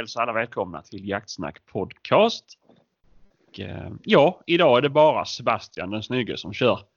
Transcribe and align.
eh, 0.00 0.02
hälsa 0.02 0.22
alla 0.22 0.32
välkomna 0.32 0.82
till 0.82 1.08
Jaktsnack 1.08 1.66
Podcast. 1.66 2.58
Och, 3.48 3.60
eh, 3.60 3.90
ja, 4.02 4.40
idag 4.46 4.78
är 4.78 4.82
det 4.82 4.88
bara 4.88 5.24
Sebastian 5.24 5.90
den 5.90 6.02
snygge 6.02 6.36
som 6.36 6.52
kör. 6.52 6.80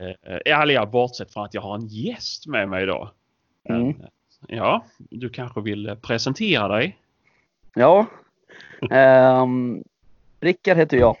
Eh, 0.00 0.54
ärliga 0.54 0.86
bortsett 0.86 1.32
från 1.32 1.44
att 1.44 1.54
jag 1.54 1.62
har 1.62 1.74
en 1.74 1.86
gäst 1.86 2.46
med 2.46 2.68
mig 2.68 2.82
idag. 2.82 3.10
Mm. 3.68 3.88
Eh, 3.88 3.94
Ja, 4.48 4.84
du 4.98 5.28
kanske 5.28 5.60
vill 5.60 5.88
eh, 5.88 5.94
presentera 5.94 6.68
dig? 6.68 6.98
Ja. 7.74 8.06
Um, 8.90 9.84
Rickard 10.40 10.76
heter 10.76 10.96
jag. 10.96 11.16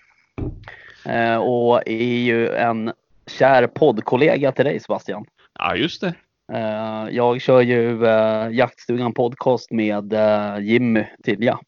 Eh, 1.06 1.36
och 1.36 1.88
är 1.88 2.18
ju 2.18 2.48
en 2.48 2.92
kär 3.26 3.66
poddkollega 3.66 4.52
till 4.52 4.64
dig 4.64 4.80
Sebastian. 4.80 5.26
Ja, 5.58 5.76
just 5.76 6.00
det. 6.00 6.14
Eh, 6.52 7.08
jag 7.10 7.40
kör 7.40 7.60
ju 7.60 8.04
uh, 8.04 8.52
Jaktstugan 8.52 9.14
podcast 9.14 9.70
med 9.70 10.12
eh, 10.12 10.58
Jimmy 10.58 11.04
Tilja. 11.22 11.58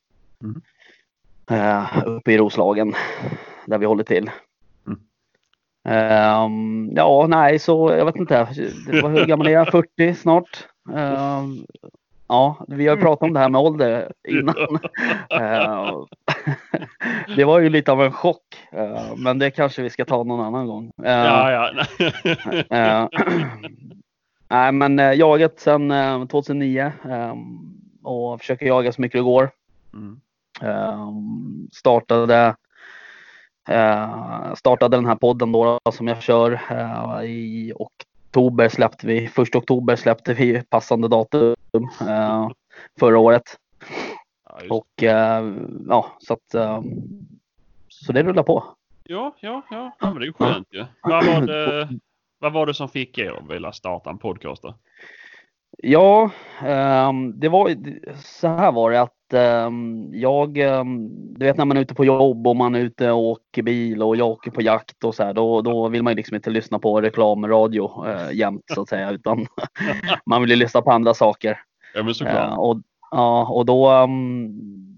Mm. 0.42 0.62
Eh, 1.50 2.03
uppe 2.06 2.33
i 2.33 2.39
Roslagen 2.39 2.95
där 3.67 3.78
vi 3.78 3.87
håller 3.87 4.05
till. 4.05 4.31
Ehm, 5.89 6.92
ja, 6.97 7.27
nej, 7.28 7.59
så 7.59 7.92
jag 7.98 8.05
vet 8.05 8.17
inte. 8.17 8.48
Det 8.87 9.03
var, 9.03 9.11
hur 9.11 9.27
gammal 9.27 9.47
är 9.47 9.50
jag? 9.50 9.69
40 9.69 10.14
snart. 10.14 10.67
Ehm, 10.97 11.67
ja, 12.28 12.65
vi 12.69 12.89
har 12.89 12.97
pratat 12.97 13.22
om 13.22 13.33
det 13.33 13.41
här 13.41 13.48
med 13.48 13.61
ålder 13.61 14.12
innan. 14.28 14.55
Ehm, 15.31 16.06
det 17.37 17.44
var 17.44 17.59
ju 17.59 17.69
lite 17.69 17.92
av 17.92 18.03
en 18.03 18.12
chock. 18.12 18.42
Ehm, 18.72 19.22
men 19.22 19.39
det 19.39 19.50
kanske 19.50 19.83
vi 19.83 19.91
ska 19.91 20.05
ta 20.05 20.25
någon 20.25 20.41
annan 20.41 20.67
gång. 20.67 20.84
Ehm, 21.05 21.27
Ja, 21.27 21.72
ja. 22.70 23.09
Nej, 24.51 24.73
men 24.73 24.98
eh, 24.98 25.12
jagat 25.12 25.61
sedan 25.61 25.91
eh, 25.91 26.27
2009 26.27 26.93
eh, 27.05 27.34
och 28.03 28.41
försöker 28.41 28.67
jaga 28.67 28.93
så 28.93 29.01
mycket 29.01 29.19
det 29.19 29.23
går. 29.23 29.51
Mm. 29.95 30.20
Eh, 30.62 31.11
startade, 31.73 32.56
eh, 33.69 34.55
startade 34.55 34.97
den 34.97 35.06
här 35.06 35.15
podden 35.15 35.53
då, 35.53 35.78
som 35.93 36.09
jag 36.09 36.23
kör 36.23 36.61
i 37.25 37.73
oktober 37.77 38.69
släppte 38.69 39.06
vi, 39.06 39.28
första 39.28 39.59
oktober 39.59 39.97
släppte 39.97 40.34
vi 40.34 40.62
passande 40.62 41.09
datum 41.09 41.56
förra 43.01 43.19
året. 43.19 43.43
Ja. 44.45 44.75
Och 44.77 45.03
ja, 45.89 46.06
så 46.19 46.34
att 46.34 46.55
eh, 46.55 46.83
så 47.89 48.12
det 48.12 48.23
rullar 48.23 48.43
på. 48.43 48.65
ja, 49.05 49.37
ja, 49.41 49.62
ja. 49.71 49.97
ja 50.00 50.10
men 50.10 50.15
det 50.15 50.25
är 50.25 50.27
ju 50.27 50.33
skönt 50.33 50.69
ju. 50.71 50.84
Vad 51.03 51.27
var 51.27 51.41
det, 51.41 51.89
vad 52.41 52.53
var 52.53 52.67
det 52.67 52.75
som 52.75 52.89
fick 52.89 53.19
er 53.19 53.31
att 53.31 53.51
vilja 53.51 53.73
starta 53.73 54.11
en 54.11 54.19
podcast 54.19 54.62
då? 54.62 54.75
Ja, 55.78 56.31
ehm, 56.62 57.41
det 57.41 57.49
var 57.49 57.77
så 58.17 58.49
här 58.49 58.73
var 58.73 58.91
det 58.91 59.01
att 59.01 59.33
ehm, 59.33 60.09
jag, 60.12 60.59
ehm, 60.59 61.09
du 61.39 61.47
vet 61.47 61.56
när 61.56 61.65
man 61.65 61.77
är 61.77 61.81
ute 61.81 61.95
på 61.95 62.05
jobb 62.05 62.47
och 62.47 62.56
man 62.56 62.75
är 62.75 62.81
ute 62.81 63.11
och 63.11 63.23
åker 63.23 63.62
bil 63.62 64.03
och 64.03 64.17
jag 64.17 64.28
åker 64.28 64.51
på 64.51 64.62
jakt 64.62 65.05
och 65.05 65.15
så 65.15 65.25
här, 65.25 65.34
då, 65.34 65.62
då 65.62 65.89
vill 65.89 66.03
man 66.03 66.11
ju 66.11 66.17
liksom 66.17 66.34
inte 66.34 66.51
lyssna 66.51 66.78
på 66.78 67.01
reklamradio 67.01 68.06
eh, 68.06 68.33
jämt 68.33 68.65
så 68.75 68.83
att 68.83 68.89
säga, 68.89 69.11
utan 69.11 69.47
man 70.27 70.41
vill 70.41 70.51
ju 70.51 70.57
lyssna 70.57 70.83
på 70.83 70.91
andra 70.91 71.15
saker. 71.15 71.59
Ja, 71.95 72.03
men 72.03 72.15
såklart. 72.15 72.53
Eh, 72.53 72.59
och, 72.59 72.77
ja, 73.11 73.49
och 73.49 73.67
då, 73.67 74.09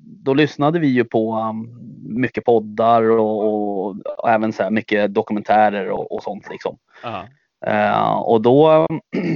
då 0.04 0.34
lyssnade 0.34 0.78
vi 0.78 0.86
ju 0.86 1.04
på 1.04 1.54
mycket 2.02 2.44
poddar 2.44 3.02
och, 3.02 3.44
och, 3.44 3.96
och 4.18 4.30
även 4.30 4.52
så 4.52 4.62
här 4.62 4.70
mycket 4.70 5.14
dokumentärer 5.14 5.90
och, 5.90 6.12
och 6.12 6.22
sånt 6.22 6.48
liksom. 6.50 6.78
Ja. 7.02 7.26
Eh, 7.66 8.12
och 8.12 8.42
då, 8.42 8.86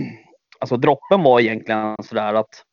alltså 0.60 0.76
droppen 0.76 1.22
var 1.22 1.40
egentligen 1.40 1.96
sådär 2.02 2.34
att 2.34 2.64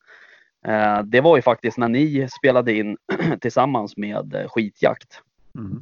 eh, 0.67 0.99
det 0.99 1.21
var 1.21 1.35
ju 1.35 1.41
faktiskt 1.41 1.77
när 1.77 1.87
ni 1.87 2.27
spelade 2.37 2.73
in 2.73 2.97
tillsammans 3.41 3.97
med 3.97 4.35
eh, 4.35 4.47
Skitjakt. 4.47 5.21
Mm. 5.57 5.81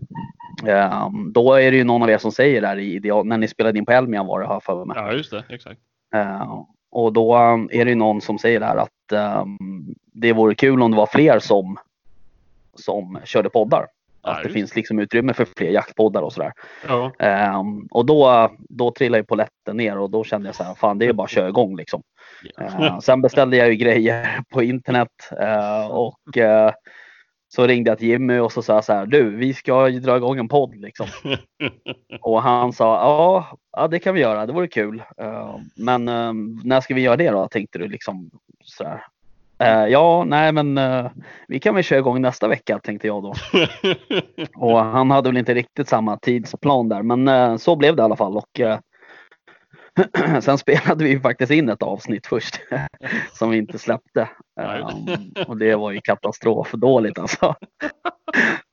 Eh, 0.66 1.10
då 1.32 1.54
är 1.54 1.72
det 1.72 1.78
ju 1.78 1.84
någon 1.84 2.04
av 2.04 2.10
er 2.10 2.18
som 2.18 2.32
säger 2.32 2.62
där 2.62 2.80
i, 2.80 3.00
när 3.24 3.38
ni 3.38 3.48
spelade 3.48 3.80
in 3.80 3.86
på 3.86 3.92
Elmian 3.92 4.28
var 4.28 4.40
det 4.40 4.48
här 4.48 4.60
för 4.60 4.86
mig. 4.86 4.98
ja, 4.98 5.14
just 5.14 5.32
det. 5.32 5.44
Exakt. 5.50 5.82
Eh, 6.16 6.64
och 6.92 7.14
då 7.14 7.38
um, 7.38 7.70
är 7.72 7.86
det 7.86 7.92
ju 7.92 7.96
någon 7.96 8.22
som 8.22 8.40
säger 8.40 8.60
där 8.60 8.76
att 8.76 8.90
det 10.14 10.34
vore 10.34 10.56
kul 10.56 10.82
om 10.82 10.92
det 10.92 10.98
var 10.98 11.06
fler 11.06 11.40
som, 11.40 11.78
som 12.76 13.20
körde 13.24 13.50
poddar. 13.50 13.88
Att 14.24 14.38
det 14.38 14.44
just. 14.44 14.54
finns 14.54 14.76
liksom 14.76 15.00
utrymme 15.00 15.34
för 15.34 15.46
fler 15.58 15.70
jaktpoddar 15.70 16.22
och 16.22 16.34
sådär. 16.34 16.52
Ja. 16.88 17.12
Ehm, 17.20 17.88
och 17.92 18.06
då, 18.06 18.50
då 18.70 18.92
trillade 18.92 19.20
ju 19.20 19.26
polletten 19.26 19.78
ner 19.78 19.98
och 19.98 20.10
då 20.10 20.24
kände 20.24 20.48
jag 20.48 20.56
så 20.56 20.64
här, 20.64 20.76
fan 20.76 20.98
det 20.98 21.06
är 21.06 21.14
bara 21.14 21.24
att 21.24 21.32
köra 21.32 21.50
igång 21.50 21.76
liksom. 21.76 22.04
Eh, 22.62 23.00
sen 23.00 23.22
beställde 23.22 23.58
jag 23.58 23.70
ju 23.70 23.76
grejer 23.76 24.40
på 24.54 24.64
internet 24.64 25.32
eh, 25.40 25.86
och 25.86 26.38
eh, 26.38 26.72
så 27.48 27.68
ringde 27.68 27.92
jag 27.92 27.98
till 27.98 28.08
Jimmy 28.08 28.38
och 28.38 28.52
så 28.52 28.62
sa 28.62 28.74
jag 28.74 28.84
så 28.84 28.94
här, 28.94 29.06
du 29.06 29.36
vi 29.36 29.54
ska 29.54 29.90
ju 29.90 30.00
dra 30.00 30.18
igång 30.18 30.38
en 30.38 30.48
podd 30.48 30.76
liksom. 30.76 31.08
Och 32.22 32.42
han 32.42 32.74
sa, 32.74 32.86
ja, 32.86 33.58
ja 33.78 33.88
det 33.88 34.00
kan 34.00 34.14
vi 34.14 34.22
göra, 34.22 34.46
det 34.46 34.54
vore 34.54 34.68
kul. 34.68 35.04
Eh, 35.18 35.56
men 35.76 36.06
när 36.64 36.82
ska 36.82 36.94
vi 36.94 37.02
göra 37.02 37.18
det 37.18 37.30
då, 37.30 37.48
tänkte 37.48 37.80
du 37.80 37.88
liksom 37.88 38.32
så 38.64 38.84
här. 38.84 39.04
Eh, 39.62 39.86
ja, 39.88 40.24
nej 40.24 40.52
men 40.52 40.78
eh, 40.78 41.12
vi 41.48 41.60
kan 41.60 41.76
väl 41.76 41.84
köra 41.84 42.00
igång 42.00 42.22
nästa 42.22 42.48
vecka 42.48 42.80
tänkte 42.80 43.08
jag 43.08 43.24
då. 43.24 43.34
Och 44.56 44.80
han 44.80 45.12
hade 45.12 45.30
väl 45.30 45.38
inte 45.38 45.54
riktigt 45.54 45.90
samma 45.90 46.18
tidsplan 46.18 46.90
där, 46.90 47.04
men 47.04 47.28
eh, 47.28 47.58
så 47.58 47.76
blev 47.76 47.96
det 47.96 48.02
i 48.02 48.04
alla 48.04 48.16
fall. 48.16 48.38
Och, 48.38 48.62
sen 50.42 50.58
spelade 50.58 51.04
vi 51.04 51.20
faktiskt 51.20 51.52
in 51.52 51.70
ett 51.70 51.84
avsnitt 51.84 52.28
först 52.28 52.62
som 53.34 53.50
vi 53.50 53.58
inte 53.58 53.80
släppte. 53.80 54.30
Och 55.48 55.58
det 55.58 55.76
var 55.76 55.92
ju 55.92 56.02
katastrofdåligt 56.04 57.20
alltså. 57.20 57.56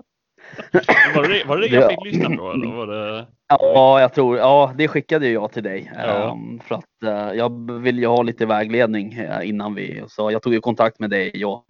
var, 1.14 1.28
det, 1.28 1.44
var 1.44 1.56
det 1.56 1.68
det 1.68 1.74
jag 1.74 1.84
Ja. 1.84 1.88
fick 1.88 2.04
lyssna 2.04 2.36
på 2.36 2.50
eller 2.52 2.66
var 2.76 2.86
det? 2.86 3.26
Ja, 3.48 4.00
jag 4.00 4.12
tror, 4.14 4.38
ja 4.38 4.72
det 4.78 4.88
skickade 4.88 5.28
jag 5.28 5.52
till 5.52 5.62
dig. 5.62 5.92
Ja. 5.96 6.30
Um, 6.32 6.60
för 6.64 6.74
att 6.74 7.02
eh, 7.04 7.36
jag 7.38 7.72
vill 7.72 7.98
ju 7.98 8.06
ha 8.06 8.22
lite 8.22 8.46
vägledning 8.46 9.12
eh, 9.12 9.48
innan 9.48 9.74
vi, 9.74 10.02
så 10.08 10.30
jag 10.30 10.42
tog 10.42 10.52
ju 10.54 10.60
kontakt 10.60 10.98
med 10.98 11.10
dig 11.10 11.44
och 11.44 11.64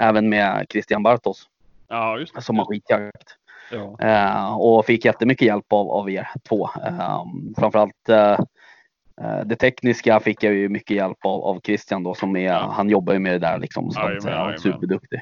även 0.00 0.28
med 0.28 0.66
Christian 0.70 1.02
Bartos 1.02 1.48
Ja, 1.88 2.18
just 2.18 2.34
det. 2.34 2.42
som 2.42 2.58
har 2.58 2.64
skitjakt. 2.64 3.36
Ja. 3.72 3.96
Eh, 4.08 4.54
och 4.56 4.86
fick 4.86 5.04
jättemycket 5.04 5.46
hjälp 5.46 5.72
av, 5.72 5.90
av 5.90 6.10
er 6.10 6.28
två. 6.48 6.68
Eh, 6.86 7.22
framförallt 7.58 8.08
eh, 8.08 8.38
det 9.44 9.56
tekniska 9.56 10.20
fick 10.20 10.42
jag 10.42 10.54
ju 10.54 10.68
mycket 10.68 10.96
hjälp 10.96 11.18
av, 11.24 11.44
av 11.44 11.60
Christian 11.60 12.02
då 12.02 12.14
som 12.14 12.36
är, 12.36 12.44
Ja. 12.44 12.72
han 12.76 12.88
jobbar 12.90 13.12
ju 13.12 13.18
med 13.18 13.32
det 13.32 13.38
där 13.38 13.58
liksom. 13.58 13.90
Så 13.90 14.00
att, 14.00 14.24
han 14.24 14.52
är 14.52 14.56
superduktig. 14.56 15.20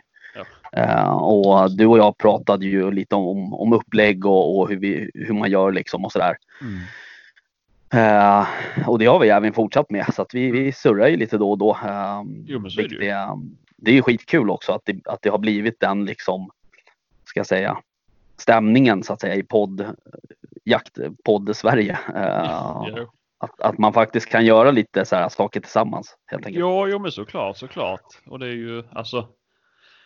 Eh, 0.73 1.11
och 1.11 1.77
du 1.77 1.87
och 1.87 1.99
jag 1.99 2.19
pratade 2.19 2.67
ju 2.67 2.91
lite 2.91 3.15
om, 3.15 3.55
om 3.55 3.73
upplägg 3.73 4.27
och, 4.27 4.59
och 4.59 4.69
hur, 4.69 4.77
vi, 4.77 5.11
hur 5.15 5.35
man 5.35 5.51
gör 5.51 5.73
liksom 5.73 6.05
och 6.05 6.13
sådär. 6.13 6.37
Mm. 6.61 6.81
Eh, 7.93 8.47
och 8.89 8.99
det 8.99 9.07
har 9.07 9.19
vi 9.19 9.29
även 9.29 9.53
fortsatt 9.53 9.91
med 9.91 10.15
så 10.15 10.23
att 10.23 10.35
vi, 10.35 10.51
vi 10.51 10.73
surrar 10.73 11.09
ju 11.09 11.17
lite 11.17 11.39
då 11.39 11.51
och 11.51 11.59
då. 11.59 11.71
Eh, 11.71 12.23
Jo, 12.47 12.59
men 12.59 12.71
så 12.71 12.81
är 12.81 12.89
det 12.89 13.05
ju. 13.05 13.11
är, 13.11 13.29
det 13.77 13.91
är 13.91 13.95
ju 13.95 14.03
skitkul 14.03 14.51
också 14.51 14.73
att 14.73 14.83
det, 14.85 15.07
att 15.07 15.23
det 15.23 15.29
har 15.29 15.39
blivit 15.39 15.81
den 15.81 16.05
liksom, 16.05 16.51
ska 17.25 17.41
jag 17.41 17.47
säga, 17.47 17.79
stämningen 18.37 19.03
så 19.03 19.13
att 19.13 19.21
säga 19.21 19.35
i 19.35 19.43
podd, 19.43 19.87
jaktpodd 20.65 21.57
Sverige. 21.57 21.99
Ja. 22.15 22.87
att, 23.39 23.61
att 23.61 23.79
man 23.79 23.93
faktiskt 23.93 24.29
kan 24.29 24.45
göra 24.45 24.71
lite 24.71 25.05
så 25.05 25.17
här 25.17 25.29
saker 25.29 25.61
tillsammans 25.61 26.17
helt 26.27 26.47
enkelt. 26.47 26.61
Ja, 26.61 26.89
jo, 26.89 26.99
men 26.99 27.13
såklart, 27.13 27.57
såklart. 27.57 28.05
Och 28.27 28.39
det 28.39 28.47
är 28.47 28.53
ju 28.53 28.85
alltså. 28.93 29.29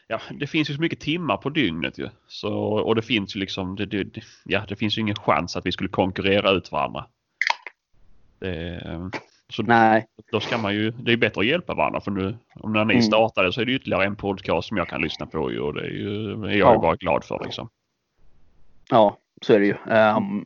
Ja, 0.08 0.20
det 0.40 0.46
finns 0.46 0.70
ju 0.70 0.74
så 0.74 0.80
mycket 0.80 1.00
timmar 1.00 1.36
på 1.36 1.48
dygnet 1.50 1.98
ju. 1.98 2.08
Så, 2.26 2.52
och 2.58 2.94
det 2.94 3.02
finns 3.02 3.36
ju 3.36 3.40
liksom, 3.40 3.76
det, 3.76 3.86
det, 3.86 4.10
ja, 4.44 4.64
det 4.68 4.76
finns 4.76 4.98
ju 4.98 5.02
ingen 5.02 5.16
chans 5.16 5.56
att 5.56 5.66
vi 5.66 5.72
skulle 5.72 5.88
konkurrera 5.88 6.50
ut 6.50 6.72
varandra. 6.72 7.06
Det, 8.38 9.10
så 9.48 9.62
Nej, 9.62 10.06
då 10.32 10.40
ska 10.40 10.58
man 10.58 10.74
ju, 10.74 10.90
det 10.90 11.12
är 11.12 11.16
bättre 11.16 11.40
att 11.40 11.46
hjälpa 11.46 11.74
varandra 11.74 12.00
för 12.00 12.10
nu, 12.10 12.36
om 12.54 12.72
när 12.72 12.84
ni 12.84 12.94
Mm. 12.94 13.02
startade 13.02 13.52
så 13.52 13.60
är 13.60 13.64
det 13.64 13.72
ytterligare 13.72 14.04
en 14.04 14.16
podcast 14.16 14.68
som 14.68 14.76
jag 14.76 14.88
kan 14.88 15.00
lyssna 15.02 15.26
på 15.26 15.52
ju 15.52 15.60
och 15.60 15.74
det 15.74 15.80
är 15.80 15.90
ju, 15.90 16.32
är 16.44 16.48
jag 16.56 16.74
Ja. 16.74 16.78
bara 16.80 16.96
glad 16.96 17.24
för 17.24 17.40
liksom. 17.44 17.68
ja 18.90 19.18
så 19.42 19.52
är 19.52 19.60
det 19.60 19.66
ju. 19.66 19.74
Ehm, 19.90 20.44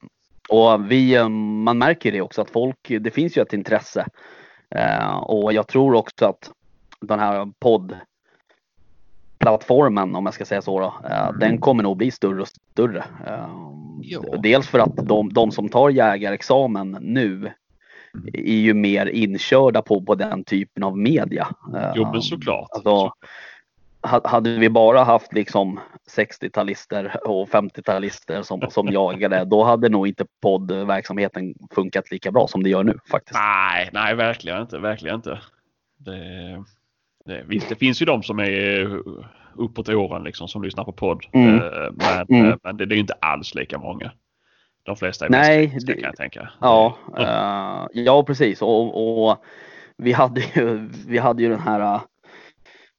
och 0.49 0.91
vi, 0.93 1.17
ehm, 1.17 1.63
man 1.63 1.79
märker 1.79 2.13
det 2.13 2.21
också 2.21 2.43
att 2.43 2.51
folk, 2.51 2.77
det 3.01 3.11
finns 3.15 3.37
ju 3.39 3.43
ett 3.43 3.53
intresse. 3.53 4.07
Eh, 4.71 5.17
och 5.17 5.53
jag 5.53 5.69
tror 5.69 5.95
också 5.95 6.27
att 6.27 6.51
den 7.01 7.19
här 7.21 7.53
poddplattformen, 9.39 10.15
om 10.17 10.25
jag 10.25 10.35
ska 10.35 10.45
säga 10.45 10.63
så, 10.63 10.81
då, 10.81 11.09
eh, 11.11 11.33
den 11.33 11.59
kommer 11.59 11.83
nog 11.83 11.97
bli 11.97 12.11
större 12.11 12.41
och 12.41 12.49
större. 12.49 13.05
Eh, 13.27 13.49
Ja. 14.03 14.21
Dels 14.43 14.69
för 14.69 14.79
att 14.79 14.97
de, 14.97 15.33
de 15.33 15.51
som 15.51 15.69
tar 15.69 15.91
jägarexamen 15.91 16.97
nu 17.01 17.53
är 18.33 18.53
ju 18.57 18.75
mer 18.75 19.07
inkörda 19.07 19.83
på, 19.83 20.03
på 20.03 20.15
den 20.15 20.45
typen 20.45 20.83
av 20.83 20.99
media. 20.99 21.49
Eh, 21.77 21.93
Jo 21.95 22.09
men 22.13 22.23
såklart. 22.23 22.69
Alltså, 22.73 23.13
ha- 24.03 24.29
hade 24.29 24.59
vi 24.59 24.71
bara 24.71 25.05
haft 25.05 25.33
liksom 25.33 25.81
60-talister 26.17 27.17
och 27.27 27.49
50-talister 27.49 28.43
som, 28.43 28.61
som 28.71 28.89
jagade, 28.93 29.45
då 29.45 29.65
hade 29.65 29.89
nog 29.89 30.09
inte 30.09 30.25
poddverksamheten 30.43 31.55
funkat 31.75 32.11
lika 32.11 32.31
bra 32.33 32.47
som 32.49 32.63
det 32.63 32.71
gör 32.71 32.85
nu 32.85 32.99
faktiskt. 33.11 33.39
Nej, 33.39 33.91
nej 33.93 34.15
verkligen 34.15 34.61
inte, 34.63 34.79
verkligen 34.79 35.17
inte. 35.17 35.41
Det, 35.97 36.65
visst, 37.47 37.69
det 37.69 37.75
finns 37.75 38.03
ju 38.03 38.07
de 38.07 38.23
som 38.23 38.39
är 38.39 39.01
uppåt 39.55 39.89
åren 39.89 40.23
liksom 40.25 40.49
som 40.49 40.63
lyssnar 40.63 40.85
på 40.85 40.93
podd. 40.93 41.25
Mm. 41.33 41.55
Eh, 41.57 41.63
Men, 41.93 42.27
Mm. 42.41 42.51
eh, 42.51 42.57
men 42.63 42.77
det, 42.77 42.87
det 42.87 42.93
är 42.93 42.97
ju 42.97 43.01
inte 43.01 43.15
alls 43.21 43.55
lika 43.55 43.79
många. 43.79 44.11
De 44.83 44.97
flesta 44.97 45.27
är 45.27 45.31
Nej, 45.31 45.79
det- 45.87 45.93
kan 45.93 46.03
jag 46.03 46.17
tänka. 46.17 46.49
Ja, 46.61 46.97
eh, 47.19 47.87
ja 48.05 48.23
precis. 48.23 48.63
Och, 48.63 49.29
och 49.31 49.45
vi, 49.97 50.13
hade 50.13 50.41
ju, 50.55 50.89
vi 51.09 51.19
hade 51.19 51.43
ju 51.43 51.49
den 51.49 51.61
här, 51.61 51.81
eh, 51.81 52.01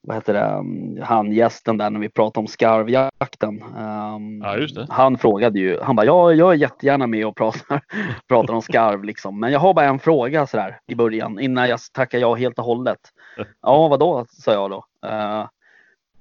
vad 0.09 0.17
heter 0.17 0.33
det, 0.33 0.45
um, 0.45 1.01
han 1.03 1.31
gästen 1.31 1.77
där 1.77 1.89
när 1.89 2.00
vi 2.00 2.09
pratade 2.09 2.39
om 2.39 2.47
skarvjakten. 2.47 3.63
Um, 3.63 4.41
Ja. 4.75 4.85
Han 4.89 5.17
frågade 5.17 5.59
ju, 5.59 5.79
han 5.81 5.95
bara, 5.95 6.06
ja, 6.06 6.33
jag 6.33 6.51
är 6.51 6.57
jättegärna 6.57 7.07
med 7.07 7.25
och 7.27 7.35
pratar, 7.35 7.81
pratar 8.27 8.53
om 8.53 8.61
skarv 8.61 9.03
liksom. 9.03 9.39
Men 9.39 9.51
jag 9.51 9.59
har 9.59 9.73
bara 9.73 9.85
en 9.85 10.00
fråga 10.00 10.47
sådär 10.47 10.79
i 10.88 10.95
början 10.95 11.39
innan 11.39 11.69
jag 11.69 11.79
tackar 11.94 12.19
ja 12.19 12.33
helt 12.35 12.59
och 12.59 12.65
hållet. 12.65 13.00
Ja, 13.61 13.88
vadå, 13.88 14.25
sa 14.29 14.53
jag 14.53 14.69
då. 14.69 14.83
Eh, 15.07 15.47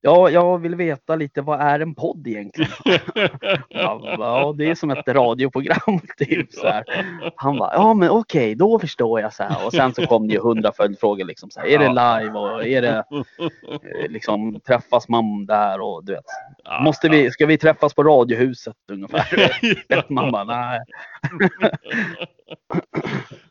ja, 0.01 0.31
jag 0.31 0.59
vill 0.59 0.75
veta 0.75 1.17
lite, 1.17 1.43
vad 1.43 1.61
är 1.61 1.81
en 1.81 1.95
podd 1.95 2.27
egentligen? 2.27 2.71
Ja, 3.69 4.17
ja, 4.19 4.55
det 4.59 4.71
är 4.71 4.75
som 4.75 4.91
ett 4.91 5.09
radioprogram. 5.09 6.01
Typ, 6.19 6.53
så 6.53 6.67
här. 6.67 6.85
Han 7.37 7.59
bara, 7.59 7.75
ja 7.75 7.95
men 7.95 8.11
okej, 8.11 8.55
då 8.55 8.79
förstår 8.79 9.21
jag. 9.21 9.33
Så 9.33 9.43
här. 9.43 9.67
Och 9.67 9.73
sen 9.73 9.95
så 9.95 10.07
kom 10.07 10.29
det 10.29 10.35
ju 10.35 10.41
hundra 10.41 10.73
följdfrågor. 10.73 11.25
Liksom, 11.25 11.51
så 11.51 11.61
här, 11.61 11.67
är 11.67 11.79
det 11.79 11.89
live 11.89 12.39
och 12.39 12.67
är 12.67 12.83
det 12.83 13.05
eh, 13.09 14.11
liksom, 14.11 14.61
träffas 14.61 15.09
man 15.09 15.47
där 15.47 15.81
och 15.81 16.05
du 16.05 16.13
vet. 16.13 16.25
Måste 16.81 17.09
vi, 17.09 17.31
ska 17.31 17.47
vi 17.47 17.59
träffas 17.59 17.95
på 17.95 18.03
Radiohuset 18.03 18.77
ungefär? 18.93 20.09
Man 20.13 20.33
bara, 20.33 20.45
nej. 20.45 20.81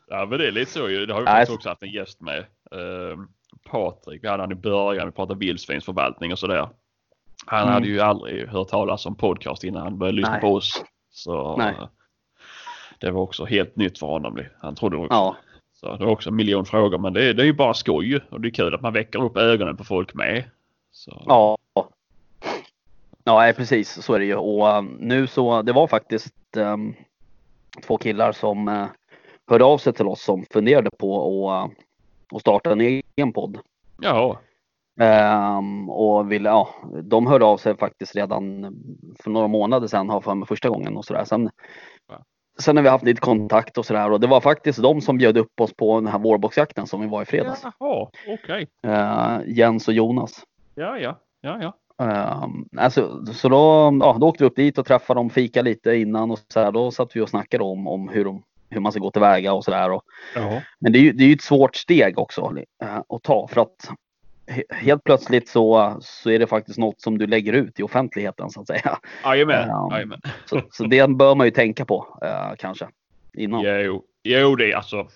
Ja 0.08 0.26
men 0.26 0.38
det 0.38 0.48
är 0.48 0.52
lite 0.52 0.70
så 0.70 0.88
ju. 0.88 1.06
Det 1.06 1.12
har 1.12 1.20
vi 1.20 1.26
faktiskt 1.26 1.52
också 1.52 1.68
haft 1.68 1.82
en 1.82 1.90
gäst 1.90 2.20
med. 2.20 2.38
Uh, 2.38 3.18
Patrik, 3.70 4.24
vi 4.24 4.28
hade 4.28 4.42
han 4.42 4.52
i 4.52 4.54
början. 4.54 5.06
Vi 5.06 5.12
pratade 5.12 5.38
vildsvinsförvaltning 5.38 6.32
och 6.32 6.38
sådär. 6.38 6.68
Han 7.46 7.62
Mm. 7.62 7.74
hade 7.74 7.86
ju 7.86 8.00
aldrig 8.00 8.48
hört 8.48 8.68
talas 8.68 9.06
om 9.06 9.14
podcast 9.14 9.64
innan 9.64 9.82
han 9.82 9.98
började 9.98 10.16
lyssna 10.16 10.32
Nej. 10.32 10.40
på 10.40 10.54
oss. 10.54 10.84
Så 11.10 11.56
Nej. 11.56 11.74
eh, 11.78 11.88
det 12.98 13.10
var 13.10 13.20
också 13.22 13.44
helt 13.44 13.76
nytt 13.76 13.98
för 13.98 14.06
honom. 14.06 14.38
Han 14.60 14.74
trodde. 14.74 14.96
Ja, 15.10 15.36
Så 15.74 15.96
det 15.96 16.04
var 16.04 16.12
också 16.12 16.30
en 16.30 16.36
miljon 16.36 16.64
frågor 16.64 16.98
men 16.98 17.12
det, 17.12 17.24
är- 17.28 17.34
det 17.34 17.42
är 17.42 17.46
ju 17.46 17.52
bara 17.52 17.74
skoj. 17.74 18.20
Och 18.30 18.40
det 18.40 18.48
är 18.48 18.52
kul 18.52 18.74
att 18.74 18.80
man 18.82 18.92
väcker 18.92 19.22
upp 19.22 19.36
ögonen 19.36 19.76
på 19.76 19.84
folk 19.84 20.14
med. 20.14 20.44
Så, 20.92 21.22
ja. 21.26 21.58
Ja, 23.24 23.52
precis 23.56 24.02
så 24.02 24.14
är 24.14 24.18
det 24.18 24.24
ju. 24.24 24.34
Och 24.36 24.66
um, 24.66 24.96
nu 25.00 25.26
så, 25.26 25.62
det 25.62 25.72
var 25.72 25.86
faktiskt 25.86 26.34
um, 26.56 26.94
två 27.86 27.96
killar 27.98 28.32
som 28.32 28.68
uh, 28.68 28.86
hörde 29.46 29.64
av 29.64 29.78
sig 29.78 29.92
till 29.92 30.06
oss 30.06 30.22
som 30.24 30.44
funderade 30.50 30.90
på 30.98 31.50
att 31.52 31.70
uh, 32.32 32.36
att 32.36 32.40
starta 32.40 32.72
en 32.72 32.80
egen 32.80 33.32
podd. 33.32 33.58
Ja, 34.00 34.38
Ehm, 35.00 35.90
och 35.90 36.32
ville, 36.32 36.48
ja, 36.48 36.68
de 37.02 37.26
hörde 37.26 37.44
av 37.44 37.56
sig 37.56 37.76
faktiskt 37.76 38.16
redan 38.16 38.62
för 39.22 39.30
några 39.30 39.48
månader 39.48 39.86
sedan, 39.86 40.08
har 40.08 40.20
för 40.20 40.34
mig 40.34 40.46
första 40.46 40.68
gången 40.68 40.96
och 40.96 41.04
sådär. 41.04 41.24
Sen, 41.24 41.50
Ja. 42.08 42.18
sen 42.60 42.76
har 42.76 42.82
vi 42.82 42.88
haft 42.88 43.04
lite 43.04 43.20
kontakt 43.20 43.78
och 43.78 43.86
sådär 43.86 44.10
och 44.10 44.20
det 44.20 44.26
var 44.26 44.40
faktiskt 44.40 44.82
de 44.82 45.00
som 45.00 45.18
bjöd 45.18 45.36
upp 45.36 45.60
oss 45.60 45.74
på 45.74 46.00
den 46.00 46.06
här 46.06 46.18
vårboxjakten 46.18 46.86
som 46.86 47.00
vi 47.00 47.06
var 47.06 47.22
i 47.22 47.24
fredags. 47.24 47.64
jaha, 47.80 48.08
okej. 48.28 48.66
Eh, 48.82 49.38
Jens 49.46 49.88
och 49.88 49.94
Jonas. 49.94 50.42
Ja, 50.74 50.98
ja, 50.98 51.18
ja, 51.40 51.58
ja. 51.62 51.72
Um, 52.44 52.68
alltså, 52.76 53.26
så 53.26 53.48
då, 53.48 53.56
ja, 54.00 54.16
då 54.20 54.28
åkte 54.28 54.44
vi 54.44 54.50
upp 54.50 54.56
dit 54.56 54.78
och 54.78 54.86
träffade 54.86 55.20
dem, 55.20 55.30
fika 55.30 55.62
lite 55.62 55.94
innan 55.96 56.30
och 56.30 56.38
så 56.48 56.60
här, 56.60 56.72
Då 56.72 56.90
satt 56.90 57.16
vi 57.16 57.20
och 57.20 57.28
snackade 57.28 57.64
om, 57.64 57.86
om 57.86 58.08
hur, 58.08 58.24
de, 58.24 58.42
hur 58.70 58.80
man 58.80 58.92
ska 58.92 59.00
gå 59.00 59.10
tillväga 59.10 59.52
och 59.52 59.64
sådär. 59.64 60.00
ja. 60.34 60.62
Men 60.78 60.92
det 60.92 60.98
är 60.98 61.00
ju 61.02 61.12
det 61.12 61.24
är 61.24 61.28
ju 61.28 61.34
ett 61.34 61.42
svårt 61.42 61.76
steg 61.76 62.18
också 62.18 62.52
eh, 62.82 62.96
att 63.08 63.22
ta 63.22 63.48
för 63.48 63.60
att 63.60 63.90
he- 64.46 64.74
helt 64.74 65.04
plötsligt 65.04 65.48
så, 65.48 65.96
så 66.00 66.30
är 66.30 66.38
det 66.38 66.46
faktiskt 66.46 66.78
något 66.78 67.00
som 67.00 67.18
du 67.18 67.26
lägger 67.26 67.52
ut 67.52 67.80
i 67.80 67.82
offentligheten 67.82 68.50
så 68.50 68.60
att 68.60 68.66
säga. 68.66 68.98
Jajamän, 69.24 69.68
Ja. 69.68 69.88
jajamän. 69.92 70.20
Så, 70.44 70.60
så 70.70 70.84
det 70.84 71.10
bör 71.10 71.34
man 71.34 71.46
ju 71.46 71.50
tänka 71.50 71.84
på 71.84 72.18
eh, 72.22 72.54
kanske 72.58 72.88
innan. 73.34 73.60
Jo, 73.62 74.04
jo, 74.24 74.56
det 74.56 74.72
är 74.72 74.76
alltså. 74.76 75.08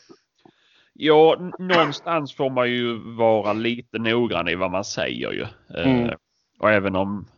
Ja, 0.94 1.36
någonstans 1.58 2.34
får 2.34 2.50
man 2.50 2.70
ju 2.70 2.98
vara 3.16 3.52
lite 3.52 3.98
noggrann 3.98 4.48
i 4.48 4.54
vad 4.54 4.70
man 4.70 4.84
säger 4.84 5.32
ju. 5.32 5.42
Eh, 5.78 5.90
Mm. 5.92 6.10
och 6.58 6.70
även 6.70 6.96
om 6.96 7.28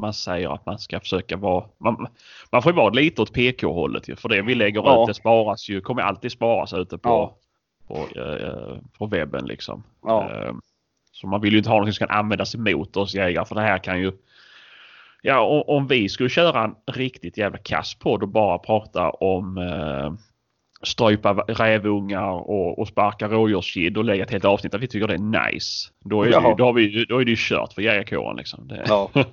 man 0.00 0.12
säger 0.14 0.54
att 0.54 0.66
man 0.66 0.78
ska 0.78 1.00
försöka 1.00 1.36
vara. 1.36 1.64
Man, 1.78 2.06
man 2.52 2.62
får 2.62 2.72
ju 2.72 2.76
vara 2.76 2.90
lite 2.90 3.22
åt 3.22 3.32
PK-hållet 3.32 4.08
ju. 4.08 4.16
För 4.16 4.28
det 4.28 4.42
vi 4.42 4.54
lägger 4.54 4.82
Ja. 4.82 5.02
ut 5.02 5.06
det 5.08 5.14
sparas 5.14 5.68
ju. 5.68 5.80
Kommer 5.80 6.02
alltid 6.02 6.32
sparas 6.32 6.72
ute 6.74 6.98
på, 6.98 7.08
Ja. 7.08 7.36
på, 7.88 8.20
eh, 8.20 8.78
på 8.98 9.06
webben 9.06 9.46
liksom. 9.46 9.82
Ja. 10.02 10.30
Eh, 10.30 10.52
så 11.12 11.26
man 11.26 11.40
vill 11.40 11.52
ju 11.52 11.58
inte 11.58 11.70
ha 11.70 11.80
något 11.84 11.94
som 11.94 12.06
kan 12.06 12.16
användas 12.16 12.54
emot 12.54 12.96
oss 12.96 13.14
jägare. 13.14 13.44
För 13.44 13.54
det 13.54 13.60
här 13.60 13.78
kan 13.78 14.00
ju. 14.00 14.12
Ja, 15.22 15.40
om, 15.40 15.62
om 15.76 15.86
vi 15.86 16.08
skulle 16.08 16.28
köra 16.28 16.64
en 16.64 16.74
riktigt 16.94 17.38
jävla 17.38 17.58
kass 17.58 17.94
podd 17.94 18.22
och 18.22 18.28
bara 18.28 18.58
prata 18.58 19.10
om 19.10 19.58
eh, 19.58 20.12
strypa 20.82 21.32
rävungar 21.32 22.30
och, 22.30 22.78
och 22.78 22.88
sparka 22.88 23.28
rådjurskid 23.28 23.96
och 23.98 24.04
lägga 24.04 24.24
ett 24.24 24.30
helt 24.30 24.44
avsnitt 24.44 24.72
där 24.72 24.78
vi 24.78 24.86
tycker 24.88 25.06
det 25.06 25.14
är 25.14 25.52
nice. 25.52 25.90
Då 26.04 26.22
är, 26.22 26.26
det, 26.26 26.32
Jaha. 26.32 26.48
ju- 26.48 26.54
då 26.54 26.64
har 26.64 26.72
vi, 26.72 27.04
då 27.04 27.20
är 27.20 27.24
det 27.24 27.30
ju 27.30 27.36
kört 27.38 27.72
för 27.72 27.82
jägarkåren 27.82 28.36
liksom. 28.36 28.68
Det, 28.68 28.84
Ja. 28.88 29.10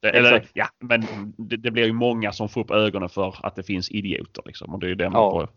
det, 0.00 0.10
eller, 0.10 0.46
ja, 0.52 0.68
men 0.78 1.04
det, 1.36 1.56
det 1.56 1.70
blir 1.70 1.84
ju 1.86 1.92
många 1.92 2.32
som 2.32 2.48
får 2.48 2.60
upp 2.60 2.70
ögonen 2.70 3.08
för 3.08 3.36
att 3.46 3.56
det 3.56 3.62
finns 3.62 3.90
idioter 3.90 4.42
liksom. 4.46 4.74
Och 4.74 4.80
det 4.80 4.90
är 4.90 4.94
det 4.94 5.10
man 5.10 5.22
Ja. 5.22 5.30
får. 5.30 5.48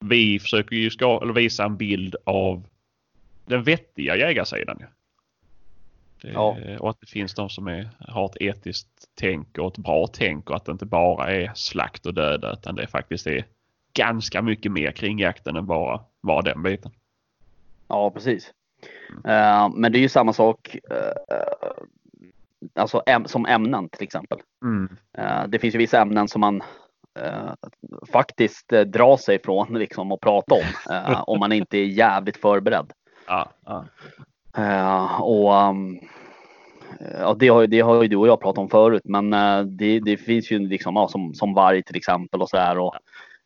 Vi 0.00 0.38
försöker 0.38 0.76
ju 0.76 0.90
ska, 0.90 1.20
eller 1.22 1.32
visa 1.32 1.64
en 1.64 1.76
bild 1.76 2.16
av 2.24 2.66
den 3.46 3.62
vettiga 3.62 4.16
jägarsidan. 4.16 4.78
Det, 4.78 4.86
Ja. 6.32 6.56
Och 6.78 6.90
att 6.90 7.00
det 7.00 7.06
finns 7.06 7.34
de 7.34 7.48
som 7.48 7.66
är, 7.66 7.88
har 8.08 8.24
ett 8.26 8.36
etiskt 8.40 8.88
tänk 9.14 9.58
och 9.58 9.72
ett 9.72 9.78
bra 9.78 10.06
tänk 10.06 10.50
och 10.50 10.56
att 10.56 10.64
det 10.64 10.72
inte 10.72 10.86
bara 10.86 11.30
är 11.30 11.52
slakt 11.54 12.06
och 12.06 12.14
döda 12.14 12.52
utan 12.52 12.74
det 12.74 12.86
faktiskt 12.86 13.26
är 13.26 13.44
ganska 13.92 14.42
mycket 14.42 14.72
mer 14.72 14.92
kring 14.92 15.18
jakten 15.18 15.56
än 15.56 15.66
bara, 15.66 16.00
bara 16.22 16.42
den 16.42 16.62
biten. 16.62 16.92
Ja, 17.88 18.10
precis. 18.10 18.52
Eh, 19.24 19.68
men 19.74 19.92
det 19.92 19.98
är 19.98 20.00
ju 20.00 20.08
samma 20.08 20.32
sak 20.32 20.76
eh, 20.90 21.38
alltså, 22.74 23.02
äm- 23.06 23.26
som 23.26 23.46
ämnen 23.46 23.88
till 23.88 24.02
exempel. 24.02 24.38
Mm. 24.64 24.96
Eh, 25.18 25.46
det 25.48 25.58
finns 25.58 25.74
ju 25.74 25.78
vissa 25.78 26.00
ämnen 26.00 26.28
som 26.28 26.40
man 26.40 26.62
eh, 27.18 27.52
faktiskt 28.12 28.72
eh, 28.72 28.80
drar 28.80 29.16
sig 29.16 29.42
från 29.42 29.74
liksom, 29.78 30.12
att 30.12 30.20
prata 30.20 30.54
om 30.54 30.94
eh, 30.94 31.22
om 31.26 31.38
man 31.38 31.52
inte 31.52 31.78
är 31.78 31.84
jävligt 31.84 32.36
förberedd. 32.36 32.92
Ja, 33.28 33.50
ja. 33.64 33.84
Eh, 34.56 35.20
och 35.20 35.52
um, 35.68 35.98
ja, 37.20 37.34
det, 37.34 37.48
har, 37.48 37.60
ju- 37.60 37.66
det 37.66 37.80
har 37.80 38.02
ju 38.02 38.08
du 38.08 38.16
och 38.16 38.28
jag 38.28 38.40
pratat 38.40 38.58
om 38.58 38.68
förut, 38.70 39.02
men 39.04 39.32
eh, 39.32 39.60
det, 39.62 40.00
det 40.00 40.16
finns 40.16 40.50
ju 40.50 40.58
liksom 40.58 40.96
ja, 40.96 41.08
som, 41.08 41.34
som 41.34 41.54
varg 41.54 41.82
till 41.82 41.96
exempel 41.96 42.42
och 42.42 42.48
så 42.48 42.56
här. 42.56 42.78
Och, 42.78 42.94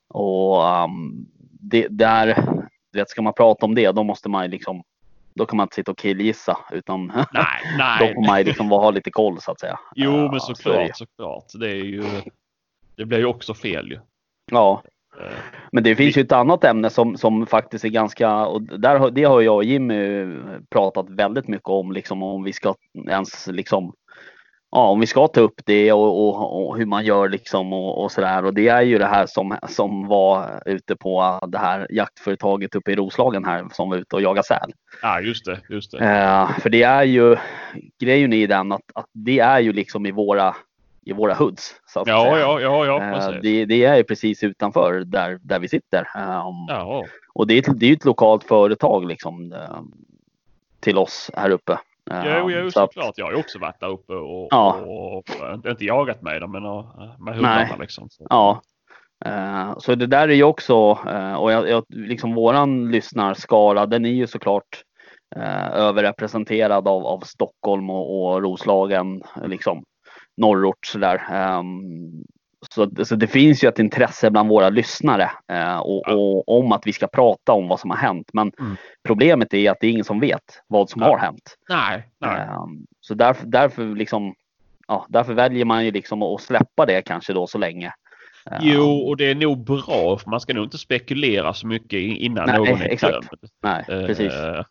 och 0.09 0.65
um, 0.85 1.27
det, 1.61 1.87
där, 1.91 2.45
vet, 2.93 3.11
ska 3.11 3.23
man 3.23 3.33
prata 3.33 3.67
om 3.67 3.75
det, 3.75 3.93
då 3.93 4.03
måste 4.03 4.29
man 4.29 4.43
ju 4.45 4.51
liksom, 4.51 4.83
då 5.35 5.47
kan 5.47 5.57
man 5.57 5.65
inte 5.65 5.75
sitta 5.75 5.91
och 5.91 5.99
killgissa, 5.99 6.59
utan 6.73 7.07
Nej, 7.33 7.61
då 7.73 7.77
nej. 7.79 8.15
får 8.15 8.27
man 8.27 8.39
ju 8.39 8.45
liksom 8.45 8.71
ha 8.71 8.91
lite 8.91 9.11
koll 9.11 9.41
så 9.41 9.51
att 9.53 9.61
säga. 9.61 9.79
Jo, 9.95 10.11
Eh, 10.17 10.31
men 10.31 10.41
så 10.41 10.55
såklart, 10.55 10.89
ju. 10.89 10.93
såklart. 10.95 11.45
Det 11.61 11.71
är 11.71 11.85
ju... 11.85 12.05
Det 12.97 13.05
blir 13.05 13.19
ju 13.19 13.25
också 13.27 13.55
fel 13.55 13.91
ju. 13.91 13.99
Ja, 14.51 14.83
Eh, 15.21 15.37
Men 15.73 15.85
det 15.85 15.97
finns 15.97 16.17
ju 16.17 16.23
ett 16.23 16.33
annat 16.33 16.65
ämne 16.65 16.91
som, 16.91 17.17
som 17.17 17.47
faktiskt 17.47 17.85
är 17.85 17.89
ganska, 17.89 18.47
och 18.47 18.63
där, 18.63 19.11
det 19.11 19.25
har 19.25 19.41
jag 19.41 19.57
och 19.57 19.65
Jimmy 19.65 20.27
pratat 20.71 21.11
väldigt 21.11 21.49
mycket 21.49 21.69
om, 21.69 21.93
liksom 21.93 22.23
om 22.23 22.43
vi 22.45 22.53
ska 22.53 22.75
ens 23.09 23.47
liksom, 23.47 23.93
ja 24.73 24.89
om 24.89 25.01
vi 25.01 25.07
ska 25.07 25.29
ta 25.29 25.41
upp 25.41 25.61
det 25.65 25.93
och, 25.93 26.29
och, 26.29 26.67
och 26.69 26.77
hur 26.79 26.87
man 26.87 27.05
gör 27.05 27.29
liksom 27.29 27.73
och, 27.73 28.03
och 28.03 28.13
sådär. 28.13 28.45
Och 28.45 28.55
det 28.55 28.69
är 28.69 28.83
ju 28.83 28.99
det 28.99 29.07
här 29.07 29.27
som, 29.27 29.57
som 29.69 30.07
var 30.09 30.63
ute 30.67 30.97
på 30.97 31.41
det 31.49 31.59
här 31.59 31.87
jaktföretaget 31.91 32.75
uppe 32.75 32.93
i 32.93 32.97
Roslagen 32.97 33.45
här 33.45 33.65
som 33.73 33.91
var 33.91 33.97
ute 33.97 34.17
och 34.17 34.23
jagade 34.23 34.47
säl. 34.47 34.73
Ja, 35.03 35.21
just 35.21 35.45
det, 35.45 35.61
just 35.69 35.91
det. 35.93 35.99
Eh, 35.99 36.59
för 36.59 36.71
det 36.71 36.83
är 36.83 37.03
ju, 37.05 37.37
grejen 38.01 38.33
i 38.33 38.47
den 38.47 38.73
att, 38.73 38.91
att 38.95 39.07
det 39.13 39.39
är 39.39 39.61
ju 39.61 39.73
liksom 39.73 40.07
i 40.07 40.11
våra, 40.11 40.57
i 41.05 41.13
våra 41.13 41.35
hoods. 41.35 41.75
Så 41.87 42.01
att 42.01 42.09
Ja, 42.09 42.25
säga. 42.25 42.39
ja, 42.39 42.61
ja, 42.61 42.87
ja, 42.87 43.01
Eh, 43.03 43.41
det, 43.43 43.65
det 43.65 43.85
är 43.85 43.97
ju 43.97 44.05
precis 44.05 44.43
utanför 44.43 45.05
där, 45.07 45.39
där 45.43 45.59
vi 45.59 45.69
sitter. 45.69 45.99
Eh, 46.17 46.45
Ja, 46.69 47.05
och 47.33 47.47
det 47.47 47.59
är, 47.59 47.75
det 47.75 47.87
är 47.87 47.93
ett 47.93 48.05
lokalt 48.05 48.45
företag 48.45 49.05
liksom 49.05 49.53
eh, 49.53 49.81
till 50.81 50.99
oss 50.99 51.31
här 51.35 51.51
uppe. 51.51 51.79
Jo, 52.11 52.51
jo, 52.51 52.71
så 52.71 52.81
att- 52.83 52.93
såklart. 52.93 53.15
Jag 53.17 53.25
har 53.27 53.33
ju 53.33 53.39
också 53.39 53.59
varit 53.59 53.81
där 53.81 53.89
uppe 53.89 54.13
och, 54.13 54.49
Ja. 54.51 54.77
och, 54.87 55.17
och, 55.17 55.25
inte 55.71 55.85
jagat 55.85 56.23
med 56.23 56.41
dem, 56.41 56.53
men 56.53 56.65
eh, 56.65 57.19
med 57.25 57.35
hundarna 57.35 57.77
liksom. 57.81 58.09
Så. 58.11 58.27
Ja. 58.31 58.61
Eh, 59.25 59.75
Så 59.79 59.95
det 59.95 60.07
där 60.07 60.29
är 60.29 60.35
ju 60.35 60.45
också, 60.45 60.99
eh, 61.09 61.35
och 61.35 61.53
jag, 61.53 61.69
jag, 61.69 61.85
liksom 61.89 62.35
våran 62.35 62.91
lyssnarskara, 62.91 63.87
den 63.87 64.05
är 64.05 64.11
ju 64.11 64.27
såklart 64.27 64.83
eh, 65.37 65.71
överrepresenterad 65.73 66.89
av, 66.89 67.07
av 67.07 67.21
Stockholm 67.21 67.91
och, 67.91 68.23
och 68.33 68.43
Roslagen, 68.43 69.23
liksom 69.45 69.85
norrort 70.37 70.87
sådär. 70.87 71.23
Ehm, 71.31 71.69
så, 72.71 73.05
så 73.05 73.17
det 73.17 73.27
finns 73.27 73.65
ju 73.65 73.69
ett 73.69 73.79
intresse 73.79 74.31
bland 74.31 74.49
våra 74.49 74.69
lyssnare 74.71 75.31
eh, 75.53 75.79
och, 75.79 76.09
och, 76.09 76.59
om 76.59 76.73
att 76.73 76.87
vi 76.87 76.93
ska 76.93 77.07
prata 77.07 77.53
om 77.53 77.69
vad 77.69 77.81
som 77.81 77.91
har 77.91 77.97
hänt. 77.97 78.31
Men 78.33 78.53
Mm. 78.61 78.77
problemet 79.05 79.55
är 79.55 79.71
att 79.71 79.77
det 79.81 79.87
är 79.87 79.91
ingen 79.91 80.05
som 80.05 80.21
vet 80.21 80.63
vad 80.67 80.91
som 80.91 81.03
Ja. 81.03 81.09
har 81.09 81.19
hänt. 81.19 81.57
Nej, 81.69 82.09
nej. 82.19 82.41
Eh, 82.41 82.65
så 83.01 83.15
därför, 83.15 83.47
därför, 83.47 83.95
liksom, 83.97 84.35
ja, 84.89 85.07
därför 85.09 85.35
väljer 85.35 85.65
man 85.65 85.85
ju 85.85 85.91
liksom 85.91 86.23
att 86.23 86.41
släppa 86.41 86.87
det 86.87 87.03
kanske 87.03 87.33
då 87.33 87.47
så 87.47 87.59
länge. 87.59 87.93
Eh, 88.51 88.59
Jo, 88.61 88.97
och 88.99 89.17
det 89.17 89.25
är 89.31 89.35
nog 89.35 89.65
bra. 89.65 90.19
För 90.19 90.31
man 90.31 90.41
ska 90.41 90.55
nog 90.55 90.65
inte 90.65 90.79
spekulera 90.79 91.55
så 91.55 91.67
mycket 91.67 92.01
innan 92.01 92.47
Nej, 92.47 92.59
någon 92.59 92.69
är 92.83 92.89
exakt. 92.89 93.29
Nej, 93.63 93.85
precis. 93.87 94.33
eh, 94.33 94.63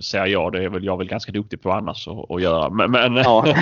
Säger 0.00 0.26
jag, 0.26 0.52
det 0.52 0.64
är 0.64 0.68
väl 0.68 0.84
jag 0.84 0.92
är 0.94 0.98
väl 0.98 1.06
ganska 1.08 1.32
duktig 1.32 1.62
på 1.62 1.72
annars 1.72 2.08
att, 2.28 2.42
göra. 2.42 2.70
Men, 2.70 2.90
men, 2.90 3.16
Ja. 3.16 3.44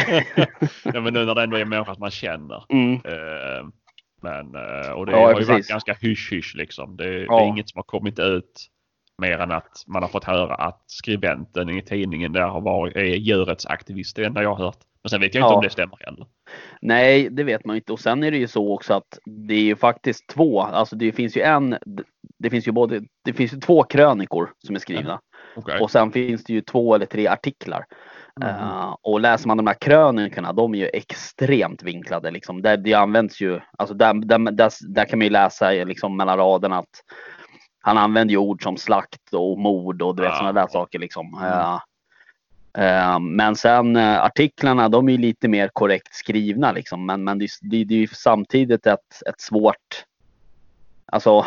ja, 0.84 1.00
men 1.00 1.12
nu 1.14 1.24
när 1.24 1.34
det 1.34 1.42
ändå 1.42 1.56
är 1.56 1.64
människor 1.64 1.94
som 1.94 2.00
man 2.00 2.10
känner. 2.10 2.64
Mm, 2.68 2.94
Eh, 2.94 3.66
Men, 4.22 4.54
eh, 4.54 4.90
och 4.92 5.06
det 5.06 5.12
Ja, 5.12 5.18
har 5.18 5.28
ju 5.28 5.34
precis. 5.34 5.48
varit 5.48 5.68
ganska 5.68 5.92
hysch-hysch 5.94 6.54
liksom. 6.56 6.96
Det, 6.96 7.04
det 7.10 7.24
Ja. 7.24 7.40
är 7.42 7.46
inget 7.46 7.68
som 7.68 7.78
har 7.78 7.82
kommit 7.82 8.18
ut 8.18 8.66
mer 9.18 9.38
än 9.38 9.50
att 9.50 9.84
man 9.86 10.02
har 10.02 10.08
fått 10.08 10.24
höra 10.24 10.54
att 10.54 10.82
skribenten 10.86 11.70
i 11.70 11.82
tidningen 11.82 12.32
där 12.32 12.40
har 12.48 12.60
varit, 12.60 12.96
är 12.96 13.00
djurrättsaktivist. 13.04 14.16
Det 14.16 14.22
det 14.22 14.26
enda 14.26 14.42
jag 14.42 14.54
har 14.54 14.64
hört. 14.64 14.78
Men 15.02 15.10
sen 15.10 15.20
vet 15.20 15.34
jag 15.34 15.42
inte 15.42 15.52
Ja. 15.52 15.56
om 15.56 15.62
det 15.64 15.70
stämmer 15.70 15.96
heller. 16.00 16.26
Nej, 16.82 17.28
det 17.30 17.44
vet 17.44 17.64
man 17.64 17.76
inte. 17.76 17.92
Och 17.92 18.00
sen 18.00 18.22
är 18.22 18.30
det 18.30 18.36
ju 18.38 18.48
så 18.48 18.74
också 18.74 18.94
att 18.94 19.18
det 19.24 19.54
är 19.54 19.62
ju 19.62 19.76
faktiskt 19.76 20.28
två. 20.28 20.60
Alltså 20.62 20.96
det 20.96 21.12
finns 21.12 21.36
ju 21.36 21.40
en. 21.42 21.76
Det 22.38 22.50
finns 22.50 22.68
ju 22.68 22.72
både. 22.72 23.00
Det 23.24 23.32
finns 23.32 23.52
ju 23.52 23.58
två 23.60 23.82
krönikor 23.82 24.50
som 24.66 24.74
är 24.74 24.78
skrivna 24.80 25.20
Okej. 25.56 25.80
och 25.80 25.90
sen 25.90 26.12
finns 26.12 26.44
det 26.44 26.52
ju 26.52 26.60
två 26.60 26.94
eller 26.94 27.06
tre 27.06 27.26
artiklar. 27.26 27.84
Mhm. 28.40 28.48
Eh, 28.48 28.96
och 29.02 29.20
läser 29.20 29.48
man 29.48 29.56
de 29.56 29.66
här 29.66 29.74
krönikorna, 29.74 30.52
de 30.52 30.74
är 30.74 30.78
ju 30.78 30.86
extremt 30.86 31.82
vinklade. 31.82 32.30
Liksom. 32.30 32.62
Där, 32.62 32.76
det 32.76 32.94
används 32.94 33.40
ju, 33.40 33.60
alltså 33.78 33.94
där, 33.94 34.14
där, 34.14 34.38
där, 34.50 34.70
där 34.94 35.04
kan 35.04 35.18
man 35.18 35.26
ju 35.26 35.30
läsa 35.30 35.70
liksom, 35.70 36.16
mellan 36.16 36.38
raderna 36.38 36.78
att 36.78 37.02
han 37.82 37.98
använder 37.98 38.32
ju 38.32 38.38
ord 38.38 38.62
som 38.62 38.76
slakt 38.76 39.32
och 39.32 39.58
mord 39.58 40.02
och 40.02 40.16
du 40.16 40.22
vet 40.22 40.30
Ja. 40.32 40.36
sådana 40.36 40.60
där 40.60 40.68
saker. 40.68 40.98
Liksom. 40.98 41.34
Mm. 41.42 41.78
Eh, 42.74 43.18
men 43.20 43.56
sen 43.56 43.96
eh, 43.96 44.22
artiklarna, 44.22 44.88
de 44.88 45.08
är 45.08 45.12
ju 45.12 45.18
lite 45.18 45.48
mer 45.48 45.68
korrekt 45.72 46.14
skrivna. 46.14 46.72
Liksom. 46.72 47.06
Men, 47.06 47.24
men 47.24 47.38
det, 47.38 47.48
det, 47.60 47.84
det 47.84 47.94
är 47.94 47.98
ju 47.98 48.06
samtidigt 48.06 48.86
ett, 48.86 49.22
ett 49.28 49.40
svårt, 49.40 50.04
alltså 51.06 51.46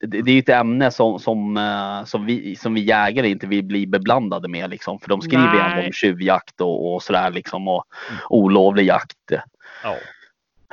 det, 0.00 0.22
det 0.22 0.30
är 0.30 0.34
ju 0.34 0.38
ett 0.38 0.48
ämne 0.48 0.90
som, 0.90 1.18
som, 1.18 1.56
eh, 1.56 2.04
som, 2.04 2.26
vi, 2.26 2.56
som 2.56 2.74
vi 2.74 2.80
jägare 2.80 3.28
inte 3.28 3.46
vill 3.46 3.64
bli 3.64 3.86
beblandade 3.86 4.48
med. 4.48 4.70
Liksom, 4.70 4.98
för 4.98 5.08
de 5.08 5.20
skriver 5.20 5.54
ju 5.54 5.60
ändå 5.60 5.86
om 5.86 5.92
tjuvjakt 5.92 6.60
och, 6.60 6.94
och 6.94 7.02
sådär 7.02 7.30
liksom, 7.30 7.68
och 7.68 7.84
Mm. 8.10 8.20
olovlig 8.28 8.86
jakt. 8.86 9.32
Ja. 9.82 9.96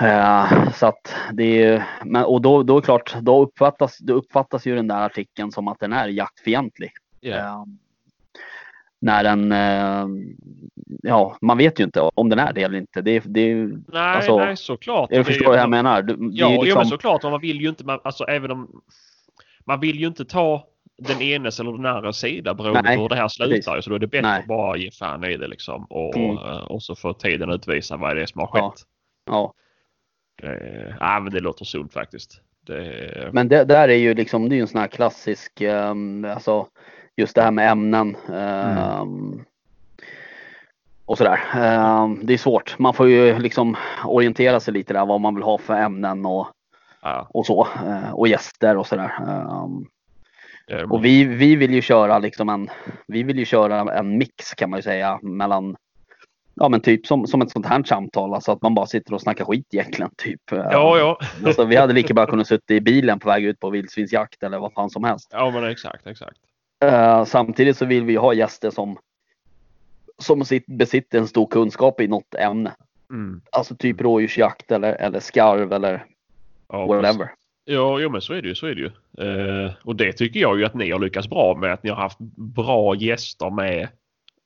Eh, 0.08 0.72
så 0.72 0.86
att 0.86 1.16
det 1.32 1.64
är, 1.64 1.84
men, 2.04 2.24
och 2.24 2.42
då, 2.42 2.64
då 2.64 2.78
är 2.78 2.82
klart, 2.82 3.16
då 3.22 3.42
uppfattas, 3.42 3.98
då 3.98 4.14
uppfattas 4.14 4.68
ju 4.68 4.76
den 4.76 4.88
där 4.88 5.02
artikeln 5.02 5.52
som 5.52 5.68
att 5.68 5.80
den 5.80 5.94
är 5.94 6.08
jaktfientlig. 6.08 6.92
Ja. 7.20 7.36
Eh, 7.36 7.64
när 9.06 9.24
den, 9.24 9.52
eh, 9.52 10.08
ja 11.04 11.38
man 11.42 11.58
vet 11.58 11.80
ju 11.80 11.84
inte 11.84 12.02
om 12.02 12.30
den 12.30 12.40
är 12.40 12.54
det 12.54 12.62
eller 12.64 12.78
inte. 12.78 13.02
Det, 13.02 13.20
det, 13.26 13.56
Nej, 13.56 13.78
Alltså, 13.94 14.38
nej 14.38 14.58
såklart. 14.58 15.10
jag 15.12 15.26
förstår 15.26 15.46
vad 15.48 15.58
jag 15.60 15.70
menar. 15.70 16.02
Det, 16.02 16.14
det 16.16 16.28
Ja, 16.32 16.46
är 16.48 16.50
ju 16.52 16.56
jo, 16.56 16.62
liksom, 16.64 16.80
men 16.80 16.88
såklart. 16.88 17.24
Man 17.24 17.42
vill 17.42 17.62
ju 17.62 17.70
inte, 17.70 17.86
man, 17.86 18.00
alltså 18.04 18.24
även 18.24 18.52
om 18.52 18.82
man 19.66 19.80
vill 19.80 20.00
ju 20.00 20.08
inte 20.08 20.26
ta 20.26 20.68
den 20.98 21.22
enes 21.22 21.60
eller 21.60 21.72
den 21.72 21.86
andra 21.86 22.14
sida 22.14 22.54
beroende 22.54 22.82
Nej, 22.82 22.96
på 22.96 23.02
hur 23.02 23.10
det 23.10 23.16
här 23.16 23.28
slutar. 23.28 23.82
Så 23.82 23.90
då 23.90 23.96
är 23.96 24.00
det 24.00 24.08
bättre 24.08 24.28
Nej. 24.28 24.40
att 24.40 24.48
bara 24.48 24.78
ge 24.78 24.92
fan 24.92 25.24
i 25.24 25.38
det 25.38 25.48
liksom. 25.48 25.86
Och, 25.90 26.18
Mm. 26.18 26.38
och 26.68 26.84
så 26.84 26.96
får 26.96 27.14
tiden 27.14 27.50
utvisa 27.50 27.98
vad 27.98 28.16
det 28.16 28.22
är 28.22 28.26
som 28.26 28.42
har 28.42 28.50
Ja. 28.54 28.70
skett. 28.72 28.82
ja. 29.26 29.54
Det, 30.42 30.96
ja, 31.00 31.20
men 31.20 31.34
det 31.34 31.40
låter 31.40 31.66
sunt 31.66 31.94
faktiskt. 31.94 32.42
Det, 32.68 33.30
Men 33.34 33.48
det 33.48 33.64
där 33.66 33.90
är 33.90 33.96
ju 33.96 34.14
liksom, 34.14 34.50
det 34.50 34.56
är 34.56 34.58
ju 34.58 34.62
en 34.62 34.68
sån 34.68 34.82
här 34.82 34.88
klassisk, 34.88 35.62
ehm, 35.62 36.26
alltså 36.26 36.68
just 37.18 37.36
det 37.36 37.42
här 37.42 37.52
med 37.52 37.72
ämnen. 37.72 38.16
ehm, 38.34 39.44
Och 41.06 41.18
sådär. 41.18 41.40
Ehm, 41.56 42.20
det 42.26 42.34
är 42.34 42.38
svårt. 42.38 42.80
Man 42.80 42.94
får 42.94 43.08
ju 43.10 43.40
liksom 43.40 43.76
orientera 44.06 44.60
sig 44.60 44.74
lite 44.74 44.94
där 44.94 45.06
vad 45.06 45.22
man 45.22 45.36
vill 45.36 45.44
ha 45.44 45.58
för 45.58 45.74
ämnen 45.74 46.26
och, 46.26 46.48
ja, 47.02 47.28
och 47.30 47.46
så. 47.46 47.68
eh, 47.86 48.12
Och 48.14 48.28
gäster 48.28 48.78
och 48.78 48.88
sådär. 48.88 49.12
Ehm, 49.28 49.86
Och 50.92 51.06
vi, 51.06 51.24
vi 51.24 51.56
vill 51.56 51.74
ju 51.74 51.82
köra 51.82 52.20
liksom 52.20 52.50
en, 52.50 52.70
vi 53.08 53.24
vill 53.24 53.40
ju 53.40 53.46
köra 53.46 53.94
en 53.94 54.18
mix 54.18 54.54
kan 54.54 54.70
man 54.70 54.78
ju 54.80 54.84
säga 54.84 55.20
mellan 55.22 55.76
Ja 56.58 56.70
men 56.70 56.82
typ 56.82 57.06
som, 57.06 57.28
som 57.28 57.42
ett 57.42 57.52
sånt 57.52 57.66
här 57.66 57.84
samtal, 57.84 58.34
alltså 58.34 58.52
att 58.52 58.62
man 58.62 58.76
bara 58.76 58.86
sitter 58.86 59.14
och 59.14 59.22
snackar 59.22 59.46
skit 59.46 59.68
egentligen. 59.74 60.12
Typ. 60.18 60.42
ja, 60.52 60.98
ja. 60.98 61.20
Alltså, 61.46 61.66
vi 61.66 61.76
hade 61.76 61.94
lika 61.94 62.14
bra 62.14 62.26
kunnat 62.26 62.48
sitta 62.48 62.74
i 62.74 62.82
bilen 62.82 63.20
på 63.20 63.30
väg 63.30 63.44
ut 63.44 63.60
på 63.60 63.70
vildsvinsjakt 63.70 64.44
eller 64.44 64.60
vad 64.60 64.74
fan 64.74 64.90
som 64.90 65.04
helst. 65.04 65.30
Ja, 65.32 65.52
men 65.52 65.64
exakt, 65.64 66.08
exakt. 66.08 66.38
Eh, 66.84 67.26
samtidigt 67.26 67.78
så 67.78 67.86
vill 67.86 68.04
vi 68.04 68.16
ha 68.16 68.34
gäster 68.34 68.70
som, 68.72 68.98
som 70.18 70.46
sitt, 70.46 70.66
besitter 70.68 71.18
en 71.20 71.28
stor 71.28 71.48
kunskap 71.48 72.02
i 72.02 72.08
något 72.08 72.36
ämne. 72.36 72.72
Mm. 73.10 73.42
Alltså 73.52 73.76
typ 73.76 74.02
rådjursjakt 74.02 74.72
eller, 74.72 74.94
eller 74.94 75.20
skarv 75.20 75.74
eller 75.74 76.06
Ja, 76.70 76.86
whatever. 76.86 77.30
Ja, 77.66 78.00
jo, 78.00 78.10
men 78.10 78.22
så 78.22 78.34
är 78.34 78.42
det 78.42 78.48
ju. 78.48 78.56
Så 78.56 78.68
är 78.68 78.76
det 78.76 78.82
ju. 78.82 78.92
Eh, 79.66 79.72
och 79.84 79.96
det 79.96 80.14
tycker 80.14 80.40
jag 80.40 80.60
ju 80.60 80.66
att 80.66 80.74
ni 80.74 80.92
har 80.92 81.00
lyckats 81.00 81.28
bra 81.28 81.56
med. 81.58 81.74
Att 81.74 81.84
ni 81.84 81.90
har 81.90 81.98
haft 81.98 82.18
bra 82.38 82.96
gäster 82.96 83.50
med. 83.50 83.88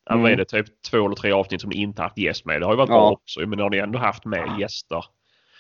Ja, 0.06 0.12
Mm. 0.14 0.24
vad 0.24 0.32
är 0.32 0.36
det? 0.36 0.46
Typ 0.46 0.82
två 0.92 1.06
eller 1.06 1.16
tre 1.16 1.32
avsnitt 1.32 1.62
som 1.62 1.70
ni 1.70 1.76
inte 1.82 2.02
haft 2.02 2.18
gäst 2.18 2.46
med. 2.46 2.62
Det 2.62 2.66
har 2.66 2.74
ju 2.74 2.78
varit 2.78 2.90
Ja. 2.90 2.96
bra 2.96 3.12
också. 3.12 3.40
Men 3.40 3.60
har 3.60 3.70
ni 3.70 3.78
ändå 3.78 4.00
haft 4.00 4.26
med 4.26 4.60
gäster 4.60 5.06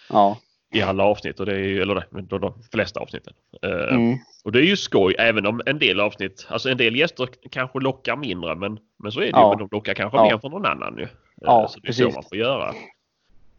Ja. 0.10 0.38
I 0.74 0.82
alla 0.82 1.04
avsnitt. 1.04 1.40
Och 1.40 1.46
det 1.46 1.54
är 1.54 1.60
ju, 1.60 1.82
eller 1.82 1.96
det, 1.96 2.22
då 2.22 2.38
de 2.38 2.54
flesta 2.72 3.00
avsnitten. 3.00 3.34
Eh, 3.62 3.96
Mm. 3.96 4.18
Och 4.44 4.52
det 4.52 4.60
är 4.60 4.64
ju 4.64 4.76
skoj 4.78 5.16
även 5.20 5.46
om 5.46 5.62
en 5.66 5.80
del 5.80 6.00
avsnitt, 6.00 6.48
alltså 6.50 6.70
en 6.70 6.78
del 6.78 6.96
gäster 6.96 7.28
kanske 7.52 7.80
lockar 7.80 8.16
mindre. 8.16 8.56
Men, 8.56 8.80
men 9.04 9.12
så 9.12 9.20
är 9.20 9.24
det 9.24 9.30
Ja. 9.30 9.44
ju. 9.44 9.50
Men 9.58 9.68
de 9.68 9.76
lockar 9.76 9.94
kanske 9.94 10.18
Ja. 10.18 10.24
mer 10.24 10.38
för 10.38 10.50
någon 10.50 10.66
annan 10.66 10.96
ju. 10.98 11.04
Eh, 11.04 11.10
Ja, 11.42 11.68
så 11.70 11.80
det 11.80 11.88
är 11.88 11.94
så 11.94 12.04
man 12.10 12.24
får 12.24 12.38
göra. 12.38 12.70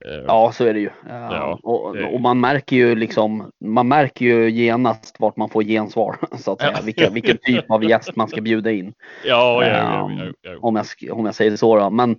Eh, 0.05 0.25
Ja, 0.27 0.53
så 0.53 0.65
är 0.65 0.75
det 0.75 0.81
ju. 0.81 0.91
Ja, 1.09 1.59
och, 1.63 1.97
det- 1.97 2.05
och 2.05 2.21
man 2.21 2.41
märker 2.41 2.77
ju 2.77 2.95
liksom, 2.95 3.51
man 3.65 3.89
märker 3.89 4.25
ju 4.25 4.51
genast 4.51 5.17
vart 5.21 5.37
man 5.37 5.49
får 5.49 5.63
gensvar. 5.63 6.17
Så 6.39 6.53
att 6.53 6.61
säga. 6.61 6.79
Vilka, 6.85 7.11
vilken 7.11 7.39
typ 7.43 7.71
av 7.71 7.85
gäst 7.85 8.17
man 8.17 8.29
ska 8.29 8.41
bjuda 8.41 8.71
in. 8.71 8.95
Ja, 9.25 9.65
ja, 9.65 9.69
ja, 9.69 10.11
Ehm. 10.51 10.59
Om 10.61 10.77
jag, 10.77 11.19
om 11.19 11.27
jag 11.27 11.35
säger 11.35 11.57
så. 11.57 11.77
Då. 11.79 11.91
Men, 11.91 12.11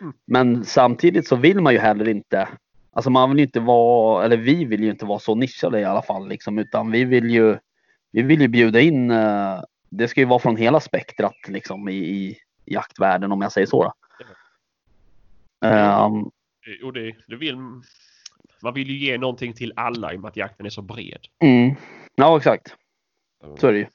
Mm. 0.00 0.12
men 0.26 0.64
samtidigt 0.64 1.26
så 1.28 1.36
vill 1.36 1.60
man 1.60 1.72
ju 1.72 1.78
heller 1.78 2.08
inte, 2.08 2.48
alltså 2.98 3.10
man 3.10 3.30
vill 3.30 3.40
inte 3.40 3.60
vara, 3.60 4.24
eller 4.24 4.36
vi 4.36 4.64
vill 4.64 4.82
ju 4.82 4.90
inte 4.90 5.06
vara 5.06 5.18
så 5.18 5.34
nischade 5.34 5.80
i 5.80 5.84
alla 5.84 6.02
fall. 6.02 6.28
Liksom, 6.28 6.58
utan 6.58 6.90
vi 6.90 7.04
vill 7.04 7.30
ju, 7.30 7.58
vi 8.12 8.22
vill 8.22 8.40
ju 8.40 8.48
bjuda 8.48 8.80
in, 8.80 9.10
eh, 9.10 9.60
det 9.90 10.08
ska 10.08 10.20
ju 10.20 10.26
vara 10.26 10.38
från 10.38 10.56
hela 10.56 10.80
spektrat 10.80 11.48
liksom, 11.48 11.88
i, 11.88 11.94
i 11.94 12.38
jaktvärlden 12.64 13.32
om 13.32 13.42
jag 13.42 13.52
säger 13.52 13.66
så. 13.66 13.84
Då. 13.84 13.92
Ehm, 15.66 16.30
Och 16.84 16.92
det, 16.92 17.14
det 17.26 17.36
vill, 17.36 17.56
man 18.62 18.74
vill 18.74 18.90
ju 18.90 18.96
ge 18.96 19.18
någonting 19.18 19.52
till 19.52 19.72
alla 19.76 20.12
i 20.12 20.16
och 20.16 20.20
med 20.20 20.28
att 20.28 20.36
jakten 20.36 20.66
är 20.66 20.70
så 20.70 20.82
bred. 20.82 21.20
Mm. 21.42 21.74
Ja, 22.14 22.36
exakt. 22.36 22.74
Så 23.58 23.66
är 23.66 23.72
det 23.72 23.78
ju. 23.78 23.86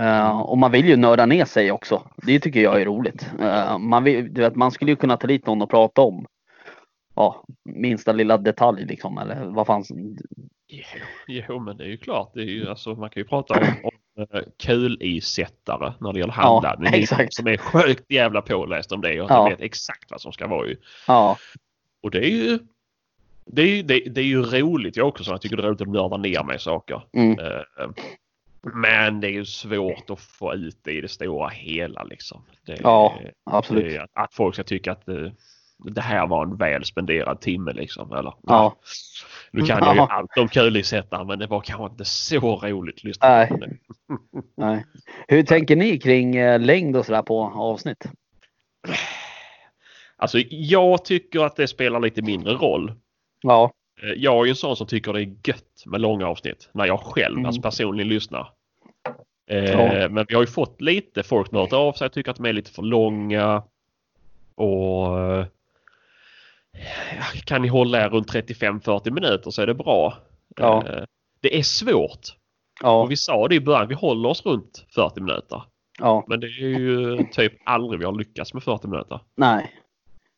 Eh, 0.00 0.40
och 0.40 0.58
man 0.58 0.72
vill 0.72 0.88
ju 0.88 0.96
nörda 0.96 1.26
ner 1.26 1.44
sig 1.44 1.72
också. 1.72 2.10
Det 2.16 2.40
tycker 2.40 2.60
jag 2.60 2.80
är 2.80 2.84
roligt. 2.84 3.30
Eh, 3.40 3.78
man, 3.78 4.04
vill, 4.04 4.30
vet, 4.30 4.56
man 4.56 4.70
skulle 4.70 4.90
ju 4.90 4.96
kunna 4.96 5.16
ta 5.16 5.26
dit 5.26 5.46
någon 5.46 5.62
och 5.62 5.70
prata 5.70 6.02
om 6.02 6.26
ja, 7.18 7.44
minsta 7.64 8.12
lilla 8.12 8.38
detalj 8.38 8.84
liksom. 8.84 9.18
Eller 9.18 9.44
vad 9.44 9.66
fan. 9.66 9.84
Jo, 10.68 10.84
jo, 11.26 11.60
men 11.60 11.76
det 11.76 11.84
är 11.84 11.88
ju 11.88 11.96
klart. 11.96 12.30
Det 12.34 12.40
är 12.40 12.44
ju, 12.46 12.68
alltså, 12.68 12.94
man 12.94 13.10
kan 13.10 13.20
ju 13.20 13.28
prata 13.28 13.54
om, 13.54 13.66
om 13.84 14.22
uh, 14.36 14.42
kulisättare 14.58 15.92
när 16.00 16.12
det 16.12 16.18
gäller 16.20 16.34
Ja, 16.36 16.42
handladdning. 16.42 16.90
Ni 16.90 16.98
exakt. 16.98 17.34
Som 17.34 17.46
är 17.46 17.56
sjukt 17.56 18.04
jävla 18.12 18.42
påläst 18.42 18.92
om 18.92 19.00
det 19.00 19.20
och 19.20 19.30
Ja. 19.30 19.48
vet 19.48 19.60
exakt 19.60 20.10
vad 20.10 20.20
som 20.20 20.32
ska 20.32 20.46
vara 20.46 20.66
ju. 20.68 20.76
Ja, 21.06 21.36
Och 22.02 22.10
det 22.10 22.18
är 22.18 22.30
ju 22.30 22.58
det 23.46 23.62
är, 23.62 23.66
ju- 23.66 23.82
det, 23.82 24.00
det 24.00 24.20
är 24.20 24.24
ju 24.24 24.42
roligt. 24.42 24.96
Jag 24.96 25.08
också 25.08 25.24
så 25.24 25.30
jag 25.32 25.40
tycker 25.40 25.56
det 25.56 25.62
är 25.62 25.66
roligt 25.66 25.80
att 25.80 25.88
nörda 25.88 26.16
ner 26.16 26.42
mig 26.44 26.56
i 26.56 26.58
saker. 26.58 27.02
mm, 27.12 27.38
Eh, 27.38 27.90
men 28.74 29.20
det 29.20 29.26
är 29.28 29.32
ju 29.32 29.44
svårt 29.44 30.10
att 30.10 30.20
få 30.20 30.54
ut 30.54 30.78
det 30.82 30.92
i 30.92 31.00
det 31.00 31.08
stora 31.08 31.48
hela 31.48 32.04
liksom. 32.04 32.42
Det, 32.66 32.78
Ja, 32.82 33.18
det 33.22 33.32
absolut. 33.44 33.98
att, 34.00 34.10
att 34.12 34.34
folk 34.34 34.54
ska 34.54 34.64
tycka 34.64 34.92
att 34.92 35.08
eh, 35.08 35.26
det 35.78 36.00
här 36.00 36.26
var 36.26 36.42
en 36.44 36.56
väl 36.56 36.84
spenderad 36.84 37.40
timme 37.40 37.72
liksom. 37.72 38.12
Eller, 38.12 38.34
Ja. 38.42 38.76
Nu 39.50 39.60
kan 39.66 39.78
jag 39.84 39.94
ju 39.94 40.00
Ja. 40.00 40.08
allt 40.10 40.36
om 40.38 40.48
kulisättare 40.48 41.24
men 41.24 41.38
det 41.38 41.46
var 41.46 41.60
kanske 41.60 41.84
inte 41.86 42.04
så 42.04 42.38
roligt 42.56 42.94
att 42.96 43.04
lyssna 43.04 43.28
Nej. 43.28 43.50
Nej. 44.56 44.84
Hur 45.28 45.42
tänker 45.42 45.76
ni 45.76 45.98
kring 45.98 46.36
eh, 46.36 46.60
längd 46.60 46.96
och 46.96 47.06
sådär 47.06 47.22
på 47.22 47.42
avsnitt? 47.44 48.04
Alltså 50.16 50.38
jag 50.50 51.04
tycker 51.04 51.40
att 51.44 51.56
det 51.56 51.68
spelar 51.68 52.00
lite 52.00 52.22
mindre 52.22 52.52
roll. 52.54 52.92
Ja, 53.42 53.72
Eh, 54.02 54.08
Jag 54.16 54.40
är 54.40 54.44
ju 54.44 54.50
en 54.50 54.56
sån 54.56 54.76
som 54.76 54.86
tycker 54.86 55.12
det 55.12 55.20
är 55.22 55.36
gött 55.44 55.82
med 55.86 56.00
långa 56.00 56.26
avsnitt. 56.26 56.68
När 56.72 56.86
jag 56.86 57.00
själv, 57.00 57.34
Mm. 57.34 57.46
alltså 57.46 57.62
personligen 57.62 58.08
lyssnar. 58.08 58.50
Eh, 59.50 59.64
Ja. 59.64 60.08
Men 60.08 60.24
vi 60.28 60.34
har 60.34 60.42
ju 60.42 60.46
fått 60.46 60.80
lite 60.80 61.22
folk 61.22 61.52
nördat 61.52 61.72
av 61.72 61.92
sig 61.92 62.10
tycker 62.10 62.30
att 62.30 62.36
de 62.36 62.46
är 62.46 62.52
lite 62.52 62.70
för 62.70 62.82
långa. 62.82 63.62
Och 64.54 65.06
kan 67.44 67.62
ni 67.62 67.68
hålla 67.68 68.04
er 68.04 68.08
runt 68.08 68.32
35-40 68.34 69.10
minuter 69.10 69.50
så 69.50 69.62
är 69.62 69.66
det 69.66 69.74
bra. 69.74 70.14
Ja. 70.56 70.84
Eh, 70.88 71.04
det 71.40 71.58
är 71.58 71.62
svårt. 71.62 72.20
Ja, 72.82 73.02
Och 73.02 73.10
vi 73.10 73.16
sa 73.16 73.48
det 73.48 73.54
i 73.54 73.60
början, 73.60 73.88
vi 73.88 73.94
håller 73.94 74.28
oss 74.28 74.46
runt 74.46 74.86
40 74.94 75.20
minuter. 75.20 75.62
ja, 75.98 76.24
Men 76.28 76.40
det 76.40 76.46
är 76.46 76.78
ju 76.78 77.16
typ 77.32 77.52
aldrig 77.64 77.98
vi 77.98 78.04
har 78.04 78.12
lyckats 78.12 78.54
med 78.54 78.62
40 78.62 78.88
minuter. 78.88 79.20
nej. 79.36 79.74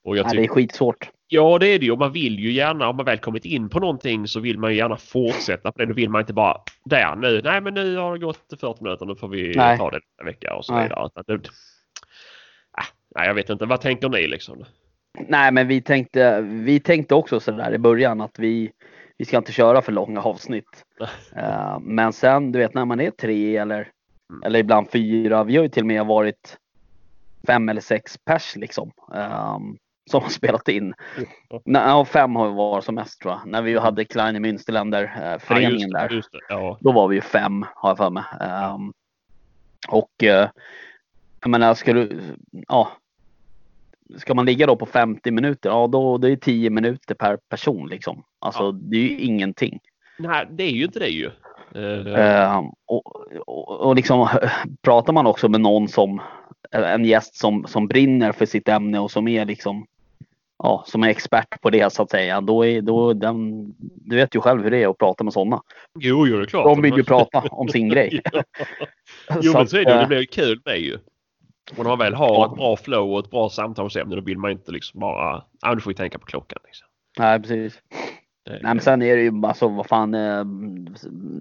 Och 0.05 0.17
jag 0.17 0.25
nej 0.27 0.35
det 0.35 0.39
är 0.41 0.43
tycker, 0.43 0.55
skitsvårt. 0.55 1.11
ja 1.29 1.59
det 1.59 1.67
är 1.67 1.79
det 1.79 1.85
ju. 1.87 1.97
Man 1.97 2.13
vill 2.13 2.39
ju 2.39 2.53
gärna, 2.53 2.89
om 2.89 2.97
man 2.97 3.05
väl 3.05 3.19
kommit 3.19 3.45
in 3.45 3.69
på 3.69 3.81
någonting 3.81 4.29
så 4.29 4.41
vill 4.41 4.59
man 4.59 4.71
ju 4.71 4.77
gärna 4.77 4.97
fortsätta 4.97 5.73
på 5.73 5.79
det. 5.79 5.87
Då 5.87 5.95
vill 5.95 6.11
man 6.11 6.21
inte 6.21 6.33
bara 6.33 6.57
där 6.85 7.17
nu. 7.17 7.41
Nej 7.45 7.61
men 7.61 7.75
nu 7.75 7.97
har 7.97 8.13
det 8.13 8.19
gått 8.19 8.55
40 8.61 8.85
minuter, 8.85 9.07
nu 9.07 9.15
får 9.17 9.29
vi 9.29 9.53
Nej. 9.57 9.79
ta 9.79 9.91
det 9.91 9.97
nästa 9.97 10.25
vecka 10.25 10.55
och 10.55 10.65
så 10.65 10.75
vidare. 10.83 11.01
Ah, 12.73 12.85
nej 13.17 13.27
jag 13.27 13.35
vet 13.35 13.51
inte, 13.51 13.67
vad 13.67 13.81
tänker 13.81 14.09
ni 14.09 14.27
liksom? 14.27 14.65
Nej, 15.19 15.53
men 15.53 15.69
vi 15.69 15.81
tänkte, 15.81 16.41
vi 16.41 16.81
tänkte 16.81 17.15
också 17.15 17.41
sådär 17.41 17.75
i 17.75 17.79
början 17.79 18.21
att 18.21 18.39
vi, 18.39 18.73
vi 19.19 19.25
ska 19.25 19.37
inte 19.37 19.53
köra 19.53 19.83
för 19.83 19.93
långa 19.93 20.23
avsnitt. 20.23 20.85
Eh, 21.37 21.79
men 21.81 22.13
sen, 22.13 22.53
du 22.53 22.59
vet 22.59 22.75
när 22.75 22.85
man 22.85 23.01
är 23.01 23.11
tre 23.11 23.57
eller, 23.57 23.89
Mm. 24.31 24.43
eller 24.43 24.59
ibland 24.59 24.91
fyra, 24.91 25.45
vi 25.45 25.57
har 25.57 25.63
ju 25.63 25.69
till 25.69 25.83
och 25.83 25.87
med 25.87 26.07
varit 26.07 26.59
fem 27.47 27.69
eller 27.69 27.81
sex 27.81 28.19
pers 28.25 28.57
liksom. 28.57 28.91
ehm, 29.15 29.77
som 30.11 30.23
har 30.23 30.29
spelat 30.31 30.69
in. 30.69 30.95
Ja, 31.65 32.05
fem 32.05 32.37
har 32.37 32.49
vi 32.49 32.55
varit 32.55 32.85
som 32.85 32.95
mest 32.95 33.21
tror 33.21 33.35
jag. 33.35 33.41
När 33.47 33.63
vi 33.63 33.79
hade 33.79 34.05
Kleine 34.05 34.39
Münsterländer, 34.39 35.03
eh, 35.23 35.31
Ja, 35.33 35.39
föreningen 35.39 35.91
det, 35.91 35.99
där. 35.99 36.23
Ja. 36.49 36.79
Då 36.81 36.93
var 36.93 37.09
vi 37.09 37.15
ju 37.15 37.21
fem 37.21 37.65
har 37.75 37.91
jag 37.91 37.97
för 37.97 38.11
mig. 38.11 38.25
Ehm, 38.41 38.93
och 39.89 40.23
eh, 40.25 40.49
jag 41.41 41.51
menar, 41.51 41.95
du, 41.95 42.21
ja. 42.69 42.89
Ska 44.19 44.35
man 44.35 44.47
ligga 44.47 44.67
då 44.67 44.77
på 44.77 44.87
50 44.87 45.31
minuter, 45.31 45.71
ja 45.71 45.87
då 45.87 46.19
det 46.19 46.31
är 46.31 46.37
10 46.37 46.71
minuter 46.71 47.15
per 47.15 47.37
person 47.49 47.89
liksom. 47.89 48.23
Alltså 48.39 48.63
Ja. 48.63 48.73
det 48.73 48.97
är 48.97 49.01
ju 49.01 49.19
ingenting. 49.21 49.79
Nej, 50.19 50.47
det 50.51 50.65
är 50.65 50.71
ju 50.71 50.85
inte 50.85 50.99
det 50.99 51.09
ju. 51.09 51.31
Ehm, 51.75 52.65
och, 52.87 53.17
och, 53.47 53.81
och 53.81 53.97
liksom 53.97 54.29
pratar 54.83 55.13
man 55.13 55.27
också 55.27 55.49
med 55.49 55.61
någon 55.61 55.89
som, 55.89 56.21
en 56.71 57.05
gäst 57.05 57.35
som, 57.37 57.65
som 57.67 57.89
brinner 57.89 58.33
för 58.33 58.47
sitt 58.47 58.69
ämne 58.69 58.99
och 58.99 59.11
som 59.11 59.29
är 59.29 59.45
liksom 59.45 59.87
Ja, 60.63 60.85
som 60.87 61.03
är 61.05 61.09
expert 61.09 61.61
på 61.61 61.71
det 61.71 61.93
så 61.93 62.03
att 62.03 62.11
säga. 62.11 62.41
Då 62.41 62.67
är, 62.67 62.83
då 62.83 63.13
den, 63.13 63.65
du 63.79 64.17
vet 64.17 64.35
ju 64.35 64.41
själv 64.41 64.63
hur 64.63 64.71
det 64.71 64.83
är 64.83 64.89
att 64.89 64.99
prata 64.99 65.25
med 65.25 65.33
sådana. 65.33 65.63
jo, 66.01 66.27
jo, 66.27 66.37
det 66.37 66.43
är 66.43 66.47
klart. 66.47 66.65
De 66.65 66.83
vill 66.83 66.97
ju 66.97 67.05
prata 67.15 67.39
om 67.51 67.69
sin 67.69 67.89
grej. 67.89 68.21
Jo, 69.43 69.53
men 69.53 69.69
så 69.69 69.77
är 69.77 69.85
det, 69.85 69.91
ju. 69.91 69.97
eh, 69.97 70.01
det 70.01 70.07
blir 70.07 70.21
ju 70.21 70.27
kul 70.27 70.61
med 70.65 70.81
ju. 70.81 70.99
Och 71.71 71.85
när 71.85 71.91
man 71.91 71.99
väl 71.99 72.15
har 72.15 72.47
ett 72.47 72.55
bra 72.55 72.77
flow 72.77 73.13
och 73.13 73.25
ett 73.25 73.31
bra 73.31 73.49
samtalsämne 73.49 74.17
då 74.17 74.23
vill 74.23 74.39
man 74.39 74.51
inte 74.51 74.73
liksom 74.73 75.01
bara, 75.01 75.45
ja 75.61 75.75
nu 75.75 75.81
får 75.81 75.91
vi 75.91 75.95
tänka 75.95 76.19
på 76.19 76.27
klockan. 76.27 76.59
Liksom. 76.65 76.87
Nej, 77.19 77.41
precis. 77.41 77.83
Nej, 78.51 78.61
men 78.63 78.81
sen 78.81 79.03
är 79.03 79.17
det 79.17 79.23
ju 79.23 79.47
alltså 79.47 79.69
vad 79.69 79.87
fan. 79.87 80.15
Eh, 80.15 80.45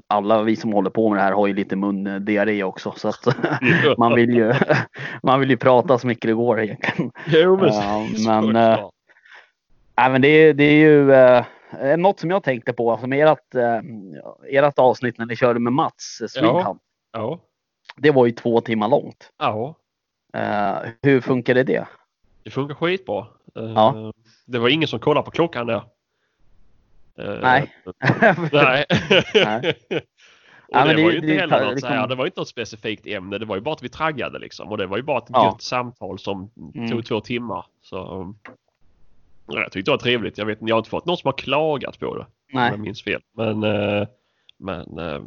alla 0.08 0.42
vi 0.44 0.56
som 0.56 0.74
håller 0.74 0.90
på 0.90 1.10
med 1.10 1.18
det 1.18 1.24
här 1.24 1.32
har 1.32 1.48
ju 1.48 1.54
lite 1.54 1.76
mundiarré 1.76 2.64
också 2.64 2.94
så 2.98 3.08
att 3.08 3.28
man 3.98 4.16
vill 4.16 4.30
ju. 4.30 4.54
Man 5.24 5.40
vill 5.40 5.50
ju 5.50 5.58
prata 5.58 5.98
så 5.98 6.08
mycket 6.08 6.28
det 6.30 6.34
går 6.34 6.62
egentligen. 6.62 7.12
Jo, 7.28 7.58
men, 7.58 7.74
Ja, 8.56 8.74
eh, 8.80 8.90
Nej, 9.98 10.12
men 10.12 10.22
det 10.22 10.28
är, 10.28 10.54
det 10.54 10.64
är 10.64 10.76
ju 10.76 11.12
eh, 11.14 11.98
något 11.98 12.20
som 12.20 12.30
jag 12.30 12.44
tänkte 12.44 12.74
på 12.74 12.98
som 12.98 13.14
ert, 13.14 13.56
eh, 13.56 13.82
ert 14.48 14.80
avsnitt 14.80 15.18
när 15.18 15.26
ni 15.26 15.36
körde 15.36 15.60
med 15.60 15.74
Mats 15.74 16.22
Swedhand. 16.30 16.80
ja, 17.14 17.40
Det 17.98 18.12
var 18.12 18.26
ju 18.26 18.32
två 18.32 18.62
timmar 18.62 18.88
långt. 18.88 19.32
ja, 19.40 19.76
Eh, 20.34 20.78
hur 21.02 21.22
funkade 21.22 21.64
det? 21.64 21.88
det 22.44 22.50
funkar 22.52 22.76
skitbra. 22.76 23.28
Eh, 23.56 23.64
Ja. 23.76 24.14
Det 24.46 24.60
var 24.60 24.70
ingen 24.70 24.88
som 24.88 25.00
kollade 25.00 25.26
på 25.26 25.32
klockan 25.32 25.68
där. 25.68 25.82
Eh, 27.20 27.40
Nej. 27.42 27.74
Nej. 28.52 28.86
Nej. 29.36 29.74
Och 29.90 30.76
Ja, 30.76 30.80
det, 30.80 30.86
men 30.88 30.96
det- 30.96 31.04
var 31.04 31.12
ju 31.12 31.16
inte 31.18 31.28
det- 31.28 31.40
heller 31.40 31.66
något, 31.66 31.74
liksom- 31.74 31.90
här, 31.92 32.08
det 32.08 32.16
var 32.16 32.26
inte 32.26 32.40
något 32.40 32.48
specifikt 32.48 33.08
ämne. 33.08 33.38
Det 33.38 33.46
var 33.46 33.56
ju 33.56 33.62
bara 33.62 33.74
att 33.74 33.84
vi 33.84 33.90
traggade 33.90 34.40
liksom. 34.40 34.70
Och 34.70 34.78
det 34.78 34.86
var 34.86 34.98
ju 34.98 35.04
bara 35.04 35.18
ett 35.18 35.24
Ja. 35.30 35.46
gött 35.46 35.62
samtal 35.62 36.20
som 36.20 36.52
Mm. 36.76 36.90
tog 36.92 37.06
två 37.06 37.22
timmar. 37.22 37.66
Så, 37.82 37.96
ja, 39.48 39.62
jag 39.62 39.72
tyckte 39.72 39.92
det 39.92 39.94
var 39.94 39.98
trevligt. 40.00 40.38
Jag, 40.38 40.46
vet, 40.46 40.58
jag 40.62 40.76
har 40.76 40.80
inte 40.80 40.90
fått 40.90 41.06
någon 41.06 41.18
som 41.18 41.28
har 41.28 41.34
klagat 41.38 42.00
på 42.00 42.16
det. 42.16 42.22
Om 42.22 42.28
Nej. 42.54 42.72
jag 42.72 42.80
minns 42.80 43.04
fel. 43.04 43.22
Men, 43.34 43.64
eh, 43.64 44.08
men 44.58 44.98
eh, 45.00 45.22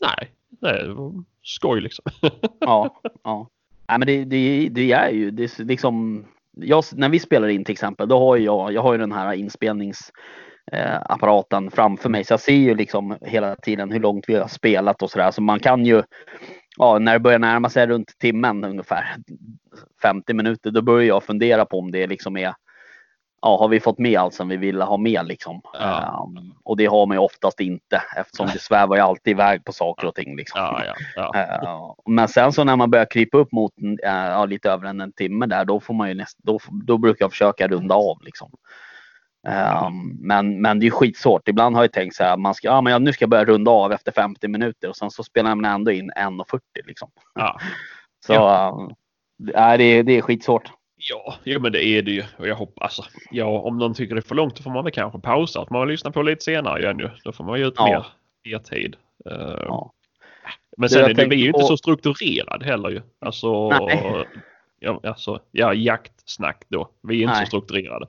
nej, 0.00 0.30
det 0.48 0.88
var 0.92 1.12
skoj 1.42 1.80
liksom. 1.80 2.04
ja, 2.60 3.00
ja. 3.24 3.48
Nej, 3.88 3.98
men 3.98 4.06
det, 4.06 4.24
det, 4.24 4.68
det 4.68 4.92
är 4.92 5.10
ju 5.10 5.30
det 5.30 5.42
är 5.42 5.64
liksom. 5.64 6.24
Jag, 6.60 6.84
när 6.92 7.08
vi 7.08 7.18
spelar 7.18 7.48
in 7.48 7.64
till 7.64 7.72
exempel, 7.72 8.08
då 8.08 8.18
har 8.18 8.36
jag, 8.36 8.72
jag 8.72 8.82
har 8.82 8.92
ju 8.92 8.98
den 8.98 9.12
här 9.12 9.32
inspelnings 9.32 10.12
eh, 10.72 10.96
apparaten 11.04 11.70
framför 11.70 12.08
mig 12.08 12.24
så 12.24 12.32
jag 12.32 12.40
ser 12.40 12.52
ju 12.52 12.74
liksom 12.74 13.16
hela 13.22 13.56
tiden 13.56 13.90
hur 13.92 14.00
långt 14.00 14.24
vi 14.28 14.34
har 14.34 14.48
spelat 14.48 15.02
och 15.02 15.10
sådär. 15.10 15.30
Så 15.30 15.42
man 15.42 15.60
kan 15.60 15.86
ju, 15.86 16.02
ja, 16.76 16.98
när 16.98 17.12
det 17.12 17.20
börjar 17.20 17.38
närma 17.38 17.68
sig 17.68 17.86
runt 17.86 18.18
timmen 18.18 18.64
ungefär 18.64 19.16
50 20.02 20.34
minuter, 20.34 20.70
då 20.70 20.82
börjar 20.82 21.08
jag 21.08 21.22
fundera 21.22 21.64
på 21.64 21.78
om 21.78 21.90
det 21.90 22.06
liksom 22.06 22.36
är 22.36 22.54
Ja, 23.40 23.58
har 23.58 23.68
vi 23.68 23.80
fått 23.80 23.98
med 23.98 24.18
allt 24.20 24.34
som 24.34 24.48
vi 24.48 24.56
ville 24.56 24.84
ha 24.84 24.96
med 24.96 25.26
liksom? 25.26 25.60
Ja. 25.72 26.28
Ehm, 26.36 26.52
och 26.64 26.76
det 26.76 26.86
har 26.86 27.06
man 27.06 27.16
ju 27.16 27.20
oftast 27.20 27.60
inte 27.60 28.02
eftersom 28.16 28.46
det 28.46 28.58
svävar 28.58 28.96
ju 28.96 29.02
alltid 29.02 29.30
iväg 29.30 29.64
på 29.64 29.72
saker 29.72 30.06
och 30.06 30.14
ting. 30.14 30.36
Liksom. 30.36 30.60
Ja, 30.60 30.94
ja. 31.16 31.34
Eh, 31.34 31.94
men 32.06 32.28
sen 32.28 32.52
så 32.52 32.64
när 32.64 32.76
man 32.76 32.90
börjar 32.90 33.06
krypa 33.10 33.38
upp 33.38 33.52
mot 33.52 33.72
ja, 34.02 34.44
lite 34.44 34.70
över 34.70 34.86
en, 34.86 35.00
en 35.00 35.12
timme 35.12 35.46
där, 35.46 35.64
då 35.64 35.80
får 35.80 35.94
man 35.94 36.08
ju 36.08 36.14
näst, 36.14 36.38
då, 36.42 36.58
då 36.70 36.98
brukar 36.98 37.24
jag 37.24 37.30
försöka 37.30 37.68
runda 37.68 37.94
av 37.94 38.22
liksom. 38.22 38.50
Eh, 39.48 39.90
men, 40.20 40.60
men 40.60 40.80
det 40.80 40.86
är 40.86 40.90
skitsvårt. 40.90 41.48
Ibland 41.48 41.76
har 41.76 41.82
jag 41.82 41.92
tänkt 41.92 42.16
så 42.16 42.24
här, 42.24 42.36
man 42.36 42.54
ska, 42.54 42.68
ja, 42.68 42.80
men 42.80 42.92
jag, 42.92 43.02
nu 43.02 43.12
ska 43.12 43.22
jag 43.22 43.30
börja 43.30 43.44
runda 43.44 43.70
av 43.70 43.92
efter 43.92 44.12
50 44.12 44.48
minuter 44.48 44.88
och 44.88 44.96
sen 44.96 45.10
så 45.10 45.22
spelar 45.22 45.54
man 45.54 45.64
ändå 45.64 45.90
in 45.90 46.10
1.40 46.10 46.60
liksom. 46.84 47.10
ja. 47.34 47.58
Så 48.26 48.32
ja. 48.32 48.90
det, 49.38 49.54
är, 49.56 50.02
det 50.02 50.12
är 50.12 50.22
skitsvårt. 50.22 50.72
Ja, 50.98 51.34
jo, 51.44 51.60
men 51.60 51.72
det 51.72 51.84
är 51.86 52.02
det 52.02 52.10
ju. 52.10 52.24
Och 52.38 52.48
jag 52.48 52.54
hoppas, 52.56 52.82
alltså, 52.98 53.02
ja, 53.30 53.44
om 53.46 53.78
någon 53.78 53.94
tycker 53.94 54.14
det 54.14 54.18
är 54.18 54.28
för 54.28 54.34
långt 54.34 54.56
då 54.56 54.62
får 54.62 54.70
man 54.70 54.84
väl 54.84 54.92
kanske 54.92 55.18
pausa. 55.20 55.60
Att 55.60 55.70
man 55.70 55.88
lyssnar 55.88 56.10
på 56.10 56.22
lite 56.22 56.44
senare 56.44 56.82
igen 56.82 56.98
ju. 56.98 57.10
Då 57.24 57.32
får 57.32 57.44
man 57.44 57.58
ju 57.58 57.66
ut 57.66 57.74
Ja. 57.76 57.86
mer, 58.44 58.52
mer 58.52 58.58
tid. 58.58 58.96
Eh, 59.30 59.32
Ja. 59.66 59.92
Men 60.76 60.88
sen 60.88 61.00
jag 61.00 61.10
är 61.10 61.14
det, 61.14 61.24
vi 61.24 61.36
ju 61.36 61.42
tänkte 61.42 61.46
inte 61.46 61.60
på- 61.60 61.66
så 61.66 61.76
strukturerad 61.76 62.62
heller 62.62 62.88
ju. 62.90 63.00
Alltså, 63.18 63.68
Nej. 63.68 64.24
ja, 64.80 65.00
alltså, 65.04 65.40
ja, 65.50 65.74
jaktsnack 65.74 66.62
då. 66.68 66.88
Vi 67.02 67.16
är 67.18 67.22
inte 67.22 67.34
Nej. 67.34 67.46
så 67.46 67.48
strukturerade. 67.48 68.06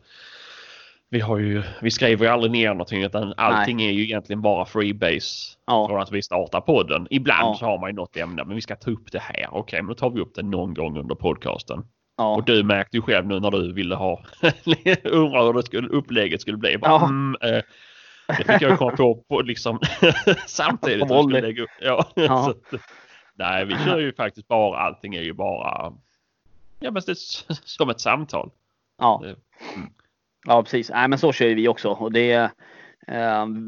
Vi, 1.10 1.20
har 1.20 1.38
ju, 1.38 1.64
vi 1.82 1.92
skriver 1.92 2.26
ju 2.26 2.32
aldrig 2.32 2.52
ner 2.52 2.70
någonting 2.70 3.04
utan 3.04 3.34
allting 3.38 3.82
är 3.82 3.92
ju 3.92 4.04
egentligen 4.04 4.42
bara 4.42 4.66
freebase 4.66 5.58
Ja. 5.68 5.88
från 5.88 6.02
att 6.02 6.12
vi 6.12 6.22
startar 6.22 6.62
podden. 6.62 7.08
Ibland 7.10 7.48
Ja. 7.50 7.56
så 7.60 7.66
har 7.66 7.78
man 7.80 7.90
ju 7.90 7.96
något 7.96 8.18
ämne 8.18 8.44
men 8.44 8.56
vi 8.56 8.62
ska 8.62 8.76
ta 8.76 8.92
upp 8.92 9.12
det 9.12 9.20
här. 9.20 9.48
Okej, 9.52 9.82
men 9.82 9.88
då 9.88 9.96
tar 9.96 10.10
vi 10.10 10.22
upp 10.22 10.36
det 10.36 10.44
någon 10.44 10.74
gång 10.74 10.98
under 10.98 11.16
podcasten. 11.16 11.84
Ja. 12.20 12.36
Och 12.36 12.44
du 12.46 12.64
märkte 12.64 12.98
ju 12.98 13.02
själv 13.02 13.28
nu 13.28 13.40
när 13.40 13.52
du 13.52 13.74
ville 13.74 13.96
ha 13.96 14.22
undra 15.04 15.44
hur 15.44 15.54
det 15.54 15.64
skulle, 15.64 15.88
upplägget 15.88 16.42
skulle 16.42 16.58
bli. 16.58 16.78
Bara, 16.78 16.92
Ja. 16.92 17.06
mm, 17.06 17.36
eh, 17.42 17.62
det 18.28 18.44
fick 18.54 18.62
jag 18.62 18.78
komma 18.78 18.92
på, 18.98 19.16
på 19.16 19.42
liksom, 19.42 19.80
samtidigt. 20.48 21.08
På 21.08 21.24
skulle 21.24 21.42
lägga 21.42 21.64
upp. 21.64 21.70
Ja, 21.82 22.06
Ja. 22.16 22.54
så 22.72 22.78
nej, 23.36 23.66
vi 23.66 23.76
kör 23.86 24.00
ju 24.00 24.14
faktiskt 24.14 24.48
bara, 24.48 24.80
allting 24.80 25.16
är 25.16 25.22
ju 25.22 25.34
bara 25.34 25.94
ja, 26.80 26.92
men 26.92 27.02
det 27.06 27.16
som 27.64 27.90
ett 27.90 28.02
samtal. 28.02 28.52
Ja. 28.98 29.22
Det- 29.24 29.36
Ja, 30.48 30.64
precis. 30.64 30.90
Nej, 30.90 31.08
men 31.08 31.20
så 31.20 31.32
kör 31.34 31.48
vi 31.56 31.68
också. 31.68 31.90
Och 31.90 32.12
det, 32.12 32.32
är, 32.32 32.50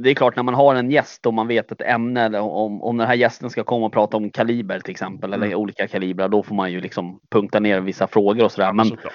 det 0.03 0.09
är 0.09 0.13
klart 0.13 0.35
när 0.35 0.43
man 0.43 0.53
har 0.53 0.75
en 0.75 0.91
gäst 0.91 1.25
och 1.25 1.33
man 1.33 1.47
vet 1.47 1.71
ett 1.71 1.81
ämne, 1.81 2.21
eller 2.21 2.39
om, 2.41 2.81
om 2.83 2.97
den 2.97 3.07
här 3.07 3.15
gästen 3.15 3.49
ska 3.49 3.63
komma 3.63 3.85
och 3.85 3.93
prata 3.93 4.17
om 4.17 4.29
kaliber 4.29 4.79
till 4.79 4.91
exempel, 4.91 5.33
eller 5.33 5.45
Mm. 5.47 5.59
olika 5.59 5.87
kalibrar, 5.87 6.27
då 6.27 6.43
får 6.43 6.55
man 6.55 6.71
ju 6.71 6.81
liksom 6.81 7.19
punkta 7.29 7.59
ner 7.59 7.79
vissa 7.81 8.07
frågor 8.07 8.43
och 8.43 8.51
sådär. 8.51 8.73
Men, 8.73 8.85
såklart. 8.85 9.13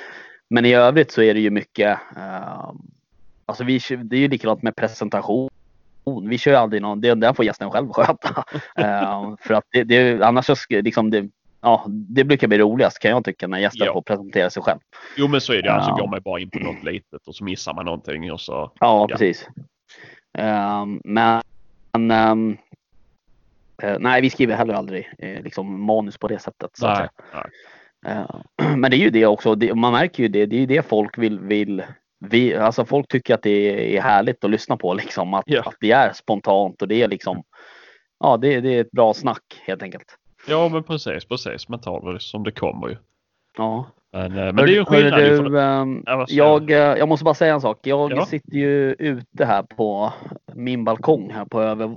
men 0.51 0.65
i 0.65 0.75
övrigt 0.75 1.11
så 1.11 1.23
är 1.23 1.35
det 1.35 1.41
ju 1.41 1.51
mycket, 1.51 1.99
eh, 2.17 2.71
alltså 3.47 3.65
vi, 3.65 3.81
det 4.05 4.17
är 4.17 4.21
ju 4.21 4.29
likadant 4.29 4.63
med 4.63 4.77
presentation. 4.77 5.51
Vi 6.29 6.39
kör 6.39 6.51
ju 6.51 6.57
aldrig 6.57 6.83
någon, 6.83 7.01
det, 7.01 7.15
den 7.15 7.35
får 7.35 7.45
gästen 7.45 7.71
själv 7.71 7.89
sköta. 7.93 8.45
Eh, 8.77 9.35
för 9.41 9.55
att 9.55 9.65
det, 9.73 9.85
det, 9.85 10.23
annars 10.27 10.47
så 10.47 10.55
liksom 10.69 11.11
det, 11.11 11.29
ja, 11.61 11.85
det 11.89 12.25
brukar 12.25 12.49
bli 12.49 12.59
roligast 12.59 12.99
kan 12.99 13.11
jag 13.11 13.25
tycka 13.25 13.47
när 13.47 13.59
gästen 13.59 13.87
Ja. 13.87 13.93
får 13.93 14.03
presentera 14.03 14.51
sig 14.51 14.63
själv. 14.63 14.79
Jo 15.17 15.29
men 15.29 15.41
så 15.41 15.53
är 15.53 15.63
det. 15.63 15.73
Alltså 15.73 15.91
Ja. 15.91 15.97
går 15.97 16.09
man 16.09 16.21
bara 16.25 16.41
in 16.41 16.51
på 16.51 16.59
något 16.59 16.85
litet 16.85 17.27
och 17.27 17.35
så 17.35 17.45
missar 17.45 17.75
man 17.75 17.85
någonting 17.85 18.33
och 18.33 18.41
så. 18.41 18.53
Ja, 18.53 18.71
Ja. 18.81 19.09
precis. 19.09 19.49
Ehm, 20.39 21.01
men 21.05 21.43
ehm, 22.11 22.57
eh, 23.83 23.97
nej, 24.01 24.21
vi 24.23 24.31
skriver 24.31 24.57
heller 24.57 24.75
aldrig 24.75 25.11
eh, 25.19 25.43
liksom 25.43 25.85
manus 25.87 26.19
på 26.19 26.29
det 26.29 26.39
sättet. 26.39 26.71
Så 26.77 26.87
Nej, 26.87 26.97
säga. 26.97 27.11
nej. 27.35 27.45
Eh, 28.59 28.77
men 28.77 28.91
det 28.91 28.97
är 28.97 28.99
ju 28.99 29.11
det 29.11 29.27
också. 29.27 29.57
Man 29.75 29.93
märker 29.93 30.23
ju 30.23 30.29
det. 30.29 30.47
Det 30.47 30.57
är 30.57 30.61
ju 30.61 30.67
det 30.67 30.83
folk 30.89 31.19
vill. 31.19 31.41
vill 31.41 31.85
vi, 32.19 32.55
alltså 32.57 32.85
folk 32.85 33.09
tycker 33.09 33.35
att 33.35 33.43
det 33.43 33.97
är 33.97 34.03
härligt 34.03 34.45
att 34.45 34.51
lyssna 34.51 34.77
på 34.77 34.95
liksom. 34.95 35.35
Att, 35.35 35.45
Ja. 35.47 35.61
att 35.61 35.75
det 35.81 35.93
är 35.93 36.13
spontant 36.13 36.83
och 36.83 36.89
det 36.89 37.03
är 37.03 37.09
liksom. 37.09 37.43
Ja, 38.21 38.37
det, 38.37 38.61
det 38.61 38.69
är 38.77 38.81
ett 38.81 38.91
bra 38.91 39.15
snack 39.15 39.43
helt 39.67 39.83
enkelt. 39.83 40.17
Ja 40.49 40.69
men 40.69 40.83
precis, 40.83 41.25
precis. 41.25 41.69
Man 41.69 41.81
tar 41.81 42.13
det 42.13 42.21
som 42.21 42.45
det 42.45 42.51
kommer 42.53 42.89
ju. 42.89 42.97
Ja, 43.57 43.91
Men, 44.13 44.39
eh, 44.39 44.45
men 44.45 44.57
det 44.57 44.63
är 44.63 44.67
ju 44.67 44.79
en 44.79 44.85
skillnad. 44.87 45.21
För- 45.21 46.27
du, 46.27 46.35
jag, 46.35 46.71
eh, 46.71 46.77
jag 46.79 47.09
måste 47.09 47.25
bara 47.25 47.35
säga 47.35 47.55
en 47.55 47.61
sak. 47.61 47.79
Jag 47.83 48.13
Ja. 48.13 48.27
sitter 48.27 48.53
ju 48.57 48.93
ute 48.93 49.45
här 49.45 49.63
på 49.63 50.13
min 50.55 50.85
balkong 50.85 51.31
här 51.35 51.45
på, 51.45 51.63
över, 51.63 51.97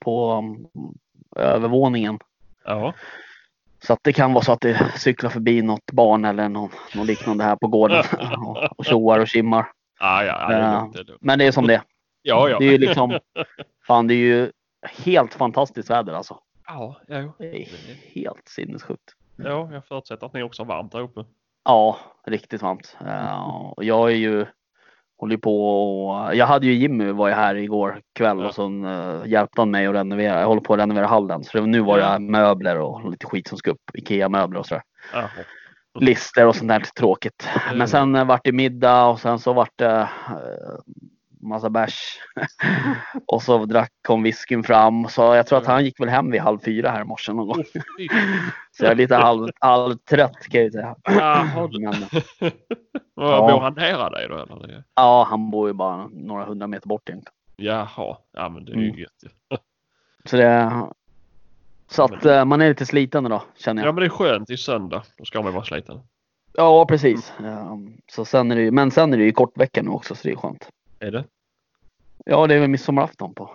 på 0.00 0.32
um, 0.32 0.66
övervåningen. 1.36 2.18
Ja, 2.64 2.94
Så 3.82 3.92
att 3.92 3.98
det 4.02 4.12
kan 4.12 4.32
vara 4.32 4.44
så 4.44 4.52
att 4.52 4.60
det 4.60 4.92
cyklar 4.96 5.30
förbi 5.30 5.62
något 5.62 5.92
barn 5.92 6.24
eller 6.24 6.48
någon, 6.48 6.70
något 6.94 7.06
liknande 7.06 7.44
här 7.44 7.56
på 7.56 7.66
gården 7.66 8.04
och, 8.46 8.78
och 8.78 8.84
tjoar 8.84 9.20
och 9.20 9.28
kimmar. 9.28 9.66
ja, 10.00 10.24
ja, 10.24 10.48
det 10.48 10.54
är 10.54 10.72
lugnt, 10.80 10.92
det 10.94 11.00
är 11.00 11.04
lugnt. 11.04 11.22
Men 11.22 11.38
det 11.38 11.44
är 11.46 11.52
som 11.52 11.66
det. 11.66 11.82
Ja, 12.22 12.48
ja. 12.48 12.58
Det 12.58 12.64
är 12.64 12.70
ju 12.72 12.78
liksom, 12.78 13.18
fan 13.86 14.06
det 14.06 14.14
är 14.14 14.18
ju 14.18 14.50
helt 15.04 15.34
fantastiskt 15.34 15.90
väder 15.90 16.12
alltså. 16.12 16.38
Ja, 16.66 16.96
ja, 17.08 17.32
Det 17.38 17.62
är 17.62 17.66
helt 18.14 18.48
sinnessjukt. 18.48 19.12
Ja, 19.36 19.68
jag 19.72 19.86
förutsätter 19.86 20.26
att 20.26 20.32
ni 20.32 20.42
också 20.42 20.62
har 20.62 20.66
varmt 20.66 20.92
där 20.92 21.00
uppe. 21.00 21.24
Ja, 21.64 21.96
riktigt 22.26 22.62
varmt. 22.62 22.96
Uh, 23.02 23.70
och 23.70 23.84
jag 23.84 24.10
är 24.10 24.16
ju 24.16 24.46
håller 25.18 25.36
på 25.36 25.68
och, 26.06 26.34
jag 26.34 26.46
hade 26.46 26.66
ju 26.66 26.72
Jimmy 26.74 27.10
var 27.12 27.28
ju 27.28 27.34
här 27.34 27.54
igår 27.54 28.00
kväll 28.14 28.38
Ja. 28.40 28.46
och 28.48 28.54
så 28.54 28.68
uh, 28.68 29.26
hjälpte 29.26 29.60
han 29.60 29.70
mig 29.70 29.86
att 29.86 29.94
renovera. 29.94 30.40
Jag 30.40 30.46
håller 30.46 30.60
på 30.60 30.74
att 30.74 30.80
renovera 30.80 31.06
hallen 31.06 31.44
så 31.44 31.58
det, 31.58 31.66
nu 31.66 31.80
var 31.80 31.98
det 31.98 32.04
Ja. 32.04 32.18
möbler 32.18 32.78
och 32.80 33.10
lite 33.10 33.26
skit 33.26 33.48
som 33.48 33.58
ska 33.58 33.70
upp. 33.70 33.90
Ikea 33.94 34.28
möbler 34.28 34.60
och 34.60 34.66
sådär. 34.66 34.82
Jaha. 35.12 35.28
Lister 36.00 36.46
och 36.46 36.56
sånt 36.56 36.68
där 36.68 36.80
tråkigt. 36.80 37.48
Men 37.74 37.88
sen 37.88 38.16
uh, 38.16 38.24
vart 38.24 38.44
det 38.44 38.52
middag 38.52 39.06
och 39.06 39.20
sen 39.20 39.38
så 39.38 39.52
vart 39.52 39.72
det 39.76 40.08
uh, 40.30 40.78
massa 41.48 41.70
bärs. 41.70 42.18
och 43.26 43.42
så 43.42 43.64
drack 43.64 43.92
kom 44.02 44.22
whiskyn 44.22 44.62
fram. 44.62 45.08
Så 45.08 45.22
jag 45.22 45.46
tror 45.46 45.58
att 45.58 45.66
han 45.66 45.84
gick 45.84 46.00
väl 46.00 46.08
hem 46.08 46.30
vid 46.30 46.40
halv 46.40 46.58
fyra 46.58 46.90
här 46.90 47.00
i 47.00 47.04
morse 47.04 47.32
någon 47.32 47.46
gång. 47.46 47.64
Så 48.72 48.84
jag 48.84 48.90
är 48.90 48.94
lite 48.94 49.16
halv, 49.16 49.48
halvtrött 49.60 50.48
kan 50.48 50.60
jag 50.60 50.64
ju 50.64 50.70
säga. 50.70 50.96
Jaha, 51.04 51.68
Men, 51.80 51.94
Ja. 53.16 53.52
Bor 53.52 53.60
han 53.60 53.74
nära 53.74 54.10
dig 54.10 54.28
då 54.28 54.34
eller? 54.38 54.84
Ja, 54.94 55.26
han 55.30 55.50
bor 55.50 55.68
ju 55.68 55.72
bara 55.74 56.08
några 56.12 56.44
hundra 56.44 56.66
meter 56.66 56.88
bort 56.88 57.08
egentligen. 57.08 57.34
Jaha, 57.56 58.16
ja 58.32 58.48
men 58.48 58.64
det 58.64 58.72
är 58.72 58.76
ju 58.76 58.88
Mm. 58.88 58.98
gött. 59.00 59.32
Så 60.24 60.36
det... 60.36 60.72
Så 61.88 62.02
att 62.04 62.24
eh, 62.24 62.44
man 62.44 62.60
är 62.60 62.68
lite 62.68 62.86
sliten 62.86 63.26
idag 63.26 63.42
känner 63.56 63.82
Ja 63.82 63.86
jag. 63.88 63.94
men 63.94 64.00
det 64.02 64.06
är 64.06 64.10
skönt, 64.10 64.48
det 64.48 64.52
är 64.52 64.56
söndag. 64.56 65.02
Då 65.18 65.24
ska 65.24 65.42
man 65.42 65.52
vara 65.54 65.64
sliten. 65.64 66.00
Ja, 66.56 66.86
precis. 66.86 67.32
Ehm, 67.44 67.96
Så 68.06 68.24
sen 68.24 68.50
är 68.50 68.56
det 68.56 68.70
men 68.70 68.90
sen 68.90 69.12
är 69.12 69.16
det 69.18 69.24
ju 69.24 69.32
kort 69.32 69.58
vecka 69.58 69.82
nu 69.82 69.90
också 69.90 70.14
så 70.14 70.28
det 70.28 70.32
är 70.32 70.36
skönt. 70.36 70.68
Är 70.98 71.10
det? 71.10 71.24
Ja, 72.24 72.46
det 72.46 72.54
är 72.54 72.60
väl 72.60 72.70
midsommarafton 72.70 73.34
på 73.34 73.50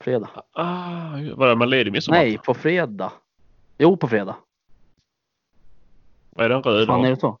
fredag. 0.00 0.30
Ah, 0.52 1.18
vad 1.36 1.50
är 1.50 1.54
man 1.54 1.70
ledig 1.70 1.92
midsommar? 1.92 2.18
Nej, 2.18 2.38
på 2.38 2.54
fredag. 2.54 3.12
Jo, 3.78 3.96
på 3.96 4.08
fredag. 4.08 4.36
Vad 6.30 6.44
är 6.44 6.48
det 6.48 6.54
en 6.54 6.62
röd 6.62 6.86
Fan 6.86 7.04
är 7.04 7.10
det 7.10 7.16
så? 7.16 7.38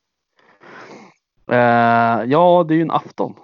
Eh, 1.50 2.30
ja, 2.30 2.64
det 2.68 2.74
är 2.74 2.76
ju 2.76 2.82
en 2.82 2.90
afton. 2.90 3.34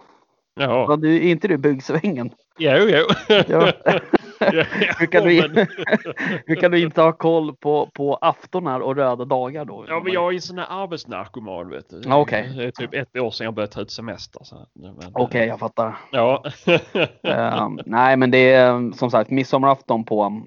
Jaha. 0.54 0.86
Ja, 0.88 0.96
du, 0.96 1.16
är 1.16 1.30
inte 1.30 1.48
du 1.48 1.56
byggsvängen? 1.56 2.34
Jo, 2.58 2.76
jo. 2.76 3.34
Ja. 3.48 3.72
Hur 4.98 5.06
kan, 5.06 5.24
du, 5.24 5.30
hur 6.46 6.54
kan 6.54 6.70
du 6.70 6.80
inte 6.82 7.02
ha 7.02 7.12
koll 7.12 7.56
på, 7.56 7.90
på 7.94 8.14
aftonar 8.14 8.80
och 8.80 8.96
röda 8.96 9.24
dagar 9.24 9.64
då? 9.64 9.84
Ja 9.88 10.00
men 10.04 10.12
jag 10.12 10.30
är 10.30 10.34
en 10.34 10.40
sån 10.42 10.58
här 10.58 10.66
arbetsnarkoman 10.82 11.70
vet 11.70 11.90
du. 11.90 12.12
Okej. 12.12 12.52
Det 12.56 12.64
är 12.64 12.70
typ 12.70 12.94
ett 12.94 13.16
år 13.16 13.30
sedan 13.30 13.44
jag 13.44 13.54
började 13.54 13.72
ta 13.72 13.80
ut 13.80 13.90
semester. 13.90 14.42
Okej, 15.12 15.46
jag 15.46 15.58
fattar. 15.58 15.96
Ja. 16.12 16.44
Ehm, 17.22 17.80
nej, 17.86 18.16
men 18.16 18.30
det 18.30 18.52
är 18.52 18.70
um, 18.72 18.92
som 18.92 19.10
sagt 19.10 19.30
midsommarafton 19.30 20.04
på, 20.04 20.42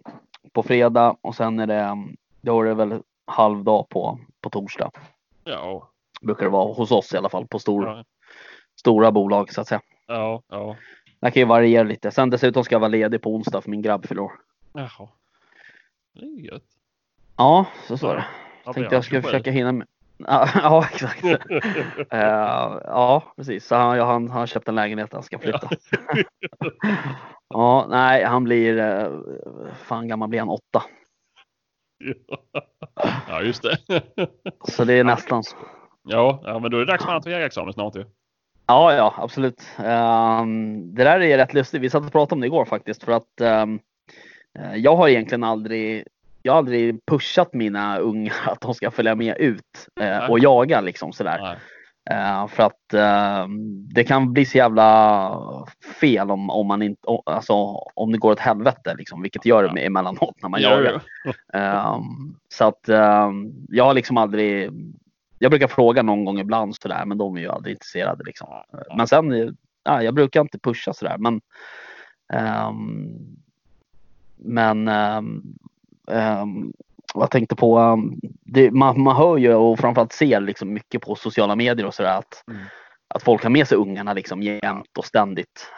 på 0.54 0.64
fredag 0.64 1.16
och 1.22 1.36
sen 1.36 1.60
är 1.60 1.68
det, 1.68 1.84
um, 1.84 2.16
då 2.42 2.62
är 2.62 2.66
det 2.66 2.74
väl 2.74 3.00
halvdag 3.28 3.90
på, 3.90 4.20
på 4.42 4.50
torsdag. 4.50 4.92
ja. 5.44 5.88
Brukar 6.22 6.46
det 6.46 6.50
vara 6.52 6.74
hos 6.74 6.92
oss 6.92 7.14
i 7.14 7.18
alla 7.18 7.30
fall 7.30 7.48
på 7.48 7.60
stor, 7.60 7.86
Ja. 7.86 8.04
stora 8.80 9.12
bolag 9.12 9.54
så 9.54 9.62
att 9.62 9.68
säga. 9.68 9.82
Ja. 10.08 10.42
Ja. 10.50 10.76
Det 11.22 11.32
kan 11.32 11.40
ju 11.42 11.46
variera 11.46 11.84
lite. 11.84 12.12
Sen 12.12 12.30
dessutom 12.30 12.64
ska 12.64 12.76
jag 12.76 12.80
vara 12.80 12.90
ledig 12.90 13.22
på 13.22 13.36
onsdag 13.36 13.62
för 13.62 13.70
min 13.70 13.82
grabb 13.82 14.06
fyller. 14.08 14.30
Jaha. 14.74 15.10
Det 16.14 16.26
är 16.26 16.52
gött. 16.52 16.64
Ja, 17.38 17.66
så 17.88 17.98
så 17.98 18.10
är 18.10 18.16
det. 18.16 18.26
Ja, 18.66 18.74
Tänkte 18.74 18.96
jag 18.96 19.04
skulle 19.04 19.22
27. 19.22 19.32
försöka 19.32 19.52
hinna 19.52 19.72
med. 19.72 19.88
Ja, 20.18 20.48
ja 20.56 20.86
exakt. 20.94 21.24
Eh, 22.12 22.80
ja, 22.86 23.34
precis. 23.36 23.66
Så 23.68 23.76
han, 23.76 24.00
han 24.00 24.08
han 24.08 24.40
har 24.40 24.48
köpt 24.48 24.68
en 24.68 24.76
lägenhet 24.76 25.14
han 25.14 25.24
ska 25.24 25.40
flytta. 25.40 25.70
ja, 27.50 27.88
nej, 27.90 28.24
han 28.24 28.44
blir, 28.44 28.78
uh, 28.78 29.24
fan 29.84 30.08
gammal 30.08 30.30
blir 30.30 30.40
han 30.40 30.50
åtta. 30.50 30.84
Ja 33.28 33.42
just 33.42 33.64
det. 33.64 34.02
Så 34.64 34.84
det 34.84 34.94
är 34.94 35.04
nästan. 35.04 35.44
Ja, 36.04 36.42
ja 36.44 36.60
men 36.60 36.72
då 36.72 36.78
är 36.78 36.86
det 36.86 36.92
dags 36.92 37.06
för 37.06 37.16
att 37.16 37.24
ta 37.24 37.30
jägarexamen 37.30 37.74
snart 37.74 37.96
ju. 37.96 38.06
Ja, 38.68 38.94
ja, 38.94 39.14
absolut. 39.18 39.62
Ehm, 39.86 40.96
det 40.96 41.04
där 41.04 41.20
är 41.20 41.38
rätt 41.38 41.54
lustigt. 41.54 41.82
Vi 41.82 41.90
satt 41.90 42.06
och 42.06 42.12
pratade 42.12 42.36
om 42.36 42.42
det 42.42 42.48
igår 42.48 42.66
faktiskt 42.66 43.04
för 43.04 43.12
att 43.12 43.42
eh, 43.42 43.66
jag 44.76 44.96
har 44.96 45.08
egentligen 45.10 45.44
aldrig 45.44 46.04
jag 46.44 46.54
har 46.54 46.58
aldrig 46.58 47.06
pushat 47.06 47.54
mina 47.54 47.98
unga 47.98 48.34
att 48.46 48.62
de 48.62 48.74
ska 48.74 48.92
följa 48.92 49.16
med 49.16 49.38
ut 49.38 49.88
Nej. 50.00 50.28
och 50.30 50.40
jaga 50.40 50.82
liksom 50.82 51.14
sådär. 51.14 51.40
Nej. 51.42 51.58
Eh, 52.10 52.48
för 52.48 52.64
att 52.64 52.94
ehm, 52.94 53.88
det 53.94 54.04
kan 54.04 54.34
bli 54.34 54.46
så 54.46 54.58
jävla 54.58 55.32
fel 56.02 56.32
om, 56.32 56.50
om 56.50 56.68
man 56.68 56.82
inte, 56.82 57.08
o- 57.08 57.24
alltså 57.26 57.54
om 57.96 58.12
det 58.12 58.18
går 58.18 58.32
åt 58.32 58.40
helvete 58.40 58.96
liksom, 58.98 59.22
vilket 59.22 59.42
det 59.42 59.50
gör 59.50 59.64
Ja. 59.64 59.72
det 59.74 59.86
emellanåt 59.86 60.36
när 60.42 60.50
man 60.50 60.62
Ja, 60.62 60.70
jagar. 60.70 61.02
Ehm, 61.54 62.36
så 62.54 62.66
att 62.66 62.82
jag 63.70 63.84
har 63.86 63.94
liksom 63.94 64.18
aldrig, 64.18 64.70
jag 65.42 65.52
brukar 65.52 65.68
fråga 65.68 66.02
någon 66.04 66.26
gång 66.26 66.40
ibland 66.40 66.76
sådär 66.76 67.06
men 67.06 67.18
de 67.18 67.38
är 67.38 67.42
ju 67.42 67.50
aldrig 67.50 67.76
intresserade 67.76 68.24
liksom. 68.24 68.48
Men 68.98 69.08
sen, 69.08 69.32
eh, 69.32 69.50
ja, 69.84 70.04
jag 70.04 70.14
brukar 70.14 70.42
inte 70.42 70.60
pusha 70.60 70.94
sådär 70.94 71.18
men 71.18 71.42
ehm, 72.34 73.38
Men 74.36 74.88
ehm, 74.88 75.44
vad 77.14 77.24
jag 77.24 77.32
tänkte 77.32 77.56
på, 77.56 78.02
det, 78.46 78.72
man, 78.72 79.02
man 79.02 79.16
hör 79.16 79.38
ju 79.38 79.54
och 79.54 79.80
framförallt 79.80 80.14
ser 80.14 80.40
liksom 80.40 80.74
mycket 80.74 81.02
på 81.02 81.16
sociala 81.16 81.56
medier 81.56 81.86
och 81.88 81.94
sådär 81.94 82.18
att, 82.18 82.44
Mm. 82.48 82.62
att 83.08 83.24
folk 83.24 83.44
har 83.44 83.50
med 83.50 83.68
sig 83.68 83.78
ungarna 83.78 84.14
liksom 84.14 84.42
jämt 84.42 84.98
och 84.98 85.06
ständigt. 85.06 85.72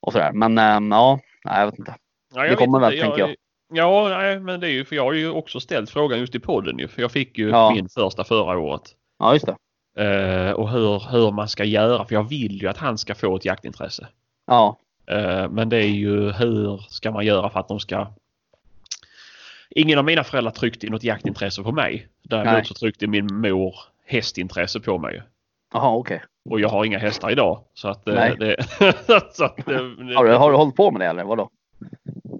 och 0.00 0.12
sådär. 0.12 0.32
Men 0.32 0.56
ja, 0.92 1.20
nej, 1.44 1.58
jag 1.60 1.66
vet 1.66 1.78
inte. 1.78 1.94
Ja, 2.34 2.42
Det 2.42 2.48
vet 2.48 2.58
kommer 2.58 2.80
väl, 2.80 3.00
tänker 3.00 3.18
jag. 3.18 3.34
Ja, 3.72 4.08
nej, 4.08 4.40
men 4.40 4.60
det 4.60 4.66
är 4.66 4.72
ju 4.72 4.84
för 4.84 4.96
jag 4.96 5.04
har 5.04 5.12
ju 5.12 5.30
också 5.30 5.60
ställt 5.60 5.90
frågan 5.90 6.18
just 6.18 6.34
i 6.34 6.38
podden 6.38 6.78
ju. 6.78 6.88
För 6.88 7.02
jag 7.02 7.12
fick 7.12 7.38
ju 7.38 7.48
Ja. 7.48 7.70
min 7.74 7.88
första 7.88 8.24
förra 8.24 8.58
året. 8.58 8.82
Ja, 9.18 9.32
just 9.32 9.46
det. 9.46 9.56
Eh, 10.04 10.52
och 10.52 10.70
hur, 10.70 11.10
hur 11.10 11.30
man 11.30 11.48
ska 11.48 11.64
göra. 11.64 12.04
För 12.04 12.14
jag 12.14 12.28
vill 12.28 12.62
ju 12.62 12.68
att 12.68 12.76
han 12.76 12.98
ska 12.98 13.14
få 13.14 13.36
ett 13.36 13.44
jaktintresse. 13.44 14.08
Ja, 14.46 14.78
Eh, 15.06 15.48
men 15.50 15.68
det 15.68 15.76
är 15.76 15.88
ju 15.88 16.30
hur 16.32 16.84
ska 16.88 17.10
man 17.10 17.26
göra 17.26 17.50
för 17.50 17.60
att 17.60 17.68
de 17.68 17.80
ska... 17.80 18.06
Ingen 19.70 19.98
av 19.98 20.04
mina 20.04 20.24
föräldrar 20.24 20.50
tryckte 20.52 20.86
något 20.90 21.04
jaktintresse 21.04 21.62
på 21.62 21.72
mig. 21.72 22.08
Däremot 22.22 22.66
så 22.66 22.74
tryckte 22.74 23.06
min 23.06 23.26
mor 23.40 23.74
hästintresse 24.06 24.80
på 24.80 24.98
mig. 24.98 25.22
jaha 25.74 25.96
okej. 25.96 26.22
Och 26.50 26.60
jag 26.60 26.68
har 26.68 26.84
inga 26.84 26.98
hästar 26.98 27.30
idag. 27.30 27.64
Så 27.74 27.88
att, 27.88 28.06
Nej. 28.06 28.36
det, 28.38 28.56
så 29.32 29.44
att 29.44 29.56
det, 29.66 29.74
Har, 30.16 30.24
du, 30.24 30.32
har 30.34 30.50
du 30.50 30.56
hållit 30.56 30.76
på 30.76 30.90
med 30.90 31.00
det 31.00 31.06
eller 31.06 31.24
vadå? 31.24 31.50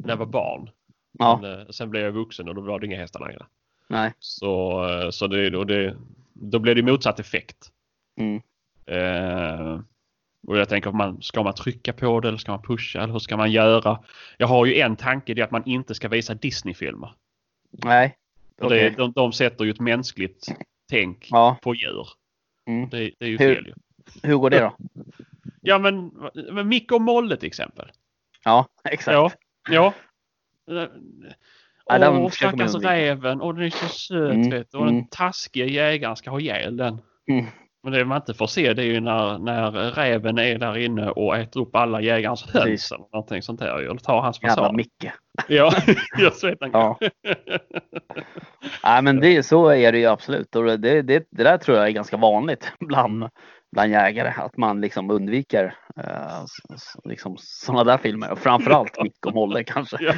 när 0.03 0.09
jag 0.09 0.17
var 0.17 0.27
barn. 0.27 0.71
Ja, 1.19 1.39
Men, 1.43 1.61
eh, 1.61 1.67
sen 1.69 1.91
blev 1.91 2.03
jag 2.03 2.13
vuxen 2.13 2.49
och 2.49 2.55
då 2.55 2.61
var 2.61 2.79
det 2.81 2.87
inga 2.87 2.97
hästar 2.97 3.21
längre. 3.27 3.47
nej. 3.89 4.13
Så, 4.19 4.85
eh, 4.89 5.11
så 5.11 5.27
det, 5.27 5.57
och 5.57 5.67
det, 5.67 5.97
då 6.33 6.59
blev 6.59 6.77
det 6.77 6.83
motsatt 6.83 7.21
effekt. 7.21 7.73
Mm. 8.21 8.43
Eh, 8.87 9.81
och 10.47 10.59
jag 10.59 10.69
tänker, 10.69 10.91
man, 10.93 11.23
ska 11.23 11.43
man 11.43 11.55
trycka 11.55 11.93
på 11.93 12.21
det 12.21 12.29
eller 12.29 12.39
ska 12.39 12.53
man 12.53 12.63
pusha 12.63 13.03
eller 13.03 13.13
hur 13.13 13.19
ska 13.21 13.37
man 13.37 13.53
göra? 13.53 13.99
Jag 14.37 14.47
har 14.47 14.67
ju 14.67 14.75
en 14.81 14.97
tanke, 14.97 15.35
det 15.35 15.41
är 15.41 15.45
att 15.45 15.51
man 15.51 15.67
inte 15.67 15.95
ska 15.95 16.09
visa 16.09 16.35
Disney-filmer. 16.35 17.15
Nej. 17.71 18.17
Okej. 18.63 18.91
det, 18.91 18.97
de, 18.97 19.13
de 19.13 19.33
sätter 19.33 19.65
ju 19.65 19.71
ett 19.71 19.81
mänskligt 19.81 20.47
tänk 20.91 21.29
Ja. 21.31 21.57
på 21.63 21.75
djur. 21.75 22.09
Mm. 22.69 22.89
Det, 22.91 23.11
det 23.19 23.25
är 23.25 23.29
ju 23.29 23.39
Hur- 23.39 23.55
fel 23.55 23.67
ju. 23.67 23.75
Hur 24.23 24.37
går 24.37 24.51
det 24.51 24.61
då? 24.61 24.77
Ja 25.61 25.79
men, 25.79 26.13
men 26.53 26.69
Micke 26.69 26.93
och 26.93 27.01
Molle 27.01 27.37
till 27.37 27.47
exempel. 27.47 27.91
Ja, 28.45 28.67
exakt. 28.85 29.15
Ja. 29.15 29.31
Ja. 29.71 29.95
Ja, 31.87 32.11
man 32.13 32.31
stackars 32.31 32.75
räven. 32.75 33.41
Och 33.41 33.55
den 33.55 33.65
är 33.65 33.71
så 33.71 33.87
söt 33.87 34.35
Mm, 34.35 34.51
vet. 34.51 34.75
Och 34.75 34.83
mm. 34.83 34.95
den 34.95 35.07
taskiga 35.09 35.67
jägaren 35.67 36.17
ska 36.17 36.31
ha 36.31 36.41
ihjäl 36.41 36.77
den. 36.77 37.01
Mm. 37.29 37.47
Men 37.83 37.93
det 37.93 38.05
man 38.05 38.17
inte 38.17 38.35
får 38.35 38.47
se 38.47 38.73
det 38.73 38.83
är 38.83 38.87
ju 38.87 39.01
när, 39.01 39.39
när 39.39 39.71
räven 39.71 40.39
är 40.39 40.59
där 40.59 40.77
inne 40.77 41.11
och 41.11 41.37
äter 41.37 41.61
upp 41.61 41.77
alla 41.77 42.01
jägarens 42.01 42.43
höns 42.43 42.65
Precis. 42.65 42.93
eller 42.93 43.05
någonting 43.13 43.43
sånt 43.43 43.61
där. 43.61 43.79
Eller 43.79 43.97
tar 43.97 44.21
hans 44.21 44.43
Jävla 44.43 44.57
fasad. 44.57 44.77
Micke. 44.77 45.07
Ja, 45.49 45.73
jag 46.19 46.35
så 46.35 46.47
vet 46.47 46.59
han. 46.61 46.71
Ja. 46.73 46.99
Nej 48.85 49.03
men 49.03 49.21
det, 49.21 49.43
så 49.43 49.69
är 49.69 49.93
det 49.93 49.99
ju 49.99 50.07
absolut. 50.07 50.57
Och 50.57 50.65
det, 50.65 51.03
det, 51.03 51.27
det 51.31 51.45
där 51.45 51.59
tror 51.59 51.77
jag 51.77 51.87
är 51.87 51.91
ganska 51.91 52.17
vanligt 52.17 52.73
bland, 52.81 53.29
bland 53.73 53.93
jägare. 53.93 54.33
Att 54.37 54.57
man 54.57 54.81
liksom 54.81 55.11
undviker 55.11 55.75
eh, 55.97 56.45
liksom 57.05 57.37
sådana 57.39 57.85
där 57.85 57.99
filmer. 57.99 58.31
Och 58.31 58.39
framförallt 58.39 58.99
Micke 59.03 59.27
och 59.27 59.35
Molle 59.35 59.65
kanske. 59.65 59.99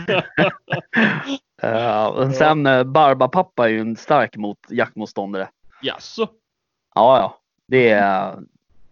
Eh, 1.62 2.06
och 2.06 2.32
sen 2.32 2.66
eh, 2.66 2.84
Barbapappa 2.84 3.64
är 3.64 3.72
ju 3.72 3.80
en 3.80 3.96
stark 3.96 4.36
mot 4.36 4.58
jaktmotståndare. 4.68 5.48
Jaså? 5.82 6.28
Ja, 6.94 7.18
ja. 7.18 7.38
Det 7.66 7.90
är, 7.90 8.38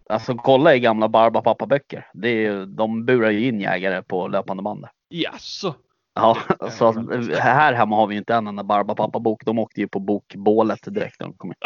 alltså 0.09 0.35
kolla 0.35 0.75
i 0.75 0.79
gamla 0.79 1.07
Barbapapa-böcker. 1.07 2.07
Det 2.13 2.45
är, 2.45 2.65
de 2.65 3.05
burar 3.05 3.29
ju 3.29 3.47
in 3.47 3.59
jägare 3.59 4.01
på 4.01 4.27
löpande 4.27 4.63
band. 4.63 4.85
Jaså? 5.09 5.75
Ja, 6.13 6.37
så 6.69 6.91
här 7.39 7.73
hemma 7.73 7.95
har 7.95 8.07
vi 8.07 8.15
inte 8.15 8.35
en 8.35 8.47
enda 8.47 8.63
Barbapapa-bok. 8.63 9.45
De 9.45 9.59
åkte 9.59 9.81
ju 9.81 9.87
på 9.87 9.99
bokbålet 9.99 10.93
direkt 10.93 11.19
när 11.19 11.27
de 11.27 11.33
kom 11.33 11.49
in. 11.49 11.55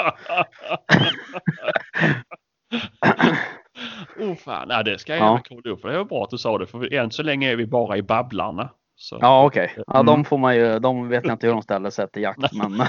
oh 4.20 4.36
fan, 4.36 4.68
nej, 4.68 4.84
det 4.84 4.98
ska 5.00 5.16
jag 5.16 5.22
Ja. 5.26 5.42
kolla 5.50 5.72
upp. 5.76 5.82
Det 5.82 5.98
var 5.98 6.06
bra 6.06 6.24
att 6.24 6.30
du 6.30 6.38
sa 6.38 6.58
det, 6.58 6.68
för 6.68 6.94
än 6.94 7.12
så 7.12 7.24
länge 7.24 7.52
är 7.52 7.56
vi 7.56 7.66
bara 7.66 7.98
i 7.98 8.02
Babblarna. 8.02 8.70
Så. 8.98 9.18
Ja, 9.22 9.46
okej. 9.46 9.74
Ja, 9.88 9.94
Mm. 9.94 10.06
de 10.06 10.26
får 10.26 10.38
man 10.38 10.56
ju, 10.56 10.80
de 10.80 11.08
vet 11.10 11.26
jag 11.26 11.34
inte 11.34 11.48
hur 11.48 11.54
de 11.54 11.62
ställer 11.62 11.90
sig 11.90 12.08
till 12.10 12.22
jakt, 12.22 12.54
men 12.54 12.78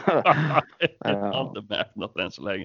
jag 0.99 1.16
har 1.33 1.49
inte 1.49 1.61
märkt 1.75 1.96
något 1.96 2.16
än 2.18 2.31
så 2.31 2.42
länge. 2.42 2.64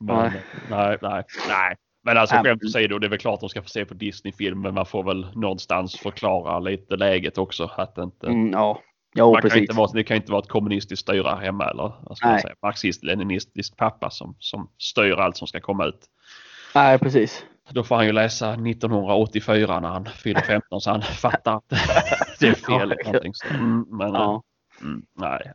Men, 0.00 0.16
Nej. 0.16 0.30
nej. 0.70 0.98
nej, 1.02 1.24
nej, 1.48 1.76
Men 2.04 2.16
alltså 2.18 2.36
skämt 2.36 2.64
åsido, 2.64 2.98
det 2.98 3.06
är 3.06 3.10
väl 3.10 3.18
klart 3.18 3.34
att 3.34 3.40
de 3.40 3.48
ska 3.48 3.62
få 3.62 3.68
se 3.68 3.84
på 3.84 3.94
Disney-film, 3.94 4.60
men 4.60 4.74
man 4.74 4.86
får 4.86 5.02
väl 5.02 5.26
någonstans 5.34 5.96
förklara 5.98 6.58
lite 6.58 6.96
läget 6.96 7.38
också. 7.38 7.70
Att 7.76 7.98
inte, 7.98 8.26
mm, 8.26 8.50
ja. 8.52 8.80
Jo, 9.14 9.32
man 9.32 9.34
kan 9.34 9.50
precis. 9.50 9.60
inte 9.62 9.76
vara, 9.76 9.90
det 9.92 10.04
kan 10.04 10.16
inte 10.16 10.32
vara 10.32 10.42
ett 10.42 10.48
kommunistiskt 10.48 11.02
styre 11.02 11.38
hemma 11.42 11.70
eller 11.70 12.14
säga, 12.40 12.54
marxist-leninistisk 12.62 13.76
pappa 13.76 14.10
som, 14.10 14.36
som 14.38 14.70
styr 14.78 15.12
allt 15.12 15.36
som 15.36 15.46
ska 15.48 15.60
komma 15.60 15.84
ut. 15.84 16.06
Nej, 16.74 16.98
precis. 16.98 17.44
Då 17.70 17.84
får 17.84 17.96
han 17.96 18.06
ju 18.06 18.12
läsa 18.12 18.52
1984 18.52 19.80
när 19.80 19.88
han 19.88 20.04
fyller 20.04 20.40
15 20.40 20.80
så 20.80 20.90
han 20.90 21.02
fattar 21.22 21.56
att 21.56 21.68
det 22.40 22.48
är 22.48 22.54
fel. 22.54 22.94
mm, 23.50 23.86
men, 23.90 24.14
Ja. 24.14 24.42
mm, 24.80 25.02
nej. 25.16 25.52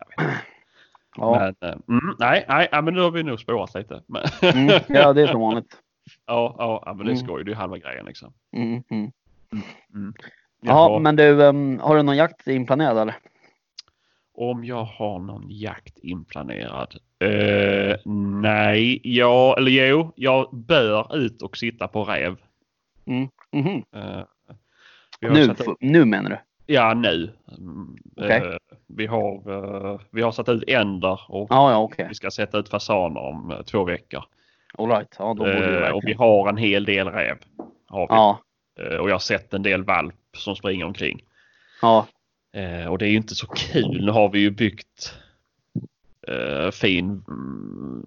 Ja. 1.17 1.39
Men, 1.61 1.69
eh, 1.69 1.77
mm, 1.87 2.15
nej, 2.19 2.45
nej, 2.49 2.67
ja, 2.71 2.81
men 2.81 2.93
nu 2.93 3.01
har 3.01 3.11
vi 3.11 3.23
nog 3.23 3.39
spårat 3.39 3.75
lite. 3.75 4.01
Mm, 4.41 4.81
ja, 4.87 5.13
det 5.13 5.21
är 5.21 5.27
som 5.27 5.41
vanligt. 5.41 5.77
ja, 6.25 6.55
ja, 6.57 6.83
ja, 6.85 6.93
men 6.93 7.05
det 7.05 7.11
är 7.11 7.15
Mm. 7.15 7.25
skoj. 7.25 7.43
Det 7.43 7.49
är 7.49 7.53
ju 7.53 7.57
halva 7.57 7.77
grejen 7.77 8.05
liksom. 8.05 8.33
Mm. 8.55 8.83
Jaha, 10.61 10.89
Jaha, 10.89 10.99
men 10.99 11.15
du, 11.15 11.41
um, 11.41 11.79
har 11.79 11.95
du 11.95 12.03
någon 12.03 12.17
jakt 12.17 12.47
inplanerad 12.47 12.97
eller? 12.97 13.15
Om 14.35 14.63
jag 14.63 14.83
har 14.83 15.19
någon 15.19 15.45
jakt 15.49 15.99
inplanerad? 15.99 16.95
Eh, 17.19 17.95
nej, 18.41 19.01
ja, 19.03 19.55
eller 19.57 19.71
jo, 19.87 20.11
jag 20.15 20.55
bör 20.55 21.15
ut 21.17 21.41
och 21.41 21.57
sitta 21.57 21.87
på 21.87 22.03
räv. 22.03 22.37
Mhm. 23.05 23.83
Eh, 23.95 24.21
vi 25.19 25.27
har 25.27 25.35
Nu, 25.35 25.55
nu 25.79 26.05
menar 26.05 26.29
du? 26.29 26.37
Ja, 26.73 26.93
nu. 26.93 27.33
Mm, 27.57 27.97
Okej. 28.17 28.41
eh, 28.47 28.57
vi, 28.87 29.05
har, 29.05 29.33
eh, 29.93 29.99
vi 30.11 30.21
har 30.21 30.31
satt 30.31 30.49
ut 30.49 30.63
änder 30.69 31.19
och 31.29 31.47
Ja, 31.49 31.71
ja, 31.71 31.77
okej. 31.77 32.05
vi 32.09 32.15
ska 32.15 32.31
sätta 32.31 32.57
ut 32.57 32.69
fasaner 32.69 33.21
om 33.21 33.63
två 33.71 33.83
veckor. 33.83 34.23
All 34.77 34.87
right. 34.89 35.15
Ja, 35.19 35.25
då 35.25 35.43
borde 35.43 35.91
och 35.93 36.01
vi 36.05 36.13
har 36.13 36.49
en 36.49 36.57
hel 36.57 36.85
del 36.85 37.07
räv. 37.07 37.37
Har 37.87 38.07
vi. 38.07 38.15
Ja, 38.15 38.39
Eh, 38.79 38.97
och 38.97 39.09
jag 39.09 39.13
har 39.13 39.19
sett 39.19 39.53
en 39.53 39.63
del 39.63 39.83
valp 39.83 40.15
som 40.37 40.55
springer 40.55 40.85
omkring. 40.85 41.21
ja, 41.81 42.07
Eh, 42.53 42.85
och 42.87 42.97
det 42.97 43.05
är 43.05 43.09
ju 43.09 43.17
inte 43.17 43.35
så 43.35 43.47
kul. 43.47 44.05
Nu 44.05 44.11
har 44.11 44.29
vi 44.29 44.39
ju 44.39 44.51
byggt 44.51 45.13
eh, 46.27 46.71
fin, 46.71 47.23
mm, 47.27 48.05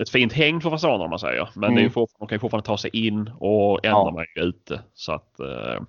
ett 0.00 0.10
fint 0.10 0.32
häng 0.32 0.60
för 0.60 0.70
fasaner 0.70 1.04
om 1.04 1.10
man 1.10 1.18
säger. 1.18 1.48
Men 1.54 1.60
det 1.60 1.66
är 1.66 1.82
ju 1.82 1.86
Mm. 1.86 1.92
fortfarande, 1.92 2.16
de 2.24 2.28
kan 2.28 2.36
ju 2.36 2.40
fortfarande 2.40 2.66
ta 2.66 2.78
sig 2.78 2.90
in 3.06 3.30
och 3.38 3.84
änderna 3.86 4.24
Ja. 4.34 4.42
ju 4.42 4.48
ute. 4.48 4.80
Så 4.94 5.12
att 5.12 5.40
eh, 5.40 5.82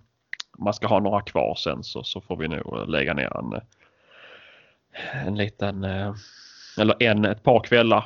man 0.58 0.74
ska 0.74 0.88
ha 0.88 1.00
några 1.00 1.22
kvar 1.22 1.56
sen 1.56 1.84
så, 1.84 2.04
så 2.04 2.22
får 2.22 2.38
vi 2.38 2.48
nog 2.48 2.90
lägga 2.90 3.14
ner 3.14 3.38
en, 3.38 3.54
eh, 3.54 5.28
en 5.28 5.36
liten, 5.38 5.84
eh, 5.84 6.14
eller 6.80 7.04
en, 7.04 7.26
ett 7.26 7.44
par 7.44 7.60
kvällar. 7.64 8.06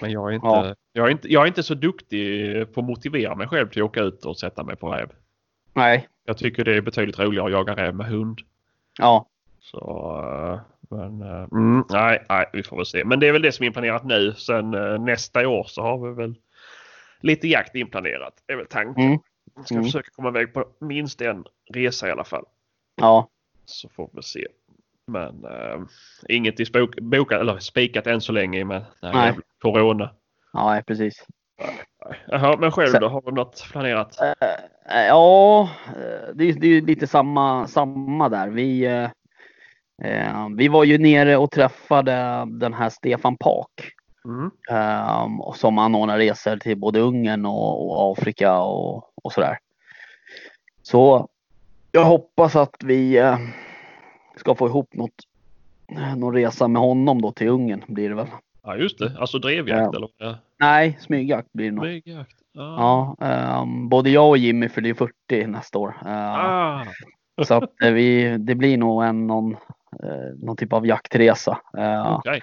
Men 0.00 0.10
jag 0.10 0.30
är, 0.30 0.34
inte, 0.34 0.46
Ja. 0.46 0.74
jag, 0.92 1.06
är 1.06 1.10
inte, 1.10 1.32
jag 1.32 1.42
är 1.42 1.46
inte 1.46 1.62
så 1.62 1.74
duktig 1.74 2.72
på 2.74 2.80
att 2.80 2.86
motivera 2.86 3.34
mig 3.34 3.48
själv 3.48 3.68
till 3.68 3.82
att 3.82 3.86
åka 3.86 4.00
ut 4.00 4.24
och 4.24 4.38
sätta 4.38 4.64
mig 4.64 4.76
på 4.76 4.88
räv. 4.92 5.10
nej, 5.74 6.08
Jag 6.24 6.38
tycker 6.38 6.64
det 6.64 6.76
är 6.76 6.80
betydligt 6.80 7.18
roligare 7.18 7.46
att 7.46 7.52
jaga 7.52 7.76
räv 7.76 7.94
med 7.94 8.06
hund. 8.06 8.40
ja, 8.98 9.26
Så, 9.60 9.78
eh, 10.24 10.60
men 10.96 11.22
eh, 11.22 11.42
mm, 11.52 11.84
nej, 11.90 12.24
nej, 12.28 12.46
vi 12.52 12.62
får 12.62 12.76
väl 12.76 12.86
se. 12.86 13.04
Men 13.04 13.20
det 13.20 13.28
är 13.28 13.32
väl 13.32 13.42
det 13.42 13.52
som 13.52 13.62
är 13.62 13.66
inplanerat 13.66 14.04
nu. 14.04 14.34
Sen 14.34 14.74
eh, 14.74 14.98
nästa 14.98 15.48
år 15.48 15.64
så 15.64 15.82
har 15.82 15.98
vi 16.08 16.14
väl 16.14 16.34
lite 17.20 17.48
jakt 17.48 17.74
inplanerat. 17.74 18.34
Det 18.46 18.52
är 18.52 18.56
väl 18.56 18.66
tanken. 18.66 19.04
Mm. 19.04 19.18
Ska 19.64 19.74
Mm. 19.74 19.84
försöka 19.84 20.10
komma 20.10 20.28
iväg 20.28 20.54
på 20.54 20.64
minst 20.78 21.20
en 21.20 21.44
resa 21.74 22.08
i 22.08 22.10
alla 22.10 22.24
fall. 22.24 22.44
ja, 22.96 23.28
Så 23.64 23.88
får 23.88 24.10
vi 24.12 24.22
se. 24.22 24.46
Men 25.06 25.44
eh, 25.44 25.80
inget 26.28 26.60
i 26.60 26.66
bokat, 27.00 27.40
eller 27.40 27.58
spikat 27.58 28.06
än 28.06 28.20
så 28.20 28.32
länge 28.32 28.64
med 28.64 28.84
Nej. 29.02 29.26
jävla 29.26 29.42
corona. 29.58 30.10
ja, 30.52 30.70
nej, 30.70 30.82
precis. 30.82 31.26
Nej. 31.58 32.18
Jaha, 32.26 32.56
men 32.56 32.72
själv 32.72 32.92
Sen- 32.92 33.00
då? 33.00 33.08
Har 33.08 33.20
du 33.22 33.32
något 33.32 33.64
planerat? 33.72 34.16
Eh, 34.94 35.06
Ja, 35.06 35.62
eh, 35.86 36.34
det 36.34 36.44
är, 36.44 36.52
det 36.60 36.66
är 36.66 36.80
lite 36.82 37.06
samma, 37.06 37.66
samma 37.66 38.28
där. 38.28 38.48
Vi, 38.48 38.84
eh, 38.84 39.10
eh, 40.02 40.48
vi 40.56 40.68
var 40.68 40.84
ju 40.84 40.98
nere 40.98 41.36
och 41.36 41.50
träffade 41.50 42.44
den 42.50 42.74
här 42.74 42.88
Stefan 42.90 43.36
Pak 43.36 43.70
Mm. 44.24 44.50
eh, 44.70 45.52
som 45.54 45.78
anordnar 45.78 46.18
resor 46.18 46.56
till 46.56 46.78
både 46.78 47.00
Ungern 47.00 47.46
och, 47.46 47.90
och 47.90 48.12
Afrika 48.18 48.58
och, 48.60 49.10
och 49.24 49.32
sådär. 49.32 49.58
Så 50.82 51.28
jag 51.92 52.04
hoppas 52.04 52.56
att 52.56 52.74
vi 52.84 53.16
eh, 53.18 53.38
ska 54.36 54.54
få 54.54 54.66
ihop 54.66 54.94
något, 54.94 55.14
någon 56.16 56.34
resa 56.34 56.68
med 56.68 56.82
honom 56.82 57.22
då 57.22 57.32
till 57.32 57.48
Ungern 57.48 57.84
blir 57.88 58.08
det 58.08 58.14
väl. 58.14 58.26
Ja 58.62 58.76
just 58.76 58.98
det, 58.98 59.16
alltså 59.20 59.38
drevjakt 59.38 59.90
Ja. 59.92 59.96
eller? 60.20 60.38
Nej, 60.58 60.98
smygjakt 61.00 61.52
blir 61.52 61.66
det 61.66 61.72
nog. 61.72 61.84
Smygjakt. 61.84 62.36
Ah. 62.58 62.76
Ja, 62.78 63.26
ehm, 63.26 63.88
både 63.88 64.10
jag 64.10 64.28
och 64.28 64.38
Jimmy 64.38 64.68
fyller 64.68 64.88
ju 64.88 64.94
40 64.94 65.46
nästa 65.46 65.78
år. 65.78 65.96
Eh, 66.06 66.34
Ah. 66.34 66.84
Så 67.44 67.54
att 67.54 67.82
eh, 67.82 67.92
vi, 67.92 68.36
det 68.38 68.54
blir 68.54 68.78
nog 68.78 69.04
en, 69.04 69.26
någon, 69.26 69.52
eh, 70.02 70.34
någon 70.42 70.56
typ 70.56 70.72
av 70.72 70.86
jaktresa. 70.86 71.58
Eh, 71.78 72.14
Okej. 72.16 72.40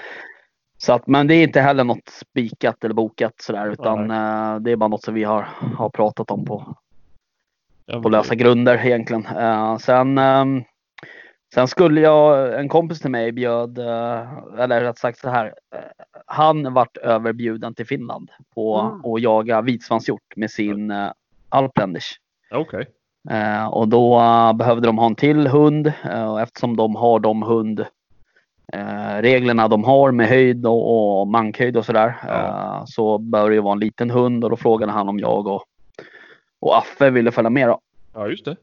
Så 0.78 0.93
att, 0.93 1.08
men 1.08 1.28
det 1.28 1.36
är 1.36 1.43
inte 1.43 1.62
heller 1.62 1.84
något 1.84 2.10
spikat 2.10 2.84
eller 2.84 2.93
bokat 2.93 3.34
sådär 3.41 3.70
utan 3.70 4.12
eh, 4.12 4.56
det 4.60 4.72
är 4.72 4.76
bara 4.76 4.88
något 4.88 5.04
som 5.04 5.13
vi 5.13 5.24
har, 5.24 5.41
har 5.78 5.89
pratat 5.89 6.32
om 6.32 6.46
på, 6.46 6.76
Ja, 7.86 8.02
på 8.02 8.10
lösa 8.10 8.36
grunder 8.36 8.86
egentligen. 8.86 9.28
Sen, 9.80 10.17
ehm, 10.17 10.63
sen 11.54 11.68
skulle 11.68 12.02
jag, 12.02 12.60
en 12.60 12.70
kompis 12.70 13.00
till 13.00 13.12
mig 13.12 13.32
bjöd, 13.32 13.78
eh, 13.78 14.28
eller 14.60 14.82
rätt 14.82 14.98
sagt 14.98 15.20
så 15.20 15.30
här, 15.30 15.46
eh, 15.76 15.80
han 16.26 16.74
vart 16.74 16.98
överbjuden 16.98 17.76
till 17.76 17.88
Finland 17.88 18.32
på 18.56 18.78
Mm. 18.80 19.14
att 19.14 19.22
jaga 19.22 19.62
vitsvanshjort 19.62 20.36
med 20.36 20.52
sin 20.52 20.92
uh, 20.92 21.12
Alpländers. 21.50 22.16
Okej. 22.52 22.86
Eh, 23.30 23.68
och 23.68 23.88
då 23.88 24.20
eh, 24.20 24.54
behövde 24.54 24.88
de 24.88 24.98
ha 24.98 25.06
en 25.06 25.16
till 25.16 25.48
hund 25.48 25.94
eh, 26.12 26.32
och 26.32 26.42
eftersom 26.42 26.76
de 26.76 26.96
har 26.96 27.20
de 27.20 27.42
hund 27.44 27.80
eh, 28.74 29.22
reglerna 29.22 29.68
de 29.68 29.84
har 29.84 30.12
med 30.12 30.28
höjd 30.28 30.66
och, 30.66 31.20
och 31.20 31.28
mankhöjd 31.28 31.78
och 31.78 31.86
sådär 31.86 32.16
Ja. 32.28 32.34
eh, 32.34 32.84
så 32.86 33.18
bör 33.18 33.50
det 33.50 33.56
ju 33.56 33.62
vara 33.62 33.74
en 33.74 33.80
liten 33.80 34.10
hund 34.10 34.44
och 34.44 34.50
då 34.50 34.56
frågade 34.56 34.92
han 34.92 35.10
om 35.10 35.20
jag 35.20 35.48
och, 35.48 35.64
och 36.60 36.78
Affe 36.78 37.10
ville 37.10 37.32
följa 37.32 37.50
med 37.50 37.68
då. 37.68 37.80
Ja 38.14 38.28
just 38.28 38.46
det. 38.46 38.56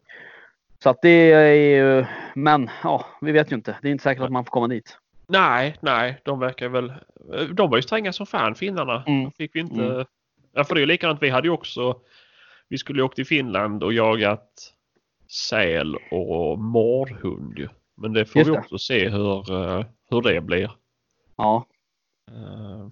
Så 0.85 0.90
att 0.90 1.03
det 1.03 1.33
är 1.33 1.55
ju, 1.55 2.07
men 2.35 2.70
ja, 2.83 3.07
vi 3.20 3.33
vet 3.33 3.53
ju 3.53 3.57
inte. 3.57 3.79
Det 3.83 3.88
är 3.88 3.92
inte 3.92 4.03
säkert 4.03 4.23
att 4.23 4.33
man 4.33 4.44
får 4.44 4.51
komma 4.51 4.68
dit. 4.68 4.99
Nej, 5.27 5.77
nej, 5.81 6.20
de 6.25 6.38
verkar 6.38 6.68
väl... 6.68 6.92
De 7.53 7.70
var 7.70 7.77
ju 7.77 7.83
stränga 7.83 8.12
som 8.12 8.27
fan 8.27 8.55
finnarna. 8.55 9.05
Mm. 9.07 9.31
Fick 9.31 9.57
vi 9.57 9.61
inte... 9.61 9.85
Mm. 9.85 10.07
Ja, 10.53 10.64
för 10.64 10.75
det 10.75 10.79
är 10.79 10.83
ju 10.83 10.87
likadant. 10.87 11.23
Vi 11.23 11.29
hade 11.31 11.49
ju 11.49 11.53
också... 11.53 12.01
Vi 12.68 12.79
skulle 12.79 12.99
ju 12.99 13.05
åkt 13.05 13.16
till 13.16 13.27
Finland 13.27 13.83
och 13.83 13.92
jagat 13.92 14.73
säl 15.49 15.97
och 16.11 16.59
mårdhund 16.59 17.59
ju. 17.59 17.68
Men 17.94 18.12
det 18.12 18.25
får 18.25 18.40
Just 18.40 18.51
vi 18.51 18.55
det. 18.55 18.61
också 18.61 18.79
se 18.79 19.09
hur, 19.09 19.53
eh, 19.53 19.85
hur 20.11 20.23
det 20.23 20.40
blir. 20.40 20.70
Ja, 21.37 21.66
eh, 22.31 22.88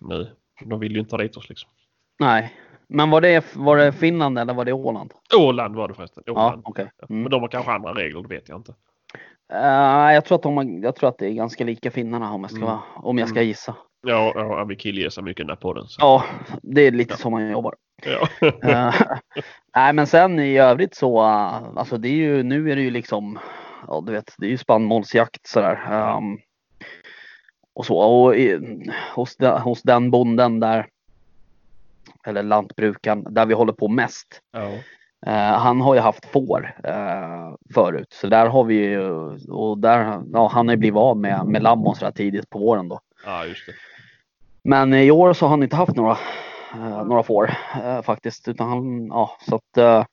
nu. 0.00 0.30
De 0.64 0.80
vill 0.80 0.92
ju 0.92 1.00
inte 1.00 1.14
ha 1.14 1.22
dit 1.22 1.36
oss 1.36 1.48
liksom. 1.48 1.70
nej. 2.18 2.52
Men 2.94 3.10
var 3.10 3.20
det, 3.20 3.44
var 3.56 3.76
det 3.76 3.92
Finland 3.92 4.38
eller 4.38 4.54
var 4.54 4.64
det 4.64 4.72
Åland? 4.72 5.12
Åland 5.38 5.76
var 5.76 5.88
det 5.88 5.94
förresten. 5.94 6.22
Ja, 6.26 6.32
Åland. 6.32 6.62
okej. 6.64 6.90
Men 7.08 7.18
Mm. 7.18 7.30
de 7.30 7.40
har 7.40 7.48
kanske 7.48 7.72
andra 7.72 7.94
regler, 7.94 8.22
det 8.22 8.28
vet 8.28 8.48
jag 8.48 8.58
inte. 8.58 8.74
Eh, 9.52 10.12
jag, 10.14 10.24
tror 10.24 10.36
att 10.36 10.42
de, 10.42 10.56
har- 10.56 10.82
jag 10.84 10.96
tror 10.96 11.08
att 11.08 11.18
det 11.18 11.26
är 11.26 11.32
ganska 11.32 11.64
lika 11.64 11.90
finnarna 11.90 12.32
om 12.32 12.40
jag 12.40 12.50
ska, 12.50 12.56
Mm. 12.60 12.68
vara, 12.68 12.80
om 12.96 13.18
jag 13.18 13.28
ska 13.28 13.38
Mm. 13.38 13.48
gissa. 13.48 13.74
Ja, 14.06 14.32
ja 14.34 14.64
vi 14.64 14.76
killgissar 14.76 15.22
mycket 15.22 15.46
där 15.46 15.56
på 15.56 15.72
den. 15.72 15.86
Så. 15.86 15.96
Ja, 16.00 16.24
det 16.62 16.80
är 16.82 16.90
lite 16.90 17.12
Ja. 17.12 17.16
så 17.16 17.30
man 17.30 17.50
jobbar. 17.50 17.74
Ja. 18.04 18.28
Eh, 18.68 18.94
Nej 19.76 19.92
men 19.92 20.06
sen 20.06 20.38
i 20.38 20.58
övrigt 20.58 20.94
så, 20.94 21.18
eh, 21.20 21.62
alltså 21.76 21.96
det 21.98 22.08
är 22.08 22.12
ju, 22.12 22.42
nu 22.42 22.70
är 22.72 22.76
det 22.76 22.82
ju 22.82 22.90
liksom, 22.90 23.38
ja 23.88 24.02
du 24.06 24.12
vet, 24.12 24.34
det 24.38 24.46
är 24.46 24.50
ju 24.50 24.58
spannmålsjakt 24.58 25.46
sådär. 25.46 25.80
ehm, 25.90 26.38
och 27.74 27.86
så, 27.86 27.96
och 27.98 28.36
i, 28.36 28.58
hos, 29.14 29.36
de, 29.36 29.60
hos 29.60 29.82
den 29.82 30.10
bonden 30.10 30.60
där, 30.60 30.86
eller 32.26 32.42
lantbrukaren, 32.42 33.26
där 33.30 33.46
vi 33.46 33.54
håller 33.54 33.72
på 33.72 33.88
mest. 33.88 34.40
ja. 34.52 34.68
eh, 35.26 35.58
han 35.58 35.80
har 35.80 35.94
ju 35.94 36.00
haft 36.00 36.26
får 36.26 36.74
eh, 36.84 37.54
förut, 37.74 38.12
så 38.12 38.26
där 38.26 38.46
har 38.46 38.64
vi 38.64 38.74
ju, 38.74 39.10
och 39.48 39.78
där, 39.78 40.22
ja 40.32 40.48
han 40.48 40.68
har 40.68 40.74
ju 40.74 40.78
blivit 40.78 40.98
av 40.98 41.16
med, 41.16 41.46
med 41.46 41.62
lamm 41.62 41.86
och 41.86 41.96
sådär 41.96 42.12
tidigt 42.12 42.50
på 42.50 42.58
våren 42.58 42.88
då. 42.88 43.00
ja, 43.24 43.44
just 43.46 43.66
det. 43.66 43.72
Men 44.64 44.94
i 44.94 45.10
år 45.10 45.32
så 45.32 45.44
har 45.44 45.50
han 45.50 45.62
inte 45.62 45.76
haft 45.76 45.96
några, 45.96 46.18
eh, 46.74 47.04
några 47.04 47.22
får 47.22 47.54
faktiskt. 48.02 48.48
Utan 48.48 48.68
han, 48.68 49.06
ja, 49.06 49.36
så 49.48 49.56
att, 49.56 50.06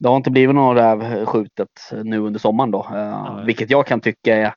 det 0.00 0.08
har 0.08 0.16
inte 0.16 0.30
blivit 0.30 0.54
något 0.54 0.76
räv 0.76 1.26
skjutet 1.26 1.90
nu 2.04 2.18
under 2.18 2.40
sommaren 2.40 2.70
då. 2.70 2.86
Nej. 2.90 3.46
vilket 3.46 3.70
jag 3.70 3.86
kan 3.86 4.00
tycka 4.00 4.36
är, 4.36 4.54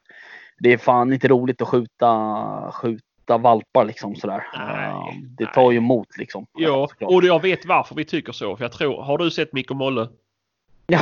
det 0.59 0.73
är 0.73 0.77
fan 0.77 1.13
inte 1.13 1.27
roligt 1.27 1.61
att 1.61 1.67
skjuta, 1.67 2.71
skjuta 2.73 3.10
valpar 3.27 3.85
liksom 3.85 4.15
sådär. 4.15 4.43
Nej, 4.57 4.93
det 5.37 5.43
nej. 5.43 5.53
tar 5.53 5.71
ju 5.71 5.77
emot 5.77 6.17
liksom. 6.17 6.45
Ja, 6.53 6.87
såklart. 6.89 7.11
och 7.11 7.23
jag 7.23 7.41
vet 7.41 7.65
varför 7.65 7.95
vi 7.95 8.05
tycker 8.05 8.31
så. 8.33 8.57
För 8.57 8.63
jag 8.63 8.71
tror, 8.71 9.01
har 9.03 9.17
du 9.17 9.31
sett 9.31 9.53
Micke 9.53 9.71
och 9.71 9.77
Molle? 9.77 10.07
Ja, 10.87 10.99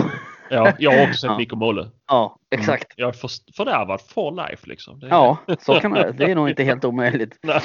Ja, 0.51 0.71
jag 0.79 0.91
har 0.91 1.01
också 1.03 1.13
sett 1.19 1.29
Ja. 1.29 1.37
Micke 1.37 1.53
Molle. 1.53 1.89
ja, 2.07 2.37
exakt. 2.51 2.93
Jag 2.95 3.07
är 3.09 3.13
för, 3.13 3.29
fördärvad 3.57 4.01
for 4.01 4.31
life 4.49 4.67
liksom. 4.69 5.03
Är- 5.03 5.07
Ja, 5.07 5.37
så 5.59 5.79
kan 5.79 5.91
det 5.91 6.11
Det 6.11 6.31
är 6.31 6.35
nog 6.35 6.49
inte 6.49 6.63
helt 6.63 6.85
omöjligt. 6.85 7.37
Nej. 7.43 7.61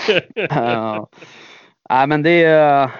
Ja. 0.50 1.08
Nej 1.90 2.06
men 2.06 2.22
det 2.22 2.44
är, 2.44 2.90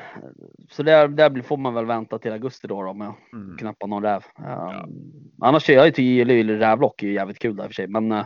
så 0.70 0.82
där, 0.82 1.08
där 1.08 1.42
får 1.42 1.56
man 1.56 1.74
väl 1.74 1.86
vänta 1.86 2.18
till 2.18 2.32
augusti 2.32 2.66
då, 2.68 2.82
då 2.82 2.92
med 2.94 3.08
att 3.08 3.32
Mm. 3.32 3.56
knappa 3.58 3.86
någon 3.86 4.02
räv. 4.02 4.24
Um, 4.38 4.94
Annars 5.42 5.62
kör 5.62 5.74
jag 5.74 5.86
ju 5.86 5.92
till 5.92 6.58
rävlock, 6.58 7.02
är 7.02 7.06
ju 7.06 7.12
jävligt 7.12 7.38
kul 7.38 7.56
där 7.56 7.64
i 7.64 7.66
och 7.66 7.70
för 7.70 7.74
sig. 7.74 7.86
Men, 7.86 8.12
eh, 8.12 8.24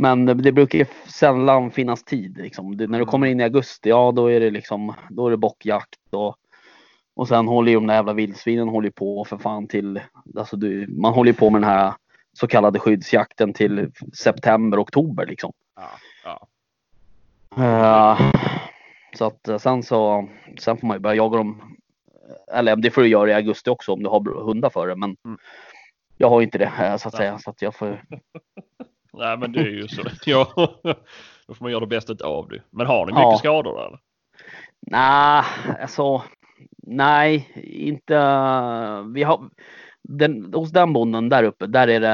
men 0.00 0.26
det 0.26 0.52
brukar 0.52 0.78
ju 0.78 0.84
sällan 1.06 1.70
finnas 1.70 2.04
tid 2.04 2.38
liksom. 2.38 2.76
Det, 2.76 2.86
när 2.86 2.98
du 2.98 3.02
Mm. 3.02 3.10
kommer 3.10 3.26
in 3.26 3.40
i 3.40 3.42
augusti, 3.44 3.88
ja 3.88 4.12
då 4.12 4.26
är 4.30 4.40
det 4.40 4.50
liksom, 4.50 4.94
då 5.10 5.26
är 5.26 5.30
det 5.30 5.36
bockjakt 5.36 5.98
och, 6.10 6.36
och 7.14 7.28
sen 7.28 7.48
håller 7.48 7.72
ju 7.72 7.74
de 7.74 7.86
där 7.86 7.94
jävla 7.94 8.12
vildsvinen 8.12 8.68
håller 8.68 8.90
på 8.90 9.24
för 9.24 9.38
fan 9.38 9.66
till, 9.66 10.00
alltså 10.36 10.56
du, 10.56 10.86
man 10.88 11.12
håller 11.12 11.30
ju 11.32 11.36
på 11.38 11.50
med 11.50 11.60
den 11.62 11.70
här 11.70 11.92
så 12.32 12.46
kallade 12.46 12.78
skyddsjakten 12.78 13.52
till 13.52 13.90
september, 14.14 14.82
oktober 14.82 15.26
liksom. 15.26 15.52
Ja, 15.76 15.88
ja. 16.24 16.46
Eh, 17.56 18.30
så 19.14 19.24
att 19.24 19.48
eh, 19.48 19.58
sen 19.58 19.82
så, 19.82 20.28
sen 20.58 20.76
får 20.76 20.86
man 20.86 20.96
ju 20.96 21.00
börja 21.00 21.16
jaga 21.16 21.36
dem. 21.36 21.62
Eller 22.52 22.76
det 22.76 22.90
får 22.90 23.02
du 23.02 23.08
göra 23.08 23.30
i 23.30 23.34
augusti 23.34 23.70
också 23.70 23.92
om 23.92 24.02
du 24.02 24.08
har 24.08 24.44
hundar 24.44 24.70
för 24.70 24.86
det. 24.88 24.96
Men 24.96 25.16
Mm. 25.24 25.38
jag 26.16 26.30
har 26.30 26.42
inte 26.42 26.58
det 26.58 26.72
eh, 26.80 26.96
så 26.96 27.08
att 27.08 27.14
säga. 27.16 27.38
Så 27.38 27.50
att 27.50 27.62
jag 27.62 27.74
får, 27.74 28.04
Nej 29.12 29.36
men 29.38 29.52
det 29.52 29.60
är 29.60 29.70
ju 29.70 29.88
så. 29.88 30.02
Ja. 30.26 30.52
Då 31.46 31.54
får 31.54 31.64
man 31.64 31.70
göra 31.72 31.80
det 31.80 31.86
bästa 31.86 32.26
av 32.26 32.48
det. 32.48 32.62
Men 32.70 32.86
har 32.86 33.06
ni 33.06 33.12
mycket 33.12 33.22
Ja. 33.22 33.38
skador 33.38 33.74
där, 33.76 33.86
eller? 33.86 33.98
nej, 34.80 35.44
alltså 35.80 36.22
nej, 36.86 37.48
inte. 37.64 38.14
Vi 39.14 39.22
har 39.22 39.50
den, 40.02 40.54
hos 40.54 40.70
den 40.70 40.92
bonden 40.92 41.28
där 41.28 41.42
uppe, 41.42 41.66
där 41.66 41.88
är 41.88 42.00
det, 42.00 42.08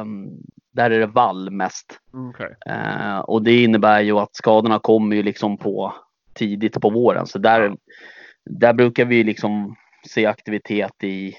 mm, 0.00 0.28
där 0.72 0.90
är 0.90 0.98
det 1.00 1.06
vall 1.06 1.50
mest. 1.50 2.00
Okej. 2.12 2.54
Eh, 2.66 3.18
och 3.18 3.42
det 3.42 3.62
innebär 3.62 4.00
ju 4.00 4.18
att 4.18 4.34
skadorna 4.34 4.78
kommer 4.78 5.16
ju 5.16 5.22
liksom 5.22 5.56
på 5.58 5.94
tidigt 6.32 6.80
på 6.80 6.90
våren. 6.90 7.26
Så 7.26 7.38
där, 7.38 7.76
där 8.44 8.72
brukar 8.72 9.04
vi 9.04 9.24
liksom 9.24 9.76
se 10.08 10.26
aktivitet 10.26 11.04
i 11.04 11.34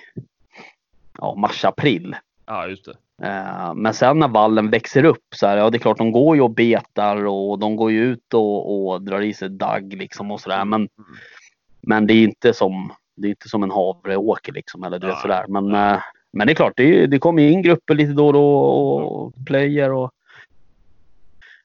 ja, 1.18 1.36
mars, 1.36 1.66
april. 1.66 2.16
Ja, 2.46 2.68
just 2.68 2.86
det. 2.86 2.96
Eh, 3.24 3.74
men 3.74 3.94
sen 3.94 4.20
när 4.20 4.28
vallen 4.28 4.70
växer 4.70 5.04
upp 5.04 5.26
så 5.36 5.48
här, 5.48 5.58
ja 5.58 5.70
det 5.70 5.78
är 5.78 5.80
klart 5.80 5.98
de 5.98 6.12
går 6.12 6.36
ju 6.36 6.42
och 6.42 6.52
betar 6.52 7.26
och 7.26 7.60
de 7.60 7.76
går 7.76 7.92
ju 7.92 8.04
ut 8.04 8.34
och, 8.34 8.92
och 8.92 9.02
drar 9.02 9.22
i 9.22 9.34
sig 9.34 9.50
dagg 9.50 9.94
liksom 9.94 10.32
och 10.32 10.42
sådär. 10.42 10.66
Men, 10.66 10.90
men 11.82 12.08
det 12.08 12.14
är 12.14 12.24
inte 12.24 12.54
som, 12.54 12.94
det 13.16 13.28
är 13.28 13.30
inte 13.30 13.50
som 13.50 13.64
en 13.64 13.72
havreåker 13.72 14.54
liksom 14.54 14.84
eller 14.84 15.00
du 15.00 15.08
vet 15.08 15.18
sådär. 15.18 15.46
Men, 15.48 15.76
eh, 15.76 16.00
men 16.34 16.48
det 16.48 16.54
är 16.54 16.56
klart, 16.56 16.74
det, 16.76 17.08
det 17.08 17.20
kommer 17.20 17.44
in 17.44 17.62
grupper 17.62 17.96
lite 17.96 18.14
då 18.14 18.28
och 18.28 18.34
då 18.34 18.54
och 18.56 19.34
plöjer 19.46 19.92
och 19.92 20.12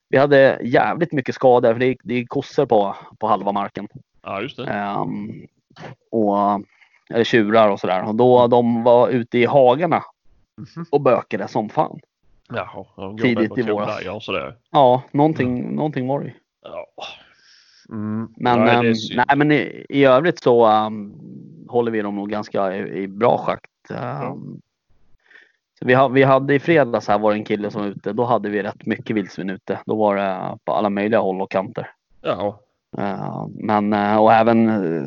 vi 0.09 0.17
hade 0.17 0.59
jävligt 0.63 1.11
mycket 1.11 1.35
skador 1.35 1.73
för 1.73 1.79
det 1.79 1.85
är, 1.85 1.95
det 2.03 2.13
är 2.13 2.25
kossor 2.25 2.65
på, 2.65 2.95
på 3.19 3.27
halva 3.27 3.51
marken. 3.51 3.87
Ja, 4.23 4.41
just 4.41 4.57
det. 4.57 4.65
Ehm, 4.65 5.47
och, 6.11 6.37
eller 7.09 7.23
tjurar 7.23 7.69
och 7.69 7.79
sådär. 7.79 8.07
Och 8.07 8.15
då 8.15 8.47
de 8.47 8.83
var 8.83 9.09
ute 9.09 9.37
i 9.37 9.45
hagarna 9.45 10.03
Mhm. 10.57 10.85
och 10.91 11.01
bökade 11.01 11.47
som 11.47 11.69
fan. 11.69 11.99
Jaha, 12.49 12.85
de 12.95 13.17
Tidigt 13.17 13.57
i 13.57 13.63
på 13.63 13.73
våras. 13.73 14.01
Ja, 14.05 14.19
sådär. 14.19 14.55
Ja, 14.71 15.03
någonting, 15.11 15.75
någonting 15.75 16.07
var 16.07 16.19
det 16.19 16.25
ju. 16.25 16.33
Ja. 16.63 16.87
Mm. 17.89 18.33
Men, 18.37 18.59
nej, 18.59 18.81
det 18.81 18.89
ehm, 18.89 19.23
nej, 19.27 19.37
men 19.37 19.51
i, 19.51 19.85
i 19.89 20.05
övrigt 20.05 20.39
så 20.39 20.65
ehm, 20.65 21.13
håller 21.67 21.91
vi 21.91 22.01
dem 22.01 22.15
nog 22.15 22.29
ganska 22.29 22.75
i, 22.75 23.03
i 23.03 23.07
bra 23.07 23.37
schakt. 23.37 23.71
Ehm, 23.89 24.61
så 25.79 25.85
vi, 25.85 25.93
ha, 25.93 26.07
vi 26.07 26.23
hade 26.23 26.53
i 26.55 26.59
fredags 26.59 27.07
här 27.07 27.19
var 27.19 27.31
det 27.31 27.37
en 27.37 27.45
kille 27.45 27.71
som 27.71 27.81
var 27.81 27.89
ute. 27.89 28.13
Då 28.13 28.23
hade 28.23 28.49
vi 28.49 28.63
rätt 28.63 28.85
mycket 28.85 29.15
vildsvin 29.15 29.49
ute. 29.49 29.79
Då 29.85 29.95
var 29.95 30.15
det 30.15 30.57
på 30.63 30.73
alla 30.73 30.89
möjliga 30.89 31.19
håll 31.19 31.41
och 31.41 31.51
kanter. 31.51 31.91
Ja, 32.21 32.59
Men 33.49 33.93
eh, 33.93 34.17
och 34.17 34.33
även 34.33 34.69
eh, 34.69 35.05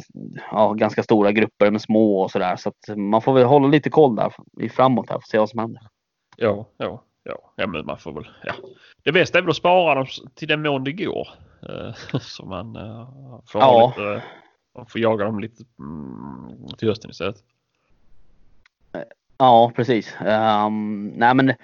ja, 0.51 0.73
ganska 0.73 1.03
stora 1.03 1.33
grupper 1.33 1.71
med 1.71 1.83
små 1.83 2.21
och 2.21 2.31
sådär. 2.31 2.57
Så 2.57 2.69
att 2.69 2.97
man 2.99 3.23
får 3.23 3.33
väl 3.33 3.45
hålla 3.45 3.69
lite 3.69 3.90
koll 3.90 4.16
där 4.16 4.33
framåt 4.69 5.09
här 5.09 5.14
för 5.14 5.19
att 5.19 5.29
se 5.29 5.38
vad 5.38 5.49
som 5.51 5.59
händer. 5.59 5.83
ja, 6.37 6.66
ja, 6.77 7.03
ja. 7.25 7.53
Ja, 7.57 7.66
men 7.66 7.87
man 7.87 7.99
får 7.99 8.12
väl. 8.12 8.29
Ja. 8.45 8.53
Det 9.03 9.12
bästa 9.12 9.38
är 9.38 9.43
väl 9.43 9.51
att 9.51 9.57
spara 9.57 9.95
dem 9.95 10.07
till 10.35 10.49
den 10.49 10.62
mån 10.62 10.85
det 10.85 10.93
går. 10.93 11.29
Eh, 11.69 12.19
Så 12.21 12.47
man 12.47 12.77
eh, 12.77 13.09
får, 13.47 13.61
Ja. 13.61 13.95
lite, 13.97 14.23
man 14.77 14.87
får 14.87 15.01
jaga 15.01 15.25
dem 15.25 15.40
lite 15.40 15.64
mm, 15.79 16.69
till 16.79 16.88
hösten 16.88 17.11
istället. 17.11 17.37
Ja, 19.38 19.73
precis. 19.77 20.16
Ehm, 20.21 21.07
nej, 21.16 21.35
men 21.35 21.49
eh, 21.49 21.57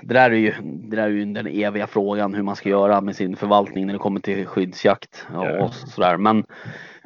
det 0.00 0.14
där, 0.14 0.30
är 0.30 0.34
ju, 0.34 0.54
det 0.62 0.96
där 0.96 1.02
är 1.02 1.08
ju 1.08 1.24
den 1.24 1.46
eviga 1.46 1.86
frågan 1.86 2.34
hur 2.34 2.42
man 2.42 2.56
ska 2.56 2.68
göra 2.68 3.00
med 3.00 3.16
sin 3.16 3.36
förvaltning 3.36 3.86
när 3.86 3.92
det 3.92 3.98
kommer 3.98 4.20
till 4.20 4.46
skyddsjakt 4.46 5.26
och, 5.60 5.74
sådär. 5.74 6.16
Men, 6.16 6.44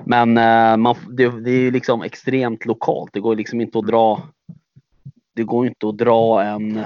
men 0.04 0.38
eh, 0.38 0.76
man, 0.76 0.96
det, 1.08 1.40
det 1.40 1.50
är 1.50 1.60
ju 1.60 1.70
liksom 1.70 2.02
extremt 2.02 2.64
lokalt. 2.64 3.12
Det 3.12 3.20
går 3.20 3.36
liksom 3.36 3.60
inte 3.60 3.78
att 3.78 3.86
dra. 3.86 4.22
Det 5.34 5.42
går 5.42 5.66
inte 5.66 5.88
att 5.88 5.98
dra 5.98 6.42
en, 6.42 6.84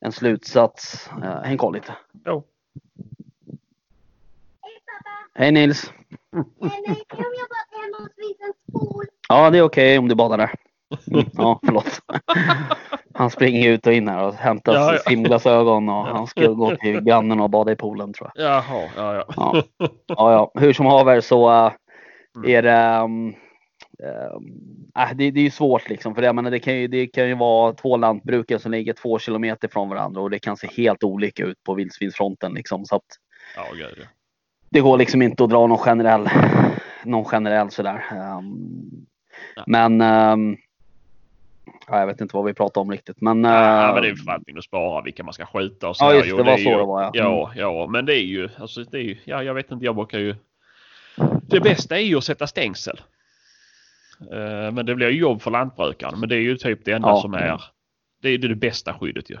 en 0.00 0.12
slutsats. 0.12 1.10
Uh, 1.22 1.42
häng 1.42 1.58
koll 1.58 1.74
lite. 1.74 1.96
Ja. 2.24 2.42
Hej 5.34 5.52
Nils! 5.52 5.92
En 6.32 6.94
spol? 8.68 9.04
Ja, 9.28 9.50
det 9.50 9.58
är 9.58 9.62
okej 9.62 9.98
om 9.98 10.08
du 10.08 10.14
badar 10.14 10.38
där. 10.38 10.54
Mm, 11.12 11.26
ja, 11.32 11.60
förlåt. 11.64 12.00
Han 13.14 13.30
springer 13.30 13.68
ut 13.70 13.86
och 13.86 13.92
in 13.92 14.08
här 14.08 14.24
och 14.26 14.34
hämtar 14.34 14.74
Ja, 14.74 14.92
ja. 14.92 14.98
simglasögon 14.98 15.88
och 15.88 16.06
han 16.06 16.26
ska 16.26 16.46
gå 16.46 16.76
till 16.76 17.00
grannen 17.00 17.40
och 17.40 17.50
bada 17.50 17.72
i 17.72 17.76
poolen 17.76 18.12
tror 18.12 18.30
jag. 18.34 18.44
Jaha, 18.46 18.88
ja, 18.96 19.14
ja. 19.14 19.24
Ja, 19.36 19.62
ja, 20.06 20.32
ja. 20.32 20.52
hur 20.60 20.72
som 20.72 20.86
haver 20.86 21.20
så 21.20 21.50
äh, 21.66 21.72
Mm. 22.36 22.50
är 22.50 22.62
det 22.62 23.04
um, 23.04 23.34
äh, 24.98 25.14
det, 25.16 25.30
det 25.30 25.40
är 25.40 25.44
ju 25.44 25.50
svårt 25.50 25.88
liksom 25.88 26.14
för 26.14 26.22
det, 26.22 26.32
menar, 26.32 26.50
det, 26.50 26.58
kan 26.58 26.74
ju, 26.76 26.88
det 26.88 27.06
kan 27.06 27.28
ju 27.28 27.34
vara 27.34 27.72
två 27.72 27.96
lantbrukare 27.96 28.58
som 28.58 28.72
ligger 28.72 28.92
två 28.92 29.18
kilometer 29.18 29.68
från 29.68 29.88
varandra 29.88 30.20
och 30.20 30.30
det 30.30 30.38
kan 30.38 30.56
se 30.56 30.68
helt 30.76 31.04
olika 31.04 31.44
ut 31.44 31.62
på 31.64 31.74
vildsvinsfronten 31.74 32.52
liksom 32.52 32.84
så 32.84 32.96
att 32.96 33.02
Ja, 33.56 33.64
ja. 33.80 33.86
det 34.70 34.80
går 34.80 34.98
liksom 34.98 35.22
inte 35.22 35.44
att 35.44 35.50
dra 35.50 35.66
någon 35.66 35.78
generell, 35.78 36.28
någon 37.04 37.24
generell 37.24 37.70
sådär. 37.70 38.04
Um, 38.38 39.06
men 39.66 40.00
um, 40.00 40.56
ja, 41.90 41.98
jag 42.00 42.06
vet 42.06 42.20
inte 42.20 42.36
vad 42.36 42.44
vi 42.44 42.54
pratar 42.54 42.80
om 42.80 42.90
riktigt. 42.90 43.20
Men, 43.20 43.44
Ja, 43.44 43.88
uh, 43.88 43.94
men 43.94 44.02
det 44.02 44.08
är 44.08 44.14
förvaltning 44.14 44.58
att 44.58 44.64
spara 44.64 45.02
vilka 45.02 45.22
man 45.24 45.34
ska 45.34 45.46
skjuta 45.46 45.88
och 45.88 45.96
så 45.96 46.04
Ja, 46.04 46.14
just 46.14 46.28
Jo, 46.28 46.36
det, 46.36 46.42
var 46.42 46.52
är 46.52 46.56
så 46.56 46.70
ju, 46.70 46.76
det 46.76 46.84
var, 46.84 47.02
ja. 47.02 47.10
Ja, 47.14 47.52
ja, 47.56 47.86
men 47.86 48.06
det 48.06 48.14
är 48.14 48.24
ju, 48.24 48.48
alltså 48.58 48.84
det 48.84 48.98
är 48.98 49.02
ju, 49.02 49.16
ja, 49.24 49.42
jag 49.42 49.54
vet 49.54 49.70
inte, 49.70 49.84
jag 49.84 49.94
brukar 49.94 50.18
ju. 50.18 50.34
Det 51.42 51.60
bästa 51.60 51.98
är 51.98 52.02
ju 52.02 52.16
att 52.16 52.24
sätta 52.24 52.46
stängsel. 52.46 53.00
Eh, 54.20 54.72
men 54.72 54.86
det 54.86 54.94
blir 54.94 55.08
ju 55.10 55.18
jobb 55.18 55.42
för 55.42 55.50
lantbrukaren. 55.50 56.20
Men 56.20 56.28
det 56.28 56.36
är 56.36 56.40
ju 56.40 56.56
typ 56.56 56.84
det 56.84 56.92
enda 56.92 57.08
Ja. 57.08 57.20
som 57.20 57.34
är. 57.34 57.62
Det 58.22 58.28
är 58.28 58.38
det, 58.38 58.48
det 58.48 58.54
bästa 58.54 58.94
skyddet 58.94 59.30
ju. 59.30 59.36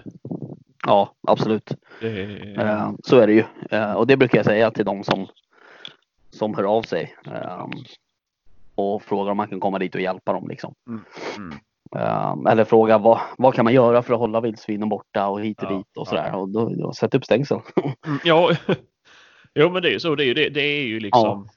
ja, 0.86 1.14
absolut. 1.28 1.72
Det 2.00 2.08
är, 2.08 2.58
Uh, 2.58 2.92
så 3.04 3.18
är 3.18 3.26
det 3.26 3.32
ju. 3.32 3.44
Uh, 3.72 3.92
och 3.92 4.06
det 4.06 4.16
brukar 4.16 4.38
jag 4.38 4.46
säga 4.46 4.70
till 4.70 4.84
de 4.84 5.04
som, 5.04 5.26
som 6.30 6.54
hör 6.54 6.64
av 6.64 6.82
sig. 6.82 7.16
Och 8.74 9.02
frågar 9.02 9.30
om 9.30 9.36
man 9.36 9.48
kan 9.48 9.60
komma 9.60 9.78
dit 9.78 9.94
och 9.94 10.00
hjälpa 10.00 10.32
dem. 10.32 10.48
Liksom. 10.48 10.74
Mm, 10.88 11.04
mm. 11.36 11.58
Um, 11.90 12.46
eller 12.46 12.64
fråga 12.64 12.98
vad, 12.98 13.20
vad 13.38 13.54
kan 13.54 13.64
man 13.64 13.74
göra 13.74 14.02
för 14.02 14.14
att 14.14 14.20
hålla 14.20 14.40
vildsvinen 14.40 14.88
borta 14.88 15.26
och 15.28 15.40
hit 15.40 15.62
och 15.62 15.72
Ja, 15.72 15.76
dit 15.76 15.86
och 15.86 15.88
ja. 15.94 16.04
sådär. 16.04 16.34
Och 16.34 16.48
då, 16.48 16.68
då 16.68 16.92
sätt 16.92 17.14
upp 17.14 17.24
stängsel. 17.24 17.58
Mm, 18.04 18.18
Ja, 18.24 18.50
jo 19.54 19.70
men 19.70 19.82
det 19.82 19.88
är 19.88 19.92
ju 19.92 20.00
så. 20.00 20.14
Det 20.14 20.24
är 20.24 20.26
ju, 20.26 20.34
det, 20.34 20.48
det 20.48 20.60
är 20.62 20.82
ju 20.82 21.00
liksom. 21.00 21.48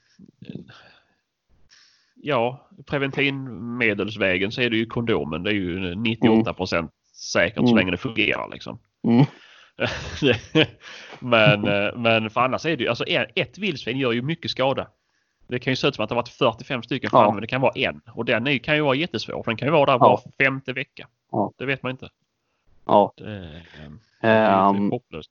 Ja, 2.14 2.68
preventivmedelsvägen 2.86 4.52
så 4.52 4.60
är 4.60 4.70
det 4.70 4.76
ju 4.76 4.86
kondomen. 4.86 5.42
Det 5.42 5.50
är 5.50 5.54
ju 5.54 5.94
98% 5.94 6.88
säkert 7.32 7.56
så 7.56 7.62
Mm. 7.62 7.76
länge 7.76 7.90
det 7.90 7.96
fungerar 7.96 8.48
liksom. 8.52 8.78
Mm. 9.08 9.24
men, 11.18 11.68
eh, 11.68 11.96
men 11.96 12.30
för 12.30 12.40
annars 12.40 12.66
är 12.66 12.76
det 12.76 12.82
ju, 12.82 12.88
alltså 12.88 13.04
ett 13.34 13.58
vildsvin 13.58 13.98
gör 13.98 14.12
ju 14.12 14.22
mycket 14.22 14.50
skada. 14.50 14.88
Det 15.46 15.58
kan 15.58 15.70
ju 15.72 15.76
se 15.76 15.88
ut 15.88 15.94
som 15.94 16.02
att 16.02 16.08
det 16.08 16.14
har 16.14 16.22
varit 16.22 16.28
45 16.28 16.82
stycken 16.82 17.10
Ja. 17.12 17.30
men 17.32 17.40
det 17.40 17.46
kan 17.46 17.60
vara 17.60 17.72
en. 17.74 18.00
Och 18.14 18.24
den 18.24 18.58
kan 18.58 18.76
ju 18.76 18.82
vara 18.82 18.94
jättesvår 18.94 19.42
för 19.42 19.50
den 19.50 19.56
kan 19.56 19.68
ju 19.68 19.72
vara 19.72 19.86
där 19.86 19.92
Ja. 19.92 19.98
var 19.98 20.20
femte 20.44 20.72
vecka. 20.72 21.08
Ja. 21.32 21.52
Det 21.56 21.66
vet 21.66 21.82
man 21.82 21.90
inte. 21.90 22.08
Ja. 22.86 23.12
Det, 23.16 23.36
eh, 23.36 23.90
det 24.20 24.28
är 24.28 24.68
Um, 24.68 24.90
hopplöst. 24.90 25.30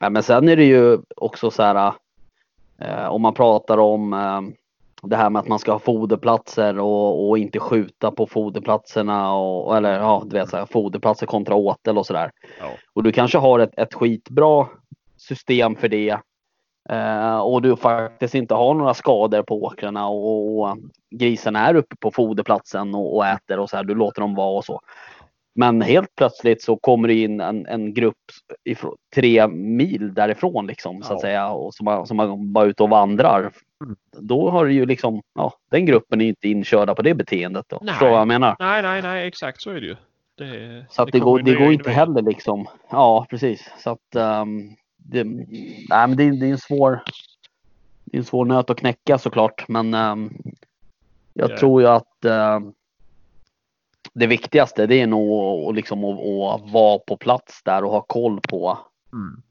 Ja, 0.00 0.10
men 0.10 0.22
sen 0.22 0.48
är 0.48 0.56
det 0.56 0.64
ju 0.64 0.98
också 1.16 1.50
så 1.50 1.62
här. 1.62 1.92
Eh, 2.78 3.06
om 3.06 3.22
man 3.22 3.34
pratar 3.34 3.78
om 3.78 4.12
eh, 4.12 4.40
det 5.02 5.16
här 5.16 5.30
med 5.30 5.40
att 5.40 5.48
man 5.48 5.58
ska 5.58 5.72
ha 5.72 5.78
foderplatser 5.78 6.78
och, 6.78 7.28
och 7.28 7.38
inte 7.38 7.58
skjuta 7.58 8.10
på 8.10 8.26
foderplatserna 8.26 9.34
och 9.34 9.76
eller 9.76 9.98
ja, 9.98 10.22
du 10.26 10.36
vet 10.36 10.48
så 10.48 10.56
här, 10.56 10.66
foderplatser 10.66 11.26
kontra 11.26 11.54
åtel 11.54 11.98
och 11.98 12.06
sådär. 12.06 12.30
Ja. 12.60 12.70
Och 12.92 13.02
du 13.02 13.12
kanske 13.12 13.38
har 13.38 13.58
ett, 13.58 13.78
ett 13.78 13.94
skitbra 13.94 14.68
system 15.16 15.76
för 15.76 15.88
det. 15.88 16.18
Eh, 16.88 17.38
och 17.38 17.62
du 17.62 17.76
faktiskt 17.76 18.34
inte 18.34 18.54
har 18.54 18.74
några 18.74 18.94
skador 18.94 19.42
på 19.42 19.62
åkrarna 19.62 20.08
och, 20.08 20.60
och 20.60 20.78
grisarna 21.14 21.68
är 21.68 21.74
uppe 21.74 21.96
på 21.96 22.10
foderplatsen 22.10 22.94
och, 22.94 23.16
och 23.16 23.26
äter 23.26 23.58
och 23.58 23.70
så 23.70 23.76
här. 23.76 23.84
Du 23.84 23.94
låter 23.94 24.20
dem 24.20 24.34
vara 24.34 24.56
och 24.56 24.64
så. 24.64 24.80
Men 25.54 25.82
helt 25.82 26.14
plötsligt 26.16 26.62
så 26.62 26.76
kommer 26.76 27.08
det 27.08 27.14
in 27.14 27.40
en, 27.40 27.66
en 27.66 27.94
grupp 27.94 28.16
ifrån, 28.64 28.96
tre 29.14 29.48
mil 29.48 30.14
därifrån 30.14 30.66
liksom 30.66 31.02
så 31.02 31.12
att 31.12 31.18
Ja. 31.18 31.20
säga 31.20 31.50
och 31.50 31.74
som, 31.74 32.06
som 32.06 32.18
har 32.18 32.52
bara 32.52 32.64
ute 32.64 32.82
och 32.82 32.88
vandrar. 32.88 33.40
Mm. 33.40 33.96
Då 34.18 34.50
har 34.50 34.64
du 34.66 34.72
ju 34.72 34.86
liksom, 34.86 35.22
ja, 35.34 35.52
den 35.70 35.86
gruppen 35.86 36.20
är 36.20 36.26
inte 36.26 36.48
inkörda 36.48 36.94
på 36.94 37.02
det 37.02 37.14
beteendet 37.14 37.64
då. 37.68 37.78
Nej. 37.82 37.92
Förstår 37.94 38.10
vad 38.10 38.20
jag 38.20 38.28
menar? 38.28 38.56
Nej, 38.58 38.82
nej, 38.82 39.02
nej, 39.02 39.26
exakt 39.26 39.62
så 39.62 39.70
är 39.70 39.74
det 39.80 39.86
ju. 39.86 39.96
Det, 40.38 40.84
Så 40.90 41.02
att 41.02 41.12
det, 41.12 41.18
går, 41.18 41.38
kommer 41.38 41.52
det 41.52 41.58
går 41.58 41.72
inte 41.72 41.90
heller 41.90 42.22
liksom. 42.22 42.66
Ja, 42.90 43.26
precis. 43.30 43.70
Så 43.78 43.90
att 43.90 44.14
ehm, 44.16 44.70
det, 45.04 45.24
nej, 45.24 46.08
men 46.08 46.16
det, 46.16 46.24
är- 46.24 46.32
det 46.40 46.46
är 46.46 46.50
en 46.52 46.58
svår. 46.58 47.02
Det 48.04 48.16
är 48.16 48.18
en 48.18 48.24
svår 48.24 48.44
nöt 48.44 48.70
att 48.70 48.78
knäcka 48.78 49.18
såklart, 49.18 49.68
men 49.68 49.94
ehm, 49.94 50.32
jag 51.34 51.50
Ja. 51.50 51.58
tror 51.58 51.82
ju 51.82 51.88
att 51.88 52.24
ehm, 52.24 52.72
det 54.14 54.26
viktigaste 54.26 54.86
det 54.86 55.00
är 55.00 55.06
nog 55.06 55.68
att, 55.70 55.74
liksom, 55.76 56.04
att, 56.04 56.18
att 56.60 56.70
vara 56.72 56.98
på 56.98 57.16
plats 57.16 57.62
där 57.64 57.84
och 57.84 57.90
ha 57.90 58.00
koll 58.00 58.40
på, 58.48 58.78
Mm. 59.12 59.42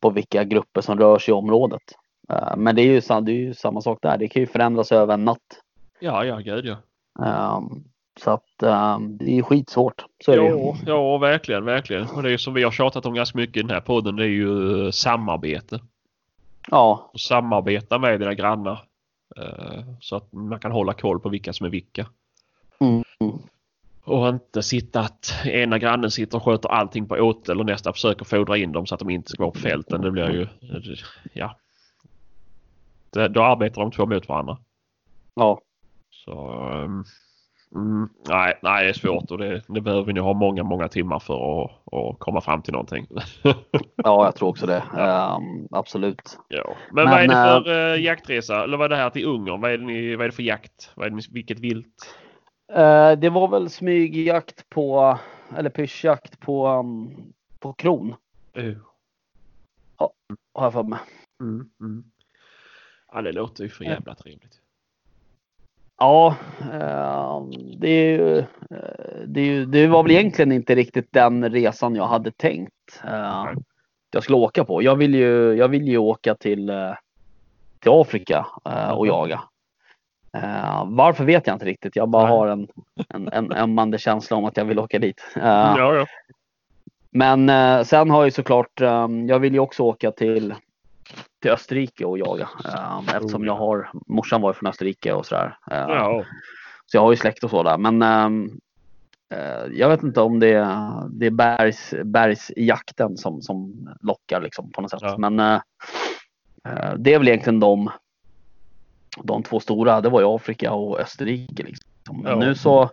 på 0.00 0.10
vilka 0.10 0.44
grupper 0.44 0.80
som 0.80 0.98
rör 0.98 1.18
sig 1.18 1.32
i 1.32 1.34
området. 1.34 1.82
Eh, 2.28 2.56
men 2.56 2.76
det 2.76 2.82
är, 2.82 2.86
ju, 2.86 3.00
det 3.20 3.32
är 3.32 3.36
ju 3.36 3.54
samma 3.54 3.80
sak 3.80 3.98
där. 4.02 4.18
Det 4.18 4.28
kan 4.28 4.40
ju 4.42 4.46
förändras 4.46 4.92
över 4.92 5.14
en 5.14 5.24
natt. 5.24 5.60
Ja, 6.00 6.24
ja, 6.24 6.36
gud 6.36 6.66
ja. 6.66 6.76
Ehm, 7.26 7.84
så 8.16 8.30
att 8.30 8.62
ehm, 8.62 9.16
det 9.18 9.38
är 9.38 9.42
skitsvårt. 9.42 10.04
Så 10.24 10.32
är. 10.32 10.36
Ja, 10.36 10.76
ja, 10.86 11.18
verkligen, 11.18 11.64
verkligen. 11.64 12.06
Och 12.10 12.22
det 12.22 12.32
är 12.32 12.36
som 12.38 12.54
vi 12.54 12.62
har 12.62 12.70
tjatat 12.70 13.06
om 13.06 13.14
ganska 13.14 13.38
mycket 13.38 13.56
i 13.56 13.60
den 13.62 13.70
här 13.70 13.80
podden, 13.80 14.16
det 14.16 14.24
är 14.24 14.28
ju 14.28 14.84
eh, 14.86 14.90
samarbete. 14.90 15.80
Ja, 16.70 17.10
Och 17.12 17.20
samarbeta 17.20 17.98
med 17.98 18.20
dina 18.20 18.34
grannar. 18.34 18.80
eh, 19.36 19.84
Så 20.00 20.16
att 20.16 20.32
man 20.32 20.60
kan 20.60 20.72
hålla 20.72 20.92
koll 20.92 21.20
på 21.20 21.28
vilka 21.28 21.52
som 21.52 21.66
är 21.66 21.70
vilka. 21.70 22.06
Mm. 22.80 23.04
Och 24.04 24.28
inte 24.28 24.62
sitta 24.62 25.00
att 25.00 25.34
ena 25.44 25.78
grannen 25.78 26.10
sitter 26.10 26.36
och 26.36 26.44
sköter 26.44 26.68
allting 26.68 27.08
på 27.08 27.14
åtel 27.14 27.60
och 27.60 27.66
nästa 27.66 27.92
försöker 27.92 28.24
fodra 28.24 28.56
in 28.56 28.72
dem 28.72 28.86
så 28.86 28.94
att 28.94 28.98
de 28.98 29.10
inte 29.10 29.30
ska 29.30 29.42
vara 29.42 29.50
på 29.52 29.58
fälten. 29.58 30.00
Det 30.00 30.10
blir 30.10 30.30
ju... 30.30 30.46
Ja. 31.32 31.56
Det, 33.10 33.28
då 33.28 33.42
arbetar 33.42 33.82
de 33.82 33.90
två 33.90 34.06
mot 34.06 34.28
varandra. 34.28 34.58
ja. 35.34 35.60
Så... 36.10 36.60
ehm, 36.72 37.04
Mm, 37.74 38.08
nej, 38.28 38.58
nej, 38.62 38.84
det 38.84 38.90
är 38.90 38.92
svårt 38.92 39.30
och 39.30 39.38
det, 39.38 39.62
det 39.68 39.80
behöver 39.80 40.12
nog 40.12 40.24
ha 40.24 40.34
många, 40.34 40.62
många 40.62 40.88
timmar 40.88 41.18
för 41.18 41.64
att, 41.64 41.70
att 41.94 42.18
komma 42.18 42.40
fram 42.40 42.62
till 42.62 42.72
någonting. 42.72 43.06
Ja, 44.04 44.24
jag 44.24 44.36
tror 44.36 44.48
också 44.48 44.66
det. 44.66 44.82
Ehm, 44.98 45.68
absolut. 45.70 46.38
ja. 46.48 46.76
Men, 46.92 47.04
Men, 47.04 47.10
vad 47.10 47.20
är 47.20 47.28
det 47.28 47.64
för 47.64 47.92
uh, 47.94 48.02
jaktresa? 48.02 48.64
Eller 48.64 48.76
vad 48.76 48.84
är 48.84 48.88
det 48.88 49.02
här 49.02 49.10
till 49.10 49.26
Ungern? 49.26 49.60
Vad 49.60 49.72
är 49.72 49.78
det, 49.78 49.84
ni, 49.84 50.16
vad 50.16 50.24
är 50.24 50.28
det 50.28 50.34
för 50.34 50.42
jakt? 50.42 50.92
Vad 50.94 51.06
är 51.06 51.10
det, 51.10 51.22
vilket 51.30 51.60
vilt? 51.60 52.16
Eh, 52.72 53.12
det 53.12 53.30
var 53.30 53.48
väl 53.48 53.70
smygjakt 53.70 54.68
på, 54.68 55.18
eller 55.56 55.70
pyschjakt 55.70 56.40
på, 56.40 56.68
um, 56.68 57.10
på 57.58 57.72
kron, 57.72 58.14
Uh. 58.58 58.76
har 60.54 60.64
jag 60.64 60.72
för 60.72 60.82
mig. 60.82 60.98
Mm, 61.40 61.70
mm. 61.80 62.04
Ja, 63.12 63.22
det 63.22 63.32
låter 63.32 63.64
ju 63.64 63.70
för 63.70 63.84
jävla 63.84 64.14
trevligt. 64.14 64.60
Ja, 65.98 66.36
ehm, 66.60 67.50
det, 67.78 67.88
är 67.88 68.38
eh, 68.38 68.44
det, 69.26 69.64
det 69.64 69.86
var 69.86 70.02
väl 70.02 70.12
egentligen 70.12 70.52
inte 70.52 70.74
riktigt 70.74 71.08
den 71.10 71.50
resan 71.50 71.94
jag 71.94 72.06
hade 72.06 72.30
tänkt 72.30 73.02
eh, 73.04 73.44
Nej. 73.44 73.54
jag 74.10 74.22
skulle 74.22 74.36
åka 74.36 74.64
på. 74.64 74.82
Jag 74.82 74.96
vill 74.96 75.14
ju, 75.14 75.54
jag 75.54 75.68
vill 75.68 75.88
ju 75.88 75.98
åka 75.98 76.34
till, 76.34 76.70
eh, 76.70 76.92
till 77.78 77.90
Afrika 77.92 78.46
eh, 78.64 78.90
och 78.90 79.06
jaga. 79.06 79.42
Eh, 80.32 80.84
varför 80.86 81.24
vet 81.24 81.46
jag 81.46 81.54
inte 81.54 81.66
riktigt. 81.66 81.96
Jag 81.96 82.08
bara 82.08 82.22
Nej. 82.22 82.32
har 82.32 82.46
en, 82.46 82.68
en, 83.08 83.28
en 83.28 83.52
ömmande 83.52 83.98
känsla 83.98 84.36
om 84.36 84.44
att 84.44 84.56
jag 84.56 84.64
vill 84.64 84.78
åka 84.78 84.98
dit. 84.98 85.22
Ja, 85.34 85.94
ja. 85.94 86.06
Men 87.10 87.50
sen 87.84 88.10
har 88.10 88.24
jag 88.24 88.32
såklart, 88.32 88.80
jag 89.28 89.38
vill 89.38 89.52
ju 89.54 89.58
också 89.58 89.82
åka 89.82 90.10
till, 90.10 90.54
till 91.46 91.52
Österrike 91.54 92.04
och 92.04 92.18
jaga. 92.18 92.48
Eh, 92.64 93.16
eftersom 93.16 93.44
jag 93.44 93.54
ja. 93.54 93.58
har, 93.58 93.90
morsan 94.06 94.40
var 94.40 94.52
från 94.52 94.68
Österrike 94.70 95.12
och 95.12 95.26
sådär. 95.26 95.58
Eh, 95.70 95.76
ja. 95.76 96.24
Så 96.86 96.96
jag 96.96 97.02
har 97.02 97.10
ju 97.10 97.16
släkt 97.16 97.44
och 97.44 97.50
så 97.50 97.62
där. 97.62 97.78
Men 97.78 98.02
ehm, 98.02 98.50
eh, 99.34 99.66
jag 99.72 99.88
vet 99.88 100.02
inte 100.02 100.20
om 100.20 100.40
det, 100.40 100.52
är- 100.52 101.08
det 101.10 101.26
är 101.26 101.30
bergs, 101.30 101.94
bergsjakten 102.04 103.16
som, 103.16 103.42
som 103.42 103.88
lockar 104.00 104.40
liksom 104.40 104.72
på 104.72 104.80
något 104.80 104.90
sätt. 104.90 105.00
Ja. 105.02 105.18
Men 105.18 105.40
eh, 105.40 105.60
eh, 106.64 106.94
det 106.98 107.14
är 107.14 107.18
väl 107.18 107.28
egentligen 107.28 107.60
de, 107.60 107.90
de 109.22 109.42
två 109.42 109.60
stora. 109.60 110.00
Det 110.00 110.08
var 110.08 110.20
ju 110.20 110.26
Afrika 110.26 110.72
och 110.72 111.00
Österrike. 111.00 111.62
Liksom. 111.62 112.22
Men 112.22 112.32
Ja. 112.32 112.38
nu 112.38 112.54
så, 112.54 112.90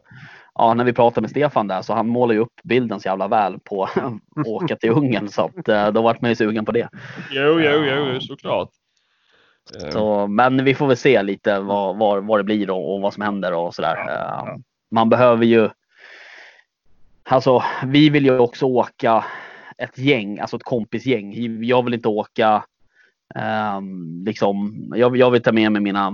ja, 0.55 0.73
när 0.73 0.83
vi 0.83 0.93
pratade 0.93 1.21
med 1.21 1.29
Stefan 1.29 1.67
där 1.67 1.81
så 1.81 1.93
han 1.93 2.07
målar 2.07 2.33
ju 2.33 2.39
upp 2.39 2.53
bilden 2.63 2.99
så 2.99 3.07
jävla 3.07 3.27
väl 3.27 3.59
på 3.59 3.83
att 3.83 3.91
åka 4.47 4.75
till 4.75 4.89
Ungern. 4.91 5.27
Så 5.29 5.41
att, 5.41 5.67
eh, 5.67 5.87
då 5.91 6.01
vart 6.01 6.21
man 6.21 6.31
ju 6.31 6.35
sugen 6.35 6.65
på 6.65 6.71
det. 6.71 6.89
Jo, 7.31 7.59
jo, 7.59 7.83
jo, 7.85 8.19
såklart. 8.21 8.69
Eh, 9.83 9.89
Så, 9.89 10.27
men 10.27 10.63
vi 10.63 10.75
får 10.75 10.87
väl 10.87 10.97
se 10.97 11.23
lite 11.23 11.59
vad, 11.59 11.97
vad, 11.97 12.25
vad 12.25 12.39
det 12.39 12.43
blir 12.43 12.69
och, 12.69 12.93
och 12.95 13.01
vad 13.01 13.13
som 13.13 13.23
händer 13.23 13.53
och 13.53 13.75
sådär. 13.75 13.95
Ja, 13.97 14.11
ja. 14.11 14.47
Eh, 14.51 14.57
Man 14.91 15.09
behöver 15.09 15.45
ju. 15.45 15.69
Alltså, 17.23 17.63
vi 17.85 18.09
vill 18.09 18.25
ju 18.25 18.39
också 18.39 18.65
åka 18.65 19.25
ett 19.77 19.97
gäng, 19.97 20.39
alltså 20.39 20.55
ett 20.55 20.63
kompisgäng. 20.63 21.63
Jag 21.65 21.83
vill 21.83 21.93
inte 21.93 22.07
åka. 22.07 22.63
ehm, 23.35 24.23
liksom, 24.25 24.73
jag, 24.95 25.17
jag 25.17 25.31
vill 25.31 25.41
ta 25.43 25.51
med 25.51 25.71
mig 25.71 25.81
mina 25.81 26.11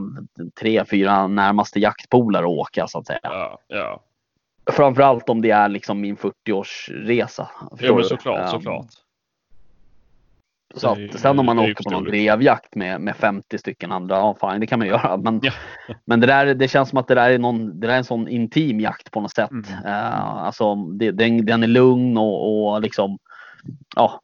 tre, 0.59 0.85
fyra 0.85 1.27
närmaste 1.27 1.79
jaktpolare 1.79 2.45
och 2.45 2.57
åka 2.57 2.87
så 2.87 2.99
att 2.99 3.07
säga. 3.07 3.19
Ja, 3.23 3.59
ja. 3.67 3.99
Framförallt 4.71 5.29
om 5.29 5.41
det 5.41 5.51
är 5.51 5.69
liksom 5.69 6.01
min 6.01 6.17
40-årsresa. 6.17 7.47
Jo, 7.61 7.77
förstår 7.77 7.93
men 7.93 7.97
du? 7.97 8.03
såklart, 8.03 8.39
Ehm, 8.39 8.47
såklart. 8.47 8.85
Så 10.75 10.87
att, 10.89 11.19
sen 11.19 11.39
om 11.39 11.45
man 11.45 11.57
ju 11.65 11.71
åker 11.71 11.83
på 11.83 11.89
någon 11.89 12.03
drevjakt 12.03 12.75
med, 12.75 13.01
med 13.01 13.15
50 13.15 13.57
stycken 13.57 13.91
andra, 13.91 14.15
ja 14.15 14.35
fine, 14.41 14.59
det 14.59 14.67
kan 14.67 14.79
man 14.79 14.87
göra. 14.97 15.17
Men, 15.17 15.39
Ja. 15.43 15.51
men 16.05 16.19
det, 16.19 16.27
där, 16.27 16.53
det 16.53 16.67
känns 16.67 16.89
som 16.89 16.97
att 16.99 17.07
det 17.07 17.15
där 17.15 17.29
är, 17.29 17.39
någon, 17.39 17.79
det 17.79 17.87
där 17.87 17.93
är 17.93 17.97
en 17.97 18.03
sån 18.03 18.27
intim 18.27 18.79
jakt 18.79 19.11
på 19.11 19.21
något 19.21 19.35
sätt. 19.35 19.51
Mm. 19.51 19.65
Eh, 19.85 20.19
alltså, 20.23 20.75
det, 20.75 21.11
den, 21.11 21.45
den 21.45 21.63
är 21.63 21.67
lugn 21.67 22.17
och, 22.17 22.65
och 22.73 22.81
liksom, 22.81 23.17
ja, 23.95 24.21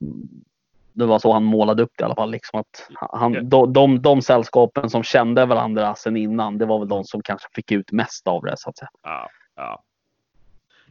det 0.93 1.05
var 1.05 1.19
så 1.19 1.33
han 1.33 1.43
målade 1.43 1.83
upp 1.83 1.91
det 1.97 2.01
i 2.01 2.05
alla 2.05 2.15
fall. 2.15 2.31
Liksom 2.31 2.59
att 2.59 2.89
han, 3.11 3.33
Ja. 3.33 3.41
de, 3.41 3.73
de, 3.73 4.01
de 4.01 4.21
sällskapen 4.21 4.89
som 4.89 5.03
kände 5.03 5.45
varandra 5.45 5.95
sedan 5.95 6.17
innan, 6.17 6.57
det 6.57 6.65
var 6.65 6.79
väl 6.79 6.87
de 6.87 7.03
som 7.03 7.21
kanske 7.21 7.47
fick 7.55 7.71
ut 7.71 7.91
mest 7.91 8.27
av 8.27 8.43
det 8.43 8.53
så 8.57 8.69
att 8.69 8.77
säga. 8.77 8.89
Ja, 9.03 9.29
ja. 9.55 9.83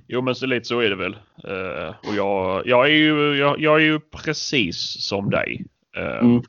Jo 0.09 0.23
men 0.23 0.35
så 0.35 0.47
lite 0.47 0.65
så 0.65 0.81
är 0.81 0.91
det 0.91 0.97
väl. 0.97 1.17
Eh, 1.45 1.95
och 2.09 2.15
jag, 2.17 2.67
jag, 2.67 2.87
är 2.87 2.93
ju, 2.95 3.35
jag, 3.37 3.61
jag 3.61 3.77
är 3.77 3.85
ju 3.85 4.01
precis 4.01 5.07
som 5.07 5.31
dig. 5.31 5.65
Eh, 5.97 6.19
Mm. 6.19 6.43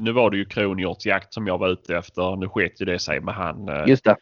Nu 0.00 0.12
var 0.12 0.30
det 0.30 0.36
ju 0.36 0.44
kronhjortsjakt 0.44 1.34
som 1.34 1.46
jag 1.46 1.58
var 1.58 1.68
ute 1.68 1.96
efter. 1.96 2.36
Nu 2.36 2.48
sket 2.48 2.80
ju 2.80 2.84
det 2.84 2.98
sig 2.98 3.20
med 3.20 3.34
han 3.34 3.68
eh, 3.68 3.84
Just 3.86 4.04
det. 4.04 4.16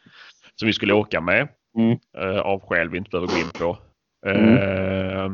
som 0.54 0.66
vi 0.66 0.72
skulle 0.72 0.92
åka 0.94 1.20
med. 1.20 1.48
Mm. 1.78 1.98
Av 2.40 2.60
skäl 2.60 2.88
vi 2.88 2.98
inte 2.98 3.10
behöver 3.10 3.28
gå 3.28 3.38
in 3.38 3.50
på. 3.58 3.78
Eh, 4.30 5.32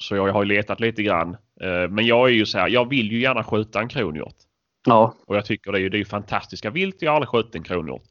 så 0.00 0.16
jag 0.16 0.32
har 0.32 0.44
letat 0.44 0.80
lite 0.80 1.02
grann. 1.02 1.36
Men 1.90 2.06
jag 2.06 2.28
är 2.28 2.32
ju 2.32 2.46
så 2.46 2.58
här, 2.58 2.68
jag 2.68 2.88
vill 2.88 3.12
ju 3.12 3.20
gärna 3.20 3.44
skjuta 3.44 3.80
en 3.80 3.88
kronhjort. 3.88 4.36
Ja, 4.86 5.14
Och 5.26 5.36
jag 5.36 5.44
tycker 5.44 5.72
det 5.72 5.78
är 5.78 5.80
ju 5.80 5.88
det 5.88 5.98
är 6.00 6.04
fantastiska 6.04 6.70
vilt. 6.70 7.02
Jag 7.02 7.10
har 7.10 7.16
aldrig 7.16 7.28
skjutit 7.28 7.54
en 7.54 7.62
kronhjort. 7.62 8.02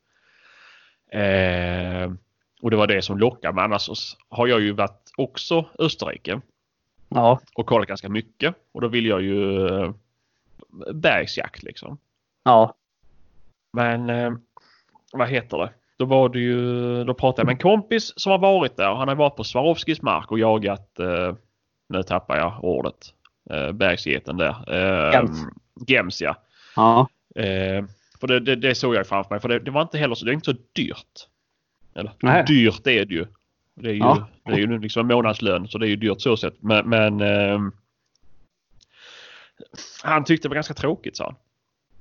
Och 2.62 2.72
det 2.72 2.78
var 2.78 2.88
det 2.88 3.02
som 3.02 3.18
lockade 3.18 3.54
mig. 3.54 3.64
Annars 3.64 3.82
så 3.82 3.96
har 4.30 4.48
jag 4.48 4.62
ju 4.62 4.72
varit 4.72 5.12
också 5.18 5.66
Österrike 5.80 6.42
ja, 7.10 7.40
och 7.56 7.66
kollat 7.66 7.88
ganska 7.88 8.10
mycket. 8.10 8.56
Och 8.72 8.82
då 8.82 8.88
vill 8.88 9.06
jag 9.06 9.22
ju 9.22 9.68
eh, 9.68 9.92
bergsjakt 10.94 11.64
liksom. 11.64 11.98
ja, 12.44 12.76
Men 13.74 14.10
eh, 14.10 14.32
vad 15.14 15.30
heter 15.30 15.58
det? 15.58 15.70
Då 15.98 16.06
var 16.06 16.30
det 16.30 16.40
ju, 16.40 17.04
då 17.04 17.14
pratade 17.14 17.42
jag 17.42 17.46
med 17.46 17.54
en 17.54 17.60
kompis 17.60 18.14
som 18.16 18.32
har 18.32 18.40
varit 18.40 18.78
där. 18.78 18.96
Han 18.96 19.08
har 19.08 19.16
varit 19.16 19.36
på 19.36 19.44
Swarovskis 19.44 20.02
mark 20.02 20.32
och 20.32 20.40
jagat, 20.40 21.00
eh, 21.00 21.36
nu 21.90 22.04
tappar 22.04 22.38
jag 22.38 22.64
ordet, 22.64 23.14
eh, 23.50 23.72
bergsgeten 23.72 24.38
där. 24.38 24.56
Eh, 24.68 25.14
Gems. 25.14 25.40
Gems 25.88 26.22
ja. 26.22 26.36
ja, 26.76 27.08
Eh, 27.36 27.86
för 28.20 28.28
det, 28.28 28.40
det, 28.40 28.56
det 28.56 28.76
såg 28.76 28.96
jag 28.96 29.08
framför 29.08 29.30
mig. 29.30 29.40
För 29.40 29.50
det, 29.50 29.60
det 29.60 29.72
var 29.72 29.82
inte 29.82 29.98
heller 29.98 30.16
så, 30.16 30.26
det 30.26 30.32
är 30.32 30.34
inte 30.34 30.52
så 30.52 30.58
dyrt. 30.74 31.28
Eller 31.94 32.12
Nej. 32.22 32.44
dyrt 32.48 32.88
är 32.88 33.06
det 33.06 33.14
ju. 33.14 33.26
Det 33.76 33.90
är 33.90 33.94
ju, 33.94 34.00
Ja. 34.00 34.28
det 34.46 34.52
är 34.52 34.58
ju 34.58 34.80
liksom 34.80 35.00
en 35.00 35.16
månadslön 35.16 35.68
så 35.68 35.78
det 35.78 35.88
är 35.88 35.90
ju 35.90 35.96
dyrt 35.96 36.22
så 36.22 36.38
sett. 36.38 36.64
Men, 36.64 36.90
men 36.90 37.22
ehm, 37.22 37.72
han 40.04 40.24
tyckte 40.24 40.48
det 40.48 40.50
var 40.50 40.56
ganska 40.56 40.74
tråkigt 40.74 41.18
sa 41.18 41.24
han. 41.24 41.36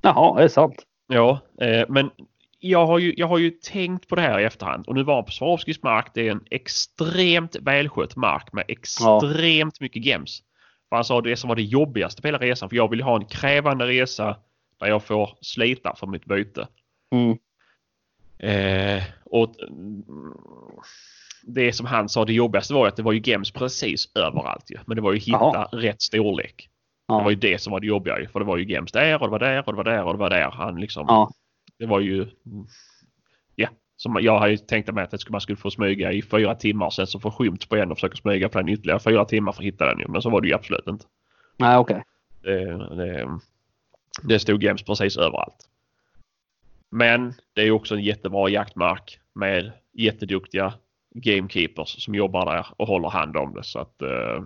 Jaha, 0.02 0.38
är 0.38 0.42
det 0.42 0.48
sant? 0.48 0.86
Ja, 1.06 1.40
eh, 1.60 1.84
men 1.88 2.10
jag 2.58 2.86
har, 2.86 2.98
ju, 2.98 3.14
jag 3.16 3.26
har 3.26 3.38
ju 3.38 3.50
tänkt 3.50 4.08
på 4.08 4.14
det 4.14 4.22
här 4.22 4.40
i 4.40 4.44
efterhand 4.44 4.86
och 4.86 4.94
nu 4.94 5.02
var 5.02 5.22
på 5.22 5.30
Swarovskis 5.30 5.82
mark 5.82 6.10
det 6.14 6.28
är 6.28 6.32
en 6.32 6.44
extremt 6.50 7.56
välskött 7.56 8.16
mark 8.16 8.52
med 8.52 8.64
extremt 8.68 9.80
mycket 9.80 10.04
gems. 10.04 10.42
För 10.88 10.96
han 10.96 11.04
sa 11.04 11.20
det 11.20 11.36
som 11.36 11.48
var 11.48 11.56
det 11.56 11.62
jobbigaste 11.62 12.22
på 12.22 12.28
hela 12.28 12.38
resan 12.38 12.68
för 12.68 12.76
jag 12.76 12.90
vill 12.90 13.02
ha 13.02 13.16
en 13.16 13.24
krävande 13.24 13.86
resa 13.86 14.36
där 14.80 14.86
jag 14.86 15.04
får 15.04 15.38
slita 15.40 15.94
för 15.96 16.06
mitt 16.06 16.24
byte. 16.24 16.68
Mm. 17.12 17.38
Eh, 18.42 19.02
och 19.24 19.54
mm, 19.60 20.04
det 21.42 21.72
som 21.72 21.86
han 21.86 22.08
sa 22.08 22.24
det 22.24 22.32
jobbigaste 22.32 22.74
var 22.74 22.88
att 22.88 22.96
det 22.96 23.02
var 23.02 23.12
ju 23.12 23.20
gems 23.24 23.50
precis 23.50 24.12
överallt 24.14 24.70
ju. 24.70 24.78
Men 24.86 24.96
det 24.96 25.02
var 25.02 25.12
ju 25.12 25.18
hitta 25.18 25.38
Jaha. 25.38 25.68
rätt 25.72 26.02
storlek. 26.02 26.68
Ja. 27.08 27.18
Det 27.18 27.24
var 27.24 27.30
ju 27.30 27.36
det 27.36 27.58
som 27.58 27.70
var 27.70 27.80
det 27.80 27.86
jobbiga 27.86 28.20
ju. 28.20 28.28
För 28.28 28.38
det 28.38 28.46
var 28.46 28.56
ju 28.56 28.64
gems 28.64 28.92
där 28.92 29.22
och 29.22 29.26
det 29.26 29.30
var 29.30 29.38
där 29.38 29.66
och 29.66 29.72
det 29.72 29.76
var 29.76 29.84
där 29.84 30.04
och 30.04 30.12
det 30.12 30.18
var 30.18 30.30
där. 30.30 30.50
Han 30.50 30.80
liksom, 30.80 31.04
Ja. 31.08 31.30
Det 31.78 31.86
var 31.86 32.00
ju... 32.00 32.26
Ja, 33.54 33.68
som 33.96 34.18
jag 34.20 34.38
hade 34.38 34.50
ju 34.50 34.56
tänkt 34.56 34.94
mig 34.94 35.04
att 35.04 35.30
man 35.30 35.40
skulle 35.40 35.56
få 35.56 35.70
smyga 35.70 36.12
i 36.12 36.22
fyra 36.22 36.54
timmar 36.54 36.90
sen 36.90 37.06
så 37.06 37.20
få 37.20 37.30
skymt 37.30 37.68
på 37.68 37.76
en 37.76 37.90
och 37.90 37.96
försöka 37.96 38.16
smyga 38.16 38.48
på 38.48 38.58
den 38.58 38.68
ytterligare 38.68 39.00
fyra 39.00 39.24
timmar 39.24 39.52
för 39.52 39.62
att 39.62 39.66
hitta 39.66 39.86
den 39.86 39.98
ju. 39.98 40.08
Men 40.08 40.22
så 40.22 40.30
var 40.30 40.40
det 40.40 40.48
ju 40.48 40.54
absolut 40.54 40.86
inte. 40.86 41.04
Nej, 41.56 41.76
okej. 41.76 42.02
Det, 42.42 42.64
det, 42.96 43.28
det 44.22 44.38
stod 44.38 44.62
gems 44.62 44.82
precis 44.82 45.16
överallt. 45.16 45.68
Men 46.90 47.34
det 47.52 47.62
är 47.62 47.70
också 47.70 47.94
en 47.94 48.02
jättebra 48.02 48.48
jaktmark 48.48 49.20
med 49.32 49.72
jätteduktiga 49.92 50.74
gamekeepers 51.14 52.04
som 52.04 52.14
jobbar 52.14 52.46
där 52.54 52.66
och 52.76 52.86
håller 52.88 53.08
hand 53.08 53.36
om 53.36 53.54
det. 53.54 53.64
Så 53.64 53.78
att 53.78 54.02
eh, 54.02 54.42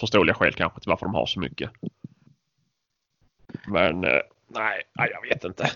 förståeliga 0.00 0.34
skäl 0.34 0.52
kanske 0.52 0.80
till 0.80 0.88
varför 0.90 1.06
de 1.06 1.14
har 1.14 1.26
så 1.26 1.40
mycket. 1.40 1.70
Men 3.66 4.04
eh, 4.04 4.20
nej, 4.48 4.82
jag 4.94 5.22
vet 5.28 5.44
inte. 5.44 5.70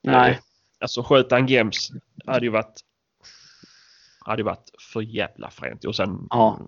Nej. 0.00 0.40
Alltså 0.80 1.02
sköta 1.02 1.38
en 1.38 1.46
gems 1.46 1.90
hade 2.26 2.46
ju 2.46 2.50
varit 2.52 2.80
hade 4.24 4.42
varit 4.42 4.70
för 4.92 5.00
jävla 5.00 5.50
fränt. 5.50 5.84
Och 5.84 5.96
sen 5.96 6.26
Ja. 6.30 6.58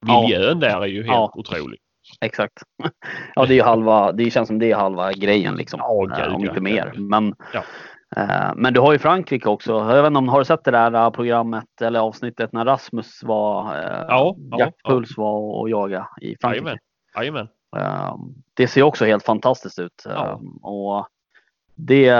miljön 0.00 0.60
där 0.60 0.80
är 0.80 0.86
ju 0.86 0.96
helt 1.02 1.06
Ja. 1.06 1.32
otrolig. 1.34 1.80
Exakt. 2.20 2.62
Ja, 3.34 3.46
det 3.46 3.52
är 3.54 3.56
ju 3.56 3.62
halva, 3.62 4.12
det 4.12 4.30
känns 4.30 4.46
som 4.48 4.58
det 4.58 4.70
är 4.72 4.76
halva 4.76 5.12
grejen 5.12 5.54
liksom. 5.56 5.80
Ja, 5.82 6.02
Eh, 6.02 6.24
gud, 6.24 6.34
om 6.34 6.44
ja. 6.44 6.48
inte 6.48 6.60
mer. 6.60 6.92
Men, 6.96 7.34
Ja. 7.52 7.62
eh, 8.16 8.52
men 8.56 8.74
du 8.74 8.80
har 8.80 8.92
ju 8.92 8.98
Frankrike 8.98 9.48
också. 9.48 9.72
Jag 9.72 10.02
vet 10.02 10.06
inte 10.06 10.18
om 10.18 10.28
har 10.28 10.38
du 10.38 10.44
sett 10.44 10.64
det 10.64 10.70
där 10.70 10.94
eh, 10.94 11.10
programmet 11.10 11.80
eller 11.82 12.00
avsnittet 12.00 12.52
när 12.52 12.64
Rasmus 12.64 13.22
var, 13.22 13.74
eh, 13.74 14.04
Ja, 14.08 14.36
ja, 14.50 14.58
Jaktpuls 14.58 15.16
var 15.16 15.32
och, 15.32 15.60
och 15.60 15.70
jaga 15.70 16.08
i 16.20 16.36
Frankrike. 16.40 16.78
Jajamän. 17.16 17.48
Eh, 17.76 18.16
det 18.54 18.68
ser 18.68 18.82
också 18.82 19.04
helt 19.04 19.24
fantastiskt 19.24 19.78
ut. 19.78 20.02
Ja. 20.04 20.28
Eh, 20.28 20.38
och 20.62 21.06
det, 21.74 22.14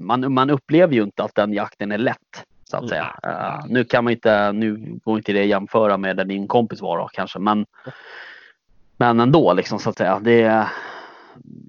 man, 0.00 0.32
man 0.34 0.50
upplever 0.50 0.94
ju 0.94 1.02
inte 1.02 1.22
att 1.22 1.34
den 1.34 1.52
jakten 1.52 1.92
är 1.92 1.98
lätt. 1.98 2.44
Så 2.64 2.76
att 2.76 2.88
säga. 2.88 3.16
Eh, 3.22 3.30
nej. 3.32 3.60
nu 3.68 3.84
kan 3.84 4.04
man 4.04 4.12
inte, 4.12 4.52
nu 4.52 4.98
går 5.04 5.16
inte 5.18 5.32
det 5.32 5.40
att 5.40 5.46
jämföra 5.46 5.96
med 5.96 6.16
där 6.16 6.24
din 6.24 6.48
kompis 6.48 6.80
var 6.82 6.98
då, 6.98 7.08
kanske. 7.12 7.38
Men, 7.38 7.66
men 9.02 9.20
ändå 9.20 9.52
liksom 9.52 9.78
så 9.78 9.90
att 9.90 9.98
säga. 9.98 10.20
Det, 10.20 10.40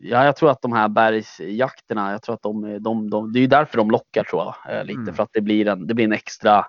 ja, 0.01 0.25
jag 0.25 0.35
tror 0.35 0.51
att 0.51 0.61
de 0.61 0.73
här 0.73 0.87
bergsjakterna, 0.89 2.11
jag 2.11 2.21
tror 2.21 2.35
att 2.35 2.41
de, 2.41 2.83
de, 2.83 3.09
de 3.09 3.33
det 3.33 3.39
är 3.39 3.41
ju 3.41 3.47
därför 3.47 3.77
de 3.77 3.91
lockar 3.91 4.23
tror 4.23 4.41
jag. 4.43 4.75
eh, 4.77 4.85
Lite 4.85 4.99
Mm. 5.01 5.13
för 5.13 5.23
att 5.23 5.29
det 5.33 5.41
blir 5.41 5.67
en, 5.67 5.87
det 5.87 5.93
blir 5.93 6.05
en 6.05 6.13
extra 6.13 6.65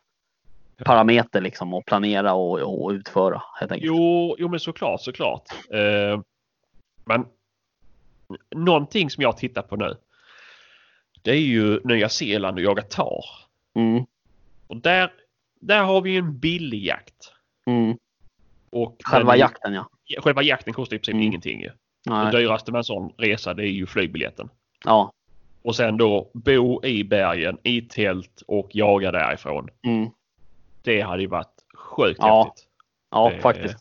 parameter 0.84 1.40
liksom 1.40 1.74
att 1.74 1.84
planera 1.84 2.32
och, 2.32 2.58
och 2.60 2.90
utföra 2.90 3.42
helt 3.60 3.72
enkelt. 3.72 3.86
Jo, 3.92 4.36
jo 4.38 4.48
men 4.48 4.60
såklart, 4.60 5.00
såklart. 5.00 5.42
Eh, 5.70 6.20
men 7.04 7.26
någonting 8.56 9.10
som 9.10 9.22
jag 9.22 9.36
tittar 9.36 9.62
på 9.62 9.76
nu. 9.76 9.96
Det 11.22 11.30
är 11.30 11.40
ju 11.40 11.80
Nya 11.84 12.08
Zeeland 12.08 12.58
och 12.58 12.64
jaga 12.64 12.82
tar. 12.82 13.24
Mm, 13.74 14.04
Och 14.66 14.76
där, 14.76 15.12
där 15.60 15.82
har 15.82 16.00
vi 16.00 16.10
ju 16.10 16.18
en 16.18 16.38
billig 16.38 16.84
jakt. 16.86 17.32
mm. 17.66 17.96
Och 18.70 18.96
Själva 19.04 19.30
men- 19.32 19.38
jakten 19.38 19.74
ja. 19.74 19.88
Själva 20.18 20.42
jakten 20.42 20.72
kostar 20.74 20.96
i 20.96 20.98
princip 20.98 21.14
Mm. 21.14 21.26
ingenting. 21.26 21.60
ju. 21.60 21.70
Nej. 22.06 22.32
Det 22.32 22.38
dyraste 22.38 22.72
med 22.72 22.78
en 22.78 22.84
sån 22.84 23.12
resa 23.18 23.54
det 23.54 23.62
är 23.62 23.70
ju 23.70 23.86
flygbiljetten. 23.86 24.48
Ja. 24.84 25.12
Och 25.62 25.76
sen 25.76 25.96
då 25.96 26.30
bo 26.34 26.84
i 26.84 27.04
bergen 27.04 27.58
i 27.62 27.80
tält 27.82 28.42
och 28.46 28.68
jaga 28.72 29.12
därifrån. 29.12 29.68
Mm. 29.86 30.10
Det 30.82 31.00
hade 31.00 31.22
ju 31.22 31.28
varit 31.28 31.54
sjukt 31.74 32.18
Ja. 32.22 32.44
häftigt. 32.44 32.68
Ja, 33.10 33.30
Det- 33.30 33.40
faktiskt. 33.40 33.78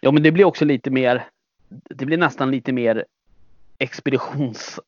Ja, 0.00 0.10
men 0.10 0.22
det 0.22 0.32
blir 0.32 0.44
också 0.44 0.64
lite 0.64 0.90
mer. 0.90 1.24
Det 1.68 2.04
blir 2.06 2.18
nästan 2.18 2.50
lite 2.50 2.72
mer 2.72 3.04
expeditionsartat 3.78 4.86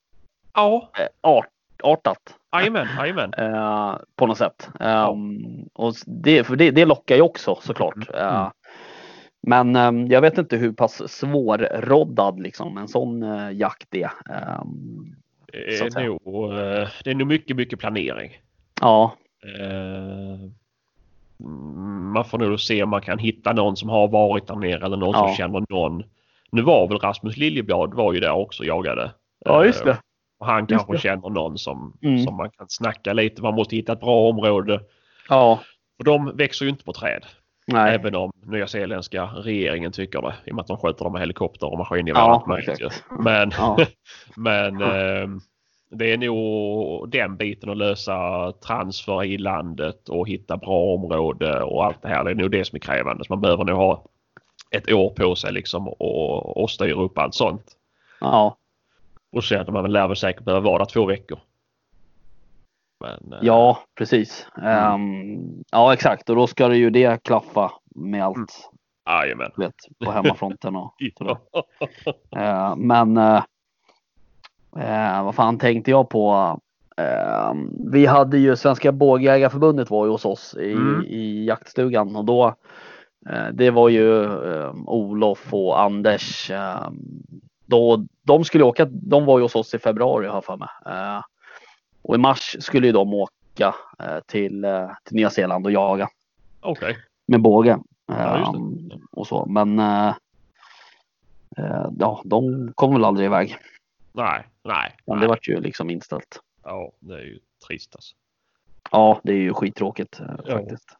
Ja, 1.82 2.60
jajamän, 2.60 2.88
jajamän. 2.98 3.34
eh, 3.38 3.96
på 4.16 4.26
något 4.26 4.38
sätt. 4.38 4.68
Ehm, 4.80 5.62
och 5.74 5.94
det, 6.06 6.44
för 6.44 6.56
det, 6.56 6.70
det 6.70 6.84
lockar 6.84 7.16
ju 7.16 7.22
också 7.22 7.58
såklart. 7.62 7.94
Mm. 8.14 8.20
Eh, 8.34 8.50
men 9.40 9.76
ehm, 9.76 10.06
jag 10.06 10.20
vet 10.20 10.38
inte 10.38 10.56
hur 10.56 10.72
pass 10.72 11.12
svårroddad 11.12 12.40
liksom 12.40 12.78
en 12.78 12.88
sån 12.88 13.22
eh, 13.22 13.50
jakt 13.52 13.94
är. 13.94 14.10
Ehm, 14.30 15.14
Det 15.52 15.58
är, 15.80 16.04
nog, 16.08 16.52
eh, 16.52 16.88
det 17.04 17.10
är 17.10 17.14
nog 17.14 17.28
mycket, 17.28 17.56
mycket 17.56 17.78
planering. 17.78 18.32
ja, 18.80 19.14
Eh, 19.42 20.38
Man 22.12 22.24
får 22.24 22.38
nog 22.38 22.60
se 22.60 22.82
om 22.82 22.90
man 22.90 23.00
kan 23.02 23.18
hitta 23.18 23.52
någon 23.52 23.76
som 23.76 23.88
har 23.88 24.08
varit 24.08 24.46
där 24.46 24.56
nere 24.56 24.84
eller 24.86 24.96
någon 24.96 25.12
Ja. 25.14 25.26
som 25.28 25.34
känner 25.36 25.64
någon. 25.68 26.02
Nu 26.52 26.62
var 26.62 26.88
väl 26.88 26.98
Rasmus 26.98 27.36
Liljeblad 27.36 27.94
var 27.94 28.12
ju 28.12 28.20
där 28.20 28.32
också 28.32 28.62
och 28.62 28.66
jagade. 28.66 29.10
ja 29.44 29.64
just 29.64 29.84
det. 29.84 29.98
Och 30.38 30.46
han 30.46 30.60
Just 30.60 30.68
kanske 30.70 30.92
det. 30.92 30.98
känner 30.98 31.28
någon 31.30 31.58
som, 31.58 31.96
Mm. 32.02 32.18
som 32.24 32.36
man 32.36 32.50
kan 32.50 32.66
snacka 32.68 33.12
lite. 33.12 33.42
Man 33.42 33.54
måste 33.54 33.76
hitta 33.76 33.92
ett 33.92 34.00
bra 34.00 34.28
område. 34.28 34.80
Ja, 35.28 35.60
För 35.96 36.04
de 36.04 36.36
växer 36.36 36.64
ju 36.64 36.70
inte 36.70 36.84
på 36.84 36.92
träd. 36.92 37.26
Nej. 37.68 37.94
Även 37.94 38.14
om 38.14 38.32
nya 38.46 38.66
zeeländska 38.66 39.24
regeringen 39.24 39.92
tycker 39.92 40.22
det. 40.22 40.34
I 40.44 40.50
och 40.50 40.54
med 40.54 40.60
att 40.62 40.66
de 40.66 40.76
sköter 40.76 41.04
dem 41.04 41.12
med 41.12 41.22
helikopter 41.22 41.66
och 41.72 41.78
maskingevär. 41.78 42.20
Ja. 42.20 42.42
Men, 43.18 43.50
Ja. 43.56 43.78
men 44.36 44.82
eh, 44.82 45.28
det 45.90 46.12
är 46.12 46.18
nog 46.18 47.10
den 47.10 47.36
biten 47.36 47.70
att 47.70 47.76
lösa 47.76 48.52
transfer 48.52 49.24
i 49.24 49.38
landet 49.38 50.08
och 50.08 50.28
hitta 50.28 50.56
bra 50.56 50.94
område 50.94 51.62
och 51.62 51.84
allt 51.84 52.02
det 52.02 52.08
här. 52.08 52.24
Det 52.24 52.30
är 52.30 52.34
nog 52.34 52.50
det 52.50 52.64
som 52.64 52.76
är 52.76 52.80
krävande. 52.80 53.24
Så 53.24 53.32
man 53.32 53.40
behöver 53.40 53.64
nog 53.64 53.76
ha 53.76 54.04
ett 54.70 54.92
år 54.92 55.10
på 55.10 55.34
sig 55.34 55.52
liksom 55.52 55.88
och, 55.88 56.62
och 56.62 56.70
styra 56.70 57.02
upp 57.02 57.18
allt 57.18 57.34
sånt. 57.34 57.64
Ja, 58.20 58.56
Och 59.32 59.44
sen 59.44 59.60
att 59.60 59.68
man 59.68 59.92
lär 59.92 60.08
väl 60.08 60.16
säkert 60.16 60.44
behöva 60.44 60.64
vara 60.70 60.78
där 60.78 60.84
två 60.84 61.06
veckor. 61.06 61.38
Men, 63.00 63.32
eh, 63.32 63.38
ja 63.42 63.78
precis. 63.98 64.46
Ehm, 64.62 65.62
ja, 65.70 65.92
exakt. 65.92 66.30
Och 66.30 66.36
då 66.36 66.46
ska 66.46 66.68
det 66.68 66.76
ju 66.76 66.90
det 66.90 67.22
klaffa 67.24 67.72
med 67.94 68.24
allt. 68.24 68.36
Mm. 68.36 69.18
Jajamän. 69.20 69.50
du 69.56 69.64
vet, 69.64 69.74
på 70.04 70.10
hemmafronten 70.10 70.76
och 70.76 70.94
sådär. 71.18 71.36
Eh, 72.36 72.76
men 72.76 73.16
eh, 73.16 73.42
eh, 74.78 75.24
vad 75.24 75.34
fan 75.34 75.58
tänkte 75.58 75.90
jag 75.90 76.10
på? 76.10 76.58
Eh, 76.96 77.52
vi 77.92 78.06
hade 78.06 78.38
ju 78.38 78.56
Svenska 78.56 78.92
Bågjägarförbundet 78.92 79.90
var 79.90 80.04
ju 80.04 80.10
hos 80.10 80.24
oss 80.24 80.56
i, 80.60 80.72
Mm. 80.72 81.04
i 81.04 81.44
jaktstugan 81.44 82.16
och 82.16 82.24
då 82.24 82.54
det 83.52 83.70
var 83.70 83.88
ju 83.88 84.24
eh, 84.24 84.72
Olof 84.86 85.54
och 85.54 85.80
Anders. 85.80 86.50
Då, 87.66 88.06
de 88.22 88.44
skulle 88.44 88.64
åka, 88.64 88.84
de 88.84 89.24
var 89.24 89.38
ju 89.38 89.42
hos 89.44 89.54
oss 89.54 89.74
i 89.74 89.78
februari 89.78 90.26
har 90.26 90.34
jag 90.34 90.44
för 90.44 90.56
mig. 90.56 90.68
Och 92.08 92.14
i 92.14 92.18
mars 92.18 92.56
skulle 92.60 92.86
ju 92.86 92.92
de 92.92 93.14
åka 93.14 93.74
eh, 93.98 94.20
till, 94.26 94.64
eh, 94.64 94.90
till 95.04 95.16
Nya 95.16 95.30
Zeeland 95.30 95.66
och 95.66 95.72
jaga 95.72 96.08
Okej. 96.60 96.96
med 97.26 97.40
båge. 97.40 97.78
Ja. 98.06 98.54
Ehm, 98.54 98.90
och 99.10 99.26
så. 99.26 99.46
Men 99.46 99.78
eh, 99.78 100.14
ja, 101.98 102.22
de 102.24 102.72
kom 102.74 102.92
väl 102.92 103.04
aldrig 103.04 103.26
iväg. 103.26 103.56
Nej, 104.12 104.46
nej. 104.62 104.96
Men 105.06 105.16
nej. 105.16 105.22
det 105.22 105.28
vart 105.28 105.48
ju 105.48 105.60
liksom 105.60 105.90
inställt. 105.90 106.40
Ja, 106.64 106.92
det 107.00 107.14
är 107.14 107.24
ju 107.24 107.38
trist 107.66 107.94
alltså. 107.94 108.14
Ja, 108.90 109.20
det 109.24 109.32
är 109.32 109.38
ju 109.38 109.54
skittråkigt 109.54 110.20
faktiskt. 110.50 110.96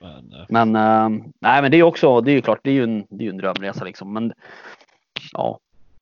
Men, 0.00 0.32
eh, 0.32 0.46
Men 0.48 0.76
eh, 0.76 1.24
nej, 1.40 1.62
men 1.62 1.70
det 1.70 1.76
är 1.76 1.82
också, 1.82 2.20
det 2.20 2.30
är 2.30 2.34
ju 2.34 2.42
klart, 2.42 2.60
det 2.62 2.70
är 2.70 2.74
ju 2.74 2.84
en, 2.84 3.06
det 3.08 3.24
är 3.24 3.26
ju 3.26 3.30
en 3.30 3.36
drömresa 3.36 3.84
liksom. 3.84 4.12
Men 4.12 4.32
ja, 5.32 5.58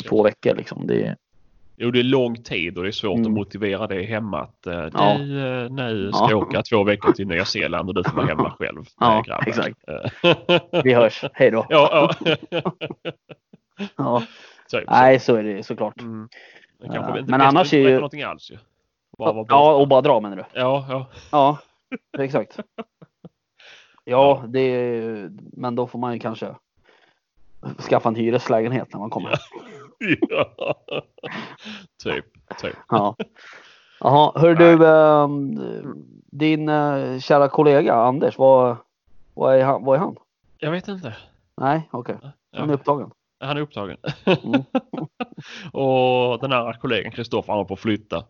två 0.09 0.23
veckor 0.23 0.55
liksom. 0.55 0.87
Det 0.87 1.03
är, 1.03 1.17
jo, 1.81 1.91
det 1.91 1.99
är 1.99 2.03
lång 2.03 2.43
tid 2.43 2.77
och 2.79 2.83
det 2.83 2.89
är 2.91 2.93
svårt 2.93 3.19
Mm. 3.19 3.27
att 3.27 3.33
motivera 3.39 3.87
det 3.87 4.03
hemma 4.03 4.41
att 4.41 4.67
eh, 4.67 4.89
Ja. 4.95 5.15
du, 5.19 5.47
eh, 5.65 5.71
nu 5.71 6.13
ska 6.13 6.25
Ja. 6.25 6.31
jag 6.31 6.39
åka 6.39 6.63
två 6.63 6.85
veckor 6.85 7.13
till 7.13 7.27
Nya 7.27 7.45
Zeeland 7.45 7.89
och 7.89 7.95
du 7.95 8.05
får 8.05 8.17
vara 8.17 8.27
hemma 8.27 8.51
själv. 8.59 8.85
Ja, 9.01 9.15
Nej, 9.15 9.23
grabbar. 9.27 9.49
exakt. 9.49 9.79
Eh, 9.89 10.83
vi 10.85 10.95
hörs, 10.95 11.25
hej 11.33 11.51
då. 11.51 11.67
ja, 11.69 12.11
ja. 13.97 14.23
Så. 14.67 14.81
nej, 14.87 15.21
så 15.21 15.37
är 15.37 15.43
det 15.43 15.63
såklart. 15.63 16.01
Mm. 16.01 16.29
Inte 16.85 17.25
men 17.27 17.41
annars 17.41 17.73
är 17.75 17.79
ju- 17.79 17.95
någonting 17.95 18.23
alls 18.23 18.51
ju. 18.51 18.59
Bara 19.19 19.45
Ja, 19.49 19.75
och 19.75 19.89
bara 19.89 20.01
dra 20.01 20.21
menar 20.21 20.37
du? 20.37 20.45
ja, 20.53 20.87
ja. 20.89 21.07
Ja, 21.33 21.59
exakt. 22.19 22.59
Ja, 24.05 24.45
det 24.49 24.61
är, 24.61 25.31
men 25.53 25.75
då 25.75 25.87
får 25.87 25.99
man 25.99 26.13
ju 26.13 26.19
kanske 26.19 26.55
skaffa 27.89 28.09
en 28.09 28.15
hyreslägenhet 28.15 28.93
när 28.93 29.01
man 29.01 29.11
kommer. 29.11 29.35
ja. 30.29 30.75
typ, 32.03 32.25
typ. 32.61 32.77
Ja. 32.89 33.17
Jaha, 34.01 34.33
hör 34.35 34.55
du, 34.55 34.87
ehm, 34.87 35.59
din 36.31 36.69
eh, 36.69 37.19
kära 37.19 37.49
kollega 37.49 37.95
Anders, 37.95 38.39
vad, 38.39 38.77
vad, 39.35 39.57
är 39.57 39.65
han, 39.65 39.85
vad 39.85 39.97
är 39.97 40.01
han? 40.01 40.17
Jag 40.59 40.71
vet 40.71 40.89
inte. 40.89 41.17
Nej, 41.57 41.89
okej. 41.93 42.17
Han 42.57 42.71
är 42.71 42.75
upptagen. 42.75 43.11
han 43.41 43.57
är 43.57 43.61
upptagen. 43.61 43.97
Mm. 44.27 44.63
och 45.73 46.39
den 46.41 46.53
här 46.53 46.73
kollegan 46.81 47.13
Kristoffer 47.13 47.53
han 47.53 47.59
var 47.59 47.65
på 47.65 47.75
att 47.75 47.81
flytta. 47.81 48.25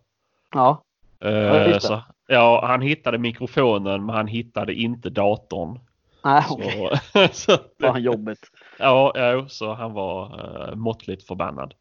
Ja, 0.54 0.82
Eh, 1.24 1.78
så, 1.78 2.00
ja, 2.26 2.66
han 2.66 2.80
hittade 2.82 3.18
mikrofonen 3.18 4.06
men 4.06 4.14
han 4.16 4.26
hittade 4.26 4.74
inte 4.74 5.10
datorn. 5.10 5.78
nej 6.24 6.42
Så, 6.48 6.54
okej. 6.54 6.98
så, 7.32 7.52
att- 7.52 7.74
Vad 7.78 8.00
jobbigt. 8.00 8.50
Ja, 8.80 9.12
ja, 9.14 9.48
så 9.48 9.74
han 9.74 9.92
var 9.92 10.40
uh, 10.70 10.74
måttligt 10.76 11.26
förbannad. 11.26 11.74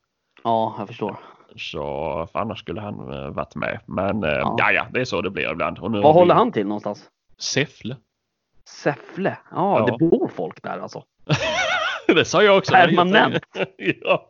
Ja, 0.43 0.75
jag 0.77 0.87
förstår. 0.87 1.19
Så 1.55 1.81
för 2.31 2.39
annars 2.39 2.59
skulle 2.59 2.81
han 2.81 3.13
uh, 3.13 3.29
varit 3.29 3.55
med. 3.55 3.79
Men 3.85 4.23
uh, 4.23 4.29
Ja. 4.29 4.55
ja. 4.57 4.71
ja, 4.71 4.85
det 4.93 5.01
är 5.01 5.05
så 5.05 5.21
det 5.21 5.29
blir 5.29 5.51
ibland. 5.51 5.79
Och 5.79 5.91
nu 5.91 5.97
Var 5.97 6.03
har 6.07 6.13
vi 6.13 6.19
håller 6.19 6.35
han 6.35 6.51
till 6.51 6.67
någonstans? 6.67 7.09
Säffle. 7.39 7.95
Säffle? 8.69 9.37
Ja, 9.51 9.79
Ja. 9.79 9.85
det 9.85 10.09
bor 10.09 10.27
folk 10.27 10.63
där 10.63 10.79
alltså. 10.79 11.03
det 12.07 12.25
sa 12.25 12.43
jag 12.43 12.57
också. 12.57 12.73
Permanent? 12.73 13.43
ja. 13.77 14.27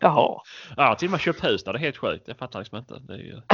Jaha. 0.00 0.40
Ja, 0.76 0.94
till 0.94 1.08
och 1.08 1.12
med 1.12 1.20
köpt 1.20 1.44
hus 1.44 1.64
där. 1.64 1.72
Det 1.72 1.78
är 1.78 1.80
helt 1.80 1.96
sjukt. 1.96 2.28
Jag 2.28 2.36
fattar 2.36 2.58
liksom 2.58 2.78
inte. 2.78 2.98
Det 2.98 3.12
är 3.14 3.18
ju... 3.18 3.40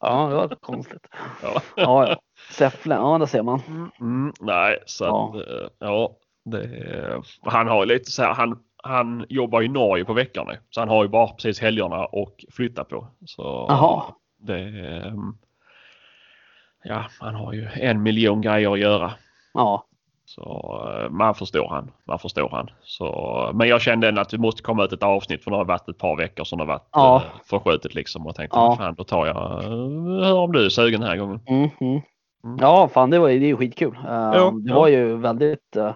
Ja, 0.00 0.26
det 0.28 0.34
var 0.34 0.48
konstigt. 0.60 1.06
ja. 1.42 1.62
Ja, 1.76 2.08
ja. 2.08 2.16
Säffle, 2.50 2.94
ja 2.94 3.18
där 3.18 3.26
ser 3.26 3.42
man. 3.42 3.90
Mm, 4.00 4.32
nej, 4.40 4.78
så 4.86 5.04
Ja. 5.04 5.28
att, 5.28 5.48
eh, 5.48 5.68
ja. 5.78 6.16
Det, 6.44 6.68
han 7.42 7.68
har 7.68 7.86
lite 7.86 8.10
så 8.10 8.22
här, 8.22 8.34
han, 8.34 8.58
han 8.82 9.26
jobbar 9.28 9.62
i 9.62 9.68
Norge 9.68 10.04
på 10.04 10.12
veckan 10.12 10.46
nu. 10.48 10.58
Så 10.70 10.80
han 10.80 10.88
har 10.88 11.02
ju 11.02 11.08
bara 11.08 11.26
precis 11.26 11.60
helgerna 11.60 12.04
och 12.06 12.44
flytta 12.52 12.84
på. 12.84 13.06
Så 13.26 13.66
Jaha. 13.68 14.02
det, 14.38 14.72
ja, 16.84 17.04
han 17.20 17.34
har 17.34 17.52
ju 17.52 17.68
en 17.74 18.02
miljon 18.02 18.40
grejer 18.40 18.72
att 18.72 18.78
göra. 18.78 19.12
Ja, 19.54 19.84
Så 20.24 20.42
eh, 21.04 21.10
man 21.10 21.34
förstår 21.34 21.68
han. 21.68 21.90
Man 22.06 22.18
förstår 22.18 22.48
han. 22.48 22.70
Så, 22.82 23.50
men 23.54 23.68
jag 23.68 23.80
kände 23.80 24.08
ändå 24.08 24.20
att 24.20 24.28
det 24.28 24.38
måste 24.38 24.62
komma 24.62 24.84
ut 24.84 24.92
ett 24.92 25.02
avsnitt 25.02 25.44
för 25.44 25.50
det 25.50 25.56
har 25.56 25.64
varit 25.64 25.88
ett 25.88 25.98
par 25.98 26.16
veckor 26.16 26.44
som 26.44 26.58
det 26.58 26.64
har 26.64 26.68
varit 26.68 26.88
Ja. 26.92 27.16
eh, 27.16 27.40
förskjutet 27.44 27.94
liksom. 27.94 28.26
Och 28.26 28.34
tänkte, 28.34 28.58
Ja. 28.58 28.76
fan 28.78 28.94
då 28.94 29.04
tar 29.04 29.26
jag, 29.26 29.36
eh, 29.64 29.70
hör 30.26 30.38
om 30.38 30.52
du 30.52 30.64
är 30.64 30.68
sugen 30.68 31.00
den 31.00 31.08
här 31.10 31.16
gången. 31.16 31.40
mm, 31.46 31.70
mm. 31.80 32.00
Mm. 32.44 32.56
ja 32.60 32.88
fan 32.88 33.10
det 33.10 33.18
var 33.18 33.28
det 33.28 33.34
är 33.34 33.38
ju 33.38 33.56
skitkul. 33.56 33.94
Uh, 33.96 34.04
Ja, 34.06 34.50
det 34.64 34.70
ja. 34.70 34.74
var 34.74 34.88
ju 34.88 35.16
väldigt 35.16 35.76
uh, 35.76 35.92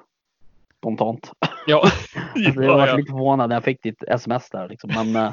spontant. 0.87 1.33
Ja, 1.67 1.83
Alltså, 2.35 2.63
jag 2.63 2.65
ja, 2.65 2.77
var 2.77 2.87
ja. 2.87 2.97
lite 2.97 3.11
förvånad 3.13 3.49
när 3.49 3.57
jag 3.57 3.65
fick 3.65 3.83
ditt 3.83 4.03
sms 4.03 4.51
där 4.51 4.69
liksom. 4.69 4.91
Men, 4.95 5.13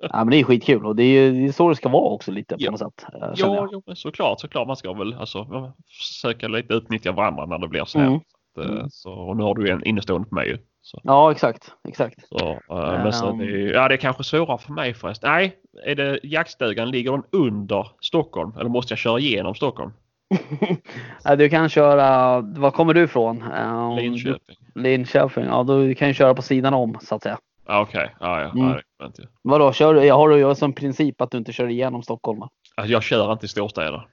ja, 0.00 0.10
men 0.12 0.30
det 0.30 0.36
är 0.40 0.44
skitkul 0.44 0.86
och 0.86 0.96
det 0.96 1.02
är 1.04 1.32
det 1.32 1.44
är 1.48 1.52
så 1.52 1.68
det 1.68 1.76
ska 1.76 1.88
vara 1.88 2.10
också 2.10 2.30
lite 2.30 2.54
på 2.56 2.62
Ja. 2.62 2.70
något 2.70 2.80
sätt. 2.80 3.06
Känner 3.38 3.68
Ja, 3.72 3.82
men 3.86 3.96
såklart, 3.96 4.40
såklart. 4.40 4.66
Man 4.66 4.76
ska 4.76 4.92
väl 4.92 5.14
alltså, 5.14 5.72
försöka 5.88 6.48
lite 6.48 6.74
utnyttja 6.74 7.12
varandra 7.12 7.46
när 7.46 7.58
det 7.58 7.68
blir 7.68 7.84
så 7.84 7.98
här. 7.98 8.06
Mm. 8.06 8.20
Så, 8.54 8.60
att, 8.60 8.68
Mm. 8.70 8.90
så, 8.90 9.12
och 9.12 9.36
nu 9.36 9.42
har 9.42 9.54
du 9.54 9.70
en 9.70 9.84
innestående 9.84 10.28
på 10.28 10.34
mig 10.34 10.48
ju. 10.48 10.58
Så, 10.82 11.00
ja 11.04 11.32
exakt, 11.32 11.72
exakt. 11.88 12.28
så, 12.28 12.50
eh, 12.50 13.02
men 13.02 13.12
så 13.12 13.28
Um. 13.30 13.38
det, 13.38 13.44
är- 13.44 13.72
ja, 13.74 13.88
det 13.88 13.94
är 13.94 13.98
kanske 13.98 14.24
svårare 14.24 14.58
för 14.58 14.72
mig 14.72 14.94
förresten. 14.94 15.30
Nej, 15.30 15.56
är 15.86 15.94
det 15.94 16.20
jaktstugan, 16.22 16.90
ligger 16.90 17.12
den 17.12 17.22
under 17.32 17.86
Stockholm? 18.00 18.52
Eller 18.60 18.70
måste 18.70 18.92
jag 18.92 18.98
köra 18.98 19.18
igenom 19.18 19.54
Stockholm? 19.54 19.92
Du 21.38 21.48
kan 21.48 21.68
köra, 21.68 22.40
var 22.40 22.70
kommer 22.70 22.94
du 22.94 23.02
ifrån? 23.02 23.42
Um, 23.42 23.96
Linköping? 23.96 24.56
Linköping, 24.74 25.44
ja 25.44 25.62
då 25.62 25.94
kan 25.94 26.08
du 26.08 26.14
köra 26.14 26.34
på 26.34 26.42
sidan 26.42 26.74
om 26.74 26.98
så 27.02 27.14
att 27.14 27.22
säga. 27.22 27.38
Okej, 27.66 28.14
ja, 28.20 28.40
Mm. 28.40 28.68
ja, 28.68 28.80
jag. 28.98 29.28
Vadå, 29.42 29.72
kör 29.72 29.94
du, 29.94 30.04
jag 30.04 30.14
har 30.14 30.28
du 30.28 30.54
som 30.54 30.72
princip 30.72 31.20
att 31.20 31.30
du 31.30 31.38
inte 31.38 31.52
kör 31.52 31.68
igenom 31.68 32.02
Stockholm? 32.02 32.42
Alltså, 32.42 32.92
jag 32.92 33.02
kör 33.02 33.32
inte 33.32 33.46
i 33.46 33.48
storstäder. 33.48 34.06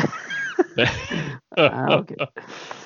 Ja, 1.56 1.98
okej. 1.98 2.16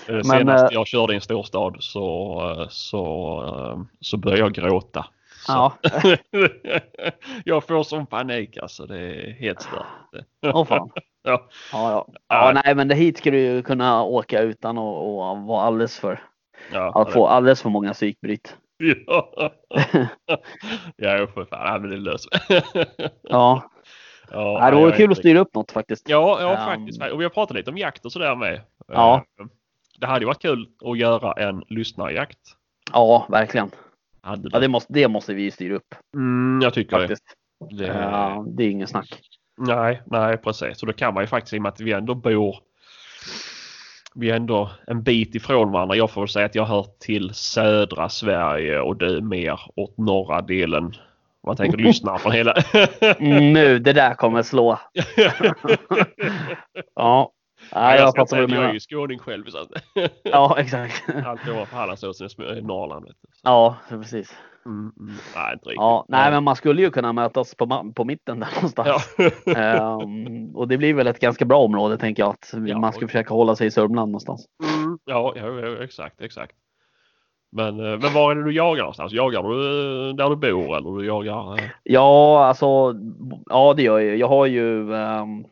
Det 0.06 0.12
Men, 0.12 0.24
Senast 0.24 0.64
eh, 0.64 0.68
jag 0.72 0.86
körde 0.86 1.12
i 1.12 1.16
en 1.16 1.20
storstad 1.22 1.76
så, 1.80 2.40
eh, 2.60 2.66
så, 2.68 3.86
så 4.00 4.16
började 4.16 4.40
jag 4.42 4.52
gråta. 4.52 5.06
Så. 5.46 5.52
Ja, 5.52 5.72
jag 7.44 7.64
får 7.64 7.82
sån 7.82 8.06
panik 8.06 8.58
alltså. 8.62 8.86
Det 8.86 8.98
är 8.98 9.32
helt 9.32 9.62
stört. 9.62 9.86
åh 10.54 10.64
fan. 10.64 10.90
Ja. 11.28 11.48
Ja, 11.72 12.06
ja. 12.28 12.60
Nej 12.64 12.74
men 12.74 12.88
det 12.88 12.94
hit 12.94 13.18
ska 13.18 13.30
du 13.30 13.38
ju 13.38 13.62
kunna 13.62 14.02
åka 14.02 14.40
utan 14.40 14.78
att 14.78 14.84
att 14.84 15.46
vara 15.46 15.62
alldeles 15.62 15.98
för, 15.98 16.22
att 16.94 17.12
få 17.12 17.26
alldeles 17.26 17.62
för 17.62 17.70
många 17.70 17.92
psykbryt. 17.92 18.56
ja. 19.06 19.52
ja, 20.96 21.26
för 21.34 21.44
fan. 21.44 21.80
Men 21.82 21.90
det 21.90 21.96
löser 21.96 22.30
Ja, 23.22 23.70
ja, 24.30 24.58
nej, 24.60 24.70
det 24.70 24.76
vore 24.76 24.96
kul 24.96 25.12
att 25.12 25.18
styra 25.18 25.38
upp 25.38 25.54
något 25.54 25.70
faktiskt. 25.72 26.08
Ja, 26.08 26.40
ja 26.40 26.50
Um, 26.50 26.56
faktiskt. 26.56 27.02
Och 27.12 27.20
vi 27.20 27.24
har 27.24 27.30
pratat 27.30 27.56
lite 27.56 27.70
om 27.70 27.78
jakt 27.78 28.04
och 28.04 28.12
sådär 28.12 28.36
med. 28.36 28.60
Ja. 28.92 29.24
Eh, 29.40 29.46
Det 29.98 30.06
hade 30.06 30.20
ju 30.20 30.26
varit 30.26 30.42
kul 30.42 30.68
att 30.84 30.98
göra 30.98 31.32
en 31.32 31.62
lyssnarjakt. 31.68 32.38
Ja, 32.92 33.26
verkligen. 33.28 33.70
Hade 34.22 34.48
Ja, 34.52 34.58
det, 34.58 34.68
måste, 34.68 34.92
det 34.92 35.08
måste 35.08 35.34
vi 35.34 35.42
ju 35.42 35.50
styra 35.50 35.74
upp 35.74 35.94
Mm, 36.16 36.60
jag 36.62 36.74
tycker 36.74 36.98
faktiskt. 36.98 37.24
det. 37.70 37.86
det 37.86 37.86
Ja, 37.86 38.44
det 38.48 38.64
är 38.64 38.70
ingen 38.70 38.86
snack. 38.86 39.20
Nej, 39.58 40.02
nej 40.06 40.36
precis. 40.36 40.78
Så 40.78 40.86
då 40.86 40.92
kan 40.92 41.14
man 41.14 41.22
ju 41.22 41.26
faktiskt 41.26 41.54
i 41.54 41.58
och 41.58 41.62
med 41.62 41.72
att 41.72 41.80
vi 41.80 41.92
ändå 41.92 42.14
bor 42.14 42.56
vi 44.14 44.30
är 44.30 44.36
ändå 44.36 44.70
en 44.86 45.02
bit 45.02 45.34
ifrån 45.34 45.72
varandra. 45.72 45.96
Jag 45.96 46.10
får 46.10 46.20
väl 46.20 46.28
säga 46.28 46.46
att 46.46 46.54
jag 46.54 46.64
hör 46.64 46.86
till 47.00 47.34
södra 47.34 48.08
Sverige 48.08 48.80
och 48.80 48.96
du 48.96 49.20
mer 49.20 49.60
åt 49.76 49.98
norra 49.98 50.40
delen. 50.40 50.94
Man 51.46 51.56
tänker 51.56 51.78
lyssna 51.78 52.18
från 52.18 52.32
hela... 52.32 52.54
Nu, 53.18 53.78
det 53.78 53.92
där 53.92 54.14
kommer 54.14 54.42
slå. 54.42 54.78
Ja, 56.94 57.32
nej, 57.74 57.96
jag, 57.96 58.06
jag 58.06 58.10
ska 58.12 58.26
säga 58.26 58.44
att 58.44 58.50
jag 58.50 58.64
är 58.64 58.72
ju 58.72 58.80
skåning 58.80 59.18
själv. 59.18 59.44
Så 59.44 59.66
Ja, 60.22 60.56
exakt. 60.58 61.04
allt 61.26 61.48
ovanför 61.48 61.76
Hallandsåsen 61.76 62.28
är 62.46 62.62
Norrland. 62.62 63.08
Ja, 63.42 63.76
precis. 63.88 64.34
Mm, 64.66 64.92
mm, 65.00 65.14
nej, 65.36 65.52
inte 65.52 65.64
riktigt. 65.68 65.76
Ja, 65.76 66.04
nej, 66.08 66.30
men 66.30 66.44
man 66.44 66.56
skulle 66.56 66.82
ju 66.82 66.90
kunna 66.90 67.12
mötas 67.12 67.54
på, 67.54 67.92
på 67.94 68.04
mitten 68.04 68.40
där 68.40 68.48
någonstans. 68.54 69.14
Ja. 69.46 69.52
Ehm, 69.56 70.56
och 70.56 70.68
det 70.68 70.78
blir 70.78 70.94
väl 70.94 71.06
ett 71.06 71.20
ganska 71.20 71.44
bra 71.44 71.58
område 71.58 71.96
tänker 71.98 72.22
jag 72.22 72.30
att 72.30 72.54
Ja, 72.66 72.78
man 72.78 72.92
ska 72.92 73.04
och- 73.04 73.10
försöka 73.10 73.34
hålla 73.34 73.56
sig 73.56 73.66
i 73.66 73.70
Sörmland 73.70 74.10
någonstans. 74.12 74.46
Mm, 74.78 74.98
ja, 75.04 75.32
ja, 75.36 75.46
ja, 75.46 75.84
exakt, 75.84 76.20
exakt. 76.20 76.52
Men, 77.52 77.80
eh, 77.80 77.98
men 77.98 78.12
var 78.14 78.30
är 78.30 78.34
det 78.34 78.44
du 78.44 78.52
jagar 78.52 78.82
någonstans? 78.82 79.12
Jagar 79.12 79.42
du 79.42 79.54
eh, 80.08 80.14
där 80.14 80.30
du 80.30 80.36
bor 80.36 80.76
eller 80.76 80.98
du 80.98 81.06
jagar? 81.06 81.58
eh, 81.58 81.64
Ja, 81.82 82.44
alltså, 82.44 82.94
ja 83.46 83.74
det 83.76 83.82
gör 83.82 83.98
jag. 83.98 84.16
Jag 84.16 84.28
har 84.28 84.46
ju, 84.46 84.94
ehm, 84.94 85.44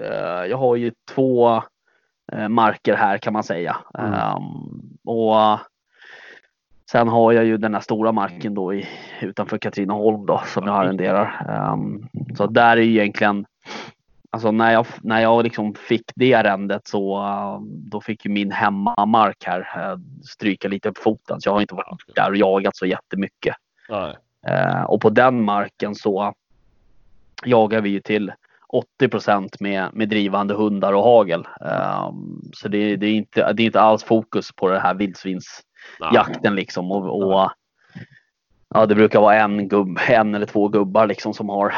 eh, 0.00 0.44
jag 0.50 0.56
har 0.58 0.76
ju 0.76 0.92
två 1.14 1.62
eh, 2.32 2.48
marker 2.48 2.94
här 2.94 3.18
kan 3.18 3.32
man 3.32 3.42
säga. 3.44 3.76
Mm. 3.98 4.12
Ehm, 4.12 4.42
och 5.04 5.58
sen 6.90 7.08
har 7.08 7.32
jag 7.32 7.44
ju 7.44 7.56
den 7.56 7.74
här 7.74 7.80
stora 7.80 8.12
marken 8.12 8.54
då 8.54 8.74
i, 8.74 8.88
utanför 9.20 9.58
Katrineholm 9.58 10.26
då 10.26 10.42
som 10.46 10.66
jag 10.66 10.76
arrenderar. 10.76 11.46
Ehm, 11.48 12.08
så 12.36 12.46
där 12.46 12.76
är 12.76 12.82
ju 12.82 12.90
egentligen 12.90 13.46
Alltså 14.30 14.50
när 14.50 14.72
jag, 14.72 14.86
när 15.02 15.20
jag 15.20 15.44
liksom 15.44 15.74
fick 15.74 16.12
det 16.14 16.34
arrendet 16.34 16.88
så 16.88 17.18
eh, 17.18 17.60
då 17.62 18.00
fick 18.00 18.24
ju 18.24 18.30
min 18.30 18.52
hemmamark 18.52 19.44
här 19.44 19.60
eh, 19.60 19.98
stryka 20.24 20.68
lite 20.68 20.92
på 20.92 21.00
foten. 21.00 21.40
Så 21.40 21.48
jag 21.48 21.54
har 21.54 21.60
inte 21.60 21.74
varit 21.74 22.14
där 22.14 22.30
och 22.30 22.36
jagat 22.36 22.76
så 22.76 22.86
jättemycket. 22.86 23.56
Nej. 23.88 24.16
Eh, 24.46 24.82
och 24.82 25.00
på 25.00 25.10
den 25.10 25.44
marken 25.44 25.94
så 25.94 26.34
jagar 27.44 27.80
vi 27.80 27.90
ju 27.90 28.00
till 28.00 28.32
80 28.68 29.62
med, 29.62 29.88
med 29.92 30.08
drivande 30.08 30.54
hundar 30.54 30.92
och 30.92 31.04
hagel. 31.04 31.46
Eh, 31.60 32.12
så 32.52 32.68
det, 32.68 32.96
det, 32.96 33.06
är 33.06 33.14
inte, 33.14 33.52
det 33.52 33.62
är 33.62 33.66
inte 33.66 33.80
alls 33.80 34.04
fokus 34.04 34.52
på 34.52 34.68
det 34.68 34.80
här 34.80 34.94
vildsvinsjakten 34.94 35.67
Nej. 36.00 36.52
liksom. 36.54 36.92
Och, 36.92 37.22
och, 37.32 37.50
ja, 38.74 38.86
det 38.86 38.94
brukar 38.94 39.20
vara 39.20 39.34
en, 39.36 39.68
gubb, 39.68 39.98
en 40.08 40.34
eller 40.34 40.46
två 40.46 40.68
gubbar 40.68 41.06
liksom 41.06 41.34
som 41.34 41.48
har 41.48 41.74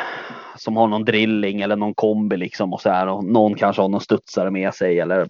som 0.57 0.77
har 0.77 0.87
någon 0.89 1.05
drilling 1.05 1.61
eller 1.61 1.77
någon 1.77 1.95
kombi 1.95 2.37
liksom 2.37 2.73
och 2.73 2.81
så 2.81 2.91
här 2.91 3.07
och 3.07 3.25
någon 3.25 3.55
kanske 3.55 3.83
har 3.83 3.89
någon 3.89 4.01
studsare 4.01 4.51
med 4.51 4.75
sig 4.75 5.01
eller 5.01 5.29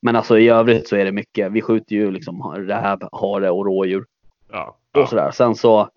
men 0.00 0.16
alltså 0.16 0.38
i 0.38 0.48
övrigt 0.48 0.88
så 0.88 0.96
är 0.96 1.04
det 1.04 1.12
mycket. 1.12 1.52
Vi 1.52 1.62
skjuter 1.62 1.96
ju 1.96 2.10
liksom 2.10 2.42
räv, 2.42 2.98
hare 3.12 3.50
och 3.50 3.66
rådjur 3.66 4.04
Ja. 4.52 4.76
och 4.94 5.08
sådär. 5.08 5.30
Sen 5.30 5.54
så 5.54 5.88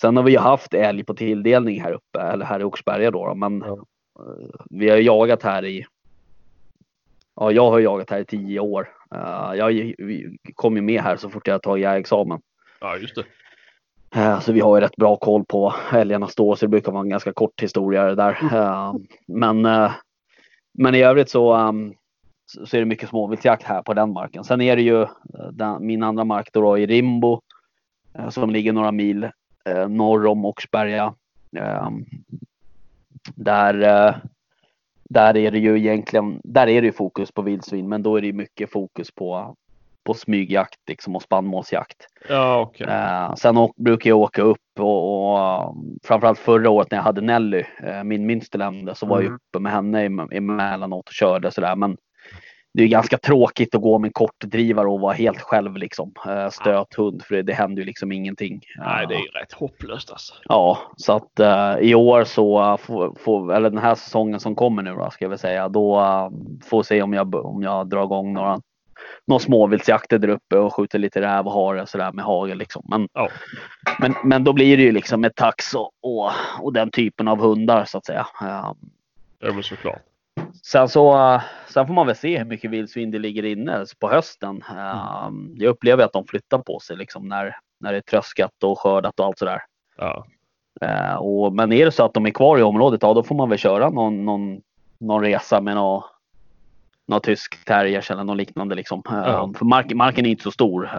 Sen 0.00 0.16
har 0.16 0.24
vi 0.24 0.32
ju 0.32 0.38
haft 0.38 0.74
älg 0.74 1.04
på 1.04 1.14
tilldelning 1.14 1.80
här 1.82 1.92
uppe, 1.92 2.20
eller 2.20 2.44
här 2.44 2.60
i 2.60 2.64
Oxberga 2.64 3.10
då. 3.10 3.26
då, 3.26 3.34
Men 3.34 3.64
Ja. 3.66 3.72
eh, 4.18 4.60
vi 4.70 4.90
har 4.90 4.96
jagat 4.96 5.42
här 5.42 5.64
i 5.64 5.86
Ja, 7.36 7.50
jag 7.52 7.70
har 7.70 7.78
jagat 7.80 8.10
här 8.10 8.18
i 8.20 8.24
tio 8.24 8.60
år. 8.60 8.88
Eh, 9.14 9.54
jag 9.54 9.94
kom 10.54 10.76
ju 10.76 10.82
med 10.82 11.02
här 11.02 11.16
så 11.16 11.30
fort 11.30 11.46
jag 11.46 11.62
tagit 11.62 11.82
jägarexamen. 11.82 12.40
ja, 12.80 12.96
just 12.96 13.14
det. 13.14 13.24
Eh, 14.20 14.40
Så 14.40 14.52
vi 14.52 14.60
har 14.60 14.76
ju 14.76 14.80
rätt 14.80 14.96
bra 14.96 15.16
koll 15.16 15.44
på 15.44 15.74
älgarna 15.92 16.28
står 16.28 16.54
så 16.56 16.66
det 16.66 16.70
brukar 16.70 16.92
vara 16.92 17.02
en 17.02 17.08
ganska 17.08 17.32
kort 17.32 17.62
historia 17.62 18.04
det 18.04 18.14
där. 18.14 18.38
Eh, 18.52 18.94
Men, 19.26 19.62
men 20.78 20.94
i 20.94 21.02
övrigt 21.02 21.30
så, 21.30 21.56
um, 21.56 21.94
så 22.46 22.66
så 22.66 22.76
är 22.76 22.80
det 22.80 22.86
mycket 22.86 23.08
småviltsjakt 23.08 23.62
här 23.62 23.82
på 23.82 23.94
den 23.94 24.12
marken. 24.12 24.44
Sen 24.44 24.60
är 24.60 24.76
det 24.76 24.82
ju 24.82 25.06
min 25.80 26.02
andra 26.02 26.24
mark 26.24 26.48
då, 26.52 26.78
i 26.78 26.86
Rimbo 26.86 27.40
som 28.30 28.50
ligger 28.50 28.72
några 28.72 28.92
mil 28.92 29.30
norr 29.88 30.26
om 30.26 30.44
Oxberga. 30.44 31.14
Eh, 31.56 31.90
där, 33.34 33.74
där 35.10 35.36
är 35.36 35.50
det 35.50 35.58
ju 35.58 35.78
egentligen, 35.78 36.40
där 36.44 36.66
är 36.68 36.80
det 36.82 36.86
ju 36.86 36.92
fokus 36.92 37.32
på 37.32 37.42
vildsvin, 37.42 37.88
men 37.88 38.02
då 38.02 38.16
är 38.16 38.20
det 38.20 38.26
ju 38.26 38.32
mycket 38.32 38.70
fokus 38.72 39.10
på, 39.10 39.54
på 40.04 40.14
smygjakt 40.14 40.78
liksom 40.88 41.16
och 41.16 41.22
spannmålsjakt. 41.22 41.96
Ja, 42.28 42.60
okej. 42.60 42.86
Eh, 42.86 43.34
sen 43.34 43.56
å- 43.58 43.72
brukar 43.76 44.10
jag 44.10 44.18
åka 44.18 44.42
upp 44.42 44.58
och, 44.78 45.32
och 45.32 45.74
framförallt 46.04 46.38
förra 46.38 46.70
året 46.70 46.90
när 46.90 46.98
jag 46.98 47.02
hade 47.04 47.20
Nelly, 47.20 47.64
eh, 47.82 48.04
min 48.04 48.26
minsterlände, 48.26 48.94
så 48.94 49.06
var 49.06 49.16
jag 49.16 49.24
Mm. 49.26 49.34
uppe 49.34 49.58
med 49.58 49.72
henne 49.72 50.08
em- 50.08 50.28
emellanåt 50.36 51.08
och 51.08 51.12
körde 51.12 51.50
sådär. 51.50 51.76
Men 51.76 51.96
det 52.76 52.82
är 52.82 52.88
ganska 52.88 53.18
tråkigt 53.18 53.74
att 53.74 53.80
gå 53.82 53.98
med 53.98 54.08
en 54.08 54.12
kortdrivare 54.12 54.88
och 54.88 55.00
vara 55.00 55.12
helt 55.12 55.40
själv 55.40 55.76
liksom. 55.76 56.12
Eh, 56.26 56.48
stöthund, 56.50 57.22
för 57.22 57.34
det, 57.34 57.42
det 57.42 57.52
händer 57.52 57.82
ju 57.82 57.86
liksom 57.86 58.12
ingenting. 58.12 58.60
Nej, 58.78 59.06
det 59.06 59.14
Eh, 59.14 59.20
är 59.20 59.24
ju 59.24 59.30
rätt 59.30 59.52
hopplöst 59.52 60.10
alltså. 60.10 60.34
Ja, 60.44 60.78
så 60.96 61.12
att 61.12 61.40
eh, 61.40 61.76
i 61.80 61.94
år 61.94 62.24
så 62.24 62.62
uh, 62.62 62.76
får, 62.76 63.14
får, 63.20 63.54
eller 63.54 63.70
den 63.70 63.78
här 63.78 63.94
säsongen 63.94 64.40
som 64.40 64.54
kommer 64.54 64.82
nu 64.82 64.94
då 64.94 65.10
ska 65.10 65.24
jag 65.24 65.30
väl 65.30 65.38
säga, 65.38 65.68
då 65.68 66.00
uh, 66.00 66.30
får 66.68 66.82
se 66.82 67.02
om 67.02 67.12
jag, 67.12 67.34
om 67.34 67.62
jag 67.62 67.88
drar 67.88 68.04
igång 68.04 68.32
några, 68.32 68.60
några 69.26 69.40
småviltsjakter 69.40 70.18
där 70.18 70.28
uppe 70.28 70.56
och 70.56 70.74
skjuter 70.74 70.98
lite 70.98 71.20
räv 71.20 71.46
och 71.46 71.52
hare 71.52 71.86
sådär 71.86 72.12
med 72.12 72.24
hagel 72.24 72.58
liksom. 72.58 72.82
Men, 72.88 73.08
Ja. 73.12 73.28
men, 74.00 74.14
men 74.24 74.44
då 74.44 74.52
blir 74.52 74.76
det 74.76 74.82
ju 74.82 74.92
liksom 74.92 75.20
med 75.20 75.34
tax 75.34 75.74
och, 75.74 75.90
och, 76.02 76.30
och 76.60 76.72
den 76.72 76.90
typen 76.90 77.28
av 77.28 77.40
hundar 77.40 77.84
så 77.84 77.98
att 77.98 78.06
säga. 78.06 78.26
Eh, 78.42 78.72
Ja, 79.40 79.52
men 79.52 79.62
såklart. 79.62 80.02
Sen 80.62 80.88
så 80.88 81.40
sen 81.68 81.86
får 81.86 81.94
man 81.94 82.06
väl 82.06 82.16
se 82.16 82.38
hur 82.38 82.44
mycket 82.44 82.70
vildsvin 82.70 83.10
det 83.10 83.18
ligger 83.18 83.44
inne 83.44 83.84
på 84.00 84.10
hösten. 84.10 84.62
Eh, 84.70 85.30
Jag 85.54 85.70
upplever 85.70 86.04
att 86.04 86.12
de 86.12 86.26
flyttar 86.26 86.58
på 86.58 86.80
sig 86.80 86.96
liksom 86.96 87.28
när, 87.28 87.56
när 87.80 87.92
det 87.92 87.98
är 87.98 88.02
tröskat 88.02 88.64
och 88.64 88.78
skördat 88.80 89.20
och 89.20 89.26
allt 89.26 89.38
sådär. 89.38 89.62
Ja. 89.96 90.26
Eh, 90.80 91.14
och, 91.14 91.52
men 91.52 91.72
är 91.72 91.84
det 91.84 91.92
så 91.92 92.04
att 92.04 92.14
de 92.14 92.26
är 92.26 92.30
kvar 92.30 92.58
i 92.58 92.62
området, 92.62 93.02
ja 93.02 93.14
då 93.14 93.22
får 93.22 93.34
man 93.34 93.48
väl 93.48 93.58
köra 93.58 93.90
någon, 93.90 94.24
någon, 94.24 94.60
någon 94.98 95.22
resa 95.22 95.60
med 95.60 95.74
någon, 95.74 96.02
någon 97.08 97.20
tysk 97.20 97.64
terriers 97.64 98.10
eller 98.10 98.24
något 98.24 98.36
liknande. 98.36 98.74
Liksom. 98.74 99.02
Ja. 99.04 99.52
För 99.56 99.64
mark, 99.64 99.94
marken 99.94 100.26
är 100.26 100.30
inte 100.30 100.42
så 100.42 100.50
stor, 100.50 100.90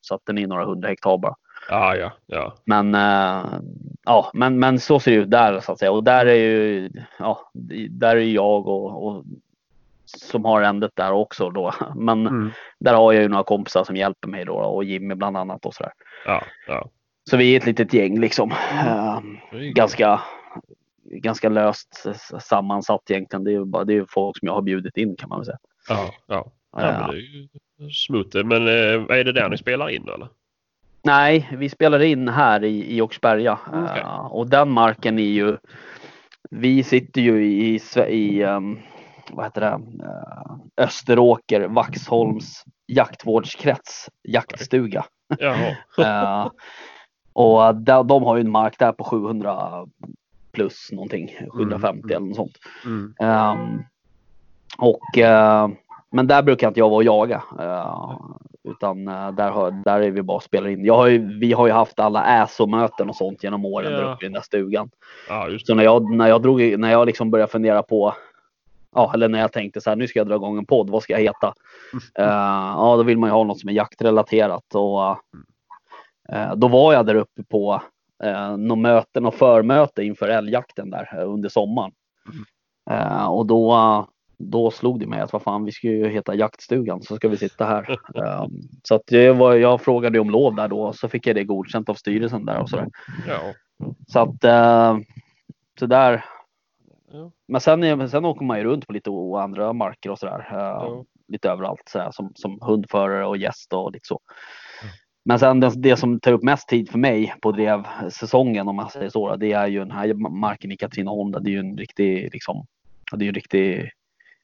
så 0.00 0.14
att 0.14 0.20
den 0.24 0.38
är 0.38 0.46
några 0.46 0.64
hundra 0.64 0.88
hektar 0.88 1.18
bara. 1.18 1.34
Ja, 1.68 1.96
ja, 1.96 2.12
ja. 2.26 2.54
Men, 2.64 2.94
eh, 2.94 3.60
ja, 4.04 4.30
men, 4.34 4.58
men 4.58 4.80
så 4.80 5.00
ser 5.00 5.10
det 5.10 5.16
ut 5.16 5.30
där 5.30 5.60
så 5.60 5.72
att 5.72 5.78
säga. 5.78 5.92
Och 5.92 6.04
där 6.04 6.26
är 6.26 6.34
ju, 6.34 6.90
ja, 7.18 7.50
där 7.90 8.16
är 8.16 8.20
jag 8.20 8.66
och, 8.68 9.06
och 9.06 9.24
som 10.04 10.44
har 10.44 10.62
ändet 10.62 10.90
där 10.94 11.12
också 11.12 11.50
då. 11.50 11.74
Men 11.96 12.26
Mm. 12.26 12.50
där 12.78 12.94
har 12.94 13.12
jag 13.12 13.22
ju 13.22 13.28
några 13.28 13.44
kompisar 13.44 13.84
som 13.84 13.96
hjälper 13.96 14.28
mig 14.28 14.44
då 14.44 14.52
och 14.54 14.84
Jimmy 14.84 15.14
bland 15.14 15.36
annat 15.36 15.66
och 15.66 15.74
sådär. 15.74 15.92
Ja, 16.26 16.42
ja. 16.66 16.88
Så 17.30 17.36
vi 17.36 17.52
är 17.52 17.60
ett 17.60 17.66
litet 17.66 17.94
gäng 17.94 18.20
liksom. 18.20 18.52
Är 19.52 19.58
ju- 19.58 19.72
ganska, 19.72 20.20
ganska 21.04 21.48
löst 21.48 22.06
sammansatt 22.40 23.10
egentligen. 23.10 23.44
Det 23.44 23.50
är 23.50 23.52
ju 23.52 23.64
bara, 23.64 23.84
det 23.84 23.94
är 23.96 24.06
folk 24.08 24.38
som 24.38 24.46
jag 24.46 24.54
har 24.54 24.62
bjudit 24.62 24.96
in 24.96 25.16
kan 25.16 25.28
man 25.28 25.38
väl 25.38 25.46
säga. 25.46 25.58
Ja, 25.88 26.10
ja. 26.26 26.52
ja 26.72 26.80
Ja. 26.82 26.98
men 27.00 27.10
det 27.10 27.16
är 27.16 27.20
ju 27.84 27.90
smooth. 27.90 28.44
Men 28.44 28.66
eh, 28.68 29.16
är 29.18 29.24
det 29.24 29.32
där 29.32 29.48
ni 29.48 29.58
spelar 29.58 29.88
in 29.88 30.08
eller? 30.08 30.28
Nej, 31.02 31.48
vi 31.52 31.68
spelar 31.68 32.00
in 32.02 32.28
här 32.28 32.64
i, 32.64 32.96
i 32.96 33.00
Oxberga 33.00 33.58
Okej. 33.66 34.00
Eh, 34.00 34.26
och 34.26 34.50
den 34.50 34.70
marken 34.70 35.18
är 35.18 35.22
ju. 35.22 35.56
Vi 36.50 36.82
sitter 36.82 37.20
ju 37.20 37.44
i, 37.46 37.80
i 38.08 38.42
ehm, 38.42 38.78
vad 39.30 39.44
heter 39.44 39.60
det? 39.60 39.80
Eh, 40.04 40.84
Österåker, 40.84 41.60
Vaxholms 41.68 42.64
jaktvårdskrets 42.86 44.08
jaktstuga. 44.28 45.04
Eh, 45.98 46.48
och 47.32 47.74
de, 47.74 48.06
de 48.06 48.22
har 48.22 48.36
ju 48.36 48.40
en 48.40 48.50
mark 48.50 48.78
där 48.78 48.92
på 48.92 49.04
700 49.04 49.86
plus 50.52 50.88
någonting, 50.92 51.28
750 51.52 52.00
Mm. 52.04 52.16
eller 52.16 52.26
något 52.26 52.36
sånt. 52.36 52.56
Mm. 52.84 53.14
Ehm, 53.20 53.82
och, 54.78 55.18
eh, 55.18 55.68
men 56.10 56.26
där 56.26 56.42
brukar 56.42 56.68
inte 56.68 56.80
jag 56.80 56.88
vara 56.88 56.96
och 56.96 57.04
jaga. 57.04 57.42
eh, 57.58 58.18
utan 58.68 59.08
eh, 59.08 59.30
där, 59.32 59.50
har, 59.50 59.70
där 59.84 60.00
är 60.00 60.10
vi 60.10 60.22
bara 60.22 60.36
och 60.36 60.42
spelar 60.42 60.68
in. 60.68 60.84
Jag 60.84 60.96
har 60.96 61.06
ju, 61.06 61.38
vi 61.38 61.52
har 61.52 61.66
ju 61.66 61.72
haft 61.72 62.00
alla 62.00 62.20
ASO-möten 62.20 63.08
och 63.08 63.16
sånt 63.16 63.44
genom 63.44 63.64
åren 63.64 63.92
där 63.92 64.02
Ja. 64.02 64.12
uppe 64.14 64.24
i 64.24 64.28
den 64.28 64.32
där 64.32 64.40
stugan. 64.40 64.90
Ja, 65.28 65.48
Så 65.64 65.74
när 65.74 65.84
jag, 65.84 66.10
när 66.16 66.28
jag, 66.28 66.42
drog, 66.42 66.78
när 66.78 66.90
jag 66.90 67.06
liksom 67.06 67.30
började 67.30 67.52
fundera 67.52 67.82
på, 67.82 68.14
ja, 68.94 69.10
eller 69.14 69.28
när 69.28 69.40
jag 69.40 69.52
tänkte 69.52 69.80
så 69.80 69.90
här, 69.90 69.96
nu 69.96 70.06
ska 70.08 70.18
jag 70.18 70.26
dra 70.26 70.34
igång 70.34 70.58
en 70.58 70.66
podd, 70.66 70.90
vad 70.90 71.02
ska 71.02 71.12
jag 71.12 71.20
heta? 71.20 71.54
Eh, 72.18 72.24
ja, 72.76 72.94
då 72.96 73.02
vill 73.02 73.18
man 73.18 73.28
ju 73.28 73.32
ha 73.34 73.44
något 73.44 73.60
som 73.60 73.68
är 73.68 73.72
jaktrelaterat. 73.74 74.74
Och, 74.74 75.10
eh, 76.36 76.54
då 76.56 76.68
var 76.68 76.92
jag 76.92 77.06
där 77.06 77.14
uppe 77.14 77.42
på 77.42 77.82
uh, 78.24 78.56
något 78.56 78.78
möten 78.78 79.26
och 79.26 79.34
förmöte 79.34 80.02
inför 80.02 80.28
älgjakten 80.28 80.90
där 80.90 81.08
eh, 81.18 81.28
under 81.30 81.48
sommaren. 81.48 81.92
Eh, 82.90 83.26
och 83.26 83.46
då, 83.46 83.74
då 84.40 84.70
slog 84.70 85.00
det 85.00 85.06
mig 85.06 85.20
att 85.20 85.32
vad 85.32 85.42
fan, 85.42 85.64
vi 85.64 85.72
ska 85.72 85.86
ju 85.86 86.08
heta 86.08 86.34
jaktstugan 86.34 87.02
så 87.02 87.16
ska 87.16 87.28
vi 87.28 87.36
sitta 87.36 87.64
här. 87.64 87.98
Eh, 88.14 88.46
så 88.82 88.94
att 88.94 89.10
jag, 89.12 89.34
var, 89.34 89.54
jag 89.54 89.80
frågade 89.80 90.20
om 90.20 90.30
lov 90.30 90.54
där 90.54 90.68
då 90.68 90.92
så 90.92 91.08
fick 91.08 91.26
jag 91.26 91.36
det 91.36 91.44
godkänt 91.44 91.88
av 91.88 91.94
styrelsen 91.94 92.44
där 92.44 92.58
och 92.60 92.70
sådär. 92.70 92.88
Ja. 93.28 93.40
Så 94.06 94.18
att 94.18 94.44
eh, 94.44 94.98
så 95.78 95.86
där. 95.86 96.24
Ja. 97.12 97.30
Men 97.48 97.60
sen, 97.60 98.08
sen 98.10 98.24
åker 98.24 98.44
man 98.44 98.58
ju 98.58 98.64
runt 98.64 98.86
på 98.86 98.92
lite 98.92 99.10
andra 99.42 99.72
marker 99.72 100.10
och 100.10 100.18
sådär. 100.18 100.48
eh, 100.50 100.56
Ja. 100.56 101.04
Lite 101.28 101.50
överallt 101.50 101.82
sådär, 101.86 102.08
som, 102.12 102.32
som 102.34 102.58
hundförare 102.62 103.26
och 103.26 103.36
gäst 103.36 103.72
och 103.72 103.92
lite 103.92 104.06
så. 104.06 104.20
Men 105.24 105.38
sen 105.38 105.60
det, 105.60 105.72
det 105.76 105.96
som 105.96 106.20
tar 106.20 106.32
upp 106.32 106.42
mest 106.42 106.68
tid 106.68 106.90
för 106.90 106.98
mig 106.98 107.34
på 107.42 107.52
drevsäsongen 107.52 108.68
om 108.68 108.76
man 108.76 108.90
säger 108.90 109.08
så. 109.08 109.36
Det 109.36 109.52
är 109.52 109.66
ju 109.66 109.78
den 109.78 109.90
här 109.90 110.14
marken 110.30 110.72
i 110.72 110.76
Katrineholm. 110.76 111.30
Det 111.30 111.50
är 111.50 111.52
ju 111.52 111.58
en 111.58 111.76
riktig 111.76 112.30
liksom. 112.32 112.66
Det 113.12 113.16
är 113.16 113.24
ju 113.24 113.28
en 113.28 113.34
riktig 113.34 113.90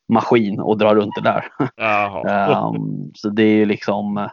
maskin 0.08 0.60
att 0.60 0.78
dra 0.78 0.94
runt 0.94 1.14
det 1.14 1.22
där. 1.22 1.44
Ehm, 2.28 3.12
så 3.14 3.28
det 3.28 3.42
är 3.42 3.56
ju 3.56 3.64
liksom. 3.64 4.18
eh, 4.18 4.30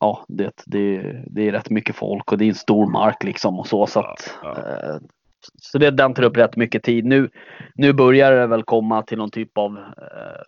Ja, 0.00 0.24
det, 0.28 0.62
det, 0.66 1.02
det 1.26 1.48
är 1.48 1.52
rätt 1.52 1.70
mycket 1.70 1.96
folk 1.96 2.32
och 2.32 2.38
det 2.38 2.44
är 2.44 2.48
en 2.48 2.54
stor 2.54 2.86
mark 2.86 3.24
liksom 3.24 3.58
och 3.58 3.66
så. 3.66 3.86
så 3.86 4.00
att, 4.00 4.34
Ja, 4.42 4.56
ja. 4.58 4.88
eh, 4.94 4.96
så 5.60 5.78
det, 5.78 5.90
den 5.90 6.14
tar 6.14 6.22
upp 6.22 6.36
rätt 6.36 6.56
mycket 6.56 6.82
tid. 6.82 7.04
Nu, 7.04 7.30
nu 7.74 7.92
börjar 7.92 8.32
det 8.32 8.46
väl 8.46 8.62
komma 8.62 9.02
till 9.02 9.18
någon 9.18 9.30
typ 9.30 9.58
av. 9.58 9.78
Eh, 9.78 10.42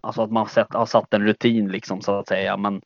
alltså 0.00 0.22
att 0.22 0.30
man 0.30 0.46
sett, 0.48 0.74
har 0.74 0.86
satt 0.86 1.14
en 1.14 1.26
rutin 1.26 1.68
liksom 1.68 2.00
så 2.00 2.18
att 2.18 2.28
säga. 2.28 2.56
Men, 2.56 2.82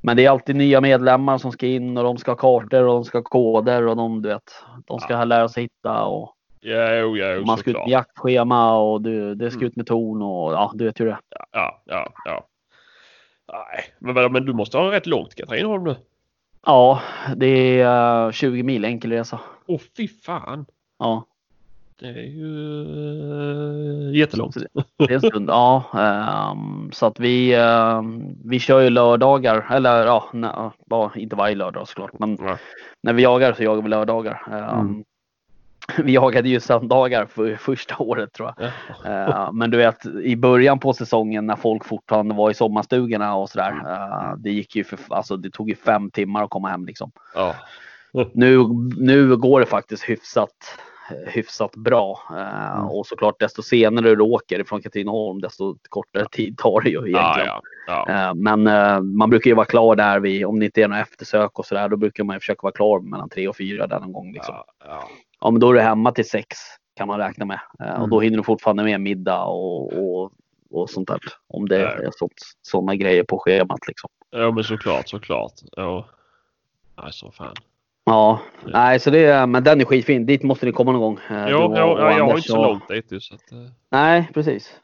men 0.00 0.16
det 0.16 0.24
är 0.24 0.30
alltid 0.30 0.56
nya 0.56 0.80
medlemmar 0.80 1.38
som 1.38 1.52
ska 1.52 1.66
in 1.66 1.96
och 1.98 2.04
de 2.04 2.18
ska 2.18 2.30
ha 2.30 2.36
kartor 2.36 2.82
och 2.82 2.94
de 2.94 3.04
ska 3.04 3.18
ha 3.18 3.22
koder 3.22 3.86
och 3.86 3.96
de, 3.96 4.22
du 4.22 4.28
vet, 4.28 4.64
de 4.86 5.00
ska 5.00 5.24
lära 5.24 5.48
sig 5.48 5.62
hitta 5.62 6.04
och 6.04 6.34
Ja, 6.60 6.94
jo, 6.94 7.16
ja, 7.16 7.32
jo, 7.34 7.44
man 7.44 7.58
ska 7.58 7.70
ut 7.70 7.76
med 7.76 7.88
jaktschema 7.88 8.78
och 8.78 9.02
du, 9.02 9.34
det 9.34 9.50
ska 9.50 9.58
Mm. 9.58 9.66
ut 9.68 9.76
med 9.76 9.86
ton 9.86 10.22
och 10.22 10.52
ja, 10.52 10.72
du 10.74 10.84
vet 10.84 11.00
hur 11.00 11.06
det. 11.06 11.18
Ja, 11.52 11.82
ja, 11.86 12.12
ja. 12.24 12.44
Nej, 13.52 14.14
men, 14.14 14.32
men 14.32 14.44
du 14.44 14.52
måste 14.52 14.78
ha 14.78 14.92
rätt 14.92 15.06
långt 15.06 15.34
Katrineholm 15.34 15.84
nu. 15.84 15.96
Ja, 16.66 17.00
det 17.36 17.80
är 17.80 18.24
eh, 18.26 18.30
20 18.32 18.62
mil 18.62 18.84
enkel 18.84 19.12
resa. 19.12 19.40
Åh 19.66 19.80
fy 19.96 20.08
fan. 20.08 20.66
Ja, 20.98 21.24
Det 22.00 22.06
är 22.06 22.22
ju 22.22 22.46
uh, 22.46 24.16
jättelångt. 24.16 24.56
Det 24.98 25.04
är 25.04 25.12
en 25.12 25.20
stund. 25.20 25.48
ja, 25.50 25.84
ehm, 25.94 26.90
så 26.92 27.06
att 27.06 27.20
vi, 27.20 27.54
ehm, 27.54 28.36
vi 28.44 28.58
kör 28.58 28.80
ju 28.80 28.90
lördagar, 28.90 29.66
eller 29.70 30.06
ja, 30.06 30.24
nej, 30.32 30.50
inte 31.14 31.36
varje 31.36 31.54
lördag 31.54 31.88
såklart, 31.88 32.18
men 32.18 32.38
Ja. 32.40 32.58
när 33.02 33.12
vi 33.12 33.22
jagar 33.22 33.52
så 33.52 33.62
jagar 33.62 33.82
vi 33.82 33.88
lördagar. 33.88 34.42
Ehm, 34.52 34.80
Mm. 34.80 35.04
Vi 35.98 36.12
jagade 36.12 36.48
ju 36.48 36.60
söndagar 36.60 37.26
för 37.26 37.56
första 37.56 37.96
året 37.98 38.32
tror 38.32 38.52
jag. 38.56 38.70
Ja. 39.04 39.28
Eh, 39.28 39.52
men 39.52 39.70
du 39.70 39.76
vet 39.76 40.06
i 40.06 40.36
början 40.36 40.78
på 40.78 40.92
säsongen 40.92 41.46
när 41.46 41.56
folk 41.56 41.84
fortfarande 41.84 42.34
var 42.34 42.50
i 42.50 42.54
sommarstugorna 42.54 43.34
och 43.34 43.50
sådär. 43.50 43.70
eh, 43.86 44.36
det 44.38 44.50
gick 44.50 44.76
ju 44.76 44.84
för, 44.84 44.98
alltså 45.08 45.36
det 45.36 45.50
tog 45.50 45.68
ju 45.68 45.76
fem 45.76 46.10
timmar 46.10 46.44
att 46.44 46.50
komma 46.50 46.68
hem 46.68 46.86
liksom. 46.86 47.12
Ja. 47.34 47.54
Nu, 48.32 48.58
nu 48.96 49.36
går 49.36 49.60
det 49.60 49.66
faktiskt 49.66 50.04
hyfsat, 50.04 50.78
hyfsat 51.26 51.76
bra. 51.76 52.18
Eh, 52.30 52.58
Mm. 52.78 52.90
Och 52.90 53.06
såklart 53.06 53.40
desto 53.40 53.62
senare 53.62 54.14
du 54.14 54.22
åker 54.22 54.60
ifrån 54.60 54.82
Katrineholm 54.82 55.40
desto 55.40 55.76
kortare 55.88 56.26
tid 56.32 56.58
tar 56.58 56.80
det 56.80 56.90
ju 56.90 56.96
egentligen. 56.96 57.46
Ja, 57.46 57.62
ja, 57.86 58.04
ja. 58.08 58.28
Eh, 58.28 58.34
Men 58.34 58.66
eh, 58.66 59.00
man 59.00 59.30
brukar 59.30 59.50
ju 59.50 59.54
vara 59.54 59.66
klar 59.66 59.96
där 59.96 60.20
vid, 60.20 60.46
om 60.46 60.58
det 60.58 60.64
inte 60.64 60.82
är 60.82 60.88
några 60.88 61.02
eftersök 61.02 61.58
och 61.58 61.66
sådär, 61.66 61.88
då 61.88 61.96
brukar 61.96 62.24
man 62.24 62.36
ju 62.36 62.40
försöka 62.40 62.60
vara 62.62 62.72
klar 62.72 63.00
mellan 63.00 63.28
tre 63.28 63.48
och 63.48 63.56
fyra 63.56 63.86
där 63.86 64.00
någon 64.00 64.12
gång. 64.12 64.32
Liksom. 64.32 64.54
ja, 64.84 65.08
ja. 65.40 65.50
Men 65.50 65.60
då 65.60 65.70
är 65.70 65.74
du 65.74 65.80
hemma 65.80 66.12
till 66.12 66.28
sex 66.28 66.56
kan 66.96 67.08
man 67.08 67.18
räkna 67.18 67.44
med. 67.44 67.60
Mm. 67.80 68.02
Och 68.02 68.08
då 68.08 68.20
hinner 68.20 68.36
du 68.36 68.42
fortfarande 68.42 68.84
med 68.84 69.00
middag 69.00 69.44
och, 69.44 69.92
och, 69.92 70.32
och 70.70 70.90
sånt 70.90 71.08
där. 71.08 71.20
Om 71.46 71.68
det 71.68 71.76
är 71.76 72.10
sånt, 72.12 72.32
sådana 72.62 72.94
grejer 72.94 73.24
på 73.24 73.38
schemat 73.38 73.86
liksom. 73.88 74.10
Ja, 74.30 74.50
men 74.50 74.64
såklart, 74.64 75.08
såklart. 75.08 75.52
Ja. 75.76 76.06
Nej, 77.02 77.12
så 77.12 77.30
fan. 77.30 77.54
Ja, 78.08 78.40
Ja. 78.64 78.68
nej 78.72 79.00
så 79.00 79.10
det 79.10 79.46
men 79.46 79.64
den 79.64 79.80
är 79.80 79.84
skitfin. 79.84 80.26
Dit 80.26 80.42
måste 80.42 80.66
ni 80.66 80.72
komma 80.72 80.92
någon 80.92 81.00
gång. 81.00 81.18
eh, 81.30 81.46
Jo, 81.50 81.58
du 81.58 81.80
jo, 81.80 81.86
och 81.86 82.00
ja, 82.00 82.16
jag 82.18 82.24
har 82.24 82.36
inte 82.36 82.48
så 82.48 82.58
och- 82.58 82.66
långt 82.66 82.88
dit 82.88 83.12
ju, 83.12 83.20
så 83.20 83.34
att, 83.34 83.52
eh, 83.52 83.58
Nej, 83.90 84.30
precis. 84.34 84.80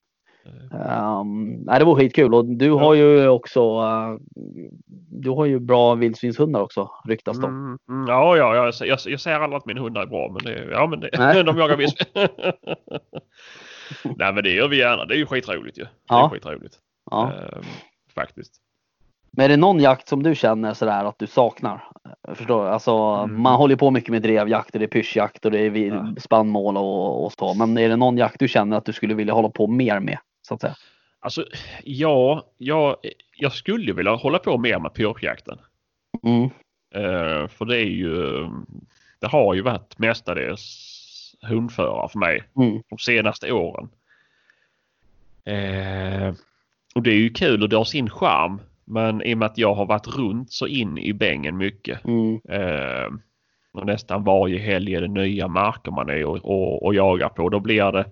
Um, 0.70 1.48
nej, 1.52 1.78
det 1.78 1.84
var 1.84 1.94
skitkul 1.96 2.34
och 2.34 2.44
du 2.44 2.70
har 2.70 2.94
ju 2.94 3.28
också 3.28 3.80
uh, 3.80 4.16
du 5.22 5.30
har 5.30 5.44
ju 5.44 5.58
bra 5.60 5.94
vildsvinshundar 5.94 6.60
också 6.60 6.90
ryktas 7.08 7.38
det 7.40 7.46
Mm, 7.46 7.78
mm, 7.88 8.06
ja, 8.08 8.36
ja, 8.36 8.54
jag, 8.56 8.88
jag, 8.88 8.98
jag 9.06 9.20
säger 9.20 9.40
aldrig 9.40 9.56
att 9.58 9.66
min 9.66 9.78
hundar 9.78 10.02
är 10.02 10.06
bra, 10.06 10.28
men 10.28 10.42
det, 10.54 10.68
ja, 10.70 10.86
men 10.86 11.00
det, 11.00 11.42
de 11.42 11.58
jagar 11.58 11.76
vildsvin. 11.76 12.06
Nej, 14.16 14.32
men 14.32 14.44
det 14.44 14.50
gör 14.50 14.68
vi 14.68 14.78
gärna. 14.78 15.04
Det 15.04 15.14
är 15.14 15.18
ju 15.18 15.26
skitroligt 15.26 15.78
ju. 15.78 15.82
Det 15.82 15.88
Ja. 16.08 16.24
är 16.24 16.28
skitroligt. 16.28 16.74
Ja. 17.10 17.32
Ehm, 17.32 17.62
faktiskt. 18.14 18.52
Men 19.36 19.44
är 19.44 19.48
det 19.48 19.56
någon 19.56 19.80
jakt 19.80 20.08
som 20.08 20.22
du 20.22 20.34
känner 20.34 20.74
sådär 20.74 21.04
att 21.04 21.18
du 21.18 21.26
saknar? 21.26 21.84
Jag 22.28 22.36
Förstår? 22.36 22.66
Alltså, 22.66 22.92
Mm. 22.92 23.42
Man 23.42 23.54
håller 23.56 23.76
på 23.76 23.90
mycket 23.90 24.10
med 24.10 24.22
drevjakt 24.22 24.70
och 24.74 24.78
det 24.78 24.84
är 24.84 24.88
pyrschjakt 24.88 25.44
och 25.44 25.50
det 25.50 25.58
är 25.58 25.76
Ja. 25.76 26.14
spannmål 26.18 26.76
och, 26.76 27.24
och 27.24 27.32
så. 27.32 27.54
Men 27.54 27.78
är 27.78 27.88
det 27.88 27.96
någon 27.96 28.16
jakt 28.18 28.38
du 28.38 28.48
känner 28.48 28.76
att 28.76 28.84
du 28.84 28.92
skulle 28.92 29.14
vilja 29.14 29.34
hålla 29.34 29.48
på 29.48 29.66
mer 29.66 30.00
med? 30.00 30.18
Så 30.42 30.54
att 30.54 30.60
säga? 30.60 30.74
Alltså, 31.20 31.44
ja, 31.84 32.42
jag, 32.58 32.96
jag 33.36 33.52
skulle 33.52 33.92
vilja 33.92 34.14
hålla 34.14 34.38
på 34.38 34.58
mer 34.58 34.78
med 34.78 34.94
pyrschjakten. 34.94 35.58
Mm. 36.22 36.42
Eh, 36.94 37.48
för 37.48 37.64
det 37.64 37.76
är 37.76 37.84
ju, 37.90 38.46
det 39.20 39.26
har 39.26 39.54
ju 39.54 39.60
varit 39.62 39.98
mestadels 39.98 40.90
hundförare 41.42 42.08
för 42.08 42.18
mig 42.18 42.42
Mm. 42.56 42.82
de 42.88 42.98
senaste 42.98 43.52
åren. 43.52 43.88
Eh, 45.44 46.34
och 46.94 47.02
det 47.02 47.10
är 47.10 47.16
ju 47.18 47.30
kul 47.30 47.62
och 47.62 47.68
det 47.68 47.76
har 47.76 47.84
sin 47.84 48.10
charm. 48.10 48.60
Men 48.84 49.22
i 49.22 49.34
och 49.34 49.38
med 49.38 49.46
att 49.46 49.58
jag 49.58 49.74
har 49.74 49.86
varit 49.86 50.06
runt 50.06 50.52
så 50.52 50.66
in 50.66 50.98
i 50.98 51.12
bängen 51.12 51.56
mycket. 51.56 52.04
Mm. 52.04 52.40
Eh, 52.48 53.06
och 53.72 53.86
nästan 53.86 54.24
varje 54.24 54.58
helg 54.58 54.94
är 54.94 55.00
det 55.00 55.08
nya 55.08 55.48
marker 55.48 55.90
man 55.90 56.08
är 56.08 56.24
och, 56.24 56.36
och, 56.44 56.82
och 56.84 56.94
jagar 56.94 57.28
på. 57.28 57.48
Då 57.48 57.60
blir 57.60 57.92
det... 57.92 58.04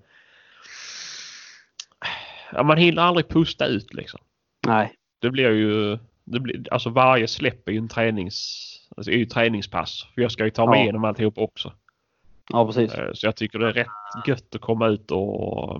Ja, 2.52 2.62
man 2.62 2.78
hinner 2.78 3.02
aldrig 3.02 3.28
pusta 3.28 3.66
ut 3.66 3.94
liksom. 3.94 4.20
Nej. 4.66 4.92
Det 5.18 5.30
blir 5.30 5.50
ju... 5.50 5.98
Det 6.24 6.40
blir, 6.40 6.72
alltså 6.72 6.90
varje 6.90 7.28
släpp 7.28 7.68
är 7.68 7.72
ju 7.72 7.78
en 7.78 7.88
tränings... 7.88 8.68
Alltså 8.96 9.10
är 9.12 9.16
ju 9.16 9.26
träningspass. 9.26 10.06
För 10.14 10.22
jag 10.22 10.32
ska 10.32 10.44
ju 10.44 10.50
ta 10.50 10.66
mig 10.66 10.78
Ja. 10.78 10.82
igenom 10.82 11.04
alltihop 11.04 11.38
också. 11.38 11.72
Ja 12.52 12.66
precis. 12.66 12.94
Eh, 12.94 13.12
Så 13.12 13.26
jag 13.26 13.36
tycker 13.36 13.58
det 13.58 13.68
är 13.68 13.72
rätt 13.72 13.86
gött 14.26 14.54
att 14.54 14.60
komma 14.60 14.88
ut 14.88 15.10
och, 15.10 15.74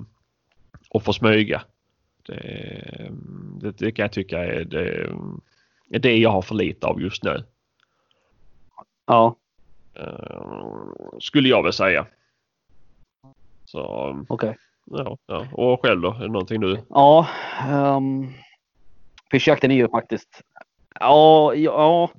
och 0.91 1.03
få 1.03 1.13
smyga. 1.13 1.63
Det, 2.27 3.11
det, 3.61 3.79
det 3.79 3.93
kan 3.93 4.03
jag 4.03 4.13
tycka 4.13 4.39
är 4.45 4.65
det, 4.65 5.11
är 5.91 5.99
det 5.99 6.17
jag 6.17 6.31
har 6.31 6.43
för 6.43 6.55
lite 6.55 6.87
av 6.87 7.01
just 7.01 7.23
nu. 7.25 7.45
Ja 9.07 9.37
Eh, 9.95 10.43
skulle 11.21 11.49
jag 11.49 11.63
väl 11.63 11.73
säga. 11.73 12.07
Så 13.65 13.81
okej. 14.29 14.57
ja, 14.85 15.17
ja. 15.27 15.47
Och 15.53 15.83
själv 15.83 16.01
då? 16.01 16.13
Är 16.13 16.19
det 16.19 16.29
någonting 16.29 16.61
du? 16.61 16.85
Ja. 16.89 17.27
Um, 17.71 18.33
pyrschjakten 19.31 19.71
är 19.71 19.75
ju 19.75 19.89
faktiskt. 19.89 20.43
Ja, 21.01 21.55
ja. 21.55 22.11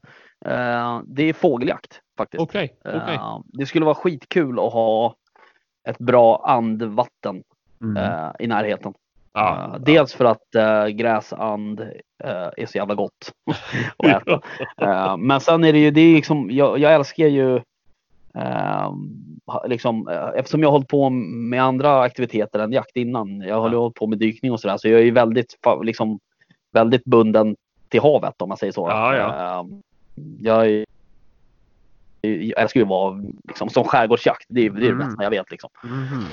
eh, 0.45 1.01
det 1.05 1.23
är 1.23 1.33
fågeljakt 1.33 2.01
faktiskt. 2.17 2.41
Okej, 2.41 2.77
okej. 2.85 3.15
Eh, 3.15 3.39
det 3.45 3.65
skulle 3.65 3.85
vara 3.85 3.95
skitkul 3.95 4.59
att 4.59 4.73
ha 4.73 5.15
ett 5.87 5.97
bra 5.97 6.45
andvatten 6.45 7.43
Mm. 7.81 7.97
eh, 7.97 8.31
i 8.39 8.47
närheten. 8.47 8.93
Ja, 9.33 9.71
Eh, 9.73 9.79
dels 9.79 10.13
för 10.13 10.25
att 10.25 10.55
uh, 10.57 10.87
gräsand 10.87 11.79
eh, 12.23 12.49
är 12.57 12.65
så 12.65 12.77
jävla 12.77 12.95
gott 12.95 13.31
att 13.97 14.05
äta. 14.05 14.41
Eh, 14.81 15.17
men 15.17 15.39
sen 15.41 15.63
är 15.63 15.73
det 15.73 15.79
ju, 15.79 15.91
det 15.91 16.01
är 16.01 16.15
liksom, 16.15 16.51
jag, 16.51 16.79
jag 16.79 16.93
älskar 16.93 17.27
ju 17.27 17.61
liksom, 19.67 20.07
eftersom 20.35 20.61
jag 20.61 20.67
har 20.67 20.71
hållit 20.71 20.87
på 20.87 21.09
med 21.09 21.63
andra 21.63 22.01
aktiviteter 22.01 22.59
än 22.59 22.71
jakt 22.71 22.95
innan. 22.97 23.41
Jag 23.41 23.61
har 23.61 23.71
Ja. 23.71 23.77
hållit 23.77 23.95
på 23.95 24.07
med 24.07 24.17
dykning 24.19 24.51
och 24.51 24.59
sådär 24.59 24.77
så 24.77 24.87
jag 24.89 24.99
är 24.99 25.03
ju 25.03 25.11
väldigt, 25.11 25.55
liksom, 25.83 26.19
väldigt 26.71 27.05
bunden 27.05 27.55
till 27.89 28.01
havet 28.01 28.41
om 28.41 28.49
man 28.49 28.57
säger 28.57 28.73
så. 28.73 28.87
Ja, 28.89 29.15
ja. 29.15 29.67
Jag, 30.39 30.67
är- 30.69 30.85
jag 32.21 32.61
älskar 32.61 32.79
ju 32.79 32.83
att 32.83 32.89
vara 32.89 33.21
liksom, 33.47 33.69
som 33.69 33.83
skärgårdsjakt. 33.83 34.45
Det 34.49 34.65
är 34.65 34.69
det, 34.69 34.77
är 34.77 34.81
det 34.81 34.87
Mm. 34.89 35.07
bästa 35.07 35.23
jag 35.23 35.29
vet. 35.29 35.51
Liksom. 35.51 35.69
Mhm. 35.83 36.23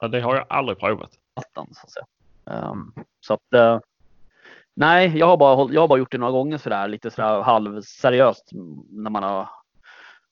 Ja, 0.00 0.08
det 0.08 0.20
har 0.20 0.36
jag 0.36 0.46
aldrig 0.48 0.78
provat. 0.78 1.10
vatten. 1.34 1.74
Så 1.74 1.86
att, 1.86 1.90
säga. 1.90 2.06
Ehm, 2.50 2.92
så 3.20 3.34
att 3.34 3.54
eh, 3.54 3.78
nej, 4.74 5.18
jag 5.18 5.26
har, 5.26 5.36
bara, 5.36 5.72
jag 5.72 5.80
har 5.80 5.88
bara 5.88 5.98
gjort 5.98 6.12
det 6.12 6.18
några 6.18 6.32
gånger 6.32 6.58
sådär 6.58 6.88
lite 6.88 7.10
sådär 7.10 7.40
halvseriöst 7.42 8.50
när 8.90 9.10
man 9.10 9.22
har 9.22 9.48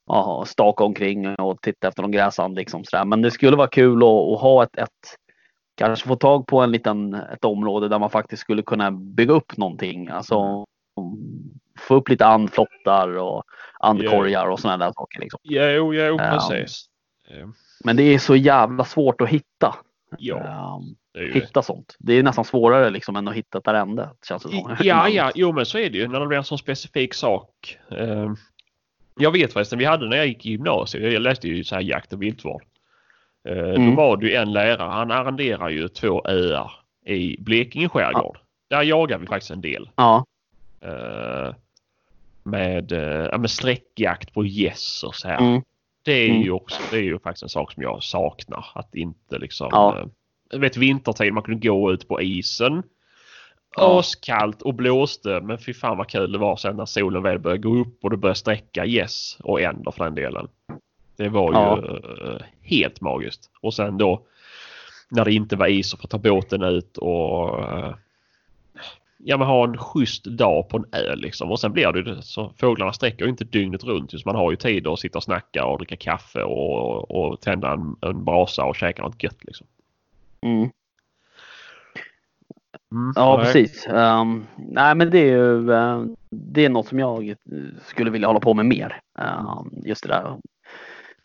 ja, 0.07 0.45
stakat 0.47 0.85
omkring 0.87 1.35
och 1.35 1.63
tittat 1.63 1.89
efter 1.89 2.03
någon 2.03 2.13
gräsand 2.13 2.55
liksom 2.55 2.85
sådär. 2.85 3.05
Men 3.05 3.23
det 3.23 3.31
skulle 3.31 3.57
vara 3.57 3.69
kul 3.69 3.97
att, 4.03 4.09
att 4.09 4.41
ha 4.41 4.63
ett, 4.63 4.79
ett 4.79 5.17
kanske 5.75 6.09
få 6.09 6.17
tag 6.17 6.47
på 6.47 6.61
en 6.61 6.71
liten, 6.73 7.15
ett 7.15 7.45
område 7.45 7.89
där 7.89 7.99
man 7.99 8.11
faktiskt 8.11 8.43
skulle 8.43 8.63
kunna 8.63 8.91
bygga 8.91 9.35
upp 9.35 9.57
någonting. 9.57 10.09
Alltså 10.09 10.65
få 11.79 11.95
upp 11.95 12.09
lite 12.09 12.27
andflottar 12.27 13.17
och 13.17 13.43
andkorgar 13.81 14.47
och 14.47 14.61
sådana 14.61 14.85
där 14.85 14.93
saker. 14.93 15.21
Liksom. 15.21 15.41
Jo, 15.43 15.95
jo, 15.95 16.17
Ja. 16.19 16.19
precis. 16.19 16.85
Eh, 17.31 17.49
Men 17.85 17.97
det 17.97 18.03
är 18.03 18.19
så 18.19 18.37
jävla 18.37 18.85
svårt 18.85 19.21
att 19.21 19.29
hitta. 19.29 19.75
Ja, 20.19 20.39
Ehm, 20.39 20.95
det 21.13 21.35
hitta 21.35 21.63
sånt. 21.63 21.97
Det 21.99 22.13
är 22.13 22.23
nästan 22.23 22.45
svårare 22.45 22.91
liksom 22.91 23.17
än 23.17 23.29
att 23.29 23.35
hitta 23.35 23.59
ett 23.59 23.69
arrende. 23.69 24.11
Känns 24.29 24.43
det 24.43 24.49
som. 24.49 24.77
Ja, 24.81 25.09
ja, 25.09 25.31
jo 25.35 25.53
men 25.53 25.67
så 25.67 25.79
är 25.79 25.91
det 25.91 25.99
ju 25.99 26.09
när 26.09 26.21
det 26.21 26.27
blir 26.27 26.39
en 26.39 26.45
sån 26.45 26.59
specifik 26.59 27.15
sak. 27.15 27.79
Eh, 27.91 28.33
jag 29.21 29.31
vet 29.31 29.53
förresten, 29.53 29.79
vi 29.79 29.85
hade 29.85 30.09
när 30.09 30.17
jag 30.17 30.27
gick 30.27 30.47
i 30.47 30.51
gymnasiet, 30.51 31.13
jag 31.13 31.23
läste 31.23 31.49
ju 31.49 31.65
så 31.65 31.75
här 31.75 31.83
jakt 31.83 32.13
och 32.13 32.23
viltvård. 32.23 32.63
Eh, 33.49 33.55
Då 33.57 33.63
Mm. 33.75 33.95
var 33.95 34.17
det 34.17 34.27
ju 34.27 34.35
en 34.35 34.53
lärare, 34.53 34.91
han 34.91 35.11
arrenderar 35.11 35.69
ju 35.69 35.89
två 35.89 36.23
öar 36.29 36.73
i 37.07 37.37
Blekinge 37.41 37.89
skärgård. 37.89 38.39
Där 38.71 38.83
jagar 38.83 39.19
vi 39.19 39.27
faktiskt 39.27 39.51
en 39.51 39.61
del. 39.61 39.91
Ja, 39.97 40.25
med, 42.43 42.93
eh, 42.93 43.29
ja, 43.33 43.39
med 43.39 43.51
sträckjakt 43.51 44.35
på 44.35 44.45
gäss 44.45 45.03
och 45.03 45.15
så 45.15 45.29
här. 45.29 45.39
mm, 45.39 45.63
Det 46.03 46.13
är 46.13 46.29
Mm. 46.31 46.43
ju 46.43 46.51
också, 46.51 46.83
det 46.91 46.97
är 46.97 47.03
ju 47.03 47.19
faktiskt 47.19 47.43
en 47.43 47.49
sak 47.49 47.73
som 47.73 47.83
jag 47.83 48.03
saknar. 48.03 48.67
Att 48.75 48.95
inte 48.95 49.39
liksom... 49.39 49.69
Ja. 49.71 49.99
Eh, 50.53 50.59
vet 50.59 50.77
vintertid 50.77 51.33
man 51.33 51.43
kunde 51.43 51.69
gå 51.69 51.93
ut 51.93 52.09
på 52.09 52.23
isen. 52.23 52.83
Ja. 53.77 53.99
Askallt 54.01 54.63
och 54.63 54.75
blåste 54.75 55.41
men 55.41 55.59
fy 55.59 55.75
fan 55.75 55.99
vad 55.99 56.09
kul 56.09 56.33
det 56.33 56.39
var 56.39 56.57
sen 56.57 56.77
när 56.77 56.85
solen 56.87 57.23
väl 57.23 57.39
började 57.39 57.63
gå 57.63 57.77
upp 57.81 58.05
och 58.05 58.11
det 58.11 58.17
började 58.17 58.39
sträcka 58.39 58.85
gäss 58.85 59.37
och 59.43 59.61
änder 59.61 59.91
för 59.91 60.05
den 60.05 60.15
delen. 60.15 60.49
Det 61.17 61.29
var 61.29 61.53
ju 61.53 61.59
Ja. 61.59 61.79
eh, 61.79 62.43
helt 62.63 63.01
magiskt. 63.01 63.51
Och 63.61 63.75
sen 63.75 63.99
då 63.99 64.23
när 65.11 65.25
det 65.25 65.33
inte 65.35 65.57
var 65.57 65.67
is 65.67 65.95
och 65.95 66.01
få 66.01 66.07
ta 66.07 66.19
båten 66.19 66.63
ut 66.63 66.97
och 66.99 67.61
eh, 67.63 67.95
ja, 69.19 69.37
men 69.37 69.47
ha 69.47 69.65
en 69.65 69.79
schysst 69.79 70.25
dag 70.25 70.69
på 70.69 70.77
en 70.77 70.85
ö 70.93 71.15
liksom. 71.15 71.51
Och 71.51 71.61
sen 71.61 71.73
blir 71.73 71.93
det 71.93 72.11
ju 72.11 72.23
så 72.23 72.53
fåglarna 72.57 72.93
sträcker 72.93 73.25
ju 73.25 73.31
inte 73.31 73.45
dygnet 73.45 73.85
runt. 73.85 74.13
Just 74.13 74.27
man 74.27 74.37
har 74.37 74.51
ju 74.51 74.57
tid 74.57 74.87
att 74.87 74.99
sitta 74.99 75.19
och 75.19 75.25
snacka 75.25 75.65
och 75.65 75.79
dricka 75.79 75.97
kaffe 75.97 76.43
och, 76.43 77.11
och 77.11 77.41
tända 77.41 77.73
en, 77.73 77.97
en 78.01 78.25
brasa 78.25 78.65
och 78.65 78.77
käka 78.77 79.03
något 79.03 79.23
gött 79.23 79.45
liksom. 79.45 79.67
mm. 80.43 80.71
Mm, 82.93 83.13
ja 83.17 83.37
nej. 83.37 83.45
precis. 83.45 83.87
Ehm, 83.87 84.47
nej 84.57 84.95
men 84.95 85.11
det 85.11 85.19
är 85.19 85.37
ju 85.37 85.73
eh, 85.73 86.05
det 86.31 86.65
är 86.65 86.69
något 86.69 86.87
som 86.87 86.99
jag 86.99 87.29
eh, 87.29 87.35
skulle 87.87 88.11
vilja 88.11 88.27
hålla 88.27 88.41
på 88.41 88.55
med 88.55 88.67
mer. 88.67 89.01
Ehm, 89.19 89.83
just 89.85 90.03
det 90.03 90.09
där. 90.09 90.37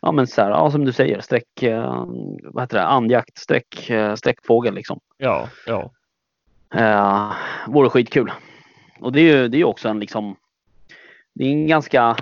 Ja 0.00 0.12
men 0.12 0.26
så 0.26 0.42
här, 0.42 0.50
ja, 0.50 0.70
som 0.70 0.84
du 0.84 0.92
säger, 0.92 1.20
sträck, 1.20 1.62
uh, 1.62 2.04
vad 2.42 2.62
heter 2.62 2.76
det, 2.76 2.84
andjakt, 2.84 3.38
sträck, 3.38 3.90
uh, 3.90 4.14
sträckfågel 4.14 4.74
liksom. 4.74 5.00
Ja, 5.16 5.48
ja. 5.66 5.90
Uh, 6.76 7.32
vore 7.68 7.90
skitkul. 7.90 8.32
Och 9.00 9.12
det 9.12 9.20
är 9.20 9.36
ju 9.36 9.48
det 9.48 9.60
är 9.60 9.64
också 9.64 9.88
en 9.88 10.00
liksom, 10.00 10.36
det 11.34 11.44
är 11.44 11.50
en 11.50 11.66
ganska, 11.66 12.16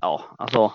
ja 0.00 0.24
alltså 0.38 0.72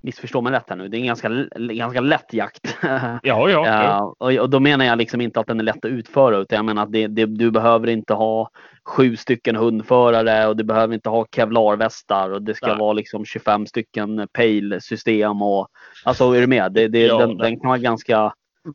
missförstå 0.00 0.40
mig 0.40 0.52
rätt 0.52 0.64
här 0.68 0.76
nu, 0.76 0.88
det 0.88 0.96
är 0.96 1.00
en 1.00 1.06
ganska, 1.06 1.28
ganska 1.58 2.00
lätt 2.00 2.32
jakt. 2.32 2.76
Ja, 2.82 3.20
ja. 3.22 3.48
ja. 3.50 3.64
Ja, 3.66 4.14
och, 4.18 4.32
och 4.32 4.50
då 4.50 4.60
menar 4.60 4.84
jag 4.84 4.98
liksom 4.98 5.20
inte 5.20 5.40
att 5.40 5.46
den 5.46 5.60
är 5.60 5.64
lätt 5.64 5.84
att 5.84 5.90
utföra 5.90 6.36
utan 6.36 6.56
jag 6.56 6.64
menar 6.64 6.82
att 6.82 6.92
det, 6.92 7.06
det, 7.06 7.26
du 7.26 7.50
behöver 7.50 7.86
inte 7.86 8.14
ha 8.14 8.50
sju 8.84 9.16
stycken 9.16 9.56
hundförare 9.56 10.46
och 10.46 10.56
du 10.56 10.64
behöver 10.64 10.94
inte 10.94 11.08
ha 11.08 11.26
kevlarvästar 11.36 12.30
och 12.30 12.42
det 12.42 12.54
ska 12.54 12.66
Nej. 12.66 12.78
vara 12.78 12.92
liksom 12.92 13.24
25 13.24 13.66
stycken 13.66 14.28
pejlsystem 14.32 15.42
och 15.42 15.68
alltså 16.04 16.32
är 16.32 16.40
du 16.40 16.46
med? 16.46 16.72
Det, 16.72 16.88
det, 16.88 17.06
Ja, 17.06 17.18
den, 17.18 17.36
den 17.36 17.60
kan 17.60 17.68
vara 17.68 17.78
ganska 17.78 18.32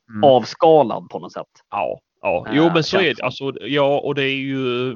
Mm. 0.09 0.24
avskalad 0.24 1.09
på 1.09 1.20
något 1.20 1.32
sätt. 1.34 1.47
Ja, 1.70 1.99
ja. 2.22 2.47
Jo 2.51 2.69
men 2.74 2.84
så 2.84 2.97
är 2.99 3.15
det. 3.15 3.22
Alltså, 3.24 3.53
ja 3.61 3.99
och 3.99 4.15
det 4.15 4.24
är 4.24 4.36
ju... 4.36 4.95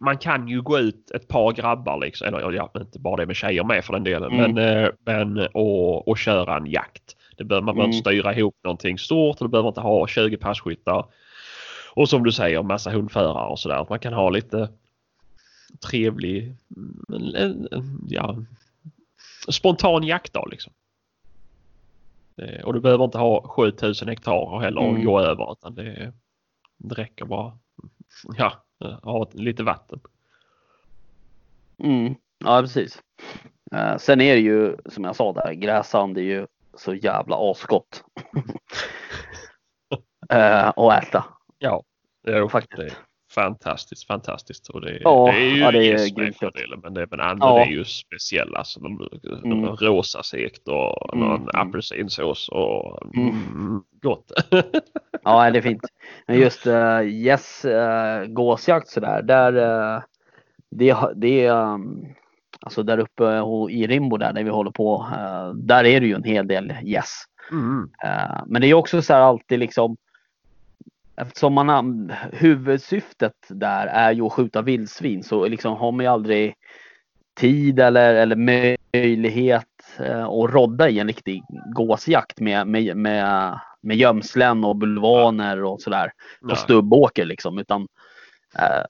Man 0.00 0.18
kan 0.18 0.48
ju 0.48 0.62
gå 0.62 0.78
ut 0.78 1.10
ett 1.10 1.28
par 1.28 1.52
grabbar 1.52 2.00
liksom. 2.00 2.26
Eller 2.26 2.52
ja, 2.52 2.70
inte 2.78 2.98
bara 2.98 3.16
det 3.16 3.26
med 3.26 3.36
tjejer 3.36 3.64
med 3.64 3.84
för 3.84 3.92
den 3.92 4.04
delen. 4.04 4.32
Mm. 4.32 4.52
Men, 4.54 4.84
eh, 4.84 4.90
men 5.04 5.46
och, 5.54 6.08
och 6.08 6.18
köra 6.18 6.56
en 6.56 6.66
jakt. 6.66 7.16
Det 7.36 7.44
behöver, 7.44 7.64
man 7.64 7.74
Mm. 7.76 7.86
inte 7.86 7.98
styra 7.98 8.34
ihop 8.34 8.54
någonting 8.64 8.98
stort. 8.98 9.36
och 9.40 9.46
Du 9.46 9.50
behöver 9.50 9.68
inte 9.68 9.80
ha 9.80 10.06
20 10.06 10.36
passkyttar. 10.36 11.04
Och 11.94 12.08
som 12.08 12.24
du 12.24 12.32
säger 12.32 12.62
massa 12.62 12.90
hundförare 12.90 13.46
och 13.48 13.58
sådär. 13.58 13.86
Man 13.90 13.98
kan 13.98 14.12
ha 14.12 14.30
lite 14.30 14.68
trevlig, 15.90 16.54
mm, 17.12 17.68
ja, 18.08 18.36
spontan 19.48 20.02
jaktdag 20.04 20.48
liksom. 20.50 20.72
Det, 22.36 22.62
och 22.64 22.74
du 22.74 22.80
behöver 22.80 23.04
inte 23.04 23.18
ha 23.18 23.42
7000 23.48 24.08
hektar 24.08 24.60
heller 24.60 24.80
och 24.80 24.88
Mm. 24.90 25.04
gå 25.04 25.20
över 25.20 25.52
utan 25.52 25.74
det, 25.74 26.12
det 26.78 26.94
räcker 26.94 27.24
bara 27.24 27.58
ja, 28.36 28.64
ha 29.02 29.30
lite 29.32 29.62
vatten. 29.62 30.00
Mm. 31.78 32.14
Ja, 32.38 32.60
precis. 32.60 33.02
Eh, 33.72 33.96
sen 33.96 34.20
är 34.20 34.34
det 34.34 34.40
ju 34.40 34.76
som 34.86 35.04
jag 35.04 35.16
sa 35.16 35.32
där, 35.32 35.52
gräsand 35.52 36.18
är 36.18 36.22
ju 36.22 36.46
så 36.74 36.94
jävla 36.94 37.36
asgott. 37.50 38.04
eh, 40.30 40.68
att 40.68 41.02
äta. 41.02 41.24
Ja, 41.58 41.82
det 42.24 42.32
är, 42.32 42.48
Faktiskt. 42.48 42.76
det 42.76 43.07
fantastiskt, 43.42 44.06
fantastiskt. 44.06 44.68
Och 44.68 44.80
det, 44.80 44.90
är- 44.90 45.00
Ja, 45.02 45.30
det 45.32 45.38
är 45.38 45.50
ju 45.54 45.60
ja, 45.60 45.70
det 45.70 45.78
är 45.78 46.22
gäss 46.22 46.38
fördelen 46.38 46.80
men, 46.82 46.94
det, 46.94 47.06
men 47.10 47.20
andra 47.20 47.46
Ja. 47.46 47.60
är 47.60 47.66
ju 47.70 47.84
speciella. 47.84 48.58
Alltså, 48.58 48.80
de, 48.80 49.08
de 49.22 49.52
Mm. 49.52 49.76
rosa 49.76 50.22
sekt 50.22 50.68
och 50.68 51.14
Mm, 51.14 51.28
någon 51.28 51.42
mm. 51.42 51.68
apelsinsås 51.68 52.48
och 52.48 53.02
Mm. 53.16 53.28
mm, 53.28 53.82
gott. 54.02 54.32
Ja, 55.24 55.50
det 55.50 55.58
är 55.58 55.62
fint. 55.62 55.82
Men 56.26 56.38
just 56.38 56.66
uh, 56.66 57.02
yes, 57.02 57.64
uh, 57.64 58.24
gåsjakt 58.26 58.88
sådär, 58.88 59.22
där 59.22 59.56
uh, 59.56 60.02
det, 60.70 60.96
det 61.16 61.44
är 61.46 61.52
um, 61.74 62.04
alltså 62.60 62.82
där 62.82 62.98
uppe 62.98 63.24
i 63.70 63.86
Rimbo 63.86 64.16
där, 64.16 64.32
där 64.32 64.44
vi 64.44 64.50
håller 64.50 64.70
på, 64.70 65.06
eh, 65.12 65.50
där 65.54 65.84
är 65.84 66.00
det 66.00 66.06
ju 66.06 66.14
en 66.14 66.24
hel 66.24 66.46
del 66.46 66.72
yes. 66.84 67.10
Mm. 67.52 67.90
Eh, 68.04 68.42
men 68.46 68.62
det 68.62 68.68
är 68.68 68.74
också 68.74 69.02
så 69.02 69.12
här 69.14 69.20
alltid 69.20 69.58
liksom 69.58 69.96
Eftersom 71.20 71.52
man 71.54 72.12
huvudsyftet 72.32 73.34
där 73.48 73.86
är 73.86 74.12
ju 74.12 74.22
att 74.22 74.32
skjuta 74.32 74.62
vildsvin 74.62 75.22
så 75.22 75.46
liksom 75.46 75.76
har 75.76 75.92
man 75.92 76.04
ju 76.04 76.10
aldrig 76.10 76.54
tid 77.40 77.80
eller, 77.80 78.14
eller 78.14 78.36
möjlighet 78.36 79.64
eh, 79.98 80.24
att 80.24 80.50
rodda 80.50 80.88
i 80.88 80.98
en 80.98 81.06
riktig 81.06 81.42
gåsjakt 81.74 82.40
med, 82.40 82.66
med, 82.66 82.96
med, 82.96 83.58
med 83.80 83.96
gömslen 83.96 84.64
och 84.64 84.76
bulvaner 84.76 85.64
och 85.64 85.80
sådär. 85.80 86.12
Och 86.50 86.58
stubbåker 86.58 87.24
liksom. 87.24 87.58
Utan 87.58 87.88
eh, 88.58 88.84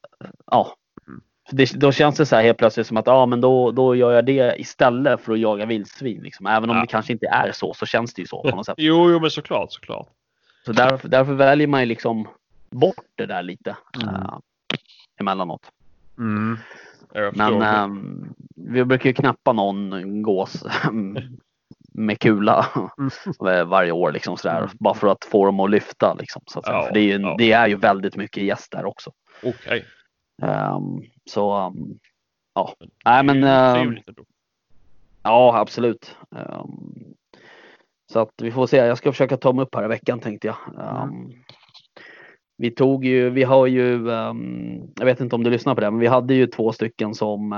ja. 0.47 0.75
Mm. 1.09 1.21
Det, 1.51 1.73
då 1.81 1.93
känns 1.93 2.17
det 2.17 2.27
så 2.27 2.37
här 2.37 2.43
helt 2.43 2.59
plötsligt 2.59 2.87
som 2.87 2.97
att 2.97 3.07
ja, 3.07 3.27
men 3.27 3.41
då, 3.41 3.71
då 3.71 3.95
gör 3.95 4.13
jag 4.13 4.27
det 4.27 4.61
istället 4.61 5.21
för 5.21 5.33
att 5.33 5.41
jaga 5.41 5.67
vildsvin. 5.67 6.23
Liksom. 6.23 6.47
Även 6.47 6.71
om 6.71 6.77
Ja. 6.77 6.83
det 6.83 6.89
kanske 6.89 7.13
inte 7.13 7.27
är 7.27 7.53
så, 7.53 7.75
så 7.75 7.87
känns 7.87 8.15
det 8.15 8.23
ju 8.23 8.27
så 8.27 8.43
på 8.43 8.57
något 8.57 8.67
sätt. 8.67 8.75
Jo, 8.79 9.11
jo, 9.11 9.21
men 9.21 9.31
såklart, 9.31 9.73
såklart. 9.73 10.09
Så 10.65 10.73
därför, 10.73 11.09
därför 11.09 11.35
väljer 11.35 11.67
man 11.67 11.81
ju 11.81 11.87
liksom 11.87 12.29
bort 12.71 13.05
det 13.15 13.27
där 13.27 13.43
lite 13.43 13.77
Mm. 14.03 14.15
uh, 14.15 14.39
emellanåt. 15.21 15.71
Mm. 16.19 16.59
Men 17.15 17.33
förstår. 17.33 17.63
ehm, 17.63 18.35
vi 18.57 18.85
brukar 18.85 19.11
ju 19.11 19.15
knappa 19.15 19.53
någon 19.53 20.23
gås 20.23 20.65
med 21.93 22.19
kula 22.21 22.67
Mm. 22.99 23.69
varje 23.69 23.93
år 23.93 24.13
liksom 24.13 24.37
sådär. 24.37 24.59
Mm. 24.59 24.71
Bara 24.81 24.95
för 24.95 25.07
att 25.09 25.25
få 25.25 25.47
dem 25.47 25.61
att 25.61 25.71
lyfta 25.71 26.15
liksom. 26.15 26.43
Så 26.47 26.59
att. 26.59 26.67
Ja, 26.67 26.83
för 26.87 26.95
det 26.95 27.01
är, 27.01 27.19
ju, 27.19 27.21
ja. 27.23 27.35
det 27.39 27.53
är 27.53 27.69
ju 27.69 27.77
väldigt 27.77 28.17
mycket 28.17 28.43
gäst 28.43 28.73
där 28.73 28.85
också. 28.85 29.13
Okej. 29.43 29.85
Ehm, 30.43 31.03
så 31.31 31.53
ehm, 31.53 31.99
ja, 32.55 32.75
nej 33.05 33.23
men 33.23 33.45
ändå. 33.45 34.25
ja 35.23 35.59
absolut. 35.59 36.17
Ehm, 36.37 37.15
så 38.13 38.21
att 38.21 38.33
vi 38.43 38.51
får 38.51 38.67
se. 38.67 38.77
Jag 38.77 38.99
ska 38.99 39.13
försöka 39.13 39.37
ta 39.37 39.53
mig 39.53 39.63
upp 39.63 39.75
här 39.75 39.85
i 39.85 39.89
veckan 39.89 40.21
tänkte 40.21 40.47
jag. 40.47 40.57
Ehm, 40.81 41.33
vi 42.57 42.71
tog 42.71 43.05
ju, 43.05 43.31
vi 43.31 43.43
har 43.45 43.67
ju, 43.67 44.11
ehm, 44.11 44.81
jag 44.99 45.05
vet 45.05 45.21
inte 45.21 45.37
om 45.37 45.45
du 45.45 45.51
lyssnar 45.51 45.75
på 45.75 45.81
det, 45.81 45.91
men 45.91 46.01
vi 46.01 46.07
hade 46.07 46.35
ju 46.35 46.47
två 46.47 46.73
stycken 46.73 47.15
som 47.15 47.53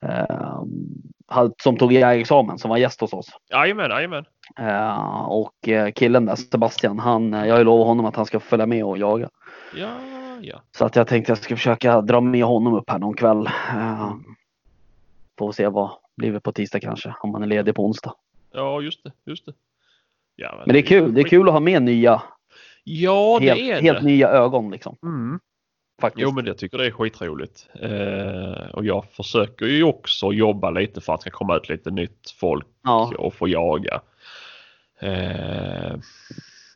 ehm, 0.00 0.78
hade- 1.26 1.54
som 1.62 1.76
tog 1.76 1.92
jägarexamen 1.92 2.58
som 2.58 2.68
var 2.68 2.76
gäst 2.76 3.00
hos 3.00 3.12
oss. 3.12 3.26
Jajamän, 3.50 3.90
jajamän. 3.90 4.24
Eh, 4.58 5.24
och 5.28 5.68
eh, 5.68 5.90
killen 5.90 6.26
där, 6.26 6.34
Sebastian, 6.34 6.98
han, 6.98 7.34
eh, 7.34 7.46
jag 7.46 7.54
har 7.54 7.58
ju 7.58 7.64
lovat 7.64 7.86
honom 7.86 8.06
att 8.06 8.16
han 8.16 8.26
ska 8.26 8.40
följa 8.40 8.66
med 8.66 8.84
och 8.84 8.98
jaga. 8.98 9.28
Ja, 9.76 9.88
ja. 10.40 10.60
Så 10.78 10.84
att 10.84 10.96
jag 10.96 11.06
tänkte 11.06 11.30
jag 11.30 11.38
ska 11.38 11.56
försöka 11.56 12.00
dra 12.00 12.20
med 12.20 12.44
honom 12.44 12.74
upp 12.74 12.90
här 12.90 12.98
någon 12.98 13.14
kväll. 13.14 13.48
Uh, 13.76 14.14
får 15.38 15.52
se 15.52 15.68
vad 15.68 15.90
blir 16.16 16.32
det 16.32 16.40
på 16.40 16.52
tisdag 16.52 16.80
kanske, 16.80 17.14
om 17.20 17.34
han 17.34 17.42
är 17.42 17.46
ledig 17.46 17.74
på 17.74 17.86
onsdag. 17.86 18.14
Ja, 18.56 18.80
just 18.80 19.04
det, 19.04 19.12
just 19.26 19.46
det. 19.46 19.52
Ja, 20.36 20.62
Men 20.66 20.72
det 20.72 20.78
är 20.78 20.86
kul, 20.86 21.14
det 21.14 21.20
är 21.20 21.24
kul 21.28 21.46
att 21.48 21.52
ha 21.52 21.60
med 21.60 21.82
nya, 21.82 22.22
Ja, 22.84 23.38
det 23.40 23.46
helt, 23.46 23.60
är 23.60 23.82
helt 23.82 24.00
det. 24.00 24.06
nya 24.06 24.28
ögon 24.28 24.70
liksom. 24.70 24.96
Mm. 25.02 25.40
Faktiskt. 26.00 26.22
Jo, 26.22 26.32
men 26.32 26.46
jag 26.46 26.58
tycker 26.58 26.78
det 26.78 26.86
är 26.86 26.90
skitroligt. 26.90 27.68
Eh, 27.80 28.70
och 28.70 28.84
jag 28.84 29.04
försöker 29.04 29.66
ju 29.66 29.82
också 29.82 30.32
jobba 30.32 30.70
lite 30.70 31.00
för 31.00 31.14
att 31.14 31.20
det 31.20 31.30
ska 31.30 31.38
komma 31.38 31.56
ut 31.56 31.68
lite 31.68 31.90
nytt 31.90 32.30
folk 32.30 32.66
ja, 32.82 33.12
och 33.18 33.34
få 33.34 33.48
jaga. 33.48 34.00
Eh, 35.00 35.96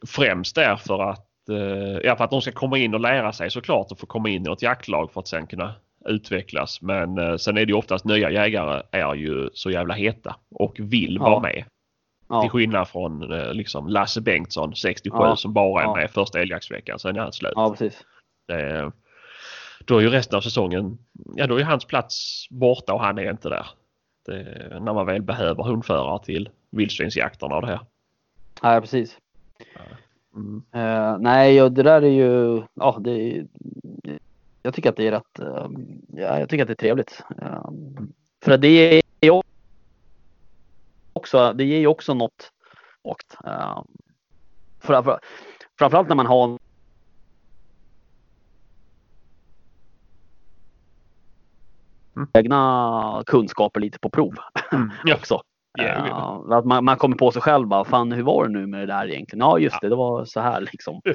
främst 0.06 0.54
därför 0.54 1.02
att, 1.10 1.48
eh, 1.48 1.98
ja, 2.04 2.16
för 2.16 2.24
att 2.24 2.30
de 2.30 2.42
ska 2.42 2.52
komma 2.52 2.78
in 2.78 2.94
och 2.94 3.00
lära 3.00 3.32
sig 3.32 3.50
såklart 3.50 3.92
och 3.92 3.98
få 3.98 4.06
komma 4.06 4.28
in 4.28 4.46
i 4.46 4.52
ett 4.52 4.62
jaktlag 4.62 5.12
för 5.12 5.20
att 5.20 5.28
sen 5.28 5.46
kunna 5.46 5.74
utvecklas. 6.04 6.82
Men 6.82 7.18
eh, 7.18 7.36
sen 7.36 7.56
är 7.56 7.66
det 7.66 7.70
ju 7.72 7.78
oftast 7.78 8.04
nya 8.04 8.30
jägare 8.30 8.82
är 8.90 9.14
ju 9.14 9.50
så 9.54 9.70
jävla 9.70 9.94
heta 9.94 10.36
och 10.50 10.76
vill 10.80 11.16
Ja. 11.20 11.30
vara 11.30 11.40
med. 11.40 11.64
ja, 12.28 12.40
Till 12.42 12.50
skillnad 12.50 12.88
från 12.88 13.32
eh, 13.32 13.52
liksom 13.54 13.88
Lasse 13.88 14.20
Bengtsson 14.20 14.74
67 14.76 15.16
Ja. 15.18 15.36
som 15.36 15.52
bara 15.52 15.82
är 15.82 15.86
Ja. 15.86 15.94
med 15.96 16.10
första 16.10 16.40
älgjaktsveckan. 16.40 16.98
Sen 16.98 17.16
är 17.16 17.20
han 17.20 17.32
slut. 17.32 17.52
ja, 17.54 17.70
precis. 17.70 18.04
Det, 18.48 18.92
då 19.84 19.96
är 19.98 20.00
ju 20.00 20.08
resten 20.10 20.36
av 20.36 20.40
säsongen, 20.40 20.98
ja 21.36 21.46
då 21.46 21.56
är 21.56 21.64
hans 21.64 21.84
plats 21.84 22.46
borta 22.50 22.92
och 22.94 23.00
han 23.00 23.18
är 23.18 23.30
inte 23.30 23.48
där. 23.48 23.66
Det, 24.26 24.78
när 24.80 24.94
man 24.94 25.06
väl 25.06 25.22
behöver 25.22 25.62
hundförare 25.62 26.24
till 26.24 26.48
vildsvinsjakterna 26.70 27.54
och 27.56 27.60
det 27.62 27.66
här. 27.68 27.80
Ja, 28.62 28.80
precis. 28.80 29.16
Mm. 30.34 30.62
Eh, 30.74 31.18
nej, 31.18 31.62
och 31.62 31.72
det 31.72 31.82
där 31.82 32.02
är 32.02 32.06
ju, 32.10 32.62
ja, 32.74 32.98
det 33.00 33.10
är, 33.10 33.46
jag 34.62 34.74
tycker 34.74 34.90
att 34.90 34.96
det 34.96 35.06
är 35.06 35.12
rätt, 35.12 35.38
eh, 35.38 35.68
ja, 36.08 36.38
jag 36.38 36.48
tycker 36.48 36.62
att 36.62 36.68
det 36.68 36.72
är 36.72 36.74
trevligt. 36.74 37.24
Eh, 37.42 37.70
för 38.44 38.58
det 38.58 38.68
är 38.68 39.02
ju 39.22 39.40
också, 41.12 41.52
det 41.52 41.64
ger 41.64 41.78
ju 41.78 41.86
också 41.86 42.14
något 42.14 42.52
åkt. 43.02 43.36
Uh, 43.46 43.82
för, 44.80 45.02
för, 45.02 45.20
framförallt 45.78 46.08
när 46.08 46.16
man 46.16 46.26
har 46.26 46.58
Mm. 52.16 52.28
egna 52.32 53.22
kunskaper 53.26 53.80
lite 53.80 53.98
på 53.98 54.10
prov 54.10 54.34
Ja, 55.04 55.14
också. 55.14 55.42
Eh, 55.78 56.14
att 56.50 56.64
man, 56.64 56.84
man 56.84 56.96
kommer 56.96 57.16
på 57.16 57.30
sig 57.32 57.42
själv 57.42 57.66
bara, 57.66 57.84
fan 57.84 58.12
hur 58.12 58.22
var 58.22 58.46
det 58.46 58.52
nu 58.52 58.66
med 58.66 58.80
det 58.80 58.86
där 58.86 59.10
egentligen? 59.10 59.40
Ja 59.40 59.58
just 59.58 59.80
det, 59.80 59.88
det 59.88 59.96
var 59.96 60.24
så 60.24 60.40
här 60.40 60.60
liksom. 60.60 61.00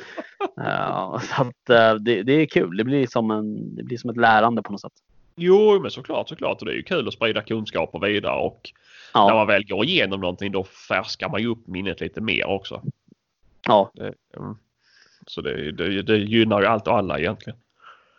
Eh, 0.62 1.20
så 1.20 1.41
att 1.41 1.70
eh, 1.70 1.93
det, 1.95 2.24
det 2.24 2.34
är 2.34 2.45
kul, 2.45 2.78
det 2.78 2.84
blir, 2.84 3.08
som 3.08 3.32
en, 3.32 3.76
det 3.76 3.84
blir 3.84 3.97
som 3.97 4.10
ett 4.10 4.18
lärande 4.18 4.62
på 4.62 4.72
något 4.72 4.82
sätt. 4.82 4.91
Jo, 5.36 5.80
men 5.82 5.91
såklart, 5.91 6.30
såklart. 6.30 6.60
Och 6.60 6.66
det 6.66 6.72
är 6.72 6.76
ju 6.76 6.84
kul 6.84 7.08
att 7.08 7.14
sprida 7.14 7.41
kunskaper 7.41 7.99
vidare 7.99 8.39
och 8.39 8.72
när 9.16 9.22
Ja, 9.22 9.34
man 9.36 9.47
väl 9.47 9.68
går 9.68 9.86
igenom 9.86 10.22
någonting 10.22 10.51
då 10.51 10.64
färskar 10.64 11.30
man 11.30 11.41
ju 11.41 11.47
upp 11.47 11.68
minnet 11.68 12.01
lite 12.01 12.22
mer 12.22 12.45
också. 12.47 12.82
ja, 13.68 13.91
Det, 13.93 14.14
mm. 14.38 14.58
Så 15.28 15.41
det, 15.41 15.72
det, 15.72 16.01
det 16.01 16.18
gynnar 16.18 16.62
ju 16.62 16.68
allt 16.68 16.88
och 16.88 16.97
alla 16.97 17.20
egentligen. 17.20 17.60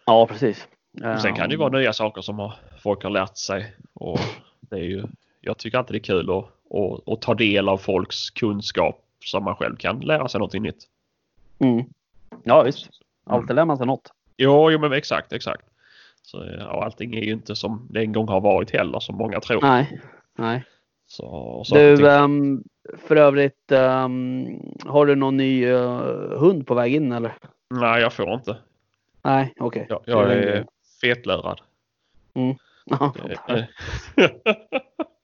ja 0.07 0.26
precis. 0.26 0.68
Och 1.14 1.20
Sen 1.20 1.34
kan 1.34 1.49
det 1.49 1.55
ju 1.55 1.57
Eh, 1.62 1.70
vara 1.70 1.78
nya 1.78 1.93
saker 1.93 2.22
som 2.22 2.39
har, 2.39 2.55
folk 2.82 3.03
har 3.03 3.11
lärt 3.11 3.37
sig. 3.37 3.74
Och 3.95 4.18
det 4.61 4.76
är 4.76 4.80
ju, 4.84 5.05
jag 5.47 5.59
tycker 5.59 5.78
alltid 5.78 5.94
det 5.94 5.99
är 5.99 6.14
kul 6.14 6.30
att, 6.30 6.44
att, 6.76 7.09
att 7.09 7.22
ta 7.22 7.34
del 7.34 7.68
av 7.68 7.78
folks 7.78 8.30
kunskap 8.30 9.03
så 9.24 9.40
man 9.40 9.57
själv 9.57 9.76
kan 9.76 10.01
lära 10.01 10.28
sig 10.28 10.38
någonting 10.38 10.62
nytt. 10.62 10.84
Mm. 11.59 11.84
Ja 12.44 12.62
visst, 12.62 12.88
alltid 13.24 13.57
lär 13.57 13.64
man 13.64 13.76
sig 13.76 13.86
något. 13.86 14.11
Jo, 14.36 14.70
jo 14.70 14.78
men 14.78 14.92
exakt, 14.92 15.32
exakt. 15.32 15.64
Så, 16.22 16.44
ja, 16.59 16.84
allting 16.84 17.14
är 17.14 17.22
ju 17.22 17.32
inte 17.32 17.57
som 17.57 17.86
det 17.90 18.01
en 18.01 18.12
gång 18.12 18.28
har 18.28 18.40
varit 18.40 18.70
heller 18.70 19.01
som 19.01 19.16
många 19.16 19.40
tror. 19.40 19.61
Nej, 19.62 20.01
nej. 20.38 20.64
Så, 21.07 21.62
så 21.66 21.74
Du, 21.74 22.11
ehm, 22.11 22.64
för 23.07 23.16
övrigt, 23.16 23.72
ehm, 23.72 24.47
har 24.84 25.07
du 25.07 25.14
någon 25.14 25.36
ny 25.36 25.64
eh, 25.64 26.01
hund 26.38 26.66
på 26.66 26.74
väg 26.74 26.94
in 26.94 27.12
eller? 27.12 27.32
Nej, 27.70 28.03
jag 28.03 28.12
får 28.12 28.34
inte. 28.34 28.57
Nej, 29.22 29.55
okej. 29.59 29.86
Jag, 29.88 30.03
jag 30.05 30.32
är 30.32 30.66
fetlurad. 31.01 31.61
Det- 33.47 33.68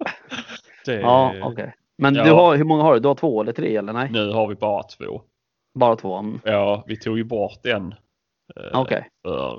det, 0.86 1.00
ja 1.00 1.34
okej. 1.42 1.74
Men 1.98 2.14
ja. 2.14 2.24
du 2.24 2.30
har, 2.30 2.56
hur 2.56 2.64
många 2.64 2.82
har 2.82 2.94
du? 2.94 3.00
Du 3.00 3.08
har 3.08 3.14
två 3.14 3.40
eller 3.40 3.52
tre 3.52 3.76
eller 3.76 3.92
nej? 3.92 4.08
Nu 4.10 4.30
har 4.30 4.46
vi 4.46 4.54
bara 4.54 4.82
två. 4.82 5.22
Bara 5.74 5.96
två? 5.96 6.16
Mm. 6.16 6.40
Ja, 6.44 6.84
vi 6.86 6.96
tog 6.96 7.18
ju 7.18 7.24
bort 7.24 7.66
en 7.66 7.94
eh, 8.56 8.80
Okej. 8.80 9.08
för 9.22 9.52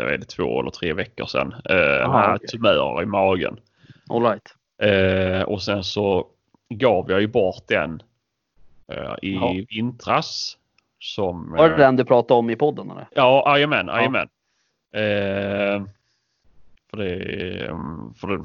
eh, 0.00 0.06
vet 0.06 0.14
inte, 0.14 0.26
två 0.26 0.60
eller 0.60 0.70
tre 0.70 0.92
veckor 0.92 1.26
sedan. 1.26 1.54
Eh, 1.70 2.04
Aha, 2.04 2.18
hade 2.18 2.34
okej. 2.34 2.48
tumörer 2.48 3.02
i 3.02 3.06
magen. 3.06 3.60
All 4.10 4.22
right. 4.22 4.54
Eh, 4.82 5.42
och 5.42 5.62
sen 5.62 5.84
så 5.84 6.26
gav 6.68 7.10
jag 7.10 7.20
ju 7.20 7.26
bort 7.26 7.64
den 7.68 8.02
eh, 8.92 9.14
i 9.22 9.34
Jaha. 9.34 9.64
vintras. 9.68 10.58
Som, 10.98 11.52
Var 11.52 11.68
det 11.68 11.74
eh, 11.74 11.78
den 11.78 11.96
du 11.96 12.04
pratade 12.04 12.38
om 12.38 12.50
i 12.50 12.56
podden 12.56 12.90
eller? 12.90 13.08
Ja, 13.14 13.44
jajamän, 13.46 13.86
Ja. 13.86 13.96
jajamän. 13.96 14.28
Eh, 14.94 15.86
för 16.90 16.96
det, 16.96 17.66
mm, 17.66 18.14
för 18.14 18.28
det, 18.28 18.44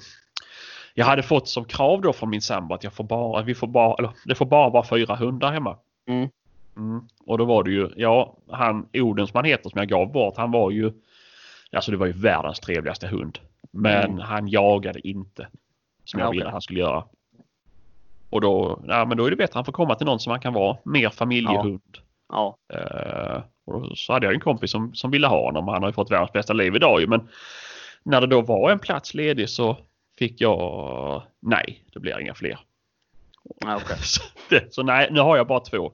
jag 0.94 1.06
hade 1.06 1.24
fått 1.24 1.48
som 1.48 1.66
krav 1.66 2.02
då 2.02 2.14
från 2.14 2.30
min 2.30 2.42
sambo 2.42 2.74
att 2.76 2.84
jag 2.84 2.94
får 2.94 3.04
bara, 3.04 3.42
vi 3.44 3.56
får 3.56 3.68
bara, 3.68 3.96
eller 3.96 4.10
det 4.26 4.36
får 4.36 4.46
bara 4.46 4.70
vara 4.70 4.84
fyra 4.84 5.16
hundar 5.16 5.52
hemma. 5.52 5.78
Mm. 6.08 6.30
Mm. 6.78 7.02
Och 7.26 7.38
då 7.38 7.46
var 7.46 7.64
det 7.64 7.72
ju, 7.72 7.90
ja, 7.96 8.38
han 8.52 8.88
Oden 8.94 9.28
som 9.28 9.36
han 9.38 9.46
heter 9.46 9.70
som 9.70 9.78
jag 9.80 9.88
gav 9.88 10.12
bort, 10.12 10.38
han 10.38 10.52
var 10.52 10.72
ju, 10.72 10.92
alltså 11.72 11.92
det 11.92 11.98
var 11.98 12.06
ju 12.06 12.12
världens 12.14 12.60
trevligaste 12.60 13.08
hund. 13.08 13.40
Men 13.72 14.04
Mm. 14.12 14.20
han 14.20 14.48
jagade 14.48 15.08
inte 15.08 15.48
som 16.06 16.20
jag 16.20 16.28
Ja, 16.28 16.32
ville 16.32 16.42
okej. 16.42 16.48
att 16.48 16.54
han 16.54 16.62
skulle 16.62 16.80
göra. 16.80 17.04
Och 18.30 18.42
då, 18.42 18.84
ja 18.88 19.06
men 19.06 19.18
då 19.18 19.26
är 19.26 19.30
det 19.30 19.36
bättre 19.36 19.50
att 19.52 19.56
han 19.56 19.66
får 19.66 19.72
komma 19.72 19.96
till 19.96 20.06
någon 20.06 20.20
som 20.20 20.32
han 20.32 20.40
kan 20.40 20.54
vara 20.54 20.78
mer 20.84 21.10
familjehund. 21.10 21.82
Ja. 22.30 22.58
Eh, 22.74 23.42
och 23.66 23.82
då 23.82 23.96
så 23.96 24.14
hade 24.14 24.26
jag 24.26 24.34
en 24.34 24.40
kompis 24.40 24.72
som, 24.72 24.94
som 24.94 25.12
ville 25.12 25.28
ha 25.28 25.46
honom. 25.46 25.68
Han 25.68 25.82
har 25.84 25.90
ju 25.90 25.94
fått 25.94 26.12
världens 26.12 26.32
bästa 26.34 26.54
liv 26.54 26.76
idag 26.76 27.02
ju, 27.02 27.08
men 27.08 27.28
när 28.04 28.22
det 28.22 28.28
då 28.28 28.42
var 28.42 28.72
en 28.72 28.80
plats 28.80 29.14
ledig 29.14 29.50
så 29.50 29.78
fick 30.20 30.42
jag 30.42 31.24
nej, 31.40 31.84
det 31.94 32.00
blir 32.00 32.20
inga 32.20 32.34
fler. 32.34 32.60
Ja, 33.60 33.76
okej. 33.84 33.98
Så, 34.02 34.22
det, 34.50 34.74
så 34.74 34.84
nej, 34.84 35.08
nu 35.12 35.20
har 35.20 35.38
jag 35.38 35.48
bara 35.48 35.60
två. 35.60 35.92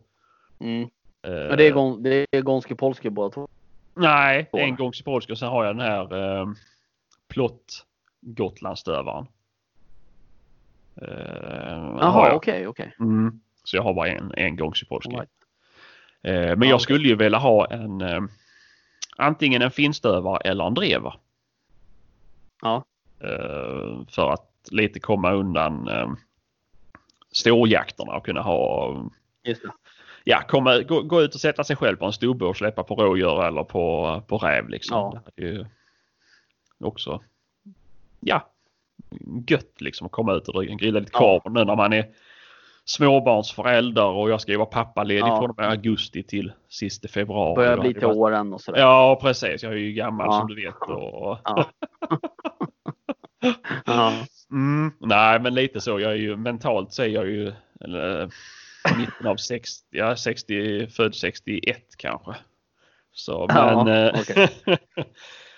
Mm. 0.59 0.89
Men 1.21 1.57
det 1.57 1.67
är, 1.67 1.71
gon, 1.71 2.03
det 2.03 2.26
är 2.32 2.41
Gonski 2.41 2.76
Polski 2.76 3.09
båda 3.09 3.30
två. 3.30 3.47
Nej, 3.95 4.45
Två. 4.51 4.57
en 4.57 4.76
gång 4.76 4.91
i 4.99 5.03
polska 5.03 5.34
och 5.34 5.39
sen 5.39 5.49
har 5.49 5.65
jag 5.65 5.76
den 5.76 5.86
här 5.86 6.38
eh, 6.39 6.47
plott 7.28 7.86
Gotlandsstövaren. 8.21 9.26
Eh, 11.01 11.07
Jaha, 11.99 12.28
jag. 12.28 12.36
okej, 12.36 12.67
okej. 12.67 12.95
Mm. 12.99 13.39
Så 13.63 13.76
jag 13.78 13.84
har 13.84 13.93
bara 13.93 14.07
en, 14.07 14.34
en 14.38 14.55
gång 14.55 14.73
i 14.82 14.86
polska. 14.86 15.11
All 15.11 15.17
right. 15.19 15.30
Eh, 16.21 16.57
men 16.57 16.67
Ja, 16.67 16.73
jag 16.73 16.82
skulle 16.82 17.07
ju 17.07 17.15
vilja 17.15 17.38
ha 17.38 17.65
en 17.65 18.01
eh, 18.01 18.21
antingen 19.17 19.61
en 19.61 19.71
finstövare 19.71 20.38
eller 20.38 20.67
en 20.67 20.73
drever. 20.73 21.19
Ja. 22.61 22.86
Eh, 23.26 24.05
för 24.09 24.30
att 24.34 24.51
lite 24.71 24.99
komma 24.99 25.32
undan 25.32 25.88
eh, 25.88 26.09
ståjakterna 27.32 28.15
och 28.15 28.26
kunna 28.26 28.41
ha 28.41 28.95
ja, 30.23 30.41
komma, 30.47 30.80
gå, 30.82 31.01
gå 31.01 31.21
ut 31.21 31.36
och 31.36 31.41
sätta 31.41 31.63
sig 31.63 31.76
själv 31.76 31.97
på 31.97 32.05
en 32.05 32.13
stubbe 32.13 32.45
och 32.45 32.57
släppa 32.57 32.84
på 32.84 32.95
rådjur 32.95 33.43
eller 33.43 33.63
på, 33.63 34.21
på 34.28 34.38
räv 34.38 34.69
liksom. 34.69 34.97
Ja. 34.97 35.21
Det 35.36 35.43
är 35.43 35.47
ju 35.51 35.65
också 36.84 37.21
ja, 38.19 38.49
gött 39.47 39.82
liksom 39.82 40.05
att 40.05 40.11
komma 40.11 40.34
ut 40.34 40.47
och 40.47 40.63
grilla 40.63 40.99
lite 40.99 41.11
Ja. 41.13 41.19
korv 41.19 41.53
nu 41.53 41.65
när 41.65 41.76
man 41.76 41.93
är 41.93 42.05
småbarnsförälder 42.86 44.05
och 44.05 44.30
jag 44.30 44.41
ska 44.41 44.51
ju 44.51 44.57
vara 44.57 44.65
pappaledig 44.69 45.21
Ja. 45.21 45.38
från 45.39 45.49
och 45.49 45.57
med 45.57 45.69
augusti 45.69 46.23
till 46.23 46.51
sista 46.69 47.07
februari. 47.07 47.55
Börjar 47.55 47.78
bli 47.78 47.93
till 47.93 48.03
varit- 48.03 48.17
åren 48.17 48.53
och 48.53 48.61
sådär. 48.61 48.80
Ja 48.80 49.19
precis, 49.21 49.63
jag 49.63 49.71
är 49.73 49.78
ju 49.78 49.91
gammal 49.93 50.28
Ja. 50.30 50.39
som 50.39 50.47
du 50.47 50.55
vet. 50.65 50.76
Och... 50.82 51.39
Ja. 51.43 51.65
Ja. 53.86 54.14
Mm, 54.52 54.91
nej 55.00 55.39
men 55.39 55.54
lite 55.54 55.82
så, 55.82 56.00
jag 56.00 56.12
är 56.12 56.16
ju 56.16 56.36
mentalt 56.36 56.93
så 56.93 57.04
är 57.04 57.08
jag 57.08 57.26
ju 57.26 57.54
eller, 57.82 58.30
mitten 58.98 59.28
av 59.28 59.36
60, 59.36 59.86
ja, 59.91 60.16
60, 60.16 60.88
född 60.88 61.16
61 61.16 61.78
kanske. 61.98 62.36
Så 63.12 63.46
Ja, 63.50 63.84
men, 63.84 64.06
eh, 64.08 64.22
okej. 64.22 64.50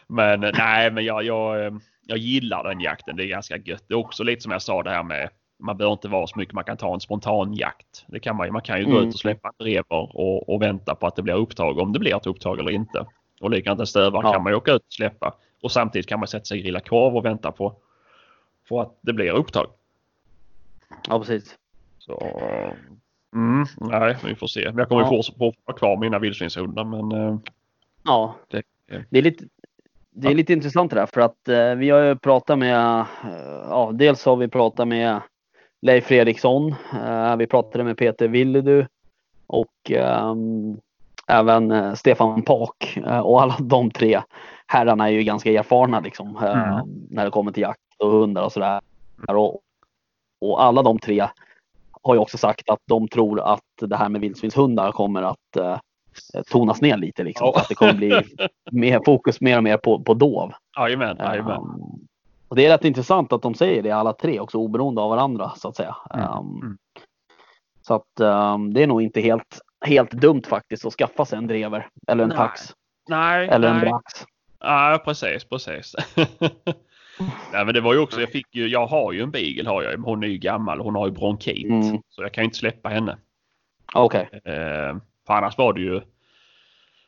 men 0.07 0.39
nej 0.39 0.91
men 0.91 1.05
jag, 1.05 1.23
jag, 1.23 1.65
eh, 1.65 1.71
jag 2.05 2.17
gillar 2.17 2.63
den 2.63 2.81
jakten, 2.81 3.15
det 3.15 3.23
är 3.23 3.27
ganska 3.27 3.57
gött. 3.57 3.83
Det 3.87 3.93
är 3.93 3.97
också 3.97 4.23
lite 4.23 4.41
som 4.41 4.51
jag 4.51 4.61
sa 4.61 4.83
det 4.83 4.89
här 4.89 5.03
med 5.03 5.29
man 5.59 5.77
behöver 5.77 5.93
inte 5.93 6.07
vara 6.07 6.27
så 6.27 6.39
mycket, 6.39 6.53
man 6.53 6.63
kan 6.63 6.77
ta 6.77 6.93
en 6.93 6.99
spontan 6.99 7.53
jakt. 7.53 8.05
Det 8.07 8.19
kan 8.19 8.35
man, 8.35 8.53
man 8.53 8.61
kan 8.61 8.79
ju 8.79 8.85
gå 8.85 8.91
Mm. 8.91 9.07
ut 9.07 9.13
och 9.13 9.19
släppa 9.19 9.51
drever 9.59 10.17
och, 10.17 10.49
och 10.49 10.61
vänta 10.61 10.95
på 10.95 11.07
att 11.07 11.15
det 11.15 11.21
blir 11.21 11.33
upptag 11.33 11.79
om 11.79 11.93
det 11.93 11.99
blir 11.99 12.15
ett 12.15 12.27
upptag 12.27 12.59
eller 12.59 12.71
inte. 12.71 13.05
Och 13.41 13.49
likadant 13.49 13.79
en 13.79 13.87
stövare 13.87 14.21
Ja. 14.27 14.33
kan 14.33 14.43
man 14.43 14.51
ju 14.51 14.57
åka 14.57 14.71
ut 14.71 14.81
och 14.81 14.93
släppa. 14.93 15.33
Och 15.61 15.71
samtidigt 15.71 16.07
kan 16.07 16.19
man 16.19 16.27
sätta 16.27 16.45
sig 16.45 16.57
och 16.59 16.63
grilla 16.63 16.79
korv 16.79 17.15
och 17.17 17.25
vänta 17.25 17.51
på, 17.51 17.75
på 18.69 18.81
att 18.81 18.97
det 19.01 19.13
blir 19.13 19.31
upptag. 19.31 19.67
ja, 21.09 21.19
precis. 21.19 21.55
Så 21.99 22.21
mm, 23.33 23.65
nej, 23.77 24.17
vi 24.25 24.35
får 24.35 24.47
se. 24.47 24.65
Men 24.65 24.77
jag 24.77 24.89
kommer 24.89 25.01
Ja. 25.01 25.19
att 25.19 25.55
ha 25.65 25.73
kvar 25.73 25.97
mina 25.97 26.19
vildsvinshundar 26.19 26.83
men 26.83 27.11
eh, 27.11 27.37
Ja. 28.03 28.35
Det- 28.47 28.63
ja. 28.87 28.97
Det 29.09 29.17
är 29.17 29.23
lite, 29.23 29.45
det 30.11 30.27
är 30.27 30.35
lite 30.35 30.53
intressant 30.53 30.89
det 30.91 30.95
där 30.95 31.05
för 31.05 31.21
att 31.21 31.47
eh, 31.47 31.75
vi 31.75 31.89
har 31.89 31.99
ju 31.99 32.15
pratat 32.15 32.59
med, 32.59 32.99
eh, 32.99 33.05
ja 33.69 33.91
dels 33.93 34.25
har 34.25 34.35
vi 34.35 34.47
pratat 34.47 34.87
med 34.87 35.21
Leif 35.81 36.05
Fredriksson, 36.05 36.75
eh, 37.05 37.35
vi 37.35 37.47
pratade 37.47 37.83
med 37.83 37.97
Peter 37.97 38.27
Willedu 38.27 38.85
och 39.47 39.91
ehm, 39.91 40.77
även 41.27 41.71
eh, 41.71 41.93
Stefan 41.93 42.43
Pak 42.43 42.97
eh, 42.97 43.19
och 43.19 43.41
alla 43.41 43.57
de 43.59 43.91
tre 43.91 44.21
herrarna 44.67 45.07
är 45.07 45.11
ju 45.11 45.23
ganska 45.23 45.51
erfarna 45.51 45.99
liksom 45.99 46.35
eh, 46.37 46.73
Mm. 46.73 46.87
när 47.09 47.25
det 47.25 47.31
kommer 47.31 47.51
till 47.51 47.61
jakt 47.63 47.79
och 47.97 48.11
hundar 48.11 48.43
och 48.43 48.51
sådär. 48.51 48.81
Och, 49.27 49.59
och 50.41 50.63
alla 50.63 50.83
de 50.83 50.99
tre 50.99 51.27
har 52.03 52.13
ju 52.13 52.19
också 52.19 52.37
sagt 52.37 52.69
att 52.69 52.79
de 52.87 53.07
tror 53.07 53.39
att 53.39 53.61
det 53.81 53.95
här 53.97 54.09
med 54.09 54.21
vildsvinshundar 54.21 54.91
kommer 54.91 55.21
att 55.23 55.55
eh, 55.59 55.77
tonas 56.51 56.81
ner 56.81 56.97
lite 56.97 57.23
liksom. 57.23 57.51
Ja. 57.53 57.59
Att 57.61 57.69
det 57.69 57.75
kommer 57.75 57.93
bli 57.93 58.21
mer 58.71 59.01
fokus 59.05 59.41
mer 59.41 59.57
och 59.57 59.63
mer 59.63 59.77
på, 59.77 60.03
på 60.03 60.13
dov. 60.13 60.53
jajamän, 60.77 61.17
jajamän. 61.19 61.57
Um, 61.57 62.07
och 62.47 62.55
det 62.55 62.65
är 62.65 62.69
rätt 62.69 62.85
intressant 62.85 63.33
att 63.33 63.41
de 63.41 63.53
säger 63.53 63.83
det 63.83 63.91
alla 63.91 64.13
tre 64.13 64.39
också 64.39 64.57
oberoende 64.57 65.01
av 65.01 65.09
varandra 65.09 65.51
så 65.55 65.67
att 65.67 65.75
säga. 65.75 65.95
Mm, 66.13 66.29
Um. 66.37 66.77
Så 67.81 67.93
att 67.93 68.19
um, 68.19 68.73
det 68.73 68.83
är 68.83 68.87
nog 68.87 69.01
inte 69.01 69.21
helt, 69.21 69.59
helt 69.85 70.11
dumt 70.11 70.41
faktiskt 70.47 70.85
att 70.85 70.93
skaffa 70.93 71.25
sig 71.25 71.37
en 71.37 71.47
drever 71.47 71.87
eller 72.07 72.23
en 72.23 72.29
Nej. 72.29 72.37
tax 72.37 72.73
Nej, 73.09 73.47
eller 73.47 73.67
en 73.67 73.77
nej. 73.77 73.89
brax. 73.89 74.25
Ja, 74.59 75.01
precis, 75.05 75.43
precis. 75.43 75.95
Nej, 77.53 77.65
men 77.65 77.73
det 77.73 77.81
var 77.81 77.93
ju 77.93 77.99
också, 77.99 78.19
jag 78.21 78.31
fick 78.31 78.55
ju, 78.55 78.67
jag 78.67 78.87
har 78.87 79.11
ju 79.13 79.21
en 79.21 79.31
beagle 79.31 79.69
har 79.69 79.83
jag 79.83 79.97
hon 79.97 80.23
är 80.23 80.27
ju 80.27 80.37
gammal 80.37 80.79
hon 80.79 80.95
har 80.95 81.07
ju 81.07 81.13
bronkit. 81.13 81.65
Mm. 81.65 81.97
Så 82.09 82.21
jag 82.21 82.31
kan 82.31 82.41
ju 82.43 82.45
inte 82.45 82.57
släppa 82.57 82.89
henne. 82.89 83.17
Okej, 83.93 84.29
Eh, 84.31 84.95
för 85.27 85.33
annars 85.33 85.57
var 85.57 85.73
det 85.73 85.81
ju 85.81 86.01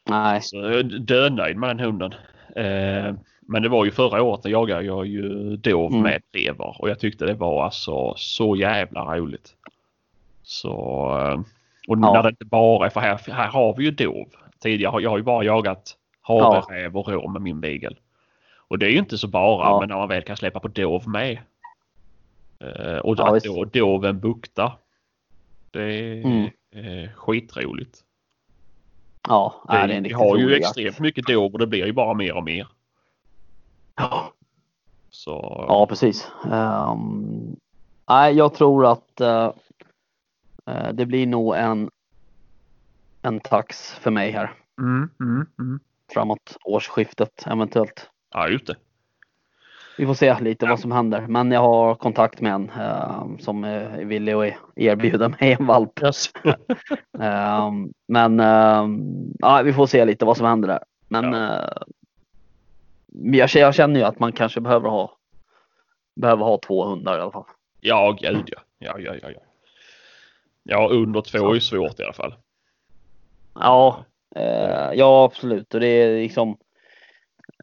nej. 0.09 0.41
så, 0.41 0.57
jag 0.57 0.73
är 0.73 0.83
dödnöjd 0.83 1.57
med 1.57 1.69
den 1.69 1.79
hunden. 1.79 2.13
Eh, 2.55 3.13
men 3.41 3.61
det 3.63 3.69
var 3.69 3.85
ju 3.85 3.91
förra 3.91 4.21
året, 4.23 4.43
då 4.43 4.49
jagade 4.49 4.83
jag 4.83 5.05
ju 5.07 5.55
dov 5.57 5.91
Mm. 5.91 6.03
med 6.03 6.21
drever 6.33 6.81
och 6.81 6.89
jag 6.89 6.99
tyckte 6.99 7.25
det 7.25 7.33
var 7.33 7.63
alltså 7.65 8.13
så 8.17 8.55
jävla 8.55 9.17
roligt. 9.17 9.55
Så, 10.43 10.71
eh, 11.19 11.39
och 11.87 11.97
Ja. 12.01 12.13
när 12.13 12.23
det 12.23 12.29
inte 12.29 12.45
bara 12.45 12.85
är, 12.85 12.89
för 12.89 12.99
här, 12.99 13.19
här 13.31 13.47
har 13.47 13.75
vi 13.77 13.83
ju 13.85 13.91
dov. 13.91 14.27
Tidigare 14.59 14.91
har 14.91 14.99
jag 15.01 15.09
har 15.09 15.17
ju 15.17 15.23
bara 15.23 15.43
jagat 15.43 15.95
havre, 16.29 16.75
räv 16.75 16.97
och 16.97 17.07
rå 17.07 17.27
med 17.27 17.41
min 17.41 17.61
beagle. 17.61 17.95
Och 18.57 18.79
det 18.79 18.85
är 18.85 18.89
ju 18.89 18.97
inte 18.99 19.17
så 19.17 19.27
bara, 19.27 19.65
Ja. 19.69 19.79
men 19.79 19.89
när 19.89 19.95
man 19.95 20.07
väl 20.09 20.23
kan 20.23 20.37
släppa 20.37 20.59
på 20.59 20.67
dov 20.67 21.07
med. 21.09 21.37
Eh, 22.59 22.97
och 22.97 23.15
Ja, 23.19 23.37
att 23.37 23.43
då 23.43 23.65
doven 23.65 24.19
buktar. 24.19 24.77
Det 25.71 25.81
är 25.83 26.25
Mm. 26.25 26.49
eh, 26.71 27.09
skitroligt. 27.15 28.03
Ja, 29.27 29.63
Det, 29.67 29.73
nej, 29.73 29.87
det 29.87 29.93
är 29.93 29.97
en 29.97 30.03
vi 30.03 30.13
har 30.13 30.37
ju 30.37 30.53
extremt 30.55 30.99
mycket 30.99 31.27
dov 31.27 31.53
och 31.53 31.59
det 31.59 31.67
blir 31.67 31.85
ju 31.85 31.91
bara 31.93 32.13
mer 32.13 32.33
och 32.33 32.43
mer. 32.43 32.67
Ja. 33.95 34.33
Så 35.09 35.65
Ja, 35.67 35.85
precis. 35.89 36.31
Ehm, 36.51 37.55
nej, 38.09 38.33
jag 38.33 38.53
tror 38.53 38.91
att 38.91 39.21
eh, 39.21 39.51
det 40.93 41.05
blir 41.05 41.27
nog 41.27 41.55
en, 41.55 41.89
en 43.21 43.39
tax 43.39 43.91
för 43.93 44.11
mig 44.11 44.31
här 44.31 44.53
mm, 44.79 45.09
mm, 45.19 45.45
mm. 45.59 45.79
Framåt 46.11 46.57
årsskiftet 46.65 47.43
eventuellt. 47.47 48.09
Ja, 48.33 48.47
just 48.47 48.67
det. 48.67 48.75
Vi 49.97 50.05
får 50.05 50.13
se 50.13 50.39
lite 50.39 50.65
vad 50.65 50.79
som 50.79 50.91
händer. 50.91 51.27
Men 51.27 51.51
jag 51.51 51.61
har 51.61 51.95
kontakt 51.95 52.41
med 52.41 52.53
en 52.53 52.69
ehm, 52.69 53.39
som 53.39 53.63
är 53.63 54.05
villig 54.05 54.33
att 54.33 54.53
erbjuda 54.75 55.29
mig 55.29 55.57
en 55.59 55.65
valp. 55.65 56.01
Yes. 56.03 56.31
Ehm, 57.19 57.93
men 58.07 58.39
ehm, 58.39 58.99
ja, 59.39 59.61
vi 59.61 59.73
får 59.73 59.87
se 59.87 60.05
lite 60.05 60.25
vad 60.25 60.37
som 60.37 60.45
händer 60.45 60.67
där. 60.67 60.83
Men 61.07 61.33
eh, 61.33 61.69
jag, 63.07 63.49
jag 63.53 63.75
känner 63.75 63.99
ju 63.99 64.05
att 64.05 64.19
man 64.19 64.31
kanske 64.31 64.61
behöver 64.61 64.89
ha 64.89 65.17
behöver 66.15 66.45
ha 66.45 66.57
två 66.57 66.85
hundar 66.85 67.17
i 67.17 67.21
alla 67.21 67.31
fall. 67.31 67.45
ja, 67.81 68.17
gud 68.21 68.49
ja. 68.51 68.59
Ja, 68.79 68.99
ja, 68.99 69.15
ja, 69.21 69.31
ja. 69.31 69.39
Ja, 70.63 70.89
under 70.91 71.21
två 71.21 71.49
är 71.49 71.53
ju 71.53 71.61
svårt 71.61 71.99
i 71.99 72.03
alla 72.03 72.13
fall. 72.13 72.35
Ja, 73.53 74.05
eh, 74.35 74.91
ja 74.93 75.23
absolut. 75.23 75.73
Och 75.73 75.79
det 75.79 75.87
är 75.87 76.21
liksom 76.21 76.57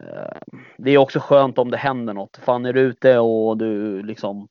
eh, 0.01 0.39
Det 0.77 0.91
är 0.91 0.99
också 0.99 1.21
skönt 1.21 1.59
om 1.59 1.71
det 1.71 1.77
händer 1.77 2.15
något. 2.15 2.41
Fan 2.43 2.67
är 2.67 2.73
du 2.73 2.81
ute 2.81 3.19
och 3.19 3.57
du 3.57 4.03
liksom 4.03 4.49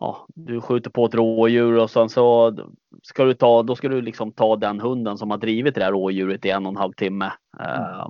Ja, 0.00 0.26
du 0.34 0.60
skjuter 0.60 0.90
på 0.90 1.04
ett 1.04 1.14
rådjur 1.14 1.78
och 1.78 1.90
sen 1.90 2.08
så 2.08 2.56
ska 3.02 3.24
du 3.24 3.34
ta, 3.34 3.62
då 3.62 3.76
ska 3.76 3.88
du 3.88 4.02
liksom 4.02 4.32
ta 4.32 4.56
den 4.56 4.80
hunden 4.80 5.18
som 5.18 5.30
har 5.30 5.38
drivit 5.38 5.74
det 5.74 5.80
där 5.80 5.92
rådjuret 5.92 6.44
i 6.44 6.50
en 6.50 6.66
och 6.66 6.72
en 6.72 6.76
halv 6.76 6.92
timme. 6.92 7.32
Eh, 7.60 8.08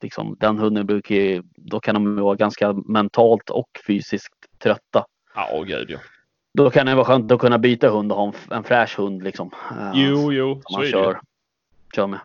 liksom, 0.00 0.36
den 0.40 0.58
hunden 0.58 0.86
brukar 0.86 1.14
ju, 1.14 1.42
då 1.56 1.80
kan 1.80 1.94
de 1.94 2.16
vara 2.16 2.34
ganska 2.34 2.72
mentalt 2.72 3.50
och 3.50 3.68
fysiskt 3.86 4.34
trötta. 4.58 5.04
Ja, 5.34 5.62
gud 5.66 5.90
ja. 5.90 5.98
Då 6.54 6.70
kan 6.70 6.86
det 6.86 6.94
vara 6.94 7.04
skönt 7.04 7.32
att 7.32 7.40
kunna 7.40 7.58
byta 7.58 7.88
hund 7.88 8.12
och 8.12 8.18
ha 8.18 8.26
en, 8.26 8.56
en 8.56 8.64
fräsch 8.64 8.98
hund 8.98 9.22
liksom. 9.22 9.50
eh, 9.70 9.90
Jo, 9.94 10.32
jo, 10.32 10.60
så 10.64 10.76
man 10.76 10.80
är 10.80 10.84
det 10.86 10.92
kör, 10.92 11.12
ju. 11.12 11.18
Kör 11.94 12.06
med. 12.06 12.20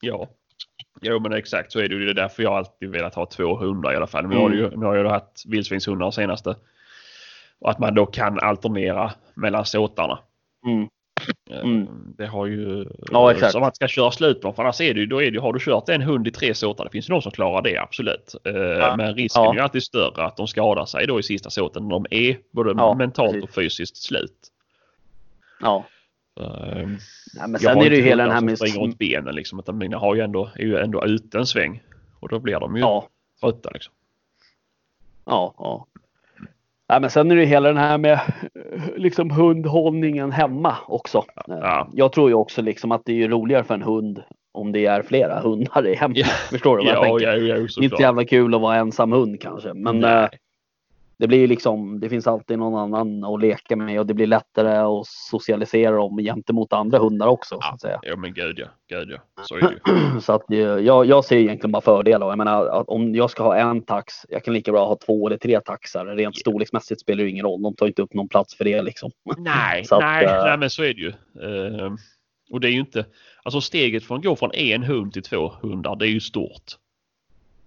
Ja. 0.00 0.28
Jo, 1.00 1.18
men 1.20 1.32
exakt 1.32 1.72
så 1.72 1.78
är 1.78 1.88
det 1.88 1.94
ju. 1.94 2.04
Det 2.04 2.10
är 2.10 2.14
därför 2.14 2.42
jag 2.42 2.52
alltid 2.52 2.90
velat 2.90 3.14
ha 3.14 3.26
två 3.26 3.56
hundar 3.56 3.92
i 3.92 3.96
alla 3.96 4.06
fall. 4.06 4.26
Nu 4.26 4.36
har, 4.36 4.46
Mm. 4.46 4.58
ju, 4.58 4.70
nu 4.76 4.86
har 4.86 4.96
jag 4.96 5.08
haft 5.10 5.46
vildsvinshundar 5.46 6.10
senaste 6.10 6.56
Och 7.58 7.70
att 7.70 7.78
man 7.78 7.94
då 7.94 8.06
kan 8.06 8.40
alternera 8.40 9.12
mellan 9.34 9.64
såtarna. 9.64 10.18
Mm. 10.66 10.88
Eh, 11.50 11.60
Mm. 11.60 11.86
Det 12.18 12.26
har 12.26 12.46
ju... 12.46 12.86
Ja, 13.12 13.32
exakt. 13.32 13.52
Som 13.52 13.62
att 13.62 13.76
ska 13.76 13.88
köra 13.88 14.10
slut 14.10 14.40
på. 14.40 14.52
För 14.52 14.62
annars 14.62 14.80
är 14.80 14.94
det 14.94 15.00
ju, 15.00 15.06
då 15.06 15.22
är 15.22 15.30
det, 15.30 15.40
har 15.40 15.52
du 15.52 15.58
kört 15.60 15.88
en 15.88 16.02
hund 16.02 16.28
i 16.28 16.30
tre 16.30 16.54
såtar, 16.54 16.84
det 16.84 16.90
finns 16.90 17.08
ju 17.08 17.12
någon 17.12 17.22
som 17.22 17.32
klarar 17.32 17.62
det 17.62 17.78
absolut. 17.78 18.34
Eh, 18.44 18.96
Men 18.96 19.14
risken 19.14 19.42
Ja. 19.42 19.50
är 19.50 19.54
ju 19.54 19.60
alltid 19.60 19.82
större 19.82 20.24
att 20.24 20.36
de 20.36 20.46
skadar 20.48 20.84
sig 20.84 21.06
då 21.06 21.18
i 21.20 21.22
sista 21.22 21.50
såten 21.50 21.82
när 21.82 21.90
de 21.90 22.06
är 22.10 22.38
både 22.50 22.74
Ja, 22.76 22.94
mentalt 22.94 23.32
precis. 23.32 23.44
och 23.48 23.54
fysiskt 23.54 23.96
slut. 23.96 24.36
Ja. 25.60 25.84
Eh, 26.40 26.86
Nej, 27.36 27.48
men 27.48 27.60
sen 27.60 27.78
är 27.78 27.90
det 27.90 27.96
ju 27.96 28.02
hela 28.02 28.22
den 28.24 28.32
här 28.32 28.40
med... 28.40 28.58
springer 28.58 28.80
runt 28.80 28.98
benen 28.98 29.34
liksom. 29.34 29.58
Utan 29.58 29.78
mina 29.78 29.98
har 29.98 30.14
ju 30.14 30.20
ändå, 30.20 30.50
är 30.54 30.62
ju 30.64 30.76
ändå 30.76 31.04
ute 31.04 31.38
en 31.38 31.46
sväng. 31.46 31.82
Och 32.20 32.28
då 32.28 32.38
blir 32.38 32.60
de 32.60 32.76
ju 32.76 32.80
Ja. 32.82 33.08
trötta 33.40 33.70
liksom. 33.70 33.94
Ja, 35.24 35.54
ja. 35.58 35.86
Nej, 36.88 37.00
men 37.00 37.10
sen 37.10 37.30
är 37.30 37.34
det 37.36 37.40
ju 37.42 37.46
hela 37.48 37.68
den 37.68 37.76
här 37.76 37.98
med 37.98 38.12
eh, 38.12 38.82
liksom 38.96 39.30
hundhållningen 39.30 40.32
hemma 40.32 40.76
också. 40.88 41.18
Eh, 41.48 41.54
Ja. 41.60 41.88
Jag 41.92 42.12
tror 42.12 42.28
ju 42.28 42.34
också 42.34 42.62
liksom 42.62 42.92
att 42.92 43.02
det 43.04 43.22
är 43.22 43.28
roligare 43.28 43.64
för 43.64 43.74
en 43.74 43.82
hund 43.82 44.22
om 44.52 44.72
det 44.72 44.86
är 44.86 45.02
flera 45.02 45.40
hundar 45.40 45.86
i 45.86 45.94
hemmet. 45.94 46.18
Ja. 46.18 46.26
Förstår 46.26 46.76
du 46.78 46.84
vad 46.84 46.94
jag 46.94 46.98
Ja, 46.98 47.18
tänker? 47.18 47.36
ja, 47.46 47.56
ja, 47.56 47.82
inte 47.84 48.02
jävla 48.02 48.24
kul 48.24 48.54
att 48.54 48.60
vara 48.60 48.76
ensam 48.76 49.12
hund 49.12 49.40
kanske. 49.40 49.74
Men 49.74 50.00
Nej. 50.00 50.28
Det 51.18 51.26
blir 51.28 51.38
ju 51.38 51.46
liksom, 51.46 52.00
det 52.00 52.08
finns 52.08 52.26
alltid 52.26 52.58
någon 52.58 52.94
annan 52.94 53.24
att 53.24 53.40
leka 53.40 53.76
med 53.76 54.00
och 54.00 54.06
det 54.06 54.14
blir 54.14 54.26
lättare 54.26 54.76
att 54.76 55.06
socialisera 55.06 55.96
dem 55.96 56.18
gentemot 56.18 56.72
andra 56.72 56.98
hundar 56.98 57.26
också. 57.26 57.58
Så 57.62 57.68
att 57.74 57.80
säga. 57.80 57.98
Ja 58.02 58.16
men 58.16 58.34
gud 58.34 58.58
ja, 58.58 58.66
gud 58.88 59.10
ja. 59.10 59.44
Så. 59.44 59.70
Så 60.20 60.32
att 60.32 60.50
eh, 60.50 60.58
jag, 60.58 61.06
jag 61.06 61.24
ser 61.24 61.36
egentligen 61.36 61.72
bara 61.72 61.82
fördelar. 61.82 62.28
Jag 62.28 62.38
menar 62.38 62.90
om 62.90 63.14
jag 63.14 63.30
ska 63.30 63.42
ha 63.42 63.56
en 63.56 63.82
tax, 63.82 64.14
jag 64.28 64.44
kan 64.44 64.54
lika 64.54 64.72
bra 64.72 64.86
ha 64.86 64.96
två 65.06 65.26
eller 65.26 65.36
tre 65.36 65.60
taxar. 65.60 66.06
Rent 66.06 66.36
storleksmässigt 66.36 67.00
spelar 67.00 67.24
det 67.24 67.30
ingen 67.30 67.46
roll. 67.46 67.62
De 67.62 67.74
tar 67.74 67.86
inte 67.86 68.02
upp 68.02 68.14
någon 68.14 68.28
plats 68.28 68.56
för 68.56 68.64
det 68.64 68.82
liksom. 68.82 69.10
Nej, 69.36 69.84
Så 69.84 69.94
att, 69.94 70.00
nej, 70.00 70.24
eh, 70.24 70.44
nej 70.44 70.58
men 70.58 70.70
så 70.70 70.82
är 70.82 70.94
det 70.94 71.00
ju. 71.00 71.08
Eh, 71.08 71.92
och 72.50 72.60
det 72.60 72.68
är 72.68 72.72
ju 72.72 72.80
inte, 72.80 73.06
alltså 73.42 73.60
steget 73.60 74.04
från 74.04 74.18
att 74.18 74.24
gå 74.24 74.36
från 74.36 74.54
en 74.54 74.82
hund 74.82 75.12
till 75.12 75.22
två 75.22 75.52
hundar 75.62 75.96
det 75.96 76.06
är 76.06 76.10
ju 76.10 76.20
stort. 76.20 76.76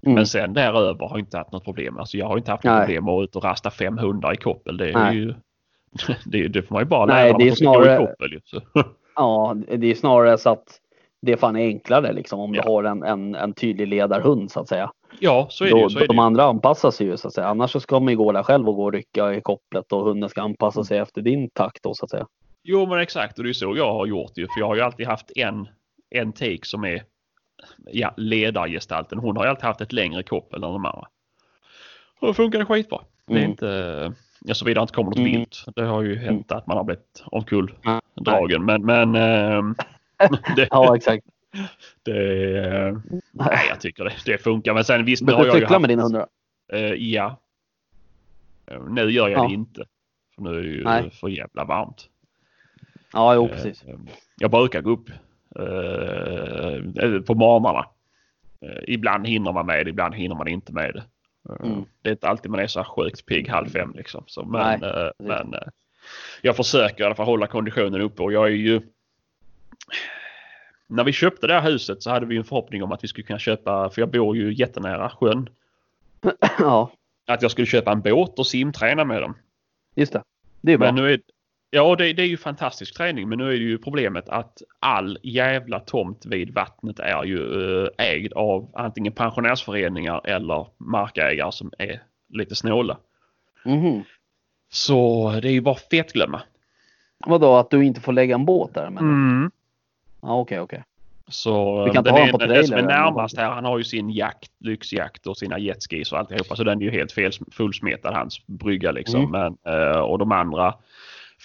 Mm. 0.06 0.16
Men 0.16 0.28
sen 0.28 0.54
däröver 0.54 1.06
har 1.06 1.10
jag 1.10 1.20
inte 1.20 1.38
haft 1.38 1.52
något 1.52 1.64
problem. 1.64 1.98
Alltså 1.98 2.18
jag 2.18 2.26
har 2.28 2.38
inte 2.38 2.52
haft 2.52 2.64
något 2.64 2.80
problem 2.86 3.10
att 3.10 3.24
ut 3.24 3.36
och 3.36 3.44
rasta 3.44 3.70
fem 3.72 3.98
hundar 3.98 4.34
i 4.34 4.38
koppel. 4.38 4.78
Det 4.78 4.92
är 4.92 5.12
ju 5.14 5.34
det, 6.26 6.48
det 6.48 6.62
får 6.62 6.76
man 6.76 6.82
ju 6.82 6.86
bara 6.88 7.06
lära 7.06 7.18
Nej, 7.18 7.32
dem 7.32 7.40
det 7.42 7.48
är 7.48 7.56
snarare- 7.56 7.94
i 8.04 8.06
koppel 8.08 8.32
ju. 8.34 8.40
Ja, 9.16 9.56
det 9.78 9.88
är 9.92 9.96
snarare 9.96 10.38
så 10.38 10.50
att 10.50 10.80
det 11.22 11.32
är 11.32 11.38
fan 11.38 11.56
enklare 11.56 12.14
liksom 12.14 12.40
om 12.40 12.56
Ja. 12.56 12.62
du 12.62 12.70
har 12.70 12.84
en, 12.84 13.04
en, 13.04 13.36
en 13.36 13.54
tydlig 13.54 13.88
ledarhund 13.88 14.52
så 14.52 14.60
att 14.60 14.68
säga. 14.68 14.92
Ja, 15.20 15.48
så 15.50 15.64
är 15.64 15.68
det 15.70 15.76
Då, 15.76 15.80
ju. 15.82 15.90
Så 15.90 15.98
är 15.98 16.02
det 16.02 16.08
de 16.08 16.16
ju. 16.16 16.22
andra 16.22 16.44
anpassar 16.44 16.92
sig 16.92 17.08
ju 17.08 17.18
så 17.18 17.28
att 17.28 17.34
säga. 17.34 17.48
Annars 17.48 17.72
så 17.72 17.80
ska 17.80 18.00
man 18.00 18.10
ju 18.14 18.18
gå 18.18 18.32
där 18.32 18.44
själv 18.44 18.70
och 18.70 18.76
gå 18.76 18.84
och 18.84 18.94
rycka 18.94 19.34
i 19.34 19.42
kopplet 19.42 19.92
och 19.92 20.04
hunden 20.04 20.30
ska 20.30 20.42
anpassa 20.42 20.84
sig 20.84 20.98
efter 20.98 21.22
din 21.22 21.50
takt 21.50 21.84
då 21.84 21.94
så 21.94 22.06
att 22.06 22.10
säga. 22.12 22.28
Jo 22.64 22.86
men 22.86 23.00
exakt 23.00 23.38
och 23.38 23.44
det 23.44 23.50
är 23.50 23.54
så 23.54 23.74
jag 23.78 23.94
har 23.94 24.06
gjort 24.06 24.32
ju. 24.38 24.48
För 24.48 24.60
jag 24.60 24.68
har 24.68 24.76
ju 24.76 24.82
alltid 24.82 25.08
haft 25.08 25.32
en, 25.36 25.68
en 26.10 26.32
take 26.34 26.60
som 26.64 26.84
är 26.84 27.04
ja, 27.86 28.14
ledargestalten. 28.18 29.20
Hon 29.20 29.38
har 29.38 29.44
ju 29.44 29.50
alltid 29.50 29.64
haft 29.66 29.82
ett 29.82 29.94
längre 29.94 30.24
koppel 30.24 30.64
än 30.64 30.70
de 30.74 30.86
andra. 30.86 31.08
Och 32.20 32.28
då 32.28 32.34
funkar 32.34 32.60
det 32.60 32.66
skitbra. 32.66 33.00
Det 33.26 33.34
är 33.34 33.38
Mm. 33.38 33.50
inte, 33.52 34.14
ja, 34.46 34.54
såvida 34.54 34.80
det 34.80 34.84
inte 34.84 34.94
kommer 34.94 35.10
något 35.10 35.18
Mm. 35.20 35.32
vilt. 35.32 35.66
Det 35.76 35.84
har 35.84 36.02
ju 36.02 36.16
hänt 36.18 36.52
att 36.52 36.68
man 36.68 36.78
har 36.78 36.84
blivit 36.84 37.24
omkull 37.26 37.74
Nej. 37.84 38.00
dragen. 38.16 38.66
Men, 38.66 38.86
men 38.86 39.16
ehm, 39.16 39.76
det, 40.56 40.68
Ja 40.72 40.96
exakt. 40.96 41.26
det, 42.04 42.58
eh, 42.68 42.98
nej, 43.32 43.66
jag 43.70 43.80
tycker 43.82 44.04
det, 44.04 44.14
det 44.26 44.38
funkar. 44.38 44.74
Men 44.74 44.84
sen 44.84 45.06
visst, 45.06 45.24
nu 45.24 45.32
har 45.34 45.46
jag 45.46 45.60
ju 45.60 45.66
haft, 45.66 45.82
med 45.82 45.90
dina 45.90 46.04
hundar? 46.04 46.28
eh, 46.74 46.80
ja. 46.94 47.40
Eh, 48.66 48.82
Nu 48.90 49.02
gör 49.12 49.28
jag 49.30 49.44
Ja. 49.44 49.48
det 49.48 49.54
inte. 49.54 49.86
För 50.36 50.42
nu 50.42 50.50
är 50.58 50.62
det 50.64 50.68
ju 50.70 50.84
Nej. 50.84 51.10
för 51.10 51.28
jävla 51.28 51.66
varmt. 51.66 52.10
Ja, 53.14 53.36
jo 53.36 53.48
precis. 53.48 53.84
Eh, 53.84 53.96
Jag 54.38 54.52
brukar 54.52 54.82
gå 54.82 54.90
upp 54.92 55.10
eh, 55.56 57.22
på 57.22 57.36
morgnarna. 57.36 57.86
Eh, 58.62 58.84
ibland 58.88 59.28
hinner 59.28 59.52
man 59.52 59.66
med 59.66 59.86
det, 59.86 59.90
ibland 59.90 60.16
hinner 60.16 60.36
man 60.36 60.48
inte 60.48 60.74
med 60.74 60.94
det. 60.94 61.00
Eh, 61.00 61.06
Mm. 61.64 61.86
Det 62.02 62.10
är 62.10 62.12
inte 62.12 62.28
alltid 62.28 62.52
man 62.52 62.60
är 62.60 62.68
så 62.68 62.80
här 62.80 62.84
sjukt 62.90 63.26
pigg 63.26 63.50
halv 63.50 63.70
fem 63.70 63.94
liksom. 63.96 64.24
Så, 64.28 64.46
men 64.46 64.80
Nej, 64.80 64.90
eh, 64.90 65.10
men 65.18 65.54
eh, 65.54 65.68
jag 66.42 66.56
försöker 66.56 67.04
i 67.04 67.06
alla 67.06 67.16
fall 67.16 67.26
hålla 67.26 67.48
konditionen 67.48 68.02
uppe 68.02 68.24
och 68.24 68.34
jag 68.34 68.46
är 68.46 68.52
ju 68.52 68.82
när 70.88 71.04
vi 71.04 71.12
köpte 71.12 71.48
det 71.48 71.54
här 71.54 71.72
huset 71.72 72.04
så 72.04 72.10
hade 72.10 72.26
vi 72.26 72.38
en 72.38 72.44
förhoppning 72.44 72.84
om 72.84 72.92
att 72.92 73.04
vi 73.04 73.08
skulle 73.08 73.28
kunna 73.28 73.40
köpa, 73.40 73.90
för 73.90 74.02
jag 74.02 74.10
bor 74.10 74.38
ju 74.38 74.54
jättenära 74.54 75.10
sjön, 75.10 75.50
Ja, 76.60 76.92
att 77.28 77.42
jag 77.42 77.52
skulle 77.52 77.68
köpa 77.68 77.92
en 77.92 78.02
båt 78.02 78.40
och 78.40 78.48
simträna 78.48 79.06
med 79.06 79.22
dem. 79.22 79.38
just 79.96 80.14
det. 80.14 80.24
Det 80.62 80.74
är 80.74 80.78
bra. 80.78 80.92
Men 80.92 81.04
nu 81.04 81.14
är, 81.14 81.22
ja, 81.70 81.96
det, 81.96 82.14
det 82.14 82.22
är 82.22 82.28
ju 82.28 82.38
fantastisk 82.38 82.98
träning 82.98 83.30
men 83.30 83.38
nu 83.38 83.48
är 83.48 83.60
det 83.60 83.66
ju 83.66 83.78
problemet 83.78 84.30
att 84.30 84.62
all 84.80 85.18
jävla 85.24 85.80
tomt 85.80 86.26
vid 86.26 86.54
vattnet 86.54 87.00
är 87.00 87.24
ju 87.24 87.84
eh, 87.84 87.90
ägd 87.98 88.34
av 88.34 88.70
antingen 88.74 89.14
pensionärsföreningar 89.14 90.22
eller 90.24 90.68
markägare 90.78 91.52
som 91.52 91.72
är 91.78 92.02
lite 92.30 92.56
snåla. 92.56 92.98
Mhm. 93.66 94.04
Så 94.72 95.32
det 95.42 95.48
är 95.48 95.52
ju 95.52 95.62
bara 95.62 95.76
fett 95.76 96.14
glömma. 96.14 96.42
Vadå, 97.26 97.56
att 97.56 97.70
du 97.70 97.86
inte 97.86 98.02
får 98.02 98.14
lägga 98.14 98.36
en 98.36 98.46
båt 98.46 98.74
där? 98.74 98.90
Men... 98.90 99.04
Mm. 99.04 99.52
Ja, 100.22 100.40
okej, 100.40 100.60
okej. 100.60 100.84
Så 101.28 101.86
Du 101.86 101.92
kan 101.92 102.04
den, 102.04 102.16
är, 102.16 102.48
den 102.48 102.68
som 102.68 102.78
är 102.78 102.82
närmast 102.82 103.38
här 103.38 103.50
han 103.50 103.66
har 103.66 103.78
ju 103.78 103.84
sin 103.84 104.10
jakt, 104.10 104.52
lyxjakt 104.60 105.28
och 105.28 105.38
sina 105.38 105.60
jetskis 105.60 106.12
och 106.12 106.20
alltihopa. 106.20 106.56
Så 106.56 106.64
den 106.64 106.82
är 106.82 106.86
ju 106.86 106.92
helt 106.92 107.12
fel, 107.12 107.32
fullsmetad 107.52 108.14
hans 108.14 108.48
brygga 108.48 108.92
liksom. 108.92 109.24
Mm. 109.24 109.32
Men, 109.32 109.74
eh, 109.74 110.00
och 110.00 110.20
de 110.20 110.32
andra 110.32 110.74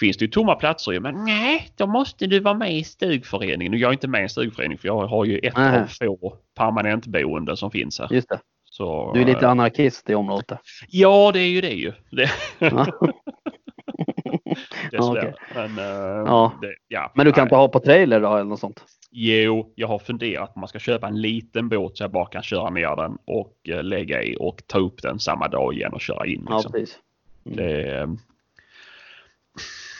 finns 0.00 0.16
det 0.16 0.24
ju 0.24 0.30
tomma 0.30 0.54
platser 0.54 0.92
i. 0.92 1.00
Men 1.00 1.24
nej, 1.24 1.68
då 1.76 1.86
måste 1.86 2.26
du 2.26 2.40
vara 2.40 2.54
med 2.54 2.74
i 2.74 2.84
stugföreningen. 2.84 3.72
Och 3.72 3.78
jag 3.78 3.88
är 3.88 3.92
inte 3.92 4.08
med 4.08 4.20
i 4.20 4.22
en 4.22 4.28
stugförening 4.28 4.78
för 4.78 4.88
jag 4.88 5.06
har 5.06 5.24
ju 5.24 5.38
ett 5.38 5.56
Nej. 5.56 5.80
av 5.80 5.86
få 5.86 6.36
permanentboenden 6.56 7.56
som 7.56 7.70
finns 7.70 7.98
här. 7.98 8.08
Just 8.12 8.28
det. 8.28 8.40
Så, 8.64 9.12
Du 9.14 9.20
är 9.20 9.24
lite 9.26 9.44
eh, 9.44 9.50
anarkist 9.50 10.10
i 10.10 10.14
området. 10.14 10.58
Ja, 10.88 11.30
det 11.32 11.40
är 11.40 11.48
ju 11.48 11.60
det 11.60 11.72
ju. 11.74 11.92
Det, 12.10 12.30
Ja. 12.58 12.86
okej. 14.98 15.34
Men, 15.54 15.78
eh, 15.78 15.84
Ja. 16.26 16.52
Det, 16.62 16.74
ja, 16.88 17.12
Men 17.14 17.26
du 17.26 17.32
kan 17.32 17.42
nej. 17.42 17.46
inte 17.46 17.56
ha 17.56 17.68
på 17.68 17.80
trailer 17.80 18.20
då 18.20 18.34
eller 18.34 18.44
något 18.44 18.60
sånt? 18.60 18.84
Jo, 19.10 19.72
jag 19.74 19.88
har 19.88 19.98
funderat 19.98 20.52
om 20.54 20.60
man 20.60 20.68
ska 20.68 20.78
köpa 20.78 21.06
en 21.06 21.20
liten 21.20 21.68
båt 21.68 21.96
så 21.96 22.04
jag 22.04 22.10
bara 22.10 22.26
kan 22.26 22.42
köra 22.42 22.70
ner 22.70 22.96
den 22.96 23.18
och 23.24 23.54
eh, 23.68 23.82
lägga 23.82 24.22
i 24.22 24.36
och 24.40 24.62
ta 24.66 24.78
upp 24.78 25.02
den 25.02 25.18
samma 25.18 25.48
dag 25.48 25.74
igen 25.74 25.92
och 25.92 26.00
köra 26.00 26.26
in. 26.26 26.46
Ja, 26.48 26.54
Liksom. 26.56 26.72
precis. 26.72 26.98
Mm. 27.46 27.56
det, 27.56 28.16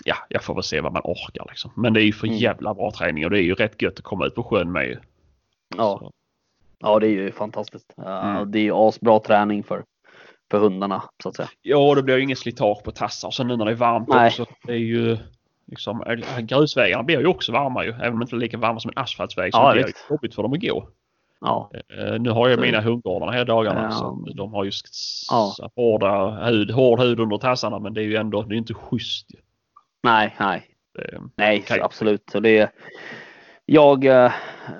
ja, 0.04 0.16
jag 0.28 0.42
får 0.44 0.54
väl 0.54 0.62
se 0.62 0.80
vad 0.80 0.92
man 0.92 1.02
orkar 1.04 1.44
liksom. 1.48 1.70
Men 1.76 1.92
det 1.92 2.00
är 2.02 2.04
ju 2.04 2.12
för 2.12 2.26
Mm. 2.26 2.38
jävla 2.38 2.74
bra 2.74 2.90
träning 2.90 3.24
och 3.24 3.30
det 3.30 3.38
är 3.38 3.42
ju 3.42 3.54
rätt 3.54 3.82
gött 3.82 3.98
att 3.98 4.04
komma 4.04 4.26
ut 4.26 4.34
på 4.34 4.42
sjön 4.42 4.72
med 4.72 4.86
ju. 4.86 4.96
Ja. 5.76 5.98
Så, 5.98 6.12
ja, 6.78 6.98
det 6.98 7.06
är 7.06 7.10
ju 7.10 7.32
fantastiskt. 7.32 7.94
Mm. 8.06 8.50
Det 8.50 8.58
är 8.58 8.62
ju 8.62 8.72
asbra 8.74 9.20
träning 9.20 9.62
för, 9.64 9.84
för 10.50 10.58
hundarna 10.58 11.02
så 11.22 11.28
att 11.28 11.36
säga. 11.36 11.48
Ja, 11.62 11.94
det 11.94 12.02
blir 12.02 12.16
ju 12.16 12.22
ingen 12.22 12.36
slitage 12.36 12.82
på 12.84 12.90
tassar. 12.90 13.28
Och 13.28 13.34
sen 13.34 13.48
nu 13.48 13.56
när 13.56 13.64
det 13.64 13.70
är 13.70 13.74
varmt 13.76 14.08
Nej. 14.08 14.26
också. 14.28 14.46
Det 14.66 14.72
är 14.72 14.76
ju 14.76 15.18
liksom, 15.66 16.02
äh, 16.02 16.38
grusvägarna 16.40 17.02
blir 17.02 17.20
ju 17.20 17.26
också 17.26 17.52
varma 17.52 17.84
ju. 17.84 17.90
Även 17.90 18.12
om 18.12 18.18
de 18.18 18.22
inte 18.22 18.36
är 18.36 18.38
lika 18.38 18.58
varma 18.58 18.80
som 18.80 18.88
en 18.96 19.02
asfaltsväg 19.02 19.54
så 19.54 19.58
Ja, 19.60 19.72
blir 19.72 19.82
det 19.82 19.92
jobbigt 20.10 20.34
för 20.34 20.42
dem 20.42 20.52
att 20.52 20.60
gå. 20.60 20.88
Ja, 21.40 21.70
Eh, 21.98 22.20
nu 22.20 22.30
har 22.30 22.48
jag 22.48 22.58
Så- 22.58 22.62
mina 22.62 22.80
hundgårdar 22.80 23.32
hela 23.32 23.44
dagarna 23.44 23.82
Ja. 23.82 23.90
så 23.90 24.28
de 24.34 24.52
har 24.54 24.64
ju 24.64 24.70
Ja. 25.30 25.54
hårda 25.76 26.30
hud, 26.46 26.70
hård 26.70 27.00
hud 27.00 27.20
under 27.20 27.38
tassarna 27.38 27.78
men 27.78 27.94
det 27.94 28.00
är 28.00 28.04
ju 28.04 28.16
ändå 28.16 28.42
det 28.42 28.54
är 28.54 28.56
inte 28.56 28.74
schysst. 28.74 29.26
Nej, 30.04 30.36
nej, 30.40 30.66
Det, 30.94 31.20
nej, 31.36 31.60
Okej. 31.64 31.80
absolut. 31.80 32.30
Så 32.32 32.40
det 32.40 32.70
jag, 33.66 34.04
eh, 34.04 34.32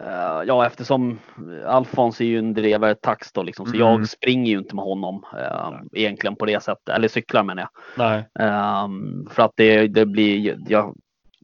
eh, 0.04 0.42
ja 0.46 0.66
eftersom 0.66 1.18
Alfons 1.66 2.20
är 2.20 2.24
ju 2.24 2.38
en 2.38 2.54
drevare 2.54 2.94
tax 2.94 3.32
då 3.32 3.42
liksom, 3.42 3.66
så 3.66 3.74
Mm. 3.76 3.80
jag 3.88 4.08
springer 4.08 4.52
ju 4.52 4.58
inte 4.58 4.74
med 4.74 4.84
honom 4.84 5.24
eh, 5.38 5.70
egentligen 5.92 6.36
på 6.36 6.46
det 6.46 6.62
sättet, 6.62 6.88
eller 6.88 7.08
cyklar 7.08 7.42
menar 7.42 7.62
jag. 7.62 7.70
nej. 8.06 8.28
Ehm, 8.48 9.26
för 9.30 9.42
att 9.42 9.52
det, 9.56 9.86
det 9.88 10.06
blir, 10.06 10.58
jag, 10.68 10.94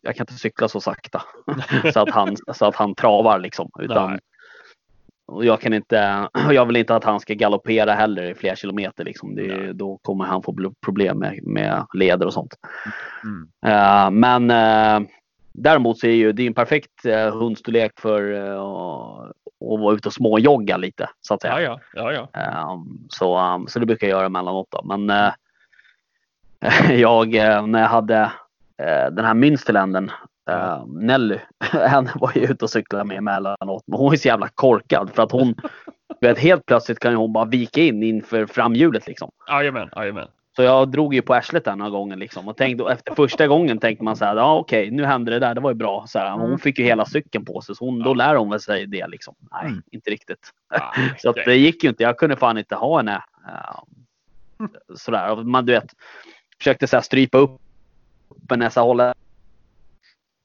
jag 0.02 0.16
kan 0.16 0.22
inte 0.24 0.32
cykla 0.34 0.68
så 0.68 0.80
sakta 0.80 1.22
så 1.92 2.00
att 2.00 2.10
han, 2.10 2.36
så 2.54 2.64
att 2.66 2.76
han 2.76 2.94
travar 2.94 3.38
liksom. 3.38 3.70
Utan, 3.80 4.10
Nej. 4.10 4.18
Och 5.30 5.44
jag 5.44 5.60
kan 5.60 5.72
inte, 5.72 6.28
jag 6.50 6.66
vill 6.66 6.76
inte 6.76 6.94
att 6.94 7.04
han 7.04 7.20
ska 7.20 7.34
galoppera 7.34 7.92
heller 7.92 8.22
i 8.22 8.34
flera 8.34 8.56
kilometer 8.56 9.04
liksom. 9.04 9.34
Det, 9.34 9.72
då 9.72 9.98
kommer 10.02 10.24
han 10.24 10.42
få 10.42 10.52
bl- 10.52 10.74
problem 10.84 11.18
med, 11.18 11.40
med 11.42 11.86
leder 11.94 12.26
och 12.26 12.32
sånt. 12.32 12.54
Mm. 13.24 13.48
Eh, 13.66 14.10
men 14.10 14.50
eh, 14.50 15.08
däremot 15.52 15.98
så 15.98 16.06
är 16.06 16.14
ju 16.14 16.32
det 16.32 16.42
är 16.42 16.46
en 16.46 16.54
perfekt 16.54 17.06
uh, 17.06 17.38
hundstorlek 17.38 18.00
för 18.00 18.32
eh, 18.32 18.60
att 18.60 19.78
vara 19.80 19.94
ute 19.94 20.08
och 20.08 20.14
småjogga 20.14 20.76
lite 20.76 21.08
så 21.20 21.34
att 21.34 21.42
säga. 21.42 21.60
Ja, 21.60 21.80
ja, 21.94 22.12
ja, 22.12 22.28
ja. 22.32 22.72
Um, 22.72 23.06
så, 23.08 23.54
um, 23.54 23.66
så 23.66 23.78
det 23.78 23.86
brukar 23.86 24.06
jag 24.06 24.16
göra 24.16 24.26
emellanåt. 24.26 24.68
Då. 24.70 24.96
Men 24.96 25.32
jag, 26.98 27.28
när 27.68 27.80
jag 27.80 27.88
hade 27.88 28.32
den 29.10 29.24
här 29.24 29.34
Münsterländen, 29.34 30.10
uh, 30.50 30.86
Nelly, 30.86 31.38
henne 31.72 32.10
var 32.14 32.32
jag 32.34 32.50
ute 32.50 32.64
och 32.64 32.70
cyklade 32.70 33.04
med 33.04 33.16
emellanåt. 33.18 33.82
Men 33.86 33.98
hon 33.98 34.12
är 34.12 34.16
så 34.16 34.28
jävla 34.28 34.48
korkad 34.48 35.10
för 35.14 35.22
att 35.22 35.32
hon, 35.32 35.54
vet, 36.20 36.38
helt 36.38 36.66
plötsligt 36.66 36.98
kan 36.98 37.10
ju 37.10 37.16
hon 37.16 37.32
bara 37.32 37.44
vika 37.44 37.80
in 37.80 38.02
inför 38.02 38.46
framhjulet 38.46 39.06
liksom. 39.06 39.30
Jajamän, 39.48 39.88
jajamän. 39.96 40.28
Så 40.56 40.62
jag 40.62 40.90
drog 40.90 41.14
ju 41.14 41.22
på 41.22 41.34
arslet 41.34 41.64
den 41.64 41.78
några 41.78 41.90
gånger 41.90 42.16
liksom. 42.16 42.48
Och 42.48 42.56
tänkte, 42.56 42.84
och 42.84 42.92
efter 42.92 43.14
första 43.14 43.46
gången 43.46 43.78
tänkte 43.78 44.04
man 44.04 44.16
så 44.16 44.24
här, 44.24 44.36
ja 44.36 44.58
okej, 44.58 44.90
nu 44.90 45.04
hände 45.04 45.30
det 45.30 45.38
där, 45.38 45.54
det 45.54 45.60
var 45.60 45.70
ju 45.70 45.74
bra. 45.76 46.04
Så 46.08 46.18
här, 46.18 46.30
hon 46.30 46.58
fick 46.58 46.78
ju 46.78 46.84
hela 46.84 47.04
cykeln 47.04 47.44
på 47.44 47.60
sig, 47.60 47.74
så 47.76 47.84
hon, 47.84 47.98
då 47.98 48.14
lär 48.14 48.34
hon 48.36 48.50
väl 48.50 48.60
sig 48.60 48.86
det 48.86 49.06
liksom. 49.06 49.34
Nej, 49.52 49.66
Mm. 49.66 49.82
inte 49.90 50.10
riktigt. 50.10 50.50
Ja, 50.74 50.92
Så 51.18 51.32
det 51.32 51.56
gick 51.56 51.84
ju 51.84 51.88
inte. 51.88 52.02
Jag 52.02 52.18
kunde 52.18 52.36
fan 52.36 52.58
inte 52.58 52.74
ha 52.74 52.96
henne 52.96 53.22
uh, 53.48 54.66
sådär. 54.96 55.36
Man 55.36 55.66
du 55.66 55.72
vet, 55.72 55.92
försökte 56.58 56.86
så 56.86 56.96
här 56.96 57.02
strypa 57.02 57.38
upp 57.38 57.60
henne, 58.50 58.70
så 58.70 58.80
här, 58.80 58.86
hålla 58.86 59.14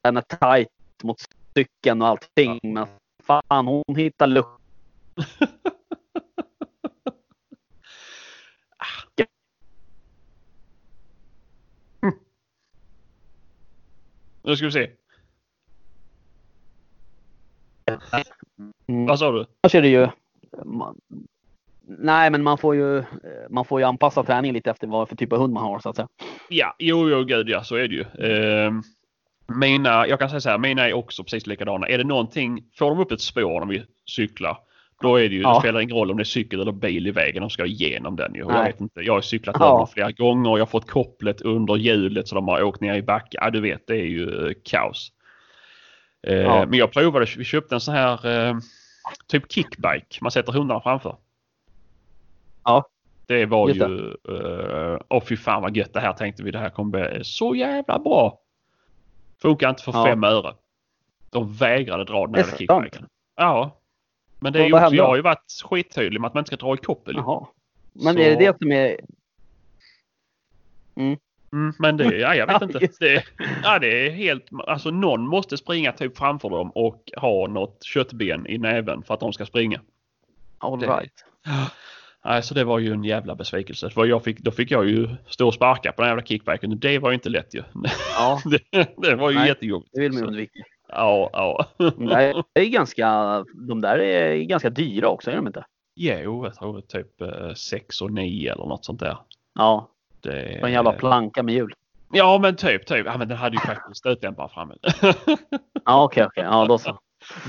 henne 0.06 0.22
tight 0.22 0.68
mot 1.02 1.16
cykeln 1.54 2.02
och 2.02 2.08
allting. 2.08 2.60
Men 2.62 2.86
fan, 3.22 3.66
hon 3.66 3.96
hittade 3.96 4.32
luckor. 4.32 4.56
Nu 14.42 14.56
ska 14.56 14.66
vi 14.66 14.72
se. 14.72 14.90
Mm. 18.88 19.06
Vad 19.06 19.18
sa 19.18 19.32
du? 19.32 19.38
Annars 19.38 19.74
är 19.74 19.82
det 19.82 19.88
ju... 19.88 20.08
Man, 20.64 21.00
nej, 21.80 22.30
men 22.30 22.42
man 22.42 22.58
får 22.58 22.74
ju, 22.74 22.98
eh, 22.98 23.04
man 23.50 23.64
får 23.64 23.80
ju 23.80 23.86
anpassa 23.86 24.22
träningen 24.22 24.54
lite 24.54 24.70
efter 24.70 24.86
vad 24.86 25.08
för 25.08 25.16
typ 25.16 25.32
av 25.32 25.38
hund 25.38 25.52
man 25.52 25.62
har 25.62 25.78
så 25.78 25.88
att 25.88 25.96
säga. 25.96 26.08
Ja, 26.48 26.76
jo, 26.78 27.10
jo, 27.10 27.24
gud 27.24 27.48
ja, 27.48 27.64
så 27.64 27.76
är 27.76 27.88
det 27.88 27.94
ju. 27.94 28.04
Ehm, 28.30 28.82
mina, 29.46 30.06
jag 30.06 30.18
kan 30.18 30.28
säga 30.30 30.40
så 30.40 30.50
här, 30.50 30.58
mina 30.58 30.88
är 30.88 30.92
också 30.92 31.24
precis 31.24 31.46
likadana. 31.46 31.86
Är 31.88 31.98
det 31.98 32.04
någonting, 32.04 32.64
får 32.78 32.90
de 32.90 32.98
upp 33.00 33.12
ett 33.12 33.20
spår 33.20 33.60
när 33.60 33.66
vi 33.66 33.84
cyklar, 34.10 34.58
då 35.02 35.16
är 35.16 35.28
det 35.28 35.34
ju, 35.34 35.40
Ja. 35.42 35.54
det 35.54 35.60
spelar 35.60 35.80
ingen 35.80 35.96
roll 35.96 36.10
om 36.10 36.16
det 36.16 36.22
är 36.22 36.24
cykel 36.24 36.60
eller 36.60 36.72
bil 36.72 37.06
i 37.06 37.10
vägen, 37.10 37.40
de 37.40 37.50
ska 37.50 37.66
igenom 37.66 38.16
den 38.16 38.34
ju. 38.34 38.40
Jag 38.40 38.64
vet 38.64 38.80
inte, 38.80 39.00
jag 39.00 39.12
har 39.12 39.20
cyklat 39.20 39.56
Ja. 39.58 39.74
över 39.76 39.86
flera 39.86 40.10
gånger 40.10 40.50
och 40.50 40.58
jag 40.58 40.64
har 40.64 40.70
fått 40.70 40.90
kopplet 40.90 41.40
under 41.40 41.76
hjulet 41.76 42.28
så 42.28 42.34
de 42.34 42.48
har 42.48 42.62
åkt 42.62 42.80
ner 42.80 42.94
i 42.94 43.02
backen. 43.02 43.40
Ja, 43.44 43.50
du 43.50 43.60
vet, 43.60 43.86
det 43.86 43.94
är 43.96 44.06
ju 44.06 44.46
eh, 44.48 44.52
kaos. 44.64 45.12
Eh, 46.26 46.34
Ja. 46.36 46.66
Men 46.66 46.78
jag 46.78 46.92
provade, 46.92 47.26
vi 47.38 47.44
köpte 47.44 47.74
en 47.74 47.80
sån 47.80 47.94
här 47.94 48.26
eh, 48.48 48.56
typ 49.28 49.52
kickbike 49.52 50.18
man 50.20 50.30
sätter 50.30 50.52
hundarna 50.52 50.80
framför. 50.80 51.16
Ja. 52.64 52.88
Det 53.26 53.46
var 53.46 53.68
Just 53.68 53.80
ju, 53.80 54.14
åh 55.08 55.22
fy 55.28 55.36
fan 55.36 55.62
vad 55.62 55.76
gött 55.76 55.92
det 55.92 56.00
här 56.00 56.12
tänkte 56.12 56.42
vi. 56.42 56.50
Det 56.50 56.58
här 56.58 56.70
kommer 56.70 56.90
bli 57.10 57.24
så 57.24 57.54
jävla 57.54 57.98
bra. 57.98 58.38
Funkar 59.42 59.70
inte 59.70 59.82
för 59.82 59.92
Ja. 59.92 60.04
fem 60.04 60.24
öre. 60.24 60.54
De 61.30 61.52
vägrade 61.52 62.04
dra 62.04 62.26
den 62.26 62.34
här 62.34 62.42
sant. 62.42 62.58
kickbiken. 62.58 63.06
Ja. 63.36 63.80
Men 64.40 64.52
det 64.52 64.62
är 64.62 64.66
ju 64.66 64.74
också, 64.74 64.94
jag 64.94 65.06
har 65.06 65.16
ju 65.16 65.22
varit 65.22 65.52
skittydlig 65.64 66.20
med 66.20 66.28
att 66.28 66.34
man 66.34 66.40
inte 66.40 66.56
ska 66.56 66.66
dra 66.66 66.74
i 66.74 66.76
koppel. 66.76 67.14
Jaha. 67.16 67.46
Men 67.92 68.14
Så- 68.14 68.20
är 68.20 68.30
det 68.36 68.46
det 68.46 68.58
som 68.58 68.72
är... 68.72 68.96
Mm, 71.52 71.72
men 71.78 71.96
det, 71.96 72.16
ja, 72.18 72.34
jag 72.34 72.46
vet 72.46 72.62
inte. 72.74 72.78
Det, 73.00 73.24
ja, 73.62 73.78
det 73.78 74.06
är 74.06 74.10
helt, 74.10 74.44
alltså 74.66 74.90
någon 74.90 75.28
måste 75.28 75.56
springa 75.56 75.92
typ 75.92 76.18
framför 76.18 76.50
dem 76.50 76.70
och 76.70 77.10
ha 77.16 77.46
något 77.46 77.84
köttben 77.84 78.46
i 78.46 78.58
näven 78.58 79.02
för 79.02 79.14
att 79.14 79.20
de 79.20 79.32
ska 79.32 79.46
springa. 79.46 79.80
All 80.58 80.80
Det- 80.80 80.86
right. 80.86 81.24
Nej, 82.28 82.42
så 82.42 82.54
det 82.54 82.64
var 82.64 82.78
ju 82.78 82.92
en 82.92 83.04
jävla 83.04 83.34
besvikelse. 83.34 83.90
För 83.90 84.04
jag 84.06 84.24
fick, 84.24 84.38
då 84.40 84.50
fick 84.50 84.70
jag 84.70 84.86
ju 84.88 85.08
stå 85.26 85.46
och 85.46 85.54
sparka 85.54 85.92
på 85.92 86.02
den 86.02 86.08
jävla 86.08 86.22
kickbiken 86.24 86.70
och 86.72 86.76
det 86.76 86.98
var 86.98 87.10
ju 87.10 87.14
inte 87.14 87.28
lätt 87.28 87.54
ju. 87.54 87.62
Ja, 88.18 88.40
Det, 88.72 88.88
det 89.02 89.14
var 89.14 89.30
ju 89.30 89.36
Nej, 89.36 89.48
jättejobbigt. 89.48 89.90
det 89.94 90.00
vill 90.00 90.12
man 90.12 90.20
ju 90.22 90.26
undvika. 90.26 90.52
Ja, 90.88 91.30
ja. 91.32 91.66
De 91.78 92.06
där 92.06 92.42
är 92.54 92.64
ganska, 92.64 93.08
de 93.68 93.80
där 93.80 93.98
är 93.98 94.36
ganska 94.36 94.70
dyra 94.70 95.08
också, 95.08 95.30
är 95.30 95.36
de 95.36 95.46
inte? 95.46 95.64
Jo, 95.96 96.44
jag 96.44 96.54
tror 96.54 96.80
typ 96.80 97.06
6 97.56 98.00
och 98.00 98.12
9 98.12 98.52
eller 98.52 98.64
något 98.64 98.84
sånt 98.84 99.00
där. 99.00 99.16
Ja, 99.54 99.90
Det, 100.20 100.58
på 100.60 100.66
en 100.66 100.72
jävla 100.72 100.92
planka 100.92 101.42
med 101.42 101.54
hjul. 101.54 101.74
Ja, 102.12 102.38
men 102.38 102.56
typ, 102.56 102.86
typ. 102.86 103.06
Ja, 103.06 103.18
men 103.18 103.28
den 103.28 103.36
hade 103.38 103.56
ju 103.56 103.60
faktiskt 103.60 103.96
stötdämpare 103.98 104.48
framme. 104.48 104.74
Ja, 105.84 106.04
okej, 106.04 106.24
okej. 106.26 106.44
Ja, 106.44 106.64
då 106.68 106.78
så. 106.78 106.98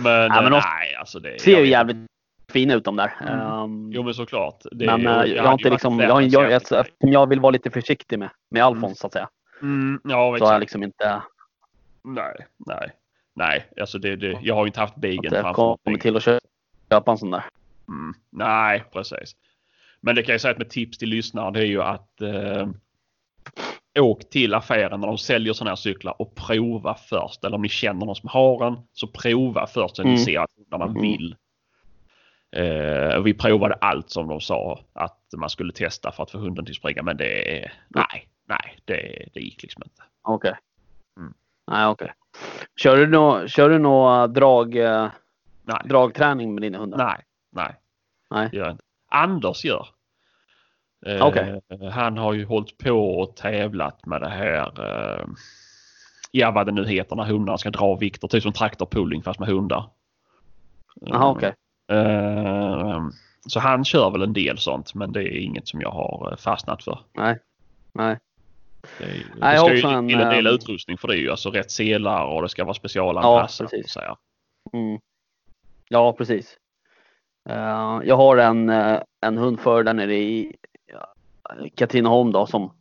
men, 0.03 0.11
Ja, 0.13 0.41
men 0.41 0.51
de 0.51 0.61
nej, 0.79 0.95
alltså 0.99 1.19
det... 1.19 1.41
Ser 1.41 1.59
ju 1.59 1.67
jävligt 1.67 1.97
fina 2.57 2.73
ut 2.73 2.83
de 2.85 2.95
där. 2.95 3.13
Mm. 3.21 3.39
Ehm, 3.39 3.91
Jo, 3.93 4.03
men 4.03 4.13
såklart. 4.13 4.61
Det, 4.71 4.85
men 4.85 5.07
eh, 5.07 5.13
jag, 5.13 5.19
hade 5.19 5.41
har 5.41 5.53
inte 5.53 5.69
liksom, 5.69 5.99
jag, 5.99 6.23
jag, 6.23 6.51
jag, 6.71 6.85
jag 6.99 7.29
vill 7.29 7.39
vara 7.39 7.51
lite 7.51 7.71
försiktig 7.71 8.19
med, 8.19 8.29
med 8.51 8.63
Alfons 8.63 8.99
så 8.99 9.07
att 9.07 9.13
säga. 9.13 9.29
Mm, 9.61 10.01
ja, 10.03 10.35
Så 10.39 10.45
har 10.45 10.51
jag 10.53 10.59
liksom 10.59 10.83
inte 10.83 11.21
Nej, 12.03 12.35
nej. 12.57 12.91
Nej, 13.35 13.65
alltså 13.81 13.99
det, 13.99 14.15
det, 14.15 14.39
jag 14.41 14.55
har 14.55 14.65
ju 14.65 14.67
inte 14.67 14.79
haft 14.79 14.95
bigen 14.95 15.23
jag 15.23 15.33
framför 15.33 15.53
kommer 15.53 15.67
någonting. 15.67 15.99
till 15.99 16.17
att 16.17 16.23
kö- 16.23 16.39
köpa 16.89 17.11
en 17.11 17.17
sån 17.17 17.31
där. 17.31 17.43
Mm, 17.87 18.13
nej, 18.29 18.83
precis. 18.93 19.35
Men 20.01 20.15
det 20.15 20.23
kan 20.23 20.31
jag 20.33 20.41
säga 20.41 20.51
att 20.51 20.57
med 20.57 20.69
tips 20.69 20.97
till 20.97 21.09
lyssnare 21.09 21.51
det 21.51 21.59
är 21.59 21.65
ju 21.65 21.81
att 21.81 22.21
eh, 22.21 22.67
åk 23.99 24.29
till 24.29 24.53
affären 24.53 24.99
när 25.01 25.07
de 25.07 25.17
säljer 25.17 25.53
sådana 25.53 25.71
här 25.71 25.75
cyklar 25.75 26.21
och 26.21 26.35
prova 26.35 26.95
först. 27.09 27.43
Eller 27.43 27.55
om 27.55 27.61
ni 27.61 27.69
känner 27.69 28.05
någon 28.05 28.15
som 28.15 28.29
har 28.29 28.67
en 28.67 28.77
så 28.93 29.07
prova 29.07 29.67
först 29.67 29.95
så 29.95 30.03
ni 30.03 30.09
Mm. 30.09 30.19
ser 30.25 30.39
att 30.39 30.49
hundarna 30.57 30.85
Mm. 30.85 31.01
vill. 31.01 31.35
Eh, 32.51 33.21
vi 33.21 33.33
provade 33.33 33.73
allt 33.73 34.09
som 34.09 34.27
de 34.27 34.41
sa 34.41 34.79
att 34.93 35.19
man 35.37 35.49
skulle 35.49 35.73
testa 35.73 36.11
för 36.11 36.23
att 36.23 36.31
få 36.31 36.37
hunden 36.37 36.65
till 36.65 36.75
springa 36.75 37.03
men 37.03 37.17
det, 37.17 37.71
nej, 37.87 38.29
nej, 38.45 38.79
det, 38.85 39.29
det 39.33 39.39
gick 39.39 39.63
liksom 39.63 39.83
inte. 39.85 40.03
Okej. 40.21 40.55
Mm. 41.17 41.33
Nej, 41.71 41.87
okej. 41.87 42.13
Kör 42.81 42.97
du 42.97 43.07
nå 43.07 43.47
kör 43.47 43.69
du 43.69 43.79
nå 43.79 44.27
drag, 44.27 44.75
eh, 44.75 45.09
Nej, 45.63 45.81
dragträning 45.85 46.53
med 46.53 46.61
dina 46.61 46.77
hundar? 46.77 46.97
nej, 46.97 47.23
nej. 47.51 47.75
Nej. 48.29 48.49
Gör 48.53 48.71
inte. 48.71 48.83
Anders 49.09 49.65
gör. 49.65 49.87
Eh, 51.05 51.27
Okej. 51.27 51.61
Han 51.91 52.17
har 52.17 52.33
ju 52.33 52.45
hållit 52.45 52.77
på 52.77 53.19
och 53.19 53.35
tävlat 53.35 54.05
med 54.05 54.21
det 54.21 54.29
här. 54.29 54.71
Eh, 54.85 55.25
ja 56.31 56.51
vad 56.51 56.65
det 56.65 56.71
nu 56.71 56.85
heter 56.85 57.15
när 57.15 57.23
hundarna 57.23 57.57
ska 57.57 57.69
dra 57.69 57.95
vikter. 57.95 58.27
Typ 58.27 58.43
som 58.43 58.53
traktorpulling 58.53 59.23
fast 59.23 59.39
med 59.39 59.49
hundar. 59.49 59.89
Jaha, 60.95 61.29
okej. 61.29 61.49
Eh, 61.49 61.55
så 63.47 63.59
han 63.59 63.85
kör 63.85 64.11
väl 64.11 64.21
en 64.21 64.33
del 64.33 64.57
sånt 64.57 64.95
men 64.95 65.11
det 65.11 65.23
är 65.23 65.39
inget 65.39 65.67
som 65.67 65.81
jag 65.81 65.91
har 65.91 66.29
eh, 66.31 66.37
fastnat 66.37 66.83
för. 66.83 66.99
Nej. 67.13 67.39
Nej. 67.93 68.19
Det, 68.99 69.05
är, 69.05 69.25
Nej, 69.37 69.53
det 69.53 69.59
ska 69.59 69.89
ju 69.89 69.95
en, 69.95 70.07
till 70.07 70.19
en 70.19 70.29
del 70.29 70.47
ehm, 70.47 70.53
utrustning 70.53 70.97
för 70.97 71.07
det 71.07 71.15
är 71.15 71.19
ju 71.19 71.31
alltså 71.31 71.49
rätt 71.49 71.71
selar 71.71 72.25
och 72.25 72.41
det 72.41 72.49
ska 72.49 72.63
vara 72.63 72.73
specialanpassat. 72.73 73.71
precis. 73.71 73.91
så 73.91 73.99
här. 73.99 74.15
Mm. 74.73 74.99
Ja, 75.89 76.13
precis. 76.13 76.57
Eh, 77.49 77.99
jag 78.03 78.17
har 78.17 78.37
en, 78.37 78.69
eh, 78.69 78.99
en 79.21 79.37
hund 79.37 79.59
för 79.59 79.83
där 79.83 79.93
nere 79.93 80.15
i 80.15 80.55
ja, 80.85 81.13
Katrineholm 81.75 82.31
då 82.31 82.45
som, 82.45 82.73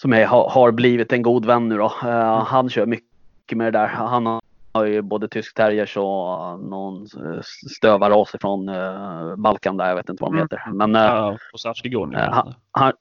som 0.00 0.12
är, 0.12 0.26
har, 0.26 0.50
har 0.50 0.72
blivit 0.72 1.12
en 1.12 1.22
god 1.22 1.46
vän 1.46 1.68
nu 1.68 1.76
då. 1.76 1.92
Eh, 2.04 2.44
Han 2.44 2.70
kör 2.70 2.86
mycket 2.86 3.58
med 3.58 3.72
det 3.72 3.78
där. 3.78 3.86
Han 3.86 4.26
har 4.26 4.40
ju 4.84 5.02
både 5.02 5.28
tysk 5.28 5.54
terriers 5.54 5.96
och 5.96 6.04
någon 6.60 7.02
eh, 7.02 7.40
stövarras 7.76 8.30
från 8.40 8.68
uh, 8.68 9.36
Balkan 9.36 9.76
där. 9.76 9.88
Jag 9.88 9.94
vet 9.96 10.08
inte 10.08 10.22
vad 10.22 10.32
de 10.32 10.36
Mm. 10.36 10.44
heter. 10.52 10.72
Men 10.72 10.96
uh, 10.96 11.02
Ja, 11.02 11.38
Posavski 11.52 11.88
Gonik. 11.88 12.18
Eh, 12.18 12.32
han- 12.32 12.54
han, 12.70 12.92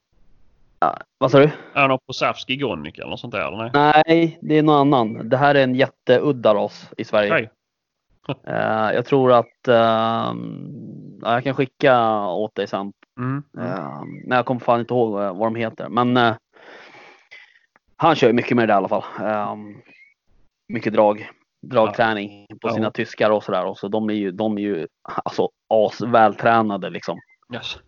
vad 1.17 1.31
sa 1.31 1.39
du? 1.39 1.51
Är 1.73 1.89
han 1.89 1.99
Posavski 2.07 2.55
Gonik 2.55 2.97
eller 2.97 3.09
något 3.09 3.19
sånt 3.19 3.33
där? 3.33 3.47
Eller? 3.47 3.71
nej? 3.73 4.39
Det 4.41 4.57
är 4.57 4.63
någon 4.63 4.93
annan. 4.93 5.29
Det 5.29 5.37
här 5.37 5.55
är 5.55 5.63
en 5.63 5.75
jätteudda 5.75 6.53
ras 6.55 6.89
i 6.97 7.03
Sverige. 7.03 7.49
Eh, 8.47 8.91
jag 8.93 9.05
tror 9.05 9.31
att 9.31 9.67
ehm, 9.67 11.19
ja, 11.21 11.33
jag 11.33 11.43
kan 11.43 11.53
skicka 11.53 12.19
åt 12.27 12.55
dig 12.55 12.67
sen. 12.67 12.93
Mm. 13.19 13.43
Uh, 13.57 14.03
men 14.25 14.35
jag 14.35 14.45
kommer 14.45 14.61
fan 14.61 14.79
inte 14.79 14.93
ihåg 14.93 15.21
eh, 15.21 15.33
vad 15.37 15.47
de 15.47 15.55
heter. 15.55 15.89
Men 15.89 16.17
eh, 16.17 16.33
han 17.95 18.15
kör 18.15 18.27
ju 18.27 18.33
mycket 18.33 18.57
med 18.57 18.67
det 18.69 18.71
i 18.71 18.75
alla 18.75 18.87
fall. 18.87 19.03
Ehm, 19.21 19.75
mycket 20.67 20.93
drag, 20.93 21.29
dragträning 21.61 22.47
på 22.61 22.67
Ja. 22.67 22.73
sina 22.73 22.91
tyskar 22.91 23.29
och 23.29 23.43
sådär. 23.43 23.65
Och 23.65 23.77
så 23.77 23.87
de 23.87 24.09
är 24.09 24.13
ju, 24.13 24.31
de 24.31 24.57
är 24.57 24.61
ju 24.61 24.87
alltså 25.25 25.49
asvältränade 25.73 26.89
liksom. 26.89 27.19
Yes. 27.53 27.77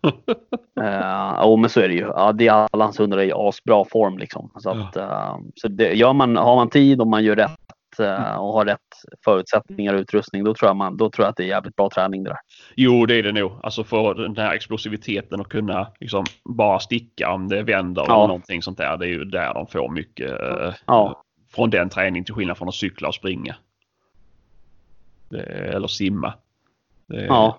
Uh, 0.80 1.46
oh, 1.46 1.60
men 1.60 1.70
så 1.70 1.80
är 1.80 1.88
det 1.88 1.94
ju. 1.94 2.00
Ja, 2.00 2.32
det 2.32 2.46
är 2.48 2.68
alla 2.72 2.84
hans 2.84 3.00
hundar 3.00 3.18
är 3.18 3.22
i 3.22 3.32
asbra 3.34 3.84
form 3.84 4.18
liksom. 4.18 4.50
Så, 4.58 4.70
att, 4.70 4.96
eh, 4.96 5.36
så 5.54 5.68
det, 5.68 5.92
gör 5.92 6.12
man, 6.12 6.36
har 6.36 6.56
man 6.56 6.70
tid 6.70 7.00
och 7.00 7.06
man 7.06 7.24
gör 7.24 7.36
rätt 7.36 7.98
eh, 7.98 8.34
och 8.36 8.52
har 8.52 8.64
rätt 8.64 8.78
förutsättningar 9.24 9.94
och 9.94 10.00
utrustning. 10.00 10.44
Då 10.44 10.54
tror, 10.54 10.68
jag 10.68 10.76
man, 10.76 10.96
då 10.96 11.10
tror 11.10 11.24
jag 11.24 11.30
att 11.30 11.36
det 11.36 11.42
är 11.44 11.48
jävligt 11.48 11.76
bra 11.76 11.90
träning 11.90 12.22
det 12.24 12.30
där. 12.30 12.38
Jo, 12.76 13.06
det 13.06 13.14
är 13.14 13.22
det 13.22 13.32
nog. 13.32 13.52
Alltså 13.62 13.84
för 13.84 14.14
den 14.14 14.36
här 14.36 14.54
explosiviteten 14.54 15.40
och 15.40 15.50
kunna 15.50 15.88
liksom 16.00 16.24
bara 16.44 16.78
sticka 16.78 17.30
om 17.30 17.48
det 17.48 17.62
vänder 17.62 18.04
Ja. 18.08 18.14
eller 18.16 18.26
någonting 18.26 18.62
sånt 18.62 18.78
där. 18.78 18.96
Det 18.96 19.06
är 19.06 19.10
ju 19.10 19.24
där 19.24 19.54
de 19.54 19.66
får 19.66 19.88
mycket 19.88 20.30
eh, 20.30 20.74
Ja. 20.86 21.22
Från 21.54 21.70
den 21.70 21.88
träningen 21.88 22.24
till 22.24 22.34
skillnad 22.34 22.58
från 22.58 22.68
att 22.68 22.74
cykla 22.74 23.08
och 23.08 23.14
springa. 23.14 23.54
Det, 25.28 25.42
eller 25.42 25.88
simma. 25.88 26.34
Det, 27.06 27.24
Ja. 27.26 27.58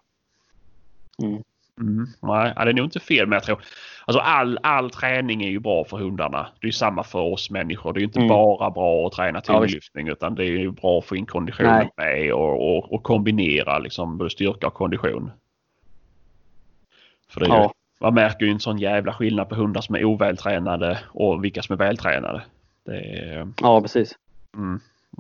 Mm, 1.82 2.06
nej, 2.22 2.54
ja, 2.56 2.66
det 2.66 2.72
är 2.72 2.74
nog 2.74 2.86
inte 2.86 3.00
fel 3.00 3.28
men 3.28 3.34
jag 3.36 3.44
tror 3.44 3.64
alltså 4.06 4.20
all, 4.20 4.60
all 4.64 4.90
träning 4.90 5.44
är 5.44 5.50
ju 5.50 5.60
bra 5.60 5.84
för 5.86 5.98
hundarna. 5.98 6.48
Det 6.62 6.68
är 6.68 6.72
samma 6.72 7.04
för 7.04 7.20
oss 7.20 7.50
människor. 7.50 7.94
Det 7.94 8.00
är 8.02 8.04
inte 8.04 8.20
Mm. 8.20 8.30
bara 8.30 8.72
bra 8.72 9.08
att 9.08 9.14
träna 9.14 9.42
Ja, 9.48 9.60
tyngdlyftning 9.60 10.08
utan 10.08 10.36
det 10.36 10.44
är 10.44 10.50
ju 10.50 10.72
bra 10.72 11.00
att 11.00 11.06
få 11.06 11.16
in 11.16 11.26
konditionen 11.26 11.90
Nej. 11.98 12.24
med 12.24 12.34
och, 12.34 12.78
och, 12.78 12.94
och 12.94 13.04
kombinera 13.04 13.80
liksom 13.80 14.18
både 14.18 14.30
styrka 14.30 14.68
och 14.68 14.74
kondition. 14.74 15.32
För 17.30 17.40
det 17.40 17.46
är 17.46 17.50
ju, 17.50 17.56
Ja. 17.56 17.74
man 18.00 18.14
märker 18.14 18.46
ju 18.46 18.52
en 18.52 18.60
sån 18.60 18.78
jävla 18.78 19.14
skillnad 19.14 19.50
på 19.50 19.56
hundar 19.56 19.82
som 19.82 19.96
är 19.96 20.06
ovältränade 20.06 21.00
och 21.08 21.44
vilka 21.44 21.62
som 21.62 21.74
är 21.74 21.78
vältränade. 21.78 22.42
Det 22.86 22.98
är, 22.98 23.48
Ja, 23.62 23.82
precis. 23.82 24.18
mm, 24.56 24.80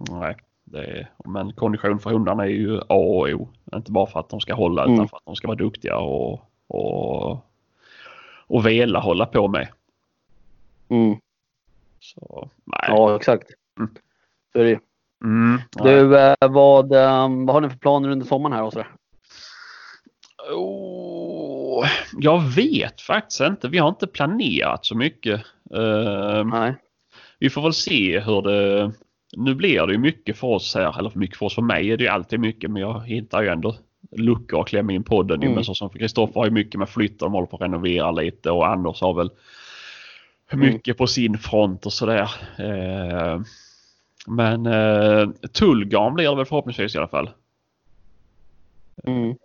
nej, 0.09 0.35
det 0.63 0.83
är, 0.85 1.11
men 1.25 1.53
kondition 1.53 1.99
för 1.99 2.09
hundarna 2.09 2.43
är 2.43 2.47
ju 2.47 2.77
A 2.79 2.83
och 2.87 3.27
O. 3.29 3.47
Inte 3.75 3.91
bara 3.91 4.05
för 4.07 4.19
att 4.19 4.29
de 4.29 4.39
ska 4.39 4.53
hålla 4.53 4.83
Mm. 4.83 4.93
utan 4.93 5.07
för 5.09 5.17
att 5.17 5.25
de 5.25 5.35
ska 5.35 5.47
vara 5.47 5.57
duktiga 5.57 5.97
och, 5.97 6.49
och, 6.67 7.31
och 8.47 8.65
vela 8.65 8.99
hålla 8.99 9.25
på 9.25 9.47
med. 9.47 9.67
Mm. 10.89 11.17
Så 11.99 12.49
nej. 12.65 12.85
Ja, 12.87 13.15
exakt. 13.15 13.47
Mm. 13.79 13.91
Så 14.53 14.59
är 14.59 14.63
det 14.63 14.69
ju. 14.69 14.79
Mm. 15.23 15.61
Du, 15.71 16.17
eh, 16.19 16.35
vad, 16.49 16.91
eh, 16.91 17.29
vad 17.45 17.49
har 17.49 17.61
ni 17.61 17.69
för 17.69 17.77
planer 17.77 18.09
under 18.09 18.25
sommaren 18.25 18.53
här 18.55 18.63
och 18.63 18.73
sådär? 18.73 18.87
Oh, 20.53 21.85
jag 22.19 22.41
vet 22.55 23.01
faktiskt 23.01 23.41
inte. 23.41 23.67
Vi 23.67 23.77
har 23.77 23.89
inte 23.89 24.07
planerat 24.07 24.85
så 24.85 24.95
mycket. 24.97 25.41
Eh, 25.75 26.43
Nej. 26.45 26.75
Vi 27.43 27.49
får 27.49 27.61
väl 27.61 27.73
se 27.73 28.19
hur 28.19 28.41
det... 28.41 28.91
Nu 29.37 29.55
blir 29.55 29.87
det 29.87 29.93
ju 29.93 29.99
mycket 29.99 30.37
för 30.37 30.47
oss 30.47 30.75
här, 30.75 30.99
eller 30.99 31.09
för 31.09 31.19
mycket 31.19 31.37
för 31.37 31.45
oss, 31.45 31.55
för 31.55 31.61
mig 31.61 31.91
är 31.91 31.97
det 31.97 32.03
ju 32.03 32.09
alltid 32.09 32.39
mycket 32.39 32.71
men 32.71 32.81
jag 32.81 33.07
hittar 33.07 33.41
ju 33.41 33.47
ändå 33.47 33.75
luckor 34.11 34.61
att 34.61 34.67
klämma 34.67 34.93
in 34.93 35.03
podden. 35.03 35.41
Mm. 35.43 35.55
Men 35.55 35.63
så 35.63 35.75
som 35.75 35.89
Kristoffer 35.89 36.33
har 36.33 36.45
ju 36.45 36.51
mycket 36.51 36.79
med 36.79 36.89
flytt 36.89 37.21
och 37.21 37.27
de 37.27 37.33
håller 37.33 37.47
på 37.47 37.55
att 37.55 37.61
renovera 37.61 38.11
lite 38.11 38.51
och 38.51 38.67
Anders 38.67 39.01
har 39.01 39.13
väl 39.13 39.29
Mm. 40.51 40.73
mycket 40.73 40.97
på 40.97 41.07
sin 41.07 41.37
front 41.37 41.85
och 41.85 41.93
sådär. 41.93 42.31
Eh, 42.57 43.41
men 44.27 44.65
eh, 44.65 45.29
Tullgarn 45.51 46.13
blir 46.13 46.29
det 46.29 46.35
väl 46.35 46.45
förhoppningsvis 46.45 46.95
i 46.95 46.97
alla 46.97 47.07
fall. 47.07 47.29
Mm. 49.03 49.35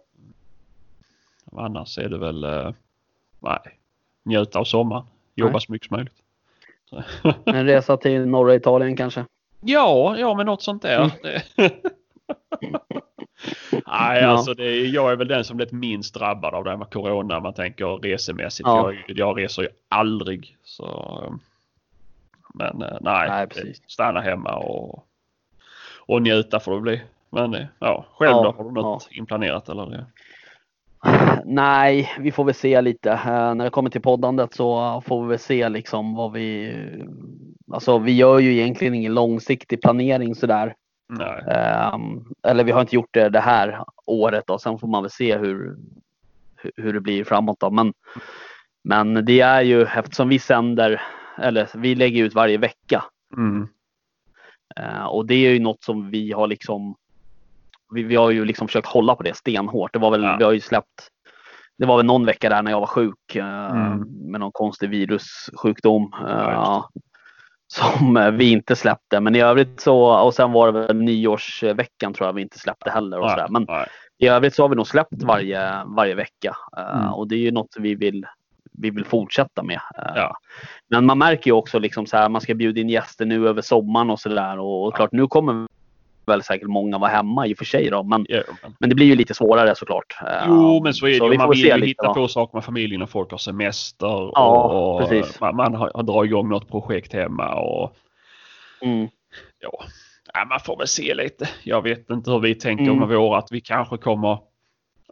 Annars 1.52 1.98
är 1.98 2.08
det 2.08 2.18
väl, 2.18 2.44
eh, 2.44 2.72
nej, 3.40 3.58
njuta 4.24 4.58
av 4.58 4.64
sommaren. 4.64 5.04
Jobba 5.34 5.60
så 5.60 5.72
mycket 5.72 5.88
som 5.88 5.96
möjligt. 5.96 6.22
En 7.44 7.66
resa 7.66 7.96
till 7.96 8.26
norra 8.26 8.54
Italien 8.54 8.96
kanske? 8.96 9.24
Ja, 9.60 10.16
ja 10.18 10.34
men 10.34 10.46
något 10.46 10.62
sånt 10.62 10.82
där. 10.82 11.10
Mm. 11.56 11.70
Nej, 13.86 14.22
Ja. 14.22 14.26
alltså 14.26 14.54
det 14.54 14.64
är, 14.64 14.86
jag 14.94 15.12
är 15.12 15.16
väl 15.16 15.28
den 15.28 15.44
som 15.44 15.56
blivit 15.56 15.72
minst 15.72 16.14
drabbad 16.14 16.54
av 16.54 16.64
det 16.64 16.70
här 16.70 16.76
med 16.76 16.90
corona. 16.90 17.40
Man 17.40 17.54
tänker 17.54 17.86
resemässigt. 18.02 18.66
Ja. 18.66 18.92
Jag, 18.92 19.18
jag 19.18 19.38
reser 19.38 19.62
ju 19.62 19.68
aldrig. 19.88 20.56
Så, 20.64 21.38
men 22.54 22.82
eh, 22.82 22.96
nej, 23.00 23.28
Nej, 23.28 23.46
precis. 23.46 23.82
stanna 23.86 24.20
hemma 24.20 24.56
och, 24.56 25.04
och 25.98 26.22
njuta 26.22 26.60
får 26.60 26.74
det 26.74 26.80
bli. 26.80 27.02
Men 27.30 27.54
eh, 27.54 27.66
ja, 27.78 28.04
själv 28.12 28.30
Ja, 28.36 28.42
då? 28.42 28.50
Har 28.52 28.64
du 28.64 28.70
något 28.70 29.08
inplanerat 29.10 29.68
eller? 29.68 30.04
Nej, 31.44 32.10
vi 32.18 32.32
får 32.32 32.44
väl 32.44 32.54
se 32.54 32.80
lite. 32.80 33.10
Eh, 33.10 33.54
när 33.54 33.64
det 33.64 33.70
kommer 33.70 33.90
till 33.90 34.00
poddandet 34.02 34.54
så 34.54 35.02
får 35.06 35.22
vi 35.22 35.28
väl 35.28 35.38
se 35.38 35.68
liksom 35.68 36.14
vad 36.14 36.32
vi... 36.32 36.74
Alltså 37.72 37.98
vi 37.98 38.12
gör 38.12 38.38
ju 38.38 38.52
egentligen 38.52 38.94
ingen 38.94 39.14
långsiktig 39.14 39.82
planering 39.82 40.34
sådär. 40.34 40.74
Nej. 41.08 41.42
Ehm, 41.46 42.24
eller 42.42 42.64
vi 42.64 42.72
har 42.72 42.80
inte 42.80 42.94
gjort 42.96 43.14
det 43.14 43.28
det 43.28 43.40
här 43.40 43.84
året 44.06 44.50
och 44.50 44.60
sen 44.60 44.78
får 44.78 44.88
man 44.88 45.02
väl 45.02 45.10
se 45.10 45.38
hur, 45.38 45.76
hur- 46.56 46.72
hur 46.76 46.92
det 46.92 47.00
blir 47.00 47.24
framåt 47.24 47.60
då. 47.60 47.70
Men, 47.70 47.92
men 48.84 49.24
det 49.24 49.40
är 49.40 49.62
ju 49.62 49.82
eftersom 49.82 50.28
vi 50.28 50.38
sänder, 50.38 51.02
eller 51.38 51.68
vi 51.74 51.94
lägger 51.94 52.24
ut 52.24 52.34
varje 52.34 52.58
vecka. 52.58 53.04
Mm. 53.36 53.68
Eh, 54.76 55.04
och 55.04 55.26
det 55.26 55.34
är 55.34 55.50
ju 55.50 55.58
något 55.60 55.82
som 55.82 56.10
vi 56.10 56.32
har 56.32 56.46
liksom 56.46 56.96
vi, 57.94 58.02
vi 58.02 58.16
har 58.16 58.30
ju 58.30 58.44
liksom 58.44 58.66
försökt 58.68 58.88
hålla 58.88 59.14
på 59.14 59.22
det 59.22 59.36
stenhårt. 59.36 59.92
Det 59.92 59.98
var 59.98 60.10
väl, 60.10 60.22
Ja. 60.22 60.36
vi 60.38 60.44
har 60.44 60.52
ju 60.52 60.60
släppt 60.60 61.08
Det 61.78 61.86
var 61.86 61.96
väl 61.96 62.06
någon 62.06 62.24
vecka 62.26 62.48
där 62.48 62.62
när 62.62 62.70
jag 62.70 62.80
var 62.80 62.86
sjuk 62.86 63.34
eh, 63.36 63.70
Mm. 63.70 63.98
med 64.30 64.40
någon 64.40 64.52
konstig 64.52 64.90
virussjukdom. 64.90 66.12
eh, 66.26 66.28
Ja, 66.30 66.88
som 67.66 68.16
eh, 68.16 68.30
vi 68.30 68.50
inte 68.50 68.76
släppte. 68.76 69.20
Men 69.20 69.36
i 69.36 69.40
övrigt 69.40 69.80
så, 69.80 70.20
och 70.24 70.34
sen 70.34 70.52
var 70.52 70.72
det 70.72 70.80
väl 70.86 70.96
nyårsveckan 70.96 72.14
tror 72.14 72.28
jag 72.28 72.32
vi 72.32 72.42
inte 72.42 72.58
släppte 72.58 72.90
heller. 72.90 73.18
Och 73.20 73.30
sådär. 73.30 73.46
Men 73.50 73.64
nej. 73.68 73.86
i 74.18 74.28
övrigt 74.28 74.54
så 74.54 74.62
har 74.64 74.68
vi 74.68 74.76
nog 74.76 74.86
släppt 74.86 75.22
varje, 75.22 75.84
varje 75.84 76.14
vecka. 76.14 76.56
Mm. 76.76 77.12
Och 77.12 77.28
det 77.28 77.34
är 77.34 77.38
ju 77.40 77.50
något 77.50 77.76
vi 77.78 77.94
vill, 77.94 78.26
vi 78.72 78.90
vill 78.90 79.04
fortsätta 79.04 79.62
med. 79.62 79.80
Ja. 80.14 80.36
Men 80.90 81.06
man 81.06 81.18
märker 81.18 81.50
ju 81.50 81.52
också 81.54 81.78
liksom 81.78 82.06
så 82.06 82.16
här, 82.16 82.28
man 82.28 82.40
ska 82.40 82.54
bjuda 82.54 82.80
in 82.80 82.88
gäster 82.88 83.26
nu 83.26 83.48
över 83.48 83.62
sommaren 83.62 84.10
och 84.10 84.20
sådär. 84.20 84.58
Och, 84.58 84.86
och 84.86 84.94
klart 84.94 85.12
nu 85.12 85.26
kommer 85.26 85.66
väl 86.28 86.42
säkert 86.42 86.68
många 86.68 86.98
vara 86.98 87.10
hemma 87.10 87.46
i 87.46 87.54
och 87.54 87.58
för 87.58 87.64
sig 87.64 87.90
då. 87.90 88.02
Men, 88.02 88.26
men- 88.78 88.88
det 88.88 88.94
blir 88.94 89.06
ju 89.06 89.14
lite 89.16 89.34
svårare 89.34 89.74
såklart. 89.74 90.16
Eh, 90.26 90.44
Jo, 90.48 90.80
men 90.84 90.94
så 90.94 91.06
är 91.06 91.10
det 91.10 91.16
ju. 91.26 91.28
vi 91.30 91.38
Man 91.38 91.50
vill 91.50 91.58
ju 91.64 91.86
hitta 91.86 92.02
då. 92.06 92.14
på 92.14 92.28
saker 92.28 92.56
med 92.56 92.64
familjen 92.64 93.02
och 93.02 93.10
folk 93.10 93.30
har 93.30 93.38
semester. 93.38 94.06
Ja, 94.34 94.62
och, 94.62 95.00
precis. 95.08 95.40
Man, 95.40 95.56
man 95.56 95.74
har, 95.74 96.02
drar 96.02 96.24
igång 96.24 96.48
något 96.48 96.68
projekt 96.68 97.12
hemma 97.12 97.54
och 97.54 97.96
Mm. 98.82 99.08
ja, 99.60 99.70
ja, 100.34 100.44
man 100.44 100.60
får 100.60 100.76
väl 100.78 100.86
se 100.88 101.14
lite. 101.14 101.48
Jag 101.62 101.82
vet 101.82 102.10
inte 102.10 102.30
hur 102.30 102.38
vi 102.38 102.54
tänker 102.54 102.84
Mm. 102.84 102.98
med 102.98 103.08
våra 103.08 103.38
att 103.38 103.52
vi 103.52 103.60
kanske 103.60 103.96
kommer. 103.96 104.38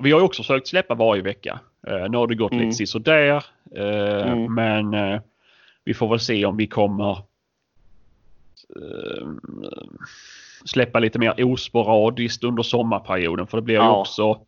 Vi 0.00 0.12
har 0.12 0.20
ju 0.20 0.24
också 0.26 0.42
försökt 0.42 0.66
släppa 0.66 0.94
varje 0.94 1.22
vecka. 1.22 1.60
Eh, 1.86 2.08
nu 2.10 2.16
har 2.18 2.26
det 2.26 2.34
gått 2.34 2.52
Mm. 2.52 2.64
lite 2.64 2.76
sisådär. 2.76 3.44
Eh, 3.76 4.32
Mm. 4.32 4.54
Men 4.54 4.94
eh, 4.94 5.20
vi 5.84 5.94
får 5.94 6.08
väl 6.08 6.20
se 6.20 6.44
om 6.46 6.56
vi 6.56 6.66
kommer 6.66 7.18
eh, 8.76 9.28
släppa 10.64 10.98
lite 10.98 11.18
mer 11.18 11.44
osporadiskt 11.44 12.44
under 12.44 12.62
sommarperioden. 12.62 13.46
För 13.46 13.56
det 13.58 13.62
blir 13.62 13.74
ju 13.74 13.80
Ja. 13.80 14.00
också 14.00 14.40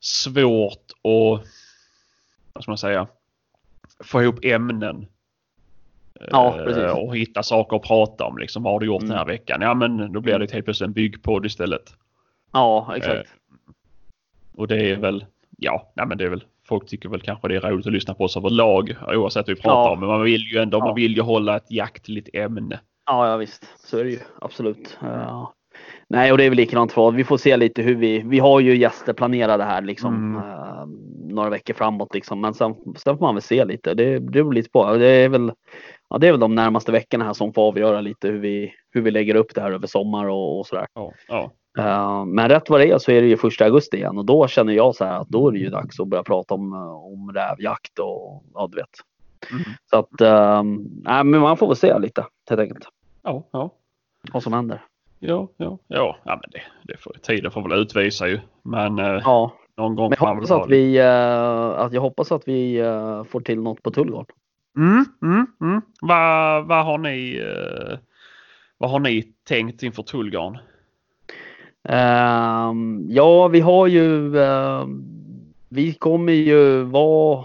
svårt 0.00 0.90
att 0.92 1.46
vad 2.52 2.62
ska 2.62 2.70
man 2.70 2.78
säga, 2.78 3.06
få 4.04 4.22
ihop 4.22 4.44
ämnen. 4.44 5.06
Ja, 6.30 6.58
Eh, 6.60 6.64
precis. 6.64 6.92
Och 6.96 7.16
hitta 7.16 7.42
saker 7.42 7.76
att 7.76 7.82
prata 7.82 8.24
om. 8.24 8.38
Liksom, 8.38 8.62
vad 8.62 8.72
har 8.72 8.80
du 8.80 8.86
gjort 8.86 9.02
Mm. 9.02 9.08
den 9.08 9.18
här 9.18 9.26
veckan? 9.26 9.60
Ja 9.60 9.74
men 9.74 10.12
då 10.12 10.20
blir 10.20 10.38
det 10.38 10.52
helt 10.52 10.64
plötsligt 10.64 10.86
en 10.86 10.92
byggpodd 10.92 11.46
istället. 11.46 11.94
Ja, 12.52 12.92
exakt. 12.96 13.30
Och 14.54 14.68
det 14.68 14.90
är 14.90 14.96
väl, 14.96 15.24
ja, 15.58 15.92
nej, 15.96 16.06
men 16.06 16.18
det 16.18 16.24
är 16.24 16.28
väl, 16.28 16.44
folk 16.64 16.86
tycker 16.88 17.08
väl 17.08 17.20
kanske 17.20 17.48
det 17.48 17.56
är 17.56 17.60
roligt 17.60 17.86
att 17.86 17.92
lyssna 17.92 18.14
på 18.14 18.24
oss 18.24 18.36
överlag 18.36 18.96
oavsett 19.08 19.46
vad 19.48 19.56
vi 19.56 19.62
pratar 19.62 19.80
Ja. 19.80 19.90
om. 19.92 20.00
Men 20.00 20.08
man 20.08 20.22
vill 20.22 20.42
ju 20.42 20.58
ändå, 20.58 20.78
Ja. 20.78 20.84
man 20.84 20.94
vill 20.94 21.14
ju 21.16 21.22
hålla 21.22 21.56
ett 21.56 21.70
jaktligt 21.70 22.28
ämne. 22.32 22.80
Ja, 23.12 23.28
ja 23.28 23.36
visst. 23.36 23.68
Så 23.84 23.98
är 23.98 24.04
det 24.04 24.10
ju. 24.10 24.18
Absolut. 24.40 24.98
Ja. 25.00 25.54
Nej, 26.08 26.32
och 26.32 26.38
det 26.38 26.44
är 26.44 26.50
väl 26.50 26.56
likadant 26.56 26.92
för. 26.92 27.10
Vi 27.10 27.24
får 27.24 27.36
se 27.36 27.56
lite 27.56 27.82
hur 27.82 27.94
vi... 27.94 28.18
Vi 28.18 28.38
har 28.38 28.60
ju 28.60 28.76
gäster 28.76 29.12
planerade 29.12 29.64
här 29.64 29.82
liksom. 29.82 30.14
Mm. 30.14 30.36
eh, 30.36 30.86
några 31.34 31.50
veckor 31.50 31.74
framåt 31.74 32.14
liksom. 32.14 32.40
Men 32.40 32.54
sen, 32.54 32.74
sen 32.96 33.18
får 33.18 33.26
man 33.26 33.34
väl 33.34 33.42
se 33.42 33.64
lite. 33.64 33.94
Det, 33.94 34.18
det 34.18 34.20
beror 34.20 34.52
lite 34.52 34.70
på. 34.70 34.94
Det 34.96 35.06
är 35.06 35.28
väl... 35.28 35.52
Ja, 36.08 36.18
det 36.18 36.28
är 36.28 36.30
väl 36.30 36.40
de 36.40 36.54
närmaste 36.54 36.92
veckorna 36.92 37.24
här 37.24 37.32
som 37.32 37.52
får 37.52 37.62
avgöra 37.62 38.00
lite 38.00 38.28
hur 38.28 38.38
vi, 38.38 38.74
hur 38.90 39.02
vi 39.02 39.10
lägger 39.10 39.34
upp 39.34 39.54
det 39.54 39.60
här 39.60 39.72
över 39.72 39.86
sommar 39.86 40.26
och, 40.26 40.58
och 40.58 40.66
sådär. 40.66 40.86
Ja, 40.94 41.12
ja. 41.28 41.50
Eh, 41.78 42.24
men 42.24 42.48
rätt 42.48 42.70
vad 42.70 42.80
det 42.80 42.90
är 42.90 42.98
så 42.98 43.12
är 43.12 43.22
det 43.22 43.28
ju 43.28 43.36
första 43.36 43.64
augusti 43.64 43.96
igen 43.96 44.18
och 44.18 44.24
då 44.24 44.48
känner 44.48 44.72
jag 44.72 44.94
så 44.94 45.04
här 45.04 45.20
att 45.20 45.28
då 45.28 45.48
är 45.48 45.52
det 45.52 45.58
ju 45.58 45.70
dags 45.70 46.00
att 46.00 46.08
börja 46.08 46.22
prata 46.22 46.54
om, 46.54 46.72
eh, 46.72 47.04
om 47.04 47.32
rävjakt 47.34 47.98
och 47.98 48.44
ja, 48.54 48.68
du 48.72 48.76
vet. 48.76 48.88
Mm. 49.50 49.62
Så 49.90 49.96
att, 49.96 50.20
uh, 50.20 50.62
nej, 51.02 51.24
men 51.24 51.40
man 51.40 51.56
får 51.56 51.66
väl 51.66 51.76
se 51.76 51.98
lite 51.98 52.26
helt 52.50 52.60
enkelt 52.60 52.86
ja, 53.22 53.48
ja. 53.50 53.70
vad 54.32 54.42
som 54.42 54.52
händer. 54.52 54.84
Ja, 55.18 55.48
ja, 55.56 55.78
ja, 55.86 56.16
ja 56.24 56.40
men 56.42 56.50
det, 56.50 56.62
det 56.92 56.98
får, 56.98 57.12
tiden 57.22 57.50
får 57.50 57.68
väl 57.68 57.78
utvisa 57.78 58.28
ju. 58.28 58.40
Men 58.62 58.98
eh, 58.98 59.20
Ja, 59.24 59.52
någon 59.76 59.94
gång 59.94 60.10
men 60.10 60.16
jag 60.20 60.34
hoppas 60.34 60.50
att 60.50 60.70
vi, 60.70 60.98
eh, 60.98 61.80
att 61.80 61.92
jag 61.92 62.00
hoppas 62.00 62.32
att 62.32 62.48
vi 62.48 62.78
eh, 62.78 63.24
får 63.24 63.40
till 63.40 63.60
något 63.60 63.82
på 63.82 63.90
Tullgarn. 63.90 64.26
Mm, 64.76 65.04
mm, 65.22 65.46
mm. 65.60 65.82
Vad, 66.00 66.66
vad 66.66 66.84
har 66.84 66.98
ni 66.98 67.36
eh, 67.36 67.98
vad 68.78 68.90
har 68.90 69.00
ni 69.00 69.22
tänkt 69.44 69.82
inför 69.82 70.02
Tullgarn? 70.02 70.58
Ehm, 71.88 73.06
ja, 73.08 73.48
vi 73.48 73.60
har 73.60 73.86
ju, 73.86 74.38
ehm, 74.42 75.04
vi 75.68 75.94
kommer 75.94 76.32
ju 76.32 76.82
vara 76.82 77.44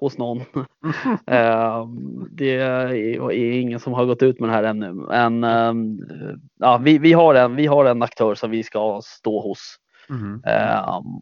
hos 0.00 0.18
någon. 0.18 0.40
Ehm, 1.26 2.28
det 2.30 2.56
är, 2.56 3.30
ingen 3.32 3.80
som 3.80 3.92
har 3.92 4.04
gått 4.04 4.22
ut 4.22 4.40
med 4.40 4.48
det 4.48 4.52
här 4.52 4.62
ännu. 4.62 4.92
Men 4.92 5.44
ehm, 5.44 5.98
ja, 6.58 6.78
vi, 6.78 6.98
vi, 6.98 7.12
har 7.12 7.34
en, 7.34 7.56
vi 7.56 7.66
har 7.66 7.84
en 7.84 8.02
aktör 8.02 8.34
som 8.34 8.50
vi 8.50 8.62
ska 8.62 9.00
stå 9.04 9.40
hos. 9.40 9.78
Mm. 10.10 10.40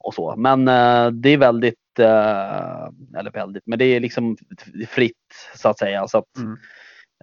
och 0.01 0.15
så. 0.15 0.35
Men 0.37 0.69
eh, 0.69 1.11
det 1.11 1.29
är 1.29 1.39
väldigt, 1.39 1.99
eh, 1.99 3.19
eller 3.19 3.31
väldigt, 3.33 3.63
men 3.67 3.79
det 3.79 3.85
är 3.85 4.01
liksom 4.01 4.37
fritt 4.89 5.15
så 5.55 5.69
att 5.69 5.79
säga. 5.79 6.09
Så 6.09 6.19
att, 6.19 6.37
Mm. 6.39 6.57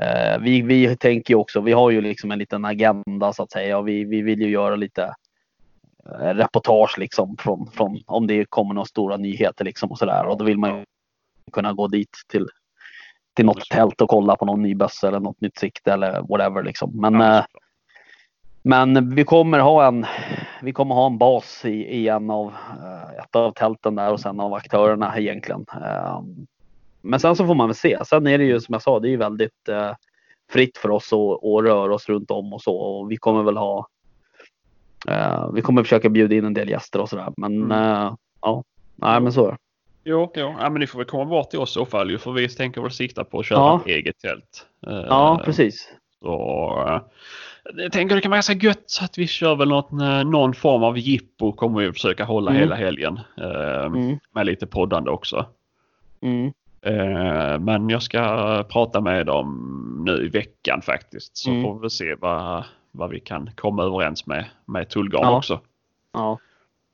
Eh, 0.02 0.40
vi, 0.42 0.62
vi 0.62 0.98
tänker 0.98 1.34
ju 1.34 1.38
också, 1.38 1.62
vi 1.62 1.72
har 1.72 1.92
ju 1.92 2.02
liksom 2.02 2.32
en 2.32 2.40
liten 2.40 2.66
agenda 2.66 3.34
så 3.34 3.44
att 3.44 3.52
säga 3.52 3.78
och 3.78 3.88
vi, 3.88 4.06
vi 4.06 4.22
vill 4.22 4.42
ju 4.42 4.50
göra 4.50 4.76
lite 4.76 5.14
reportage 6.20 6.96
liksom 6.98 7.38
från, 7.40 7.72
från 7.72 8.00
om 8.06 8.28
det 8.28 8.46
kommer 8.46 8.74
några 8.74 8.86
stora 8.86 9.18
nyheter 9.18 9.66
liksom 9.66 9.92
och 9.92 9.98
sådär 9.98 10.26
och 10.26 10.38
då 10.38 10.46
vill 10.46 10.58
man 10.58 10.80
ju 10.80 10.86
kunna 11.52 11.74
gå 11.74 11.88
dit 11.88 12.18
till 12.28 12.48
till 13.36 13.46
något 13.46 13.70
tält 13.70 14.02
och 14.02 14.10
kolla 14.10 14.36
på 14.36 14.46
någon 14.46 14.62
ny 14.62 14.76
bössa 14.76 15.08
eller 15.08 15.20
något 15.20 15.42
nytt 15.42 15.58
sikte 15.58 15.94
eller 15.94 16.22
whatever 16.22 16.64
liksom. 16.64 16.92
Men, 17.02 17.14
Ja, 17.14 17.38
eh, 17.38 17.46
men 18.62 19.16
vi 19.16 19.24
kommer 19.24 19.60
ha 19.60 19.88
en, 19.88 20.06
vi 20.62 20.74
kommer 20.74 20.96
ha 20.96 21.06
en 21.06 21.18
bas 21.18 21.66
i, 21.66 21.70
i 21.70 22.08
en 22.08 22.30
av, 22.30 22.54
eh, 22.84 23.24
ett 23.24 23.36
av 23.36 23.52
tälten 23.52 23.96
där 23.96 24.12
och 24.12 24.20
sen 24.20 24.40
av 24.40 24.54
aktörerna 24.54 25.18
egentligen. 25.18 25.66
Eh, 25.74 26.22
men 27.02 27.20
sen 27.20 27.36
så 27.36 27.46
får 27.46 27.56
man 27.56 27.68
väl 27.68 27.76
se. 27.76 27.98
Sen 28.06 28.28
är 28.28 28.38
det 28.38 28.44
ju 28.44 28.60
som 28.60 28.74
jag 28.74 28.82
sa, 28.82 29.00
det 29.00 29.08
är 29.08 29.12
ju 29.12 29.18
väldigt 29.18 29.70
eh, 29.70 29.92
fritt 30.52 30.78
för 30.78 30.92
oss 30.92 31.14
att, 31.14 31.46
att 31.46 31.64
röra 31.64 31.94
oss 31.94 32.10
runt 32.10 32.32
om 32.32 32.54
och 32.54 32.62
så. 32.62 32.76
Och 32.76 33.12
vi 33.12 33.18
kommer 33.18 33.44
väl 33.44 33.58
ha 33.58 33.88
Vi 35.54 35.62
kommer 35.62 35.84
försöka 35.84 36.10
bjuda 36.10 36.36
in 36.36 36.46
en 36.46 36.54
del 36.54 36.70
gäster 36.70 37.02
och 37.02 37.10
sådär. 37.10 37.34
Men 37.38 37.72
Mm. 37.72 38.16
ja, 38.42 38.64
nej 38.96 39.22
men 39.22 39.34
så 39.34 39.48
är 39.48 39.52
det. 39.52 39.58
Jo, 40.04 40.32
jo. 40.36 40.56
Ja, 40.60 40.70
men 40.70 40.80
ni 40.80 40.88
får 40.88 41.00
väl 41.00 41.08
komma 41.08 41.26
bort 41.26 41.50
till 41.50 41.60
oss 41.60 41.70
i 41.70 41.74
så 41.74 41.86
fall 41.86 42.18
för 42.18 42.32
vi 42.32 42.50
tänker 42.50 42.82
väl 42.82 42.92
sikta 42.92 43.24
på 43.24 43.40
att 43.40 43.46
köra 43.46 43.60
Ja. 43.60 43.80
ett 43.82 43.88
eget 43.88 44.20
tält. 44.20 44.66
Eh, 44.88 44.94
Ja, 44.94 45.42
precis. 45.46 45.90
Så, 46.22 46.84
eh, 46.88 47.02
jag 47.84 47.92
tänker 47.92 48.16
det 48.16 48.22
kan 48.22 48.30
vara 48.32 48.38
ganska 48.38 48.54
gött 48.54 48.84
så 48.86 49.06
att 49.06 49.18
vi 49.18 49.28
kör 49.28 49.56
väl 49.56 49.68
något, 49.70 49.92
eh, 49.92 50.24
någon 50.24 50.54
form 50.54 50.84
av 50.84 50.98
jippo 50.98 51.52
kommer 51.52 51.82
vi 51.82 51.92
försöka 51.94 52.24
hålla 52.26 52.52
Mm. 52.52 52.60
hela 52.62 52.76
helgen. 52.76 53.20
Mm, 53.86 54.20
Med 54.32 54.46
lite 54.46 54.68
poddande 54.68 55.12
också. 55.12 55.46
mm, 56.22 56.52
Men 57.66 57.90
jag 57.90 58.02
ska 58.04 58.64
prata 58.70 59.02
med 59.02 59.26
dem 59.26 60.04
nu 60.06 60.26
i 60.26 60.30
veckan 60.30 60.82
faktiskt. 60.82 61.38
Så 61.38 61.50
Mm. 61.50 61.64
får 61.64 61.80
vi 61.80 61.90
se 61.90 62.16
vad, 62.16 62.64
vad 62.92 63.10
vi 63.10 63.20
kan 63.20 63.50
komma 63.56 63.84
överens 63.84 64.28
med, 64.28 64.46
med 64.66 64.90
Tullgarn 64.90 65.24
Ja. 65.24 65.38
också. 65.38 65.60
ja, 66.14 66.40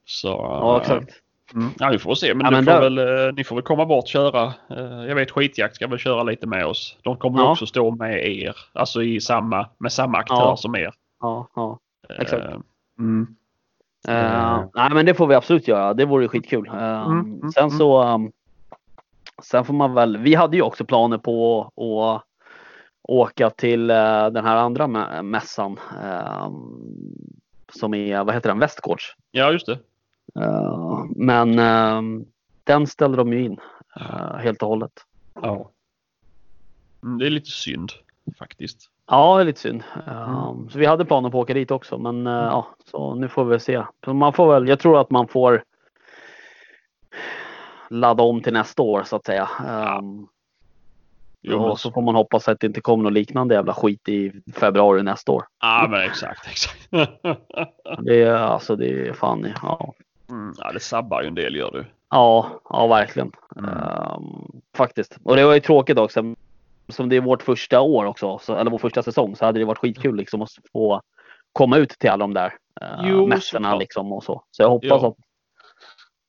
Så, 0.05 0.27
ja, 0.27 0.79
exakt. 0.81 1.09
Mm, 1.55 1.69
ja, 1.79 1.89
vi 1.89 1.99
får 1.99 2.15
se. 2.15 2.33
Men, 2.33 2.45
Ja, 2.45 2.51
men 2.51 2.65
får 2.65 2.71
där- 2.71 2.81
väl, 2.81 3.27
eh, 3.27 3.33
ni 3.33 3.43
får 3.43 3.55
väl 3.55 3.63
komma 3.63 3.85
bort 3.85 4.03
och 4.03 4.07
köra. 4.07 4.43
Eh, 4.69 5.05
Jag 5.07 5.15
vet 5.15 5.31
skitjakt 5.31 5.75
ska 5.75 5.87
väl 5.87 5.99
köra 5.99 6.23
lite 6.23 6.47
med 6.47 6.65
oss. 6.65 6.97
De 7.03 7.17
kommer 7.17 7.39
Ja. 7.39 7.51
också 7.51 7.65
stå 7.65 7.91
med 7.91 8.25
er. 8.27 8.55
Alltså 8.73 9.03
i 9.03 9.21
samma, 9.21 9.67
med 9.77 9.91
samma 9.91 10.17
aktör 10.17 10.35
Ja. 10.35 10.57
som 10.57 10.75
er. 10.75 10.93
Ja, 11.21 11.47
ja. 11.55 11.79
Exakt. 12.19 12.45
Eh, 12.45 12.57
Mm. 12.99 13.27
Eh, 14.07 14.53
Mm. 14.55 14.67
nej 14.75 14.89
men 14.93 15.05
det 15.05 15.13
får 15.13 15.27
vi 15.27 15.35
absolut 15.35 15.67
göra. 15.67 15.93
Det 15.93 16.05
vore 16.05 16.27
skitkul. 16.27 16.67
Eh, 16.67 17.05
Mm, 17.07 17.51
sen 17.51 17.71
så 17.71 18.03
um, 18.03 18.31
Sen 19.43 19.65
får 19.65 19.73
man 19.73 19.93
väl. 19.93 20.17
Vi 20.17 20.35
hade 20.35 20.57
ju 20.57 20.63
också 20.63 20.85
planer 20.85 21.17
på 21.17 21.61
att 21.61 22.23
åka 23.03 23.49
till 23.49 23.87
den 23.87 24.45
här 24.45 24.55
andra 24.55 24.87
mä- 24.87 25.21
mässan. 25.21 25.79
som 27.73 27.93
är, 27.93 28.23
vad 28.23 28.33
heter 28.35 28.49
den, 28.49 28.59
Västgårds. 28.59 29.15
Ja, 29.31 29.51
just 29.51 29.65
det. 29.65 29.79
Eh, 30.39 31.03
men 31.15 31.59
eh, 31.59 32.01
den 32.63 32.87
ställde 32.87 33.17
de 33.17 33.33
ju 33.33 33.43
in 33.45 33.59
eh, 33.99 34.35
helt 34.37 34.61
och 34.63 34.69
hållet. 34.69 34.91
Ja. 35.41 35.71
Mm, 37.03 37.17
Det 37.17 37.25
är 37.25 37.29
lite 37.29 37.49
synd 37.51 37.91
faktiskt. 38.39 38.89
Ja, 39.07 39.35
det 39.35 39.41
är 39.43 39.45
lite 39.45 39.59
synd. 39.59 39.83
Eh, 40.07 40.53
Så 40.69 40.79
vi 40.79 40.85
hade 40.85 41.05
planer 41.05 41.29
på 41.29 41.39
att 41.39 41.43
åka 41.43 41.53
dit 41.53 41.71
också, 41.71 41.97
men 41.97 42.27
eh, 42.27 42.33
ja, 42.33 42.67
så 42.91 43.15
nu 43.15 43.27
får 43.27 43.45
vi 43.45 43.59
se. 43.59 43.83
Så 44.05 44.13
man 44.13 44.33
får 44.33 44.53
väl, 44.53 44.67
jag 44.67 44.79
tror 44.79 44.99
att 45.01 45.09
man 45.11 45.27
får 45.27 45.63
ladda 47.89 48.23
om 48.23 48.41
till 48.41 48.53
nästa 48.53 48.81
år 48.81 49.03
så 49.03 49.15
att 49.15 49.25
säga. 49.25 49.49
Um, 49.99 50.27
Jo, 51.41 51.59
och 51.59 51.79
så 51.79 51.91
får 51.91 52.01
man 52.01 52.15
hoppas 52.15 52.47
att 52.47 52.59
det 52.59 52.67
inte 52.67 52.81
kommer 52.81 53.03
något 53.03 53.13
liknande 53.13 53.55
jävla 53.55 53.73
skit 53.73 54.09
i 54.09 54.31
februari 54.53 55.03
nästa 55.03 55.31
år. 55.31 55.43
ja, 55.61 55.87
men 55.89 56.01
exakt, 56.01 56.47
exakt. 56.47 56.89
Det 58.05 58.21
är 58.23 58.33
alltså, 58.35 58.75
det 58.75 59.07
är 59.07 59.13
fan, 59.13 59.53
ja. 59.61 59.93
Mm, 60.29 60.53
ja, 60.57 60.71
det 60.71 60.79
sabbar 60.79 61.21
ju 61.21 61.27
en 61.27 61.35
del 61.35 61.55
gör 61.55 61.71
du. 61.71 61.85
Ja, 62.09 62.49
ja 62.69 62.87
verkligen. 62.87 63.31
Mm. 63.55 63.69
Ehm, 63.69 64.61
faktiskt. 64.77 65.17
Och 65.23 65.35
det 65.35 65.45
var 65.45 65.53
ju 65.53 65.59
tråkigt 65.59 65.97
också. 65.97 66.35
Som 66.89 67.09
det 67.09 67.15
är 67.15 67.21
vårt 67.21 67.41
första 67.43 67.81
år 67.81 68.05
också, 68.05 68.37
så, 68.37 68.55
eller 68.55 68.71
vår 68.71 68.77
första 68.77 69.03
säsong, 69.03 69.35
så 69.35 69.45
hade 69.45 69.59
det 69.59 69.65
varit 69.65 69.77
skitkul 69.77 70.15
liksom 70.15 70.41
att 70.41 70.49
få 70.71 71.01
komma 71.53 71.77
ut 71.77 71.89
till 71.89 72.09
alla 72.09 72.23
de 72.23 72.33
där 72.33 72.53
uh, 72.81 73.09
Jo, 73.09 73.27
liksom 73.79 74.11
och 74.13 74.23
så. 74.23 74.43
Så 74.51 74.61
jag 74.63 74.69
hoppas 74.69 74.89
Ja. 75.01 75.07
att 75.07 75.15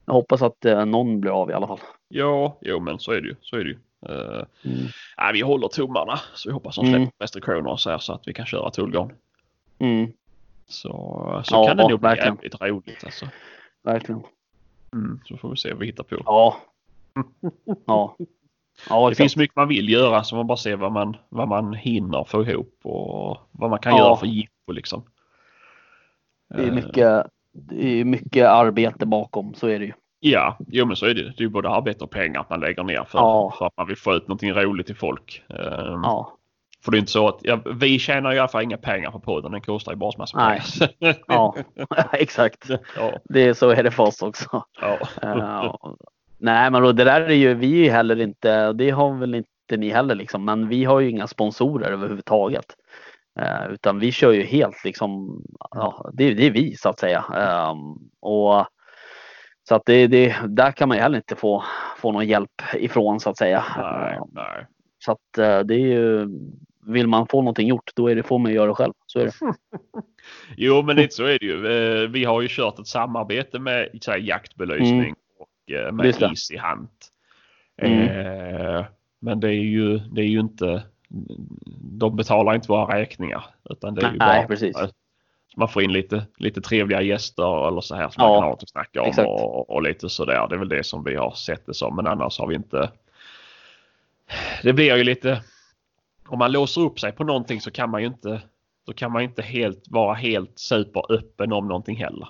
jag 0.07 0.15
hoppas 0.15 0.43
att 0.43 0.65
eh, 0.65 0.85
någon 0.85 1.21
blir 1.21 1.31
av 1.43 1.51
i 1.51 1.53
alla 1.53 1.67
fall. 1.67 1.79
Ja, 2.09 2.59
jo 2.61 2.81
men 2.81 2.99
så 2.99 3.13
är 3.13 3.21
det 3.21 3.29
ju. 3.29 3.37
Så 3.41 3.57
är 3.57 3.65
det 3.65 3.71
ju. 3.71 3.79
Eh, 4.09 4.45
Mm. 4.65 4.87
nej, 5.19 5.33
vi 5.33 5.41
håller 5.41 5.69
tummarna 5.69 6.21
så 6.35 6.49
vi 6.49 6.53
hoppas 6.53 6.77
de 6.77 6.87
Mm. 6.87 7.01
släpper 7.03 7.25
restriktioner 7.25 7.77
så, 7.77 7.91
här, 7.91 7.99
så 7.99 8.13
att 8.13 8.23
vi 8.29 8.33
kan 8.35 8.47
köra 8.47 8.71
Tullgarn. 8.71 9.13
Mm, 9.79 10.13
Så, 10.67 10.89
så 11.45 11.55
Ja, 11.55 11.67
kan 11.67 11.77
det 11.77 11.89
nog 11.89 12.01
bli 12.01 12.09
verkligen. 12.09 12.35
jävligt 12.35 12.61
roligt 12.61 13.05
alltså. 13.05 13.27
Verkligen. 13.83 14.23
Mm, 14.93 15.21
så 15.25 15.37
får 15.37 15.51
vi 15.51 15.57
se 15.57 15.71
vad 15.71 15.79
vi 15.81 15.87
hittar 15.87 16.05
på. 16.05 16.17
Ja. 16.25 16.57
Ja. 17.87 18.17
Ja, 18.89 19.01
det 19.07 19.11
exakt. 19.11 19.17
finns 19.17 19.37
mycket 19.37 19.57
man 19.57 19.69
vill 19.69 19.89
göra 19.89 20.25
så 20.25 20.37
man 20.37 20.47
bara 20.47 20.57
ser 20.57 20.77
vad 20.77 20.93
man, 20.93 21.17
vad 21.29 21.49
man 21.49 21.75
hinner 21.75 22.25
få 22.25 22.43
ihop 22.43 22.79
och 22.83 23.37
vad 23.53 23.71
man 23.71 23.79
kan 23.79 23.93
Ja. 23.93 23.99
göra 23.99 24.17
för 24.17 24.27
jippo 24.27 24.73
liksom. 24.73 25.03
Det 26.55 26.63
är 26.63 26.67
Eh, 26.69 26.73
mycket, 26.75 27.27
det 27.53 28.01
är 28.01 28.05
mycket 28.05 28.47
arbete 28.49 29.07
bakom, 29.07 29.55
så 29.55 29.67
är 29.67 29.79
det 29.79 29.85
ju. 29.85 29.93
Ja, 30.21 30.57
jo 30.67 30.87
men 30.87 30.97
så 30.97 31.07
är 31.07 31.15
det. 31.15 31.23
Det 31.23 31.39
är 31.39 31.43
ju 31.43 31.49
både 31.49 31.69
arbete 31.69 32.05
och 32.05 32.11
pengar 32.11 32.41
att 32.41 32.51
man 32.51 32.61
lägger 32.61 32.83
ner 32.85 33.05
för, 33.05 33.19
Ja. 33.19 33.55
för 33.59 33.67
att 33.67 33.77
man 33.77 33.87
vill 33.87 33.97
få 33.97 34.15
ut 34.15 34.29
någonting 34.29 34.53
roligt 34.53 34.87
till 34.87 34.97
folk. 34.97 35.43
Ehm, 35.49 35.57
Ja, 36.03 36.37
För 36.85 36.91
det 36.91 36.97
är 36.97 36.99
inte 36.99 37.13
så 37.13 37.29
att, 37.29 37.39
ja, 37.43 37.61
vi 37.81 37.99
tjänar 37.99 38.33
i 38.33 38.39
alla 38.39 38.49
fall 38.49 38.63
inga 38.63 38.77
pengar 38.77 39.11
på 39.11 39.21
podden. 39.21 39.53
Den 39.53 39.61
kostar 39.61 39.93
ju 39.93 39.97
bara 39.99 40.13
massa 40.19 40.39
Nej. 40.39 40.61
pengar. 40.99 41.17
ja. 41.29 41.55
exakt. 42.13 42.71
ja, 42.97 43.13
Det 43.25 43.41
är 43.49 43.55
så 43.55 43.71
är 43.71 43.83
det 43.83 43.91
för 43.91 44.03
oss 44.03 44.23
också. 44.23 44.65
ja. 44.81 44.99
Eh, 45.23 45.75
nej, 46.39 46.71
men 46.71 46.83
då, 46.83 46.93
det 46.93 47.05
där 47.05 47.21
är 47.21 47.35
ju 47.35 47.55
vi 47.55 47.81
är 47.81 47.85
ju 47.85 47.91
heller 47.91 48.21
inte, 48.21 48.73
det 48.73 48.91
har 48.91 49.15
väl 49.15 49.35
inte 49.35 49.77
ni 49.77 49.91
heller 49.91 50.15
liksom, 50.15 50.45
men 50.45 50.69
vi 50.69 50.85
har 50.85 51.01
ju 51.01 51.11
inga 51.11 51.27
sponsorer 51.27 51.91
överhuvudtaget. 51.93 52.65
Eh, 53.41 53.73
utan 53.73 53.99
vi 53.99 54.13
kör 54.13 54.33
ju 54.33 54.43
helt 54.43 54.85
liksom, 54.85 55.43
ja, 55.71 56.11
det, 56.15 56.35
det 56.35 56.47
är 56.47 56.51
vi 56.51 56.77
så 56.77 56.89
att 56.89 56.99
säga. 56.99 57.25
Eh, 57.37 57.75
och 58.21 58.67
så 59.69 59.75
att 59.75 59.83
det, 59.87 60.07
det, 60.07 60.37
där 60.49 60.73
kan 60.73 60.89
man 60.89 60.97
ju 60.97 61.03
heller 61.03 61.17
inte 61.17 61.37
få, 61.37 61.65
få 61.97 62.13
någon 62.13 62.27
hjälp 62.27 62.63
ifrån 62.75 63.21
så 63.21 63.31
att 63.31 63.39
säga. 63.39 63.65
Nej, 63.79 64.15
Eh, 64.17 64.23
nej. 64.33 64.67
så 65.05 65.13
att 65.13 65.39
eh, 65.39 65.59
det 65.61 65.75
är 65.75 65.79
ju, 65.87 66.29
vill 66.87 67.07
man 67.07 67.27
få 67.27 67.41
någonting 67.43 67.69
gjort 67.69 67.91
då 67.95 68.09
är 68.11 68.15
det, 68.15 68.23
får 68.23 68.39
man 68.39 68.53
göra 68.53 68.67
det 68.67 68.75
själv. 68.75 68.93
Så 69.07 69.21
är 69.21 69.25
det. 69.25 69.33
Jo 70.57 70.83
men 70.83 70.97
lite 70.97 71.15
så 71.15 71.25
är 71.25 71.39
det 71.39 71.47
ju. 71.47 71.67
Eh, 71.67 72.09
Vi 72.09 72.25
har 72.25 72.41
ju 72.41 72.49
kört 72.51 72.79
ett 72.79 72.87
samarbete 72.87 73.59
med 73.59 73.89
så 74.01 74.11
här, 74.11 74.19
jaktbelysning 74.19 75.15
och 75.39 75.73
eh, 75.75 75.93
med 75.93 76.05
det. 76.19 76.23
Easy 76.27 76.59
Hunt. 76.59 77.09
Mm. 77.83 78.09
Eh, 78.09 78.85
Men 79.21 79.41
det 79.41 79.49
är 79.49 79.63
ju, 79.65 79.99
det 79.99 80.21
är 80.21 80.27
ju 80.27 80.41
inte, 80.41 80.83
de 81.99 82.17
betalar 82.17 82.55
inte 82.55 82.69
våra 82.69 82.99
räkningar. 82.99 83.45
Utan 83.71 83.95
det 83.95 84.07
är 84.07 84.13
ju 84.13 84.19
Nej, 84.19 84.39
bara, 84.41 84.47
precis. 84.47 84.77
Man 85.57 85.69
får 85.69 85.83
in 85.83 85.93
lite, 85.93 86.27
lite 86.37 86.61
trevliga 86.61 87.03
gäster 87.03 87.69
eller 87.69 87.81
så 87.81 87.95
här 87.95 88.09
som 88.09 88.25
Ja, 88.25 88.29
man 88.29 88.41
kan 88.41 88.49
ha 88.49 88.53
att 88.53 88.69
snacka 88.71 89.03
om 89.03 89.09
exakt. 89.09 89.29
och, 89.29 89.71
och 89.71 89.83
lite 89.83 90.09
sådär. 90.09 90.47
Det 90.49 90.55
är 90.55 90.59
väl 90.59 90.69
det 90.69 90.85
som 90.87 91.05
vi 91.05 91.17
har 91.17 91.31
sett 91.31 91.67
det 91.67 91.75
som. 91.75 91.97
Men 91.97 92.07
annars 92.07 92.39
har 92.39 92.47
vi 92.47 92.55
inte. 92.55 92.91
Det 94.63 94.73
blir 94.73 94.97
ju 94.97 95.05
lite. 95.05 95.43
Om 96.31 96.39
man 96.39 96.53
låser 96.53 96.81
upp 96.81 97.01
sig 97.01 97.13
på 97.13 97.25
någonting 97.25 97.61
så 97.61 97.71
kan 97.71 97.91
man 97.91 98.01
ju 98.01 98.07
inte. 98.07 98.43
Då 98.87 98.93
kan 98.93 99.13
man 99.13 99.23
inte 99.23 99.43
helt 99.43 99.85
vara 99.89 100.15
helt 100.15 100.59
superöppen 100.59 101.53
om 101.53 101.69
någonting 101.69 101.97
heller. 101.97 102.29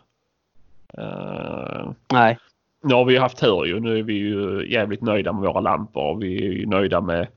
Eh, 0.98 1.90
Nej, 2.12 2.38
nu 2.82 2.94
har 2.94 3.04
vi 3.04 3.12
ju 3.14 3.20
haft 3.20 3.38
tur 3.38 3.64
ju. 3.64 3.80
Nu 3.80 3.98
är 3.98 4.02
vi 4.02 4.12
ju 4.14 4.66
jävligt 4.72 5.00
nöjda 5.02 5.32
med 5.32 5.42
våra 5.42 5.60
lampor 5.60 6.02
och 6.10 6.22
vi 6.22 6.46
är 6.46 6.52
ju 6.52 6.66
nöjda 6.66 7.00
med, 7.00 7.28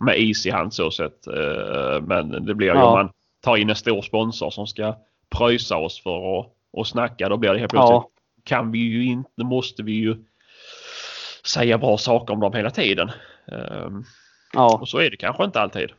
med 0.00 0.34
Hand 0.52 0.74
så 0.74 0.90
sett. 0.90 1.26
Eh, 1.26 2.02
Men 2.02 2.46
det 2.46 2.54
blir 2.54 2.66
ju 2.66 2.74
Ja. 2.74 2.84
om 2.86 2.92
man 2.92 3.10
tar 3.40 3.56
in 3.56 3.70
en 3.70 3.76
stor 3.76 4.02
sponsor 4.02 4.50
som 4.50 4.66
ska 4.66 4.94
pröjsa 5.28 5.76
oss 5.76 6.02
för 6.02 6.40
att 6.40 6.54
och 6.70 6.86
snacka. 6.86 7.28
Då 7.28 7.36
blir 7.36 7.52
det 7.52 7.58
helt 7.58 7.70
plötsligt. 7.70 7.90
ja, 7.90 8.10
Kan 8.44 8.72
vi 8.72 8.78
ju 8.78 9.04
inte, 9.04 9.44
måste 9.44 9.82
vi 9.82 9.92
ju 9.92 10.16
säga 11.44 11.78
bra 11.78 11.98
saker 11.98 12.34
om 12.34 12.40
dem 12.40 12.52
hela 12.52 12.70
tiden. 12.70 13.10
Eh, 13.52 13.88
ja, 14.52 14.78
Och 14.80 14.88
så 14.88 14.98
är 14.98 15.10
det 15.10 15.16
kanske 15.16 15.44
inte 15.44 15.60
alltid. 15.60 15.90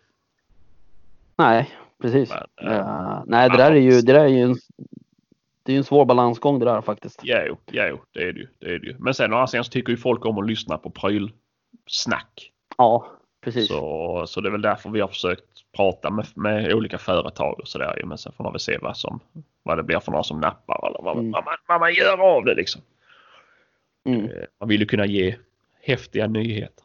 nej, 1.36 1.70
precis. 2.02 2.30
Men, 2.62 2.72
Eh, 2.72 3.24
nej, 3.26 3.50
det 3.50 3.58
där 3.58 3.72
är 3.72 3.76
ju, 3.76 4.02
det 4.02 4.14
där 4.14 4.20
är 4.24 4.28
ju 4.28 4.42
en, 4.42 4.56
det 5.64 5.74
är 5.74 5.78
en 5.78 5.84
svår 5.84 6.06
balansgång 6.06 6.60
det 6.60 6.66
där 6.66 6.82
faktiskt. 6.82 7.20
Ja, 7.24 7.44
jo, 7.48 7.58
ja, 7.72 7.88
jo, 7.90 8.00
det 8.12 8.20
är 8.24 8.34
det 8.34 8.40
ju. 8.40 8.48
Det 8.60 8.66
är 8.66 8.80
det 8.80 8.88
ju. 8.88 8.96
Men 9.00 9.14
sen 9.14 9.34
å 9.34 9.36
andra 9.36 9.48
sidan 9.48 9.64
så 9.64 9.72
tycker 9.72 9.92
ju 9.92 9.98
folk 9.98 10.26
om 10.26 10.38
att 10.38 10.48
lyssna 10.48 10.78
på 10.78 10.90
prylsnack. 10.90 12.52
Ja, 12.78 13.08
precis. 13.42 13.68
Så, 13.68 14.24
så 14.28 14.42
det 14.42 14.50
är 14.50 14.52
väl 14.52 14.62
därför 14.62 14.90
vi 14.90 15.02
har 15.02 15.08
försökt 15.08 15.44
prata 15.76 16.10
med, 16.10 16.26
med 16.36 16.74
olika 16.74 16.98
företag 16.98 17.60
och 17.60 17.68
sådär. 17.68 18.02
Men 18.06 18.18
sen 18.18 18.32
får 18.34 18.44
man 18.44 18.54
väl 18.54 18.60
se 18.60 18.78
vad, 18.82 18.98
som, 18.98 19.20
vad 19.64 19.78
det 19.78 19.84
blir 19.84 20.00
för 20.00 20.12
några 20.12 20.24
som 20.24 20.40
nappar 20.40 20.88
eller 20.88 21.02
vad, 21.04 21.18
Mm. 21.18 21.32
vad, 21.32 21.46
man, 21.46 21.56
vad 21.68 21.80
man 21.80 21.94
gör 21.94 22.18
av 22.36 22.46
det 22.46 22.56
liksom. 22.56 22.82
Mm, 24.06 24.26
Eh, 24.26 24.44
Man 24.60 24.70
vill 24.70 24.80
ju 24.80 24.86
kunna 24.86 25.06
ge 25.06 25.36
häftiga 25.82 26.28
nyheter. 26.28 26.84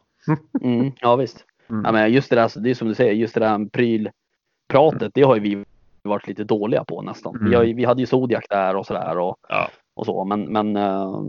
mm, 0.61 0.91
ja, 1.01 1.15
visst. 1.15 1.45
Mm. 1.69 1.85
Ja, 1.85 1.91
men 1.91 2.13
just 2.13 2.29
det 2.29 2.35
där, 2.35 2.51
det 2.61 2.69
är 2.69 2.73
som 2.73 2.87
du 2.87 2.95
säger, 2.95 3.13
just 3.13 3.33
det 3.33 3.39
där 3.39 3.65
prylpratet, 3.69 5.11
det 5.13 5.21
har 5.21 5.35
ju 5.35 5.41
vi 5.41 5.65
varit 6.03 6.27
lite 6.27 6.43
dåliga 6.43 6.83
på 6.83 7.01
nästan. 7.01 7.35
Mm. 7.35 7.49
Vi, 7.49 7.55
har, 7.55 7.63
ju- 7.63 7.73
vi 7.73 7.85
hade 7.85 8.01
ju 8.01 8.05
Zodiac 8.05 8.43
där 8.49 8.75
och 8.75 8.85
sådär 8.85 9.17
och, 9.17 9.35
Ja. 9.49 9.69
och 9.93 10.05
så, 10.05 10.25
men, 10.25 10.41
men 10.41 10.75
eh, 10.75 11.21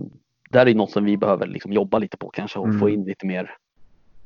där 0.51 0.67
är 0.69 0.75
något 0.75 0.91
som 0.91 1.05
vi 1.05 1.17
behöver 1.17 1.47
liksom 1.47 1.73
jobba 1.73 1.99
lite 1.99 2.17
på 2.17 2.31
kanske 2.31 2.59
och 2.59 2.67
Mm. 2.67 2.81
få 2.81 2.89
in 2.91 3.05
lite 3.05 3.27
mer 3.27 3.51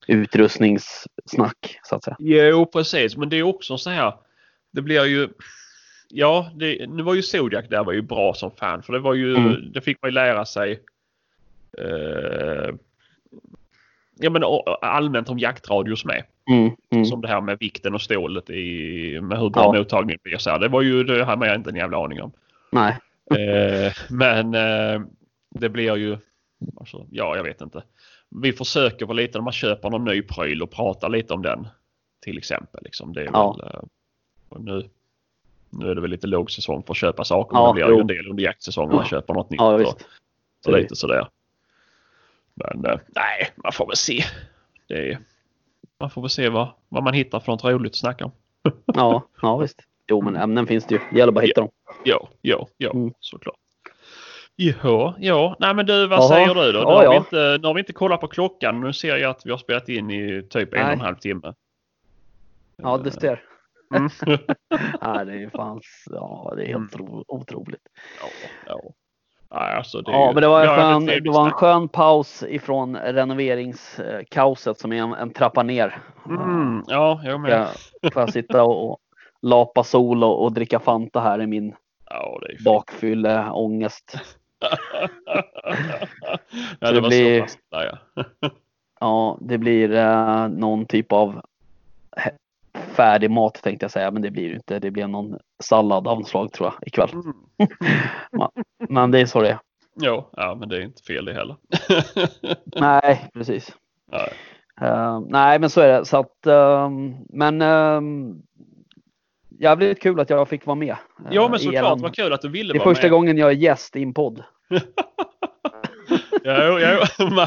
utrustningssnack 0.06 1.78
så 1.82 1.96
att 1.96 2.04
säga. 2.04 2.16
Jo, 2.18 2.66
precis. 2.66 3.16
Men 3.16 3.28
det 3.28 3.36
är 3.36 3.42
också 3.42 3.78
så 3.78 3.90
här. 3.90 4.14
Det 4.72 4.82
blir 4.82 5.04
ju. 5.04 5.28
Ja, 6.08 6.50
det, 6.54 6.86
nu 6.90 7.02
var 7.02 7.14
ju 7.14 7.22
Zodiac 7.22 7.68
där 7.68 7.84
var 7.84 7.92
ju 7.92 8.02
bra 8.02 8.34
som 8.34 8.50
fan. 8.50 8.82
För 8.82 8.92
det 8.92 8.98
var 8.98 9.14
ju, 9.14 9.36
Mm. 9.36 9.72
det 9.72 9.80
fick 9.80 10.02
man 10.02 10.10
ju 10.10 10.14
lära 10.14 10.44
sig. 10.44 10.80
Eh, 11.78 12.74
ja, 14.20 14.30
men 14.30 14.42
allmänt 14.82 15.28
om 15.28 15.38
jaktradios 15.38 16.04
med. 16.04 16.24
Mm, 16.50 16.70
mm. 16.90 17.04
Som 17.04 17.20
det 17.20 17.28
här 17.28 17.40
med 17.40 17.58
vikten 17.58 17.94
och 17.94 18.02
stålet 18.02 18.50
i, 18.50 19.20
med 19.20 19.38
hur 19.38 19.50
bra 19.50 19.62
Ja. 19.62 19.78
mottagningen 19.78 20.18
blir. 20.22 20.38
Så 20.38 20.50
här. 20.50 20.58
Det 20.58 20.68
var 20.68 20.82
ju, 20.82 21.04
det 21.04 21.24
hade 21.24 21.46
jag 21.46 21.56
inte 21.56 21.70
en 21.70 21.76
jävla 21.76 22.04
aning 22.04 22.22
om. 22.22 22.32
Nej. 22.72 22.98
Eh, 23.30 23.92
men 24.10 24.54
eh, 24.54 25.00
det 25.50 25.68
blir 25.68 25.96
ju, 25.96 26.18
alltså, 26.76 27.06
ja 27.10 27.36
jag 27.36 27.42
vet 27.44 27.60
inte. 27.60 27.82
Vi 28.28 28.52
försöker 28.52 29.06
väl 29.06 29.16
lite 29.16 29.38
när 29.38 29.42
man 29.42 29.52
köper 29.52 29.90
någon 29.90 30.04
ny 30.04 30.22
pryl 30.22 30.62
och 30.62 30.70
pratar 30.70 31.08
lite 31.08 31.34
om 31.34 31.42
den. 31.42 31.68
Till 32.22 32.38
exempel. 32.38 32.80
Liksom. 32.84 33.12
Det 33.12 33.20
är 33.20 33.24
Ja. 33.32 33.56
väl, 33.60 33.66
eh, 33.74 33.80
nu, 34.60 34.88
nu 35.70 35.90
är 35.90 35.94
det 35.94 36.00
väl 36.00 36.10
lite 36.10 36.26
låg 36.26 36.50
säsong 36.50 36.82
för 36.82 36.92
att 36.92 36.96
köpa 36.96 37.24
saker. 37.24 37.56
Ja, 37.56 37.62
men 37.66 37.68
det 37.68 37.74
blir 37.74 37.88
jo. 37.88 37.94
ju 37.96 38.00
en 38.00 38.06
del 38.06 38.30
under 38.30 38.44
jaktsäsongen 38.44 38.96
man 38.96 39.04
köper 39.04 39.34
något 39.34 39.50
nytt. 39.50 39.60
Ja, 39.60 39.74
och, 39.74 40.02
och 40.66 40.78
lite 40.78 40.96
sådär. 40.96 41.28
Men 42.64 42.84
eh, 42.92 42.98
nej, 43.08 43.50
man 43.56 43.72
får 43.72 43.86
väl 43.86 43.96
se. 43.96 44.24
Är, 44.88 45.18
man 46.00 46.10
får 46.10 46.20
väl 46.22 46.30
se 46.30 46.48
vad, 46.48 46.68
vad 46.88 47.02
man 47.02 47.14
hittar 47.14 47.40
för 47.40 47.52
något 47.52 47.64
roligt 47.64 47.92
att 47.92 47.96
snacka 47.96 48.24
om. 48.24 48.32
Ja, 48.86 49.22
ja 49.42 49.56
visst. 49.56 49.80
Jo, 50.08 50.22
men 50.22 50.36
ämnen 50.36 50.66
finns 50.66 50.84
det 50.86 50.94
ju. 50.94 51.00
Det 51.12 51.18
gäller 51.18 51.32
bara 51.32 51.40
att 51.40 51.48
hitta 51.48 51.60
dem. 51.60 51.70
Ja, 52.04 52.28
ja, 52.40 52.66
ja, 52.76 52.90
Mm. 52.90 53.12
såklart. 53.20 53.56
Ja, 54.56 55.14
ja, 55.18 55.56
nej 55.60 55.74
men 55.74 55.86
du 55.86 56.06
vad 56.06 56.18
Jaha. 56.18 56.28
säger 56.28 56.54
du 56.54 56.72
då? 56.72 56.78
Nu, 56.78 56.84
Ja, 56.84 56.92
har 56.92 57.00
vi 57.00 57.04
ja. 57.04 57.16
inte, 57.16 57.58
nu 57.60 57.66
har 57.66 57.74
vi 57.74 57.80
inte 57.80 57.92
kollat 57.92 58.20
på 58.20 58.28
klockan. 58.28 58.80
Nu 58.80 58.92
ser 58.92 59.16
jag 59.16 59.30
att 59.30 59.46
vi 59.46 59.50
har 59.50 59.58
spelat 59.58 59.88
in 59.88 60.10
i 60.10 60.42
typ 60.50 60.74
en 60.74 60.80
och 60.82 60.90
en 60.92 60.98
Nej. 60.98 61.06
halv 61.06 61.16
timme. 61.16 61.54
Ja, 62.76 62.98
det 62.98 63.10
ser. 63.10 63.42
Mm. 63.94 64.10
Nej, 65.02 65.26
det 65.26 65.42
är 65.42 65.50
fan, 65.50 65.80
ja, 66.06 66.52
det 66.56 66.62
är 66.64 66.66
helt 66.66 66.96
ro- 66.96 67.24
otroligt. 67.28 67.80
ja, 68.22 68.28
ja. 68.66 68.80
Nej, 69.54 69.74
alltså 69.76 70.00
det 70.02 70.10
Ja, 70.12 70.28
ju- 70.28 70.34
men 70.34 70.42
det 70.42 70.48
var, 70.48 70.60
en 70.64 70.68
skön, 70.76 71.06
det 71.24 71.30
var 71.30 71.44
en 71.46 71.52
skön 71.52 71.88
paus 71.88 72.42
ifrån 72.48 72.96
renoveringskaoset 72.96 74.78
som 74.78 74.92
är 74.92 75.02
en, 75.02 75.12
en 75.12 75.30
trappa 75.32 75.62
ner. 75.62 75.98
Mm, 76.28 76.82
ja, 76.86 77.20
jag 77.24 77.40
med. 77.40 77.66
Jag 78.02 78.12
får 78.12 78.22
jag 78.22 78.32
sitta 78.32 78.64
och, 78.64 78.90
och 78.90 78.98
lapa 79.42 79.84
sol 79.84 80.24
och, 80.24 80.42
och 80.44 80.52
dricka 80.52 80.78
Fanta 80.80 81.20
här 81.20 81.40
i 81.42 81.46
min 81.46 81.74
Ja, 82.10 82.40
bakfylle 82.64 83.50
ångest. 83.50 84.14
ja, 86.80 86.88
det 86.88 86.92
det 86.92 87.00
var 87.00 87.08
blir- 87.08 87.46
där, 87.70 87.98
ja. 88.14 88.24
Ja, 89.00 89.38
det 89.40 89.58
blir 89.58 89.92
eh, 89.94 90.48
någon 90.48 90.86
typ 90.86 91.12
av 91.12 91.40
färdig 93.00 93.30
mat 93.30 93.54
tänkte 93.62 93.84
jag 93.84 93.90
säga, 93.90 94.10
men 94.10 94.22
det 94.22 94.30
blir 94.30 94.48
det 94.48 94.54
inte. 94.54 94.78
Det 94.78 94.90
blir 94.90 95.06
någon 95.06 95.38
sallad 95.62 96.08
av 96.08 96.22
slag 96.22 96.52
tror 96.52 96.68
jag 96.68 96.88
ikväll. 96.88 97.10
Mm. 97.12 98.48
Men 98.88 99.10
det 99.10 99.20
är 99.20 99.26
så 99.26 99.40
det 99.42 99.48
är. 99.50 99.58
Jo, 100.02 100.30
ja, 100.36 100.54
men 100.60 100.68
det 100.68 100.76
är 100.76 100.80
inte 100.80 101.02
fel 101.02 101.24
det 101.24 101.32
heller. 101.34 101.56
Nej, 102.80 103.28
precis. 103.34 103.74
Nej. 104.12 104.32
Eh, 104.80 105.20
nej, 105.28 105.58
men 105.58 105.70
så 105.70 105.80
är 105.80 105.88
det. 105.98 106.04
Så 106.04 106.16
att, 106.18 106.46
ehm, 106.46 107.14
men 107.28 107.62
um, 107.62 108.42
jävligt 109.60 110.02
kul 110.02 110.20
att 110.20 110.30
jag 110.30 110.48
fick 110.48 110.66
vara 110.66 110.74
med. 110.74 110.88
eh, 110.90 110.96
Ja, 111.30 111.48
men 111.48 111.58
såklart. 111.58 112.00
Vad 112.00 112.14
kul 112.16 112.32
att 112.32 112.42
du 112.42 112.48
ville 112.48 112.72
Det 112.72 112.76
är 112.76 112.84
vara 112.84 112.90
första 112.94 113.04
med. 113.06 113.10
gången 113.10 113.38
jag 113.38 113.50
är 113.50 113.54
gäst 113.54 113.96
i 113.96 114.02
en 114.02 114.14
podd. 114.14 114.42
Jo, 116.44 116.78
jo, 116.78 117.26
man, 117.30 117.46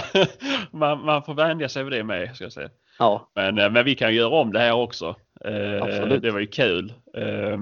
man, 0.71 1.05
man 1.05 1.23
får 1.23 1.33
vänja 1.33 1.69
sig 1.69 1.83
vid 1.83 1.93
det 1.93 2.03
med, 2.03 2.35
ska 2.35 2.43
jag 2.45 2.53
säga. 2.53 2.69
Ja, 2.99 3.31
Men, 3.35 3.59
eh, 3.59 3.69
men 3.69 3.85
vi 3.85 3.95
kan 3.95 4.13
göra 4.15 4.29
om 4.41 4.53
det 4.53 4.59
här 4.59 4.73
också. 4.73 5.15
Eh, 5.45 5.83
Absolut. 5.83 6.21
Det 6.21 6.31
var 6.31 6.39
ju 6.39 6.47
kul. 6.47 6.93
Eh, 7.17 7.57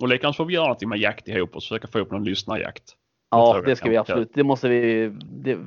och 0.00 0.08
likadant 0.08 0.36
får 0.36 0.44
vi 0.44 0.54
göra 0.54 0.64
någonting 0.64 0.88
med 0.88 0.98
jakt 0.98 1.28
ihop 1.28 1.56
och 1.56 1.62
försöka 1.62 1.88
få 1.88 1.98
upp 1.98 2.10
någon 2.10 2.24
lyssnarjakt. 2.24 2.82
ja 3.30 3.62
det 3.66 3.76
ska 3.76 3.90
vi 3.90 3.96
absolut. 3.96 4.30
Det 4.34 4.44
måste 4.44 4.68
vi. 4.68 5.12
Det, 5.24 5.58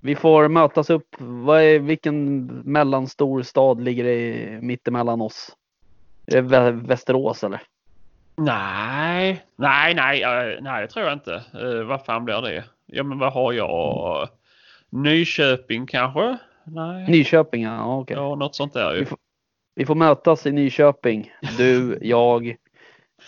vi 0.00 0.14
får 0.16 0.48
mötas 0.48 0.90
upp. 0.90 1.08
Vad 1.18 1.60
är, 1.62 1.78
vilken 1.78 2.44
mellanstor 2.46 3.42
stad 3.42 3.82
ligger 3.82 4.04
det 4.04 4.58
mittemellan 4.62 5.20
oss? 5.20 5.56
Är 6.26 6.42
det 6.42 6.48
Vä- 6.56 6.86
Västerås 6.86 7.44
eller? 7.44 7.60
Nej, 8.36 9.44
nej, 9.56 9.94
nej, 9.94 10.22
eh, 10.22 10.58
nej, 10.62 10.82
det 10.82 10.88
tror 10.88 11.04
jag 11.04 11.12
inte. 11.12 11.34
Eh, 11.62 11.82
vad 11.84 12.04
fan 12.04 12.24
blir 12.24 12.42
det? 12.42 12.64
Ja, 12.86 13.02
men 13.02 13.18
vad 13.18 13.32
har 13.32 13.52
jag? 13.52 14.28
Nyköping 14.90 15.86
kanske? 15.86 16.36
Nej. 16.64 17.10
Nyköping, 17.10 17.62
ja 17.62 17.96
okej. 17.96 18.16
Ja, 18.16 18.34
något 18.34 18.54
sånt 18.54 18.72
där 18.72 18.92
ju. 18.94 19.00
Vi 19.00 19.06
får- 19.06 19.18
Vi 19.74 19.86
får 19.86 19.94
mötas 19.94 20.46
i 20.46 20.52
Nyköping. 20.52 21.32
Du, 21.58 21.98
jag, 22.02 22.56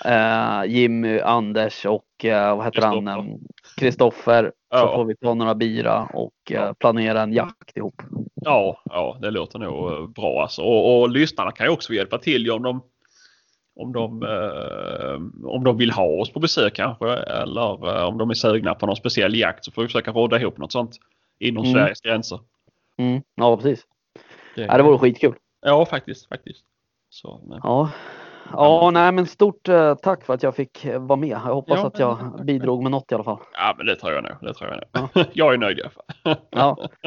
eh, 0.05 0.65
Jimmy, 0.67 1.19
Anders 1.21 1.87
och 1.87 2.25
eh, 2.25 2.57
vad 2.57 2.65
heter 2.65 2.83
han? 2.83 2.95
Kristoffer. 2.95 3.19
Em, 3.19 3.39
Kristoffer. 3.77 4.45
Så 4.45 4.53
Ja. 4.79 4.95
får 4.97 5.05
vi 5.05 5.17
ta 5.17 5.35
några 5.35 5.55
bira 5.55 6.09
och 6.15 6.53
eh, 6.53 6.73
planera 6.73 7.23
en 7.23 7.33
jakt 7.33 7.77
ihop. 7.77 8.03
Ja, 8.35 8.83
ja, 8.85 9.19
det 9.21 9.31
låter 9.31 9.59
nog 9.59 9.93
eh, 9.93 10.07
bra 10.09 10.43
alltså. 10.43 10.63
Och, 10.63 11.01
och 11.01 11.09
lyssnarna 11.11 11.51
kan 11.53 11.67
ju 11.67 11.73
också 11.73 11.93
hjälpa 11.93 12.19
till 12.19 12.51
om 12.51 12.63
de 12.63 12.83
om 13.77 13.93
de, 13.93 14.23
eh, 14.23 15.49
om 15.51 15.65
de 15.65 15.77
vill 15.77 15.91
ha 15.91 16.05
oss 16.07 16.33
på 16.33 16.41
besök 16.41 16.75
kanske 16.75 17.09
eller 17.17 17.97
eh, 17.99 18.05
om 18.09 18.19
de 18.19 18.31
är 18.31 18.35
sugna 18.35 18.75
på 18.75 18.87
någon 18.87 18.97
speciell 18.97 19.35
jakt 19.35 19.65
så 19.65 19.71
får 19.73 19.83
vi 19.83 19.89
försöka 19.89 20.13
råda 20.13 20.41
ihop 20.41 20.59
något 20.59 20.73
sånt 20.73 20.97
inom 21.39 21.65
Mm. 21.65 21.75
Sveriges 21.75 22.01
gränser. 22.01 22.41
Mm, 22.99 23.23
ja, 23.35 23.57
precis. 23.57 23.83
Det, 24.57 24.63
Ja, 24.63 24.77
det 24.77 24.83
vore 24.83 24.99
skitkul. 24.99 25.35
Ja, 25.67 25.87
faktiskt. 25.87 26.29
faktiskt. 26.29 26.65
Så, 27.11 27.41
men, 27.47 27.61
Ja, 27.63 27.91
ja 28.53 28.91
nej 28.93 29.13
men 29.13 29.27
stort 29.27 29.69
eh, 29.69 29.95
tack 29.95 30.25
för 30.25 30.35
att 30.35 30.43
jag 30.43 30.55
fick 30.57 30.85
eh, 30.85 31.01
vara 31.01 31.17
med. 31.17 31.29
Jag 31.29 31.39
hoppas 31.39 31.79
Ja, 31.81 31.87
att 31.87 31.99
jag 31.99 32.45
bidrog 32.45 32.83
med 32.83 32.91
något 32.93 33.13
i 33.13 33.15
alla 33.15 33.25
fall. 33.25 33.39
ja, 33.53 33.75
men 33.77 33.87
det 33.87 33.97
tror 33.97 34.13
jag 34.13 34.25
nog. 34.25 34.33
Det 34.41 34.55
tror 34.55 34.71
jag, 34.71 35.01
nog. 35.15 35.27
jag 35.33 35.55
är 35.55 35.59
nöjd 35.59 35.79
i 35.79 35.83
alla 35.83 35.91
fall. 35.91 36.37
Ja. 36.51 36.89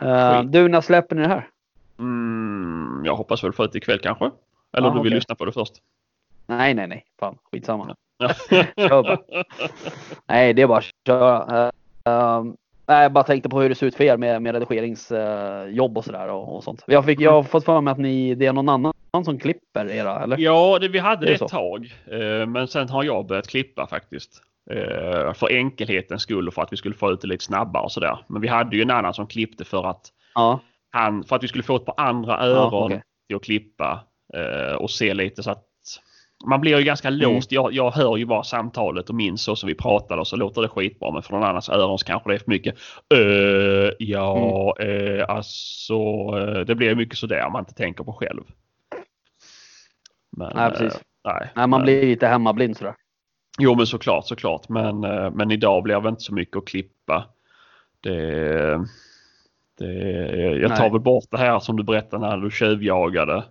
Eh, 0.00 0.42
du, 0.42 0.68
när 0.68 0.80
släpper 0.80 1.16
ni 1.16 1.22
det 1.22 1.28
här? 1.28 1.48
Mm, 1.98 3.02
jag 3.04 3.16
hoppas 3.16 3.44
väl 3.44 3.52
få 3.52 3.64
ut 3.64 3.74
ikväll 3.74 3.98
kanske. 3.98 4.24
Eller 4.72 4.88
Ja, 4.88 4.94
du 4.94 5.00
vill 5.00 5.00
okej. 5.00 5.10
lyssna 5.14 5.34
på 5.34 5.44
det 5.44 5.52
först? 5.52 5.72
Nej, 6.46 6.74
nej, 6.74 6.86
nej. 6.86 7.04
Fan, 7.20 7.38
skitsamma. 7.52 7.94
Ja. 8.74 9.16
Nej, 10.26 10.54
det 10.54 10.62
är 10.62 10.66
bara 10.66 10.78
att 10.78 10.84
köra. 11.06 11.46
Eh, 12.04 12.12
eh, 12.12 12.42
nej, 12.88 13.02
jag 13.02 13.12
bara 13.12 13.24
tänkte 13.24 13.48
på 13.48 13.60
hur 13.60 13.68
det 13.68 13.74
ser 13.74 13.86
ut 13.86 13.94
för 13.94 14.04
er 14.04 14.16
med, 14.16 14.42
med 14.42 14.54
redigeringsjobb 14.54 15.98
och 15.98 16.04
sådär 16.04 16.28
och, 16.28 16.56
och 16.56 16.64
sånt. 16.64 16.84
Jag, 16.86 17.04
fick, 17.04 17.20
jag 17.20 17.32
har 17.32 17.42
fått 17.42 17.64
för 17.64 17.80
mig 17.80 17.92
att 17.92 17.98
ni, 17.98 18.34
det 18.34 18.46
är 18.46 18.52
någon 18.52 18.68
annan 18.68 18.92
som 19.24 19.38
klipper 19.38 19.90
era, 19.90 20.22
eller? 20.22 20.38
Ja, 20.38 20.78
det, 20.80 20.88
vi 20.88 20.98
hade 20.98 21.26
det 21.26 21.32
ett 21.32 21.38
så? 21.38 21.48
tag. 21.48 21.94
Eh, 22.06 22.46
men 22.46 22.68
sen 22.68 22.88
har 22.88 23.04
jag 23.04 23.26
börjat 23.26 23.48
klippa 23.48 23.86
faktiskt. 23.86 24.42
Eh, 24.70 25.32
för 25.32 25.52
enkelhetens 25.52 26.22
skull 26.22 26.48
och 26.48 26.54
för 26.54 26.62
att 26.62 26.72
vi 26.72 26.76
skulle 26.76 26.94
få 26.94 27.10
ut 27.10 27.20
det 27.20 27.28
lite 27.28 27.44
snabbare 27.44 27.82
och 27.82 27.92
sådär. 27.92 28.18
Men 28.28 28.42
vi 28.42 28.48
hade 28.48 28.76
ju 28.76 28.82
en 28.82 28.90
annan 28.90 29.14
som 29.14 29.26
klippte 29.26 29.64
för 29.64 29.90
att 29.90 30.00
Ja, 30.34 30.60
han, 30.90 31.24
för 31.24 31.36
att 31.36 31.42
vi 31.42 31.48
skulle 31.48 31.64
få 31.64 31.76
ett 31.76 31.84
par 31.84 31.94
andra 31.96 32.38
öron 32.40 32.84
okej. 32.84 33.02
till 33.26 33.36
att 33.36 33.42
klippa 33.44 34.00
eh, 34.34 34.74
och 34.74 34.90
se 34.90 35.14
lite 35.14 35.42
så 35.42 35.50
att 35.50 35.64
man 36.46 36.60
blir 36.60 36.78
ju 36.78 36.84
ganska 36.84 37.08
Mm. 37.08 37.20
låst. 37.20 37.52
Jag, 37.52 37.72
jag 37.72 37.90
hör 37.90 38.16
ju 38.16 38.24
bara 38.24 38.42
samtalet 38.42 39.08
och 39.08 39.14
minns 39.14 39.42
så 39.42 39.56
som 39.56 39.66
vi 39.66 39.74
pratade 39.74 40.20
och 40.20 40.26
så 40.26 40.36
låter 40.36 40.62
det 40.62 40.68
skitbra. 40.68 41.10
Men 41.12 41.22
för 41.22 41.32
någon 41.32 41.42
annans 41.44 41.68
öron 41.68 41.98
så 41.98 42.06
kanske 42.06 42.30
det 42.30 42.34
är 42.34 42.38
för 42.38 42.50
mycket. 42.50 42.74
Uh, 43.14 43.90
ja, 43.98 44.74
Mm. 44.80 45.18
eh, 45.20 45.24
alltså 45.28 46.30
det 46.66 46.74
blir 46.74 46.94
mycket 46.94 47.18
sådär 47.18 47.50
man 47.52 47.60
inte 47.62 47.74
tänker 47.74 48.04
på 48.04 48.12
själv. 48.12 48.42
Men, 50.36 50.52
Nej, 50.54 50.70
precis. 50.70 50.94
eh, 50.94 51.00
nej, 51.24 51.50
nej, 51.56 51.66
man 51.66 51.82
blir 51.82 52.02
lite 52.06 52.26
hemmablind 52.26 52.76
sådär. 52.76 52.94
Jo 53.58 53.74
men 53.74 53.86
såklart, 53.86 54.26
såklart. 54.26 54.68
Men, 54.68 55.04
eh, 55.04 55.30
men 55.30 55.50
idag 55.50 55.82
blir 55.82 56.00
det 56.00 56.08
inte 56.08 56.22
så 56.22 56.34
mycket 56.34 56.56
att 56.56 56.66
klippa. 56.68 57.24
Det, 58.00 58.84
det, 59.78 59.86
jag 60.60 60.70
tar 60.76 60.82
Nej. 60.82 60.90
väl 60.90 61.00
bort 61.00 61.24
det 61.30 61.38
här 61.38 61.58
som 61.58 61.76
du 61.76 61.82
berättade 61.82 62.26
när 62.28 62.36
du 62.36 62.50
tjuvjagade. 62.50 63.44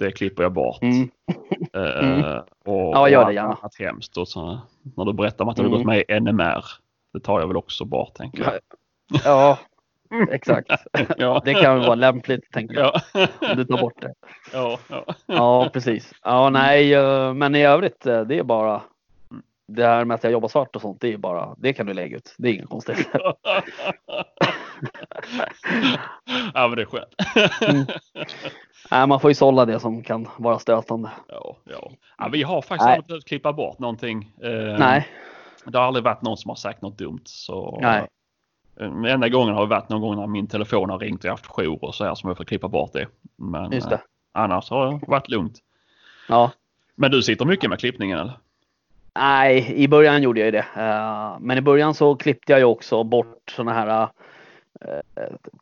Det 0.00 0.12
klipper 0.12 0.42
jag 0.42 0.52
bort. 0.52 0.82
Mm. 0.82 1.10
Eh, 1.74 2.04
Mm. 2.08 2.38
och, 2.64 2.94
Ja, 2.96 3.08
gör 3.08 3.24
det 3.26 3.32
gärna. 3.32 3.48
annat 3.48 3.74
hemskt. 3.78 4.16
Och 4.16 4.28
så, 4.28 4.58
när 4.96 5.04
du 5.04 5.12
berättar 5.12 5.44
om 5.44 5.48
att 5.48 5.56
du 5.56 5.62
har 5.62 5.66
Mm. 5.68 5.78
gått 5.78 5.86
med 5.86 5.98
i 6.08 6.20
NMR. 6.20 6.64
Det 7.12 7.20
tar 7.20 7.40
jag 7.40 7.46
väl 7.46 7.56
också 7.56 7.84
bort 7.84 8.14
tänker 8.14 8.42
jag. 8.44 8.52
Ja, 9.24 9.58
exakt. 10.30 10.70
Ja, 11.18 11.42
Det 11.44 11.54
kan 11.54 11.74
väl 11.78 11.84
vara 11.86 11.94
lämpligt, 11.94 12.52
tänker 12.52 12.74
jag. 12.74 13.00
ja. 13.14 13.26
Om 13.50 13.56
du 13.56 13.64
tar 13.64 13.78
bort 13.80 14.00
det. 14.00 14.14
ja, 14.52 14.78
ja. 14.88 15.04
Ja, 15.26 15.68
precis. 15.72 16.12
Ja, 16.24 16.50
nej, 16.50 16.94
eh, 16.94 17.34
men 17.34 17.54
i 17.54 17.64
övrigt, 17.66 18.06
eh, 18.06 18.20
det 18.20 18.38
är 18.38 18.42
bara 18.42 18.82
det 19.68 19.86
här 19.86 20.04
med 20.04 20.14
att 20.14 20.24
jag 20.24 20.32
jobbar 20.32 20.48
svart 20.48 20.76
och 20.76 20.82
sånt, 20.82 21.00
det 21.00 21.12
är 21.12 21.16
bara, 21.18 21.54
det 21.58 21.72
kan 21.72 21.86
du 21.86 21.94
lägga 21.94 22.16
ut. 22.16 22.34
Det 22.38 22.48
är 22.48 22.52
inget 22.52 22.68
konstigt. 22.68 23.08
ja 26.54 26.68
men 26.68 26.76
det 26.76 26.82
är 26.82 26.86
skönt. 26.86 27.14
Mm. 27.62 27.86
Nej, 28.90 29.06
man 29.06 29.20
får 29.20 29.30
ju 29.30 29.34
sålla 29.34 29.64
det 29.64 29.80
som 29.80 30.02
kan 30.02 30.28
vara 30.38 30.58
stötande. 30.58 31.10
Ja, 31.28 31.56
ja. 31.64 31.90
ja, 32.18 32.28
vi 32.32 32.42
har 32.42 32.62
faktiskt 32.62 32.86
Nej. 32.86 32.94
aldrig 32.94 33.06
behövt 33.08 33.24
klippa 33.24 33.52
bort 33.52 33.78
någonting. 33.78 34.32
Eh, 34.42 34.78
Nej, 34.78 35.08
Det 35.64 35.78
har 35.78 35.86
aldrig 35.86 36.04
varit 36.04 36.22
någon 36.22 36.36
som 36.36 36.48
har 36.48 36.56
sagt 36.56 36.82
något 36.82 36.98
dumt. 36.98 37.22
Så, 37.24 37.78
Nej. 37.82 38.06
Enda 39.08 39.28
gången 39.28 39.54
har 39.54 39.62
det 39.62 39.68
varit 39.70 39.88
någon 39.88 40.00
gång 40.00 40.16
när 40.16 40.26
min 40.26 40.46
telefon 40.46 40.90
har 40.90 40.98
ringt 40.98 41.20
och 41.20 41.24
jag 41.24 41.30
har 41.32 41.36
haft 41.36 41.46
jour 41.46 41.84
och 41.84 41.94
så 41.94 42.04
här 42.04 42.14
som 42.14 42.28
jag 42.28 42.36
får 42.36 42.44
klippa 42.44 42.68
bort 42.68 42.92
det. 42.92 43.06
Men 43.36 43.72
just 43.72 43.86
eh, 43.86 43.90
det. 43.90 44.00
annars 44.32 44.70
har 44.70 44.92
det 44.92 45.00
varit 45.06 45.28
lugnt. 45.28 45.58
Ja. 46.28 46.50
Men 46.94 47.10
du 47.10 47.22
sitter 47.22 47.44
mycket 47.44 47.70
med 47.70 47.78
klippningen 47.78 48.18
eller? 48.18 48.38
Nej, 49.14 49.72
i 49.74 49.88
början 49.88 50.22
gjorde 50.22 50.40
jag 50.40 50.44
ju 50.46 50.50
det. 50.50 50.66
Eh, 50.76 51.36
Men 51.40 51.58
i 51.58 51.60
början 51.60 51.94
så 51.94 52.16
klippte 52.16 52.52
jag 52.52 52.58
ju 52.58 52.64
också 52.64 53.04
bort 53.04 53.52
sådana 53.56 53.72
här 53.72 54.08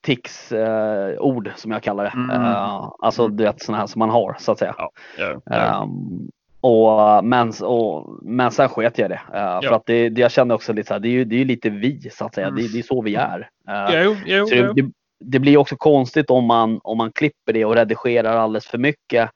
tics 0.03 0.53
eh, 0.53 1.19
ord 1.19 1.51
som 1.57 1.71
jag 1.71 1.83
kallar 1.83 2.05
det. 2.05 2.11
Mm. 2.11 2.31
Eh, 2.31 2.93
alltså 2.99 3.29
du 3.29 3.45
vet 3.45 3.63
sådana 3.63 3.81
här 3.81 3.87
som 3.87 3.99
man 3.99 4.11
har 4.11 4.37
så 4.39 4.53
att 4.53 4.59
säga. 4.59 4.75
Ja, 4.79 4.91
ja, 5.19 5.41
ja. 5.45 5.83
Um, 5.83 6.31
och, 6.61 7.25
men, 7.25 7.53
och, 7.63 8.19
men 8.23 8.51
sen 8.51 8.69
sket 8.69 8.99
jag 8.99 9.11
det. 9.11 9.21
Uh, 9.35 9.69
För 9.69 9.73
att 9.73 9.87
det, 9.87 10.09
det 10.09 10.21
jag 10.21 10.31
kände 10.31 10.55
också 10.55 10.73
lite 10.73 10.89
så 10.89 10.95
här, 10.95 11.01
det 11.01 11.09
är 11.09 11.13
ju, 11.13 11.25
det 11.25 11.41
är 11.41 11.45
lite 11.45 11.71
vi 11.71 12.11
så 12.11 12.25
att 12.25 12.35
säga. 12.35 12.47
Mm. 12.47 12.63
Det, 12.63 12.73
det 12.73 12.79
är 12.79 12.83
så 12.83 13.03
vi 13.03 13.15
är. 13.15 13.49
Uh, 13.69 14.03
jo, 14.05 14.17
jo, 14.27 14.47
så 14.47 14.55
jo. 14.55 14.73
det, 14.73 14.91
det 15.21 15.39
blir 15.39 15.57
också 15.57 15.77
konstigt 15.77 16.31
om 16.31 16.45
man, 16.45 16.81
om 16.83 16.99
man 16.99 17.13
klipper 17.13 17.53
det 17.53 17.65
och 17.65 17.75
redigerar 17.75 18.37
alldeles 18.37 18.67
för 18.67 18.79
mycket. 18.79 19.31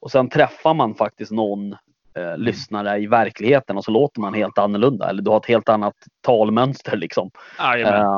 Och 0.00 0.10
sen 0.10 0.28
träffar 0.28 0.74
man 0.74 0.94
faktiskt 0.94 1.32
någon 1.32 1.76
eh, 2.20 2.38
lyssnare 2.38 2.98
i 2.98 3.06
verkligheten 3.06 3.76
och 3.76 3.84
så 3.84 3.90
låter 3.90 4.20
man 4.20 4.34
helt 4.34 4.58
annorlunda. 4.58 5.08
Eller 5.10 5.22
du 5.22 5.30
har 5.30 5.36
ett 5.36 5.46
helt 5.46 5.68
annat 5.68 5.94
talmönster 6.20 6.96
liksom. 6.96 7.30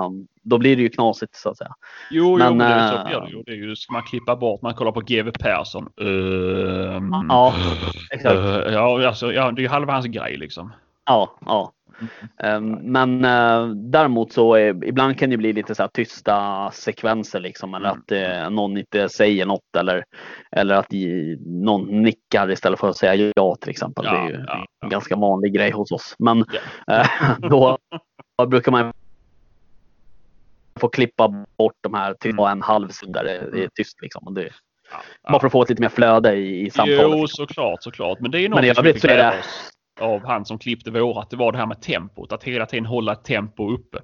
Um, 0.06 0.26
då 0.42 0.58
blir 0.58 0.76
det 0.76 0.82
ju 0.82 0.88
knasigt 0.88 1.36
så 1.36 1.50
att 1.50 1.56
säga. 1.56 1.74
Jo, 2.10 2.24
jo, 2.24 2.36
Men, 2.38 2.56
men 2.56 2.78
det, 2.78 2.88
så 2.88 3.04
blir 3.04 3.20
det 3.20 3.30
ju. 3.30 3.42
Det 3.42 3.52
är 3.52 3.56
ju, 3.56 3.76
ska 3.76 3.92
man 3.92 4.02
klippa 4.02 4.36
bort, 4.36 4.62
man 4.62 4.74
kollar 4.74 4.92
på 4.92 5.00
GW 5.00 5.30
Persson. 5.30 5.88
Ehm, 6.00 7.26
Ja, 7.28 7.54
exakt. 8.10 8.34
eh, 8.34 8.72
ja, 8.72 9.06
alltså, 9.06 9.32
ja, 9.32 9.50
det 9.50 9.60
är 9.60 9.62
ju 9.62 9.68
halva 9.68 9.92
hans 9.92 10.06
grej 10.06 10.36
liksom. 10.36 10.72
Ja, 11.06 11.38
ja. 11.46 11.72
Ehm, 12.42 12.70
Men 12.72 13.24
eh, 13.24 13.66
däremot 13.68 14.32
så 14.32 14.58
ibland 14.58 15.18
kan 15.18 15.30
det 15.30 15.36
bli 15.36 15.52
lite 15.52 15.74
så 15.74 15.88
tysta 15.88 16.70
sekvenser 16.70 17.40
liksom. 17.40 17.74
Eller 17.74 17.88
Mm. 17.90 18.00
att 18.00 18.12
eh, 18.12 18.50
någon 18.50 18.76
inte 18.78 19.08
säger 19.08 19.46
något 19.46 19.76
eller, 19.78 20.04
eller 20.52 20.74
att 20.74 20.86
någon 21.46 22.02
nickar 22.02 22.50
istället 22.50 22.80
för 22.80 22.88
att 22.88 22.96
säga 22.96 23.32
ja 23.36 23.56
till 23.60 23.70
exempel. 23.70 24.04
Ja, 24.04 24.12
det 24.12 24.18
är 24.18 24.28
ju 24.28 24.34
ja, 24.34 24.44
ja. 24.48 24.66
en 24.82 24.88
ganska 24.88 25.16
vanlig 25.16 25.52
grej 25.54 25.70
hos 25.70 25.92
oss. 25.92 26.14
Men 26.18 26.44
Ja. 26.86 27.00
eh, 27.00 27.08
då, 27.38 27.78
då 28.38 28.46
brukar 28.46 28.72
man 28.72 28.92
få 30.80 30.88
klippa 30.88 31.28
bort 31.58 31.74
de 31.80 31.94
här 31.94 32.14
till 32.14 32.30
Mm. 32.30 32.44
en 32.44 32.62
halv 32.62 32.88
sekund 32.88 33.14
där 33.14 33.24
det 33.24 33.64
är 33.64 33.68
tyst 33.74 34.02
liksom. 34.02 34.26
Och 34.26 34.32
det, 34.34 34.50
Ja, 34.92 35.30
Bara 35.32 35.40
för 35.40 35.46
att 35.46 35.52
få 35.52 35.62
ett 35.62 35.68
lite 35.68 35.82
mer 35.82 35.88
flöde 35.88 36.34
i, 36.34 36.66
i 36.66 36.70
samtalet. 36.70 37.00
Jo, 37.02 37.08
liksom. 37.22 37.46
såklart, 37.46 37.82
såklart. 37.82 38.20
Men 38.20 38.30
det 38.30 38.38
är 38.38 38.40
ju 38.40 38.48
Men 38.48 38.64
i 38.64 38.68
något 38.68 38.78
övrigt 38.78 39.00
så 39.00 39.08
är 39.08 39.16
det- 39.16 39.38
oss 39.38 39.70
av 40.00 40.26
han 40.26 40.44
som 40.44 40.58
klippte 40.58 40.90
vårat. 40.90 41.30
Det 41.30 41.36
var 41.36 41.52
det 41.52 41.58
här 41.58 41.66
med 41.66 41.80
tempot. 41.82 42.32
Att 42.32 42.44
hela 42.44 42.66
tiden 42.66 42.86
hålla 42.86 43.12
ett 43.12 43.24
tempo 43.24 43.70
uppe. 43.72 43.98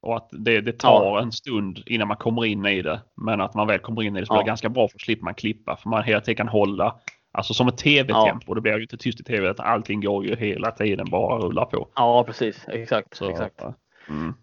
Och 0.00 0.16
att 0.16 0.28
det, 0.32 0.60
det 0.60 0.72
tar 0.72 1.04
Ja. 1.04 1.20
en 1.22 1.32
stund 1.32 1.82
innan 1.86 2.08
man 2.08 2.16
kommer 2.16 2.44
in 2.44 2.66
i 2.66 2.82
det. 2.82 3.00
Men 3.16 3.40
att 3.40 3.54
man 3.54 3.66
väl 3.66 3.78
kommer 3.78 4.02
in 4.02 4.16
i 4.16 4.20
det 4.20 4.26
så 4.26 4.32
blir 4.32 4.38
Ja. 4.38 4.42
det 4.44 4.48
ganska 4.48 4.68
bra 4.68 4.88
för 4.88 4.98
slipper 4.98 5.24
man 5.24 5.34
klippa. 5.34 5.76
För 5.76 5.88
man 5.88 6.04
hela 6.04 6.20
tiden 6.20 6.36
kan 6.36 6.48
hålla 6.48 6.94
Alltså 7.32 7.54
som 7.54 7.68
ett 7.68 7.78
tv-tempo. 7.78 8.54
Det 8.54 8.60
blir 8.60 8.76
ju 8.76 8.82
inte 8.82 8.96
tyst 8.96 9.20
i 9.20 9.22
tv. 9.24 9.48
Att 9.48 9.60
allting 9.60 10.00
går 10.00 10.24
ju 10.26 10.36
hela 10.36 10.70
tiden 10.70 11.06
bara 11.10 11.38
rullar 11.38 11.64
på. 11.64 11.88
Ja, 11.94 12.24
precis. 12.24 12.64
Exakt. 12.68 13.16
Så, 13.16 13.30
exakt. 13.30 13.62
Mm. 14.08 14.34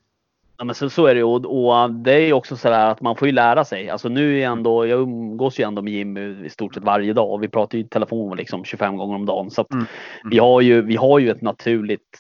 Ja, 0.57 0.65
men 0.65 0.75
så, 0.75 0.89
så 0.89 1.05
är 1.05 1.13
det 1.13 1.17
ju 1.17 1.23
och, 1.23 1.45
och 1.45 1.91
det 1.91 2.13
är 2.13 2.25
ju 2.25 2.33
också 2.33 2.57
så 2.57 2.69
att 2.69 3.01
man 3.01 3.15
får 3.15 3.27
ju 3.27 3.31
lära 3.31 3.65
sig. 3.65 3.89
Alltså 3.89 4.09
nu 4.09 4.39
är 4.41 4.47
ändå, 4.47 4.85
jag 4.85 4.99
umgås 4.99 5.59
ju 5.59 5.63
ändå 5.63 5.81
med 5.81 5.93
Jimmy 5.93 6.45
i 6.45 6.49
stort 6.49 6.73
sett 6.73 6.83
varje 6.83 7.13
dag 7.13 7.31
och 7.31 7.43
vi 7.43 7.47
pratar 7.47 7.77
ju 7.77 7.83
i 7.83 7.87
telefon 7.87 8.37
liksom 8.37 8.63
25 8.63 8.97
gånger 8.97 9.15
om 9.15 9.25
dagen. 9.25 9.51
Så 9.51 9.61
att 9.61 9.71
Mm. 9.73 9.85
vi, 10.31 10.39
har 10.39 10.61
ju, 10.61 10.81
vi 10.81 10.95
har 10.95 11.19
ju 11.19 11.29
ett 11.31 11.41
naturligt 11.41 12.19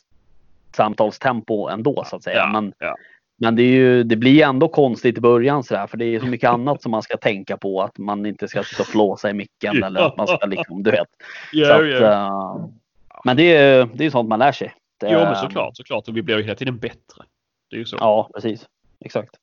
samtalstempo 0.75 1.67
ändå 1.69 2.03
så 2.07 2.15
att 2.15 2.23
säga. 2.23 2.37
Ja, 2.37 2.51
Men, 2.53 2.73
ja. 2.79 2.95
men 3.39 3.55
det, 3.55 3.63
är 3.63 3.71
ju, 3.71 4.03
det 4.03 4.15
blir 4.15 4.43
ändå 4.43 4.67
konstigt 4.67 5.17
i 5.17 5.21
början 5.21 5.63
så 5.63 5.73
där, 5.73 5.87
för 5.87 5.97
det 5.97 6.05
är 6.05 6.19
så 6.19 6.25
mycket 6.25 6.49
annat 6.49 6.81
som 6.81 6.91
man 6.91 7.01
ska 7.01 7.17
tänka 7.17 7.57
på. 7.57 7.81
Att 7.81 7.97
man 7.97 8.25
inte 8.25 8.47
ska 8.47 8.63
sitta 8.63 8.83
och 8.83 8.87
flåsa 8.87 9.29
i 9.29 9.33
micken 9.33 9.83
eller 9.83 10.01
att 10.01 10.17
man 10.17 10.27
ska 10.27 10.45
liksom, 10.45 10.83
du 10.83 10.91
vet. 10.91 11.07
Jo, 11.53 11.65
att, 11.67 11.81
jo. 11.83 11.95
eh, 12.05 12.65
men 13.25 13.37
det 13.37 13.55
är 13.55 13.89
det 13.93 14.05
är 14.05 14.09
sånt 14.09 14.29
man 14.29 14.39
lär 14.39 14.51
sig. 14.51 14.73
Jo, 15.03 15.09
men 15.09 15.35
såklart, 15.35 15.77
såklart. 15.77 16.07
Och 16.07 16.17
vi 16.17 16.21
blir 16.21 16.37
ju 16.37 16.43
hela 16.43 16.55
tiden 16.55 16.77
bättre. 16.77 17.23
Det 17.69 17.75
är 17.75 17.79
ju 17.79 17.85
så. 17.85 17.97
Ja, 17.99 18.29
precis. 18.33 18.67
Exakt. 18.99 19.35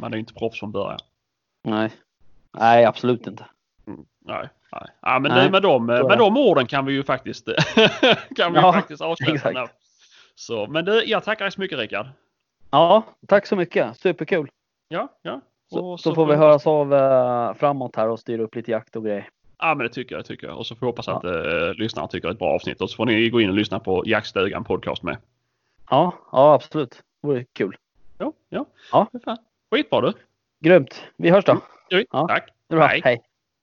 Man 0.00 0.12
är 0.12 0.16
ju 0.16 0.20
inte 0.20 0.34
proffs 0.34 0.58
från 0.60 0.72
början. 0.72 0.98
Nej. 1.64 1.90
Nej, 2.58 2.84
absolut 2.84 3.26
inte. 3.26 3.46
Nej, 4.24 4.48
nej. 4.72 4.86
Ja, 5.02 5.18
men 5.18 5.32
Nej, 5.32 5.50
med 5.50 5.62
de, 5.62 5.86
så 6.00 6.08
med 6.08 6.18
de 6.18 6.36
orden 6.36 6.66
kan 6.66 6.86
vi 6.86 6.92
ju 6.92 7.02
faktiskt, 7.02 7.46
kan 8.36 8.52
vi 8.52 8.58
Ja, 8.58 8.72
faktiskt 8.72 9.02
avsluta. 9.02 9.32
exakt. 9.50 9.74
Så, 10.34 10.66
men 10.66 10.84
du, 10.84 11.04
jag 11.04 11.24
tackar 11.24 11.44
dig 11.44 11.52
så 11.52 11.60
mycket 11.60 11.78
Rickard. 11.78 12.06
Ja, 12.70 13.02
tack 13.28 13.46
så 13.46 13.56
mycket. 13.56 13.96
Superkul. 14.00 14.48
Ja, 14.88 15.08
ja. 15.22 15.40
Så, 15.70 15.86
Och 15.86 16.00
så 16.00 16.14
får 16.14 16.26
vi 16.26 16.34
höras 16.34 16.66
av 16.66 16.94
eh, 16.94 17.54
framåt 17.54 17.96
här 17.96 18.08
och 18.08 18.20
styra 18.20 18.42
upp 18.42 18.54
lite 18.54 18.70
jakt 18.70 18.96
och 18.96 19.04
grejer. 19.04 19.28
Ja, 19.58 19.74
men 19.74 19.86
det 19.86 19.92
tycker 19.92 20.14
jag. 20.16 20.24
Tycker 20.24 20.46
jag. 20.46 20.58
Och 20.58 20.66
så 20.66 20.74
får 20.74 20.86
vi 20.86 20.90
hoppas 20.90 21.06
Ja. 21.06 21.16
att 21.16 21.24
eh, 21.24 21.74
lyssnarna 21.74 22.08
tycker 22.08 22.28
det 22.28 22.30
är 22.30 22.34
ett 22.34 22.38
bra 22.38 22.54
avsnitt. 22.54 22.80
Och 22.80 22.90
så 22.90 22.96
får 22.96 23.06
ni 23.06 23.28
gå 23.30 23.40
in 23.40 23.48
och 23.48 23.54
lyssna 23.54 23.78
på 23.80 24.02
Jaktstugan 24.06 24.64
podcast 24.64 25.02
med. 25.02 25.16
Ja, 25.90 26.12
ja 26.32 26.54
absolut. 26.54 27.02
Vore 27.26 27.44
kul. 27.52 27.76
Ja, 28.18 28.32
ja. 28.48 28.64
Ja. 28.92 29.06
Skitbra 29.70 30.00
du. 30.00 30.12
Grymt. 30.60 31.02
Vi 31.16 31.30
hörs 31.30 31.44
då. 31.44 31.60
Oj, 31.90 32.06
Ja. 32.12 32.28
Tack. 32.28 32.50
Bra. 32.68 32.86
Hej. 32.86 33.00
Hej. 33.04 33.22